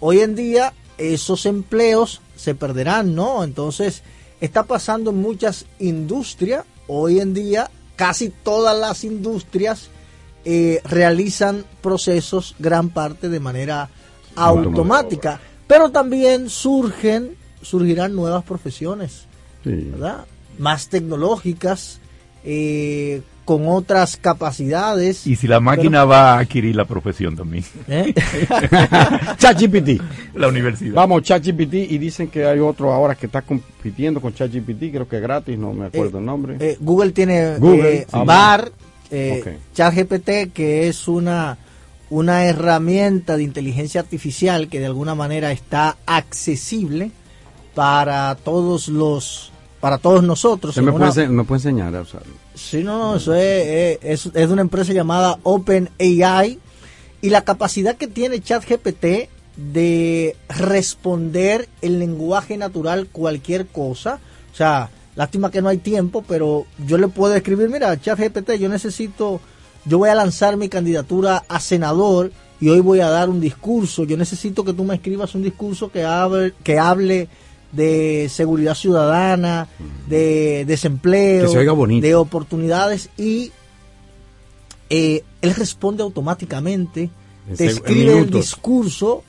Hoy 0.00 0.20
en 0.20 0.34
día, 0.34 0.72
esos 0.96 1.46
empleos 1.46 2.20
se 2.36 2.54
perderán, 2.54 3.14
¿no? 3.14 3.42
Entonces, 3.42 4.02
está 4.40 4.62
pasando 4.62 5.10
en 5.10 5.16
muchas 5.16 5.66
industrias. 5.78 6.64
Hoy 6.86 7.20
en 7.20 7.34
día, 7.34 7.70
casi 7.96 8.30
todas 8.30 8.78
las 8.78 9.04
industrias 9.04 9.90
eh, 10.44 10.80
realizan 10.84 11.64
procesos 11.82 12.54
gran 12.58 12.90
parte 12.90 13.28
de 13.28 13.40
manera 13.40 13.90
automática. 14.36 15.40
Pero 15.66 15.90
también 15.90 16.48
surgen, 16.48 17.36
surgirán 17.62 18.14
nuevas 18.14 18.44
profesiones, 18.44 19.26
¿verdad? 19.64 20.24
Más 20.58 20.88
tecnológicas, 20.88 22.00
eh, 22.44 23.22
con 23.48 23.66
otras 23.66 24.18
capacidades. 24.18 25.26
Y 25.26 25.34
si 25.34 25.46
la 25.48 25.58
máquina 25.58 26.04
va 26.04 26.34
a 26.34 26.40
adquirir 26.40 26.76
la 26.76 26.84
profesión 26.84 27.34
también. 27.34 27.64
¿Eh? 27.88 28.12
ChatGPT. 29.38 30.02
La 30.34 30.48
universidad. 30.48 30.92
Vamos, 30.92 31.22
ChatGPT 31.22 31.72
y 31.72 31.96
dicen 31.96 32.28
que 32.28 32.44
hay 32.44 32.58
otro 32.58 32.92
ahora 32.92 33.14
que 33.14 33.24
está 33.24 33.40
compitiendo 33.40 34.20
con 34.20 34.34
ChatGPT, 34.34 34.92
creo 34.92 35.08
que 35.08 35.16
es 35.16 35.22
gratis, 35.22 35.58
no 35.58 35.72
me 35.72 35.86
acuerdo 35.86 36.18
el 36.18 36.26
nombre. 36.26 36.58
Eh, 36.60 36.76
Google 36.78 37.12
tiene 37.12 37.56
Google, 37.56 38.00
eh, 38.00 38.06
BAR, 38.26 38.70
ChatGPT, 39.72 40.52
que 40.52 40.88
es 40.88 41.08
una, 41.08 41.56
una 42.10 42.44
herramienta 42.44 43.38
de 43.38 43.44
inteligencia 43.44 44.02
artificial 44.02 44.68
que 44.68 44.78
de 44.78 44.86
alguna 44.86 45.14
manera 45.14 45.52
está 45.52 45.96
accesible 46.04 47.12
para 47.78 48.34
todos 48.34 48.88
los 48.88 49.52
para 49.78 49.98
todos 49.98 50.24
nosotros. 50.24 50.76
me, 50.78 50.90
puede, 50.90 51.28
me, 51.28 51.44
puede, 51.44 51.58
enseñar 51.58 51.94
a 51.94 52.00
usarlo? 52.00 52.32
Sí, 52.52 52.82
no, 52.82 53.14
eso 53.14 53.36
es, 53.36 54.00
es, 54.02 54.32
de 54.32 54.46
una 54.46 54.62
empresa 54.62 54.92
llamada 54.92 55.38
OpenAI 55.44 56.58
y 57.20 57.30
la 57.30 57.42
capacidad 57.42 57.96
que 57.96 58.08
tiene 58.08 58.40
ChatGPT 58.40 59.30
de 59.54 60.36
responder 60.48 61.68
el 61.80 62.00
lenguaje 62.00 62.56
natural 62.56 63.06
cualquier 63.12 63.68
cosa. 63.68 64.18
O 64.52 64.56
sea, 64.56 64.90
lástima 65.14 65.52
que 65.52 65.62
no 65.62 65.68
hay 65.68 65.78
tiempo, 65.78 66.24
pero 66.26 66.66
yo 66.84 66.98
le 66.98 67.06
puedo 67.06 67.36
escribir, 67.36 67.68
mira, 67.68 67.96
ChatGPT, 68.00 68.54
yo 68.54 68.68
necesito, 68.68 69.40
yo 69.84 69.98
voy 69.98 70.08
a 70.08 70.16
lanzar 70.16 70.56
mi 70.56 70.68
candidatura 70.68 71.44
a 71.48 71.60
senador 71.60 72.32
y 72.60 72.70
hoy 72.70 72.80
voy 72.80 72.98
a 72.98 73.08
dar 73.08 73.28
un 73.28 73.40
discurso. 73.40 74.02
Yo 74.02 74.16
necesito 74.16 74.64
que 74.64 74.72
tú 74.72 74.82
me 74.82 74.96
escribas 74.96 75.36
un 75.36 75.44
discurso 75.44 75.92
que 75.92 76.02
hable, 76.02 76.54
que 76.64 76.80
hable 76.80 77.28
de 77.72 78.28
seguridad 78.30 78.74
ciudadana, 78.74 79.68
de 80.08 80.64
desempleo, 80.66 81.52
de 81.52 82.14
oportunidades 82.14 83.10
y 83.16 83.52
eh, 84.90 85.22
él 85.42 85.54
responde 85.54 86.02
automáticamente, 86.02 87.10
te 87.56 87.66
escribe 87.66 88.18
el 88.18 88.30
discurso 88.30 89.22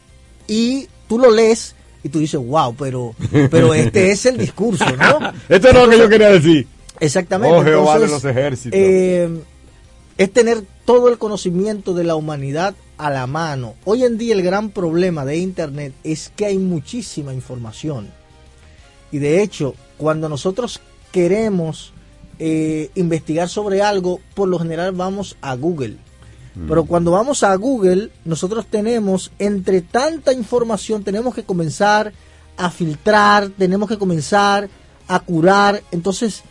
y 0.47 0.87
tú 1.07 1.19
lo 1.19 1.31
lees 1.31 1.75
y 2.03 2.09
tú 2.09 2.19
dices, 2.19 2.39
wow, 2.39 2.73
pero, 2.75 3.13
pero 3.51 3.73
este 3.73 4.11
es 4.11 4.25
el 4.25 4.37
discurso, 4.37 4.85
¿no? 4.95 5.33
Esto 5.49 5.73
no 5.73 5.79
es 5.81 5.85
lo 5.85 5.89
que 5.89 5.97
yo 5.97 6.09
quería 6.09 6.29
decir. 6.29 6.67
Exactamente. 6.99 7.57
Oh, 7.57 7.63
Jehová 7.63 7.99
de 7.99 8.07
los 8.07 8.23
ejércitos. 8.23 8.79
Eh, 8.79 9.29
es 10.17 10.33
tener 10.33 10.63
todo 10.85 11.09
el 11.09 11.17
conocimiento 11.17 11.93
de 11.93 12.03
la 12.03 12.15
humanidad 12.15 12.75
a 12.97 13.09
la 13.09 13.27
mano. 13.27 13.75
Hoy 13.85 14.03
en 14.03 14.17
día 14.17 14.33
el 14.33 14.41
gran 14.41 14.69
problema 14.69 15.23
de 15.23 15.37
Internet 15.37 15.93
es 16.03 16.31
que 16.35 16.45
hay 16.45 16.57
muchísima 16.57 17.33
información 17.33 18.09
y 19.11 19.19
de 19.19 19.41
hecho, 19.41 19.76
cuando 19.98 20.30
nosotros 20.30 20.80
queremos 21.11 21.94
eh, 22.38 22.91
investigar 22.95 23.49
sobre 23.49 23.81
algo, 23.81 24.22
por 24.34 24.48
lo 24.48 24.60
general 24.60 24.91
vamos 24.94 25.36
a 25.41 25.56
Google. 25.56 25.98
Mm. 26.56 26.68
Pero 26.68 26.86
cuando 26.86 27.11
vamos 27.11 27.44
a 27.44 27.56
Google, 27.56 28.11
nosotros 28.26 28.65
tenemos, 28.68 29.31
entre 29.40 29.81
tanta 29.81 30.31
información, 30.34 31.03
tenemos 31.03 31.34
que 31.36 31.44
comenzar 31.44 32.14
a 32.57 32.69
filtrar, 32.69 33.49
tenemos 33.49 33.90
que 33.90 33.98
comenzar 33.98 34.69
a 35.07 35.19
curar. 35.19 35.81
Entonces, 35.91 36.44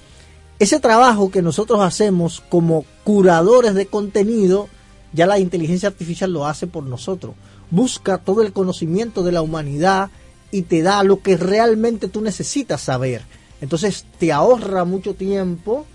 ese 0.59 0.81
trabajo 0.81 1.31
que 1.31 1.43
nosotros 1.43 1.81
hacemos 1.81 2.43
como 2.49 2.85
curadores 3.05 3.75
de 3.75 3.87
contenido, 3.87 4.69
ya 5.13 5.27
la 5.27 5.39
inteligencia 5.39 5.89
artificial 5.89 6.33
lo 6.33 6.47
hace 6.47 6.67
por 6.67 6.85
nosotros. 6.85 7.35
Busca 7.71 8.19
todo 8.19 8.43
el 8.43 8.53
conocimiento 8.53 9.23
de 9.23 9.33
la 9.33 9.43
humanidad, 9.43 10.11
y 10.51 10.63
te 10.63 10.83
da 10.83 11.03
lo 11.03 11.21
que 11.21 11.37
realmente 11.37 12.09
tú 12.09 12.21
necesitas 12.21 12.81
saber. 12.81 13.23
Entonces 13.61 14.07
te 14.19 14.33
ahorra 14.33 14.85
mucho 14.85 15.15
tiempo 15.15 15.87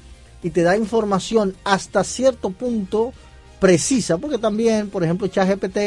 y 0.42 0.50
te 0.50 0.64
da 0.64 0.78
información 0.78 1.56
hasta 1.64 2.04
cierto 2.04 2.50
punto 2.50 3.14
precisa, 3.60 4.18
porque 4.18 4.38
también, 4.38 4.90
por 4.90 5.04
ejemplo, 5.04 5.28
ChatGPT 5.28 5.78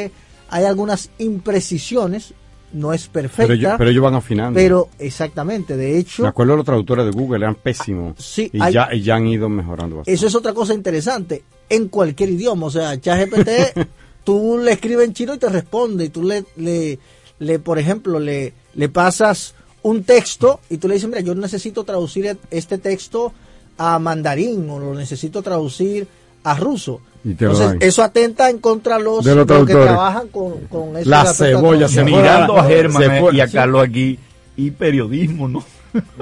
hay 0.48 0.64
algunas 0.64 1.10
imprecisiones, 1.18 2.32
no 2.72 2.92
es 2.92 3.06
perfecta. 3.08 3.76
Pero, 3.76 3.90
ellos, 3.90 4.02
van 4.02 4.14
afinando. 4.14 4.56
Pero 4.56 4.88
exactamente, 4.98 5.76
de 5.76 5.98
hecho. 5.98 6.22
Me 6.22 6.28
acuerdo 6.28 6.56
los 6.56 6.64
traductores 6.64 7.04
de 7.04 7.10
Google, 7.10 7.44
eran 7.44 7.54
pésimos. 7.54 8.14
sí, 8.18 8.50
y, 8.52 8.58
ya, 8.72 8.88
y 8.92 9.02
ya 9.02 9.16
han 9.16 9.26
ido 9.26 9.48
mejorando 9.48 9.96
bastante. 9.96 10.16
Eso 10.16 10.26
es 10.26 10.34
otra 10.34 10.54
cosa 10.54 10.72
interesante. 10.72 11.44
En 11.68 11.88
cualquier 11.88 12.30
idioma, 12.30 12.66
o 12.66 12.70
sea, 12.70 12.98
ChatGPT, 12.98 13.48
tú 14.24 14.58
le 14.58 14.72
escribes 14.72 15.08
en 15.08 15.12
chino 15.12 15.34
y 15.34 15.38
te 15.38 15.48
responde, 15.48 16.06
y 16.06 16.08
tú 16.08 16.22
le, 16.22 16.44
le 16.56 16.98
le, 17.38 17.58
por 17.58 17.78
ejemplo, 17.78 18.18
le, 18.18 18.52
le 18.74 18.88
pasas 18.88 19.54
un 19.82 20.02
texto 20.04 20.60
y 20.68 20.78
tú 20.78 20.88
le 20.88 20.94
dices, 20.94 21.08
mira, 21.08 21.20
yo 21.20 21.34
necesito 21.34 21.84
traducir 21.84 22.36
este 22.50 22.78
texto 22.78 23.32
a 23.78 23.98
mandarín 23.98 24.68
o 24.70 24.78
lo 24.78 24.94
necesito 24.94 25.42
traducir 25.42 26.08
a 26.42 26.54
ruso. 26.56 27.00
Entonces, 27.24 27.76
eso 27.80 28.02
atenta 28.02 28.50
en 28.50 28.58
contra 28.58 28.98
los, 28.98 29.24
de 29.24 29.34
los, 29.34 29.46
que 29.46 29.72
trabajan 29.72 30.28
con, 30.28 30.60
con 30.68 30.96
eso. 30.96 31.10
La 31.10 31.24
cebolla, 31.24 31.88
se 31.88 32.04
mirando 32.04 32.56
a 32.56 32.64
Germán 32.64 33.34
y 33.34 33.40
a 33.40 33.48
Carlos 33.48 33.82
aquí, 33.82 34.18
y 34.56 34.70
periodismo, 34.70 35.48
¿no? 35.48 35.64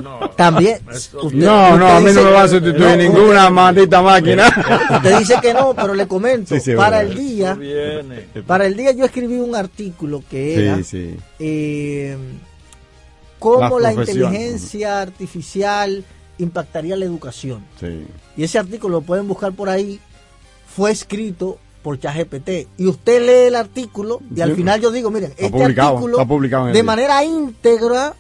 No, 0.02 0.30
También. 0.30 0.78
no, 1.32 1.76
no, 1.76 1.88
a 1.88 2.00
mí 2.00 2.12
no 2.12 2.22
me 2.22 2.30
va 2.30 2.42
a 2.42 2.48
sustituir 2.48 2.96
ninguna 2.96 3.50
maldita 3.50 4.02
máquina. 4.02 4.48
Usted 4.96 5.18
dice 5.18 5.36
que 5.40 5.54
no, 5.54 5.74
pero 5.74 5.94
le 5.94 6.06
comento. 6.06 6.54
para 6.76 7.02
el 7.02 7.14
día, 7.14 7.58
para 8.46 8.66
el 8.66 8.76
día 8.76 8.92
yo 8.92 9.04
escribí 9.04 9.38
un 9.38 9.54
artículo 9.54 10.22
que 10.28 10.66
era 10.66 10.78
eh, 11.38 12.16
cómo 13.38 13.78
la, 13.78 13.92
inteligencia 13.92 15.00
artificial 15.00 16.04
impactaría 16.38 16.96
la 16.96 17.04
educación. 17.04 17.64
Y 18.36 18.44
ese 18.44 18.58
artículo 18.58 19.00
lo 19.00 19.02
pueden 19.02 19.28
buscar 19.28 19.52
por 19.52 19.68
ahí. 19.68 20.00
Fue 20.66 20.90
escrito 20.90 21.58
por 21.84 22.00
ChatGPT. 22.00 22.66
Y 22.78 22.86
usted 22.86 23.20
lee 23.20 23.48
el 23.48 23.54
artículo 23.54 24.20
y 24.34 24.40
al 24.40 24.56
final 24.56 24.80
yo 24.80 24.90
digo, 24.90 25.10
miren, 25.10 25.32
este 25.36 25.64
artículo 25.64 26.18
de 26.72 26.82
manera 26.82 27.22
íntegra 27.22 28.16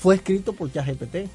fue 0.00 0.14
escrito 0.14 0.52
por 0.52 0.72
ChatGPT. 0.72 1.28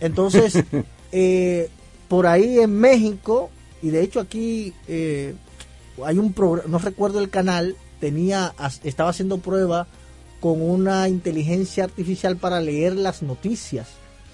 Entonces, 0.00 0.64
eh, 1.12 1.68
por 2.08 2.26
ahí 2.26 2.60
en 2.60 2.72
México, 2.78 3.50
y 3.82 3.90
de 3.90 4.02
hecho 4.02 4.20
aquí 4.20 4.72
eh, 4.86 5.34
hay 6.04 6.18
un 6.18 6.32
programa, 6.32 6.68
no 6.70 6.78
recuerdo 6.78 7.18
el 7.18 7.28
canal, 7.28 7.76
tenía, 7.98 8.54
estaba 8.84 9.10
haciendo 9.10 9.38
prueba 9.38 9.88
con 10.40 10.62
una 10.62 11.08
inteligencia 11.08 11.84
artificial 11.84 12.36
para 12.36 12.60
leer 12.60 12.94
las 12.94 13.22
noticias. 13.22 13.88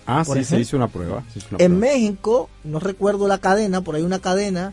Ah, 0.06 0.24
sí, 0.24 0.44
se 0.44 0.60
hizo 0.60 0.76
una 0.76 0.88
prueba. 0.88 1.24
en 1.59 1.78
México, 1.80 2.48
no 2.62 2.78
recuerdo 2.78 3.26
la 3.26 3.38
cadena, 3.38 3.80
por 3.80 3.97
ahí 3.97 4.02
una 4.02 4.20
cadena 4.20 4.72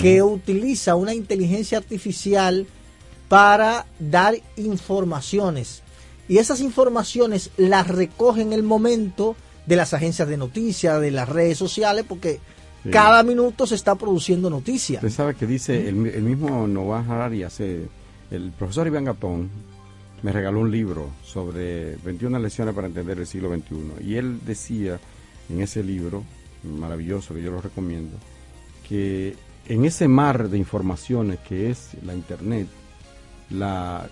que 0.00 0.22
utiliza 0.22 0.94
una 0.96 1.12
inteligencia 1.12 1.76
artificial 1.76 2.66
para 3.28 3.84
dar 3.98 4.34
informaciones 4.56 5.83
y 6.28 6.38
esas 6.38 6.60
informaciones 6.60 7.50
las 7.56 7.88
recoge 7.88 8.42
en 8.42 8.52
el 8.52 8.62
momento 8.62 9.36
de 9.66 9.76
las 9.76 9.94
agencias 9.94 10.28
de 10.28 10.36
noticias, 10.36 11.00
de 11.00 11.10
las 11.10 11.28
redes 11.28 11.58
sociales, 11.58 12.04
porque 12.08 12.40
cada 12.90 13.22
minuto 13.22 13.66
se 13.66 13.74
está 13.74 13.94
produciendo 13.94 14.50
noticias. 14.50 15.02
Usted 15.02 15.16
sabe 15.16 15.34
que 15.34 15.46
dice 15.46 15.88
el, 15.88 15.94
mismo 15.94 16.66
Noah 16.66 17.04
Harari, 17.08 17.42
hace, 17.42 17.88
el 18.30 18.52
profesor 18.52 18.86
Iván 18.86 19.04
Gatón 19.04 19.50
me 20.22 20.32
regaló 20.32 20.60
un 20.60 20.70
libro 20.70 21.10
sobre 21.22 21.96
21 21.96 22.38
lecciones 22.38 22.74
para 22.74 22.86
entender 22.86 23.18
el 23.18 23.26
siglo 23.26 23.54
XXI. 23.54 24.06
Y 24.06 24.16
él 24.16 24.40
decía 24.44 24.98
en 25.50 25.60
ese 25.60 25.82
libro, 25.82 26.24
maravilloso, 26.62 27.34
que 27.34 27.42
yo 27.42 27.50
lo 27.50 27.60
recomiendo, 27.60 28.16
que 28.88 29.36
en 29.66 29.84
ese 29.84 30.08
mar 30.08 30.48
de 30.48 30.58
informaciones 30.58 31.38
que 31.40 31.70
es 31.70 31.90
la 32.04 32.14
Internet, 32.14 32.68
la 33.50 34.08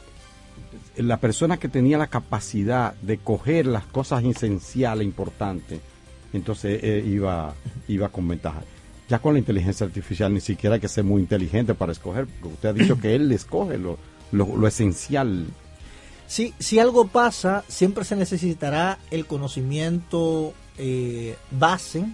la 0.96 1.18
persona 1.18 1.56
que 1.56 1.68
tenía 1.68 1.98
la 1.98 2.06
capacidad 2.06 2.94
de 3.02 3.18
coger 3.18 3.66
las 3.66 3.84
cosas 3.86 4.24
esenciales, 4.24 5.06
importantes, 5.06 5.80
entonces 6.32 6.80
eh, 6.82 7.04
iba, 7.06 7.54
iba 7.88 8.08
con 8.08 8.28
ventaja. 8.28 8.62
Ya 9.08 9.18
con 9.18 9.34
la 9.34 9.38
inteligencia 9.38 9.86
artificial 9.86 10.32
ni 10.32 10.40
siquiera 10.40 10.74
hay 10.74 10.80
que 10.80 10.88
ser 10.88 11.04
muy 11.04 11.20
inteligente 11.20 11.74
para 11.74 11.92
escoger, 11.92 12.26
porque 12.26 12.54
usted 12.54 12.68
ha 12.68 12.72
dicho 12.72 12.98
que 12.98 13.14
él 13.14 13.30
escoge 13.32 13.78
lo, 13.78 13.98
lo, 14.30 14.66
esencial. 14.66 15.46
Sí, 16.26 16.54
si 16.58 16.78
algo 16.78 17.08
pasa, 17.08 17.64
siempre 17.68 18.04
se 18.04 18.16
necesitará 18.16 18.98
el 19.10 19.26
conocimiento 19.26 20.54
eh, 20.78 21.36
base 21.50 22.06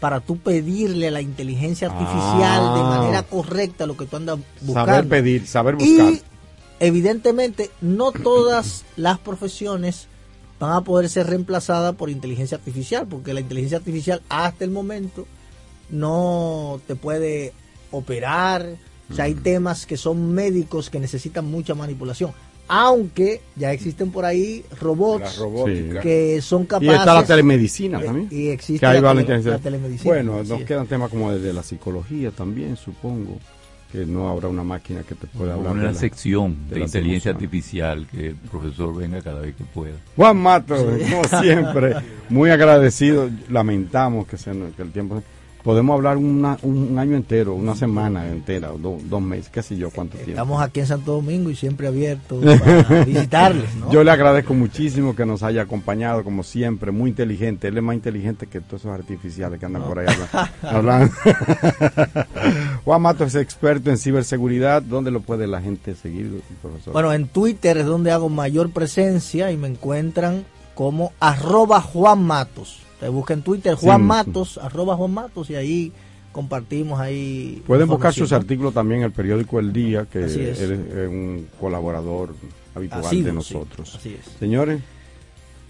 para 0.00 0.20
tú 0.20 0.38
pedirle 0.38 1.08
a 1.08 1.10
la 1.10 1.20
inteligencia 1.20 1.88
artificial 1.88 2.74
de 2.74 2.80
ah. 2.80 2.96
manera 2.96 3.22
correcta 3.22 3.86
lo 3.86 3.96
que 3.96 4.06
tú 4.06 4.16
andas 4.16 4.38
buscando. 4.62 4.92
Saber 4.92 5.08
pedir, 5.08 5.46
saber 5.46 5.76
buscar 5.76 6.14
evidentemente 6.80 7.70
no 7.80 8.10
todas 8.10 8.84
las 8.96 9.18
profesiones 9.18 10.08
van 10.58 10.72
a 10.72 10.80
poder 10.82 11.08
ser 11.08 11.26
reemplazadas 11.26 11.94
por 11.94 12.10
inteligencia 12.10 12.56
artificial, 12.56 13.06
porque 13.06 13.32
la 13.32 13.40
inteligencia 13.40 13.78
artificial 13.78 14.22
hasta 14.28 14.64
el 14.64 14.70
momento 14.70 15.26
no 15.90 16.80
te 16.86 16.96
puede 16.96 17.52
operar. 17.90 18.66
O 19.10 19.14
sea, 19.14 19.24
hay 19.26 19.34
temas 19.34 19.86
que 19.86 19.96
son 19.96 20.32
médicos 20.32 20.90
que 20.90 21.00
necesitan 21.00 21.46
mucha 21.46 21.74
manipulación. 21.74 22.32
Aunque 22.68 23.40
ya 23.56 23.72
existen 23.72 24.12
por 24.12 24.24
ahí 24.24 24.64
robots 24.80 25.42
que 26.02 26.40
son 26.40 26.66
capaces. 26.66 26.92
Y 26.92 26.96
está 26.96 27.14
la 27.14 27.24
telemedicina 27.24 28.00
también. 28.00 28.28
Y 28.30 28.48
existe 28.48 28.86
la, 28.86 29.58
telemedicina. 29.58 30.14
Bueno, 30.14 30.44
nos 30.44 30.62
quedan 30.62 30.86
temas 30.86 31.10
como 31.10 31.32
desde 31.32 31.52
la 31.52 31.64
psicología 31.64 32.30
también, 32.30 32.76
supongo 32.76 33.38
que 33.92 34.06
no 34.06 34.28
habrá 34.28 34.48
una 34.48 34.62
máquina 34.62 35.02
que 35.02 35.14
te 35.14 35.26
pueda 35.26 35.54
hablar. 35.54 35.72
Una 35.72 35.94
sección 35.94 36.68
de, 36.68 36.80
inteligencia 36.80 37.32
artificial 37.32 38.06
que 38.10 38.28
el 38.28 38.36
profesor 38.36 38.94
venga 38.96 39.20
cada 39.20 39.40
vez 39.40 39.56
que 39.56 39.64
pueda. 39.64 39.96
Juan 40.16 40.36
Mato, 40.36 40.76
como 40.76 41.24
siempre, 41.42 41.96
muy 42.28 42.50
agradecido. 42.50 43.28
Lamentamos 43.48 44.26
que, 44.26 44.36
se, 44.36 44.52
que 44.76 44.82
el 44.82 44.92
tiempo 44.92 45.22
podemos 45.62 45.94
hablar 45.94 46.16
un 46.16 46.44
año 46.98 47.16
entero, 47.16 47.54
una 47.54 47.74
semana 47.74 48.28
entera, 48.28 48.70
dos 48.78 49.22
meses, 49.22 49.50
qué 49.50 49.62
sé 49.62 49.76
yo, 49.76 49.90
cuánto 49.90 50.16
tiempo. 50.16 50.32
Estamos 50.32 50.62
aquí 50.62 50.80
en 50.80 50.86
Santo 50.86 51.12
Domingo 51.12 51.50
y 51.50 51.56
siempre 51.56 51.86
abiertos 51.86 52.44
para 52.60 53.04
visitarles. 53.04 53.70
Yo 53.90 54.04
le 54.04 54.10
agradezco 54.10 54.54
muchísimo 54.54 55.14
que 55.14 55.26
nos 55.26 55.42
haya 55.42 55.62
acompañado, 55.62 56.24
como 56.24 56.42
siempre, 56.42 56.90
muy 56.90 57.10
inteligente. 57.10 57.68
Él 57.68 57.76
es 57.76 57.82
más 57.82 57.94
inteligente 57.94 58.46
que 58.46 58.60
todos 58.60 58.82
esos 58.82 58.92
artificiales 58.92 59.58
que 59.58 59.66
andan 59.66 59.82
por 59.82 59.98
ahí 59.98 60.06
hablando. 60.62 61.12
Juan 62.84 63.02
Mato 63.02 63.24
es 63.24 63.34
experto 63.34 63.90
en 63.90 63.98
ciberseguridad. 63.98 64.82
¿Dónde 64.82 65.10
lo 65.10 65.20
puede 65.20 65.46
la 65.46 65.60
gente 65.60 65.94
seguir, 65.94 66.42
profesor? 66.62 66.92
Bueno, 66.92 67.12
en 67.12 67.28
Twitter 67.28 67.78
es 67.78 67.86
donde 67.86 68.10
hago 68.10 68.28
mayor 68.28 68.70
presencia 68.70 69.50
y 69.50 69.56
me 69.56 69.68
encuentran 69.68 70.44
como 70.74 71.12
arroba 71.20 71.80
Juan 71.80 72.22
Matos. 72.24 72.80
Te 73.00 73.08
busca 73.08 73.32
en 73.34 73.42
Twitter 73.42 73.74
Juan 73.74 74.02
Matos, 74.02 74.58
arroba 74.58 74.94
Juan 74.94 75.10
Matos 75.12 75.48
y 75.50 75.56
ahí 75.56 75.92
compartimos 76.32 77.00
ahí. 77.00 77.62
Pueden 77.66 77.88
buscar 77.88 78.12
sus 78.12 78.32
artículos 78.32 78.74
también 78.74 79.00
en 79.00 79.06
el 79.06 79.12
periódico 79.12 79.58
El 79.58 79.72
Día, 79.72 80.06
que 80.10 80.24
es. 80.24 80.60
un 81.08 81.48
colaborador 81.58 82.34
habitual 82.74 83.24
de 83.24 83.32
nosotros. 83.32 83.98
Señores, 84.38 84.80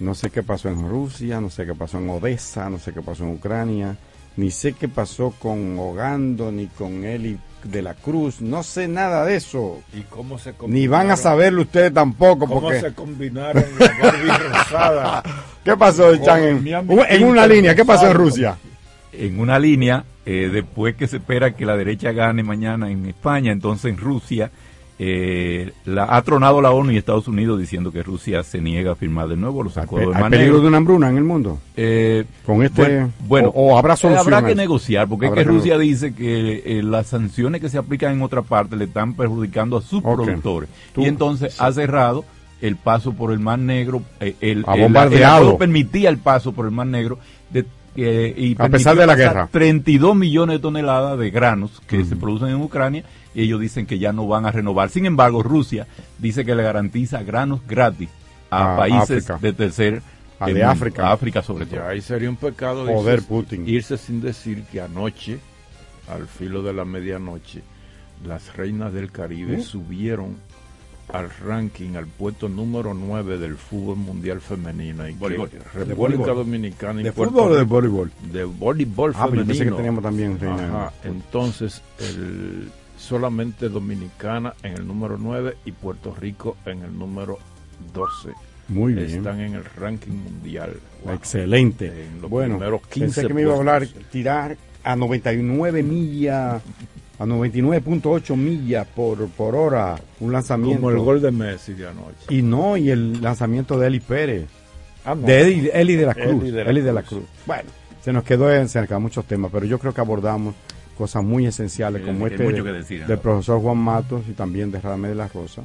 no 0.01 0.15
sé 0.15 0.31
qué 0.31 0.43
pasó 0.43 0.69
en 0.69 0.89
Rusia, 0.89 1.41
no 1.41 1.51
sé 1.51 1.67
qué 1.67 1.75
pasó 1.75 1.99
en 1.99 2.11
Odessa, 2.11 2.69
no 2.69 2.79
sé 2.79 2.93
qué 2.93 3.03
pasó 3.03 3.25
en 3.25 3.31
Ucrania, 3.31 3.97
ni 4.37 4.51
sé 4.51 4.73
qué 4.73 4.89
pasó 4.89 5.35
con 5.39 5.79
Hogando, 5.79 6.51
ni 6.51 6.67
con 6.67 7.05
Eli 7.05 7.39
de 7.65 7.83
la 7.83 7.95
Cruz, 7.95 8.41
no 8.41 8.63
sé 8.63 8.89
nada 8.89 9.25
de 9.25 9.37
eso. 9.37 9.83
¿Y 9.93 10.01
cómo 10.03 10.39
se 10.39 10.55
Ni 10.67 10.87
van 10.87 11.11
a 11.11 11.17
saberlo 11.17 11.63
ustedes 11.63 11.93
tampoco. 11.93 12.47
¿Cómo 12.47 12.63
porque... 12.63 12.81
se 12.81 12.95
combinaron 12.95 13.65
la 13.79 13.99
Barbie 14.03 14.49
rosada? 14.49 15.23
¿Qué 15.65 15.77
pasó, 15.77 16.17
Chan? 16.17 16.43
En, 16.67 17.25
una 17.25 17.47
línea, 17.47 17.75
¿qué 17.75 17.85
pasó 17.85 18.07
en 18.09 18.15
Rusia? 18.15 18.57
En 19.13 19.39
una 19.39 19.59
línea, 19.59 20.05
eh, 20.25 20.51
después 20.53 20.95
que 20.95 21.07
se 21.07 21.19
espera 21.19 21.55
que 21.55 21.67
la 21.67 21.77
derecha 21.77 22.13
gane 22.13 22.43
mañana 22.43 22.91
en 22.91 23.07
España, 23.07 23.53
entonces 23.53 23.91
en 23.91 23.99
Rusia 23.99 24.51
eh, 25.03 25.73
la, 25.87 26.15
ha 26.15 26.21
tronado 26.21 26.61
la 26.61 26.73
ONU 26.73 26.91
y 26.91 26.99
Estados 26.99 27.27
Unidos 27.27 27.59
diciendo 27.59 27.91
que 27.91 28.03
Rusia 28.03 28.43
se 28.43 28.61
niega 28.61 28.93
a 28.93 28.95
firmar 28.95 29.29
de 29.29 29.37
nuevo 29.39 29.63
los 29.63 29.79
acuerdos 29.79 30.15
¿Hay, 30.15 30.29
peligro 30.29 30.61
de 30.61 30.69
una 30.69 30.77
hambruna 30.77 31.09
en 31.09 31.17
el 31.17 31.25
mundo? 31.25 31.59
Eh, 31.75 32.27
Con 32.45 32.63
este, 32.63 33.07
bueno, 33.27 33.51
o, 33.55 33.79
habrá 33.79 33.97
soluciones. 33.97 34.31
Habrá 34.31 34.47
que 34.47 34.55
negociar, 34.55 35.09
porque 35.09 35.29
es 35.29 35.33
que 35.33 35.43
Rusia 35.43 35.79
dice 35.79 36.13
que 36.13 36.63
eh, 36.67 36.83
las 36.83 37.07
sanciones 37.07 37.63
que 37.63 37.71
se 37.71 37.79
aplican 37.79 38.13
en 38.13 38.21
otra 38.21 38.43
parte 38.43 38.77
le 38.77 38.85
están 38.85 39.15
perjudicando 39.15 39.79
a 39.79 39.81
sus 39.81 40.03
productores. 40.03 40.69
y 40.95 41.07
entonces 41.07 41.59
ha 41.59 41.73
cerrado 41.73 42.27
el 42.61 42.77
paso 42.77 43.13
por 43.13 43.33
el 43.33 43.39
Mar 43.39 43.59
Negro, 43.59 44.03
eh, 44.21 44.37
el, 44.41 44.65
ha 44.67 44.77
bombardeado. 44.77 45.59
permitía 45.59 46.11
el 46.11 46.19
paso 46.19 46.53
por 46.53 46.67
el 46.67 46.73
Mar 46.73 46.87
Negro 46.87 47.19
de 47.51 47.67
y 47.97 48.55
a 48.59 48.69
pesar 48.69 48.97
de 48.97 49.05
la 49.05 49.17
guerra 49.17 49.49
32 49.51 50.15
millones 50.15 50.57
de 50.57 50.61
toneladas 50.61 51.19
de 51.19 51.31
granos 51.31 51.83
que 51.87 52.05
se 52.05 52.15
producen 52.17 52.49
en 52.49 52.63
Ucrania 52.63 53.05
y 53.35 53.43
ellos 53.43 53.61
dicen 53.61 53.85
que 53.85 53.99
ya 53.99 54.13
no 54.13 54.27
van 54.27 54.47
a 54.47 54.53
renovar. 54.53 54.91
Sin 54.91 55.07
embargo, 55.07 55.43
Rusia 55.43 55.87
dice 56.19 56.45
que 56.45 56.55
le 56.55 56.63
garantiza 56.63 57.23
granos 57.23 57.61
gratis 57.67 58.09
a, 58.51 58.77
países 58.77 59.27
de 59.41 59.53
tercer 59.53 60.03
a 60.39 60.47
de 60.47 60.65
África. 60.65 61.13
África 61.13 61.43
sobre 61.43 61.67
todo. 61.67 61.87
ahí 61.87 62.01
sería 62.01 62.31
un 62.31 62.37
pecado 62.37 62.87
Joder, 62.87 63.23
Putin. 63.23 63.69
irse 63.69 63.99
sin 63.99 64.21
decir 64.21 64.65
que 64.71 64.81
anoche, 64.81 65.39
al 66.09 66.27
filo 66.27 66.63
de 66.63 66.73
la 66.73 66.85
medianoche, 66.85 67.63
las 68.25 68.57
reinas 68.57 68.93
del 68.93 69.11
Caribe 69.11 69.57
¿Eh? 69.57 69.63
subieron 69.63 70.37
al 71.13 71.31
ranking, 71.31 71.97
al 71.97 72.07
puesto 72.07 72.49
número 72.49 72.95
9 72.95 73.39
del 73.39 73.57
fútbol 73.57 73.97
mundial 73.97 74.41
femenino. 74.41 75.09
Y 75.09 75.17
República 75.75 76.33
Dominicana 76.33 77.01
y 77.01 77.05
¿De 77.05 77.13
fútbol 77.13 77.53
o 77.53 77.55
de 77.55 77.65
voleibol? 77.65 78.11
De 78.33 78.45
voleibol 78.45 79.13
ah, 79.17 79.27
femenino. 79.27 79.65
que 79.65 79.71
teníamos 79.71 80.03
también 80.03 80.39
Entonces, 81.05 81.83
el 81.99 82.71
solamente 83.01 83.69
Dominicana 83.69 84.55
en 84.63 84.75
el 84.75 84.87
número 84.87 85.17
9 85.19 85.57
y 85.65 85.73
Puerto 85.73 86.15
Rico 86.15 86.57
en 86.67 86.83
el 86.83 86.97
número 86.97 87.39
12. 87.95 88.31
Muy 88.69 88.95
bien. 88.95 89.07
Están 89.07 89.41
en 89.41 89.55
el 89.55 89.65
ranking 89.65 90.13
mundial. 90.13 90.75
Excelente. 91.13 91.87
En 91.87 92.21
los 92.21 92.31
bueno, 92.31 92.59
15 92.59 93.01
pensé 93.01 93.27
que 93.27 93.35
me 93.35 93.43
iba 93.43 93.55
a 93.55 93.57
hablar, 93.57 93.87
tirar 94.13 94.57
a 94.85 94.97
99 94.97 95.83
millas, 95.83 96.63
a 97.21 97.27
99.8 97.27 98.35
millas 98.35 98.87
por, 98.87 99.29
por 99.29 99.55
hora, 99.55 99.95
un 100.21 100.33
lanzamiento. 100.33 100.81
Como 100.81 100.91
el 100.91 100.99
gol 100.99 101.21
de 101.21 101.31
Messi 101.31 101.75
de 101.75 101.87
anoche. 101.87 102.25
Y 102.31 102.41
no, 102.41 102.79
y 102.79 102.89
el 102.89 103.21
lanzamiento 103.21 103.79
de 103.79 103.89
Eli 103.89 104.01
Pérez. 104.01 104.47
Ah, 105.05 105.15
de 105.15 105.71
Eli, 105.75 105.97
de 105.97 106.07
la 106.07 106.15
Cruz. 106.15 106.43
Eli 106.45 106.81
de 106.81 106.93
la, 106.95 107.03
Cruz. 107.03 107.25
Bueno, 107.45 107.69
se 108.03 108.15
nos 108.15 108.25
quedó 108.25 108.51
en 108.51 108.71
cerca 108.71 108.99
muchos 108.99 109.27
temas, 109.27 109.51
pero 109.53 109.67
yo 109.67 109.79
creo 109.79 109.93
que 109.93 110.01
abordamos 110.01 110.55
cosas 110.97 111.23
muy 111.23 111.47
esenciales 111.47 112.03
como 112.03 112.27
este 112.27 112.43
del 112.43 113.19
profesor 113.19 113.61
Juan 113.61 113.79
Matos 113.79 114.23
y 114.27 114.33
también 114.33 114.71
de 114.71 114.81
Radamé 114.81 115.09
de 115.09 115.15
la 115.15 115.29
Rosa 115.29 115.63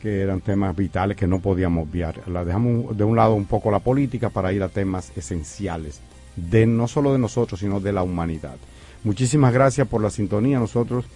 que 0.00 0.22
eran 0.22 0.40
temas 0.40 0.74
vitales 0.74 1.14
que 1.14 1.26
no 1.26 1.40
podíamos 1.40 1.86
obviar. 1.86 2.26
La 2.26 2.42
dejamos 2.42 2.96
de 2.96 3.04
un 3.04 3.16
lado 3.16 3.34
un 3.34 3.44
poco 3.44 3.70
la 3.70 3.80
política 3.80 4.30
para 4.30 4.50
ir 4.50 4.62
a 4.62 4.70
temas 4.70 5.12
esenciales, 5.14 6.00
de 6.36 6.66
no 6.66 6.88
solo 6.88 7.12
de 7.12 7.18
nosotros, 7.18 7.60
sino 7.60 7.80
de 7.80 7.92
la 7.92 8.02
humanidad. 8.02 8.56
Muchísimas 9.02 9.52
gracias 9.52 9.88
por 9.88 10.02
la 10.02 10.10
sintonía. 10.10 10.58
Nosotros 10.58 11.06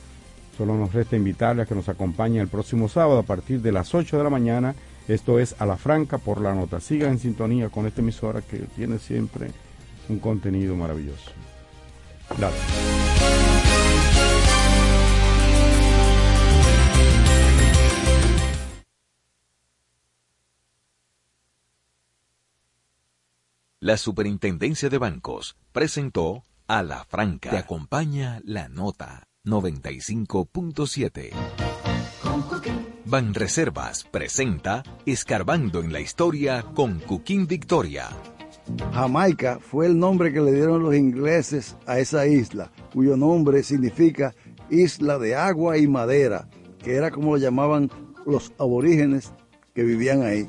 solo 0.56 0.76
nos 0.76 0.92
resta 0.92 1.16
invitarle 1.16 1.62
a 1.62 1.66
que 1.66 1.74
nos 1.74 1.88
acompañe 1.88 2.40
el 2.40 2.48
próximo 2.48 2.88
sábado 2.88 3.18
a 3.18 3.24
partir 3.24 3.60
de 3.60 3.72
las 3.72 3.94
8 3.94 4.16
de 4.16 4.24
la 4.24 4.30
mañana. 4.30 4.74
Esto 5.06 5.38
es 5.38 5.54
A 5.60 5.66
la 5.66 5.76
Franca 5.76 6.18
por 6.18 6.40
la 6.40 6.54
Nota. 6.54 6.80
Sigan 6.80 7.12
en 7.12 7.18
sintonía 7.18 7.68
con 7.68 7.86
esta 7.86 8.00
emisora 8.00 8.40
que 8.40 8.58
tiene 8.74 8.98
siempre 8.98 9.50
un 10.08 10.18
contenido 10.18 10.74
maravilloso. 10.76 11.30
Gracias. 12.38 12.62
La 23.80 23.98
Superintendencia 23.98 24.88
de 24.88 24.96
Bancos 24.96 25.58
presentó 25.72 26.42
a 26.66 26.82
la 26.82 27.04
Franca. 27.04 27.50
Te 27.50 27.58
acompaña 27.58 28.40
la 28.44 28.68
nota 28.68 29.28
95.7. 29.44 31.30
Banreservas 33.04 34.04
presenta 34.04 34.82
Escarbando 35.04 35.80
en 35.80 35.92
la 35.92 36.00
Historia 36.00 36.62
con 36.74 37.00
Cuquín 37.00 37.46
Victoria. 37.46 38.08
Jamaica 38.92 39.58
fue 39.60 39.86
el 39.86 39.98
nombre 39.98 40.32
que 40.32 40.40
le 40.40 40.52
dieron 40.52 40.82
los 40.82 40.94
ingleses 40.94 41.76
a 41.86 41.98
esa 41.98 42.26
isla, 42.26 42.72
cuyo 42.92 43.16
nombre 43.16 43.62
significa 43.62 44.34
isla 44.70 45.18
de 45.18 45.36
agua 45.36 45.76
y 45.76 45.86
madera, 45.86 46.48
que 46.78 46.94
era 46.94 47.10
como 47.10 47.32
lo 47.32 47.36
llamaban 47.36 47.90
los 48.24 48.52
aborígenes 48.58 49.32
que 49.74 49.82
vivían 49.82 50.22
ahí. 50.22 50.48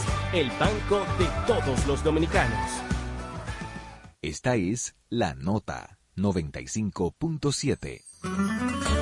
el 0.33 0.49
banco 0.51 1.05
de 1.19 1.27
todos 1.45 1.85
los 1.87 2.01
dominicanos. 2.03 2.71
Esta 4.21 4.55
es 4.55 4.95
la 5.09 5.33
nota 5.33 5.97
95.7. 6.15 9.00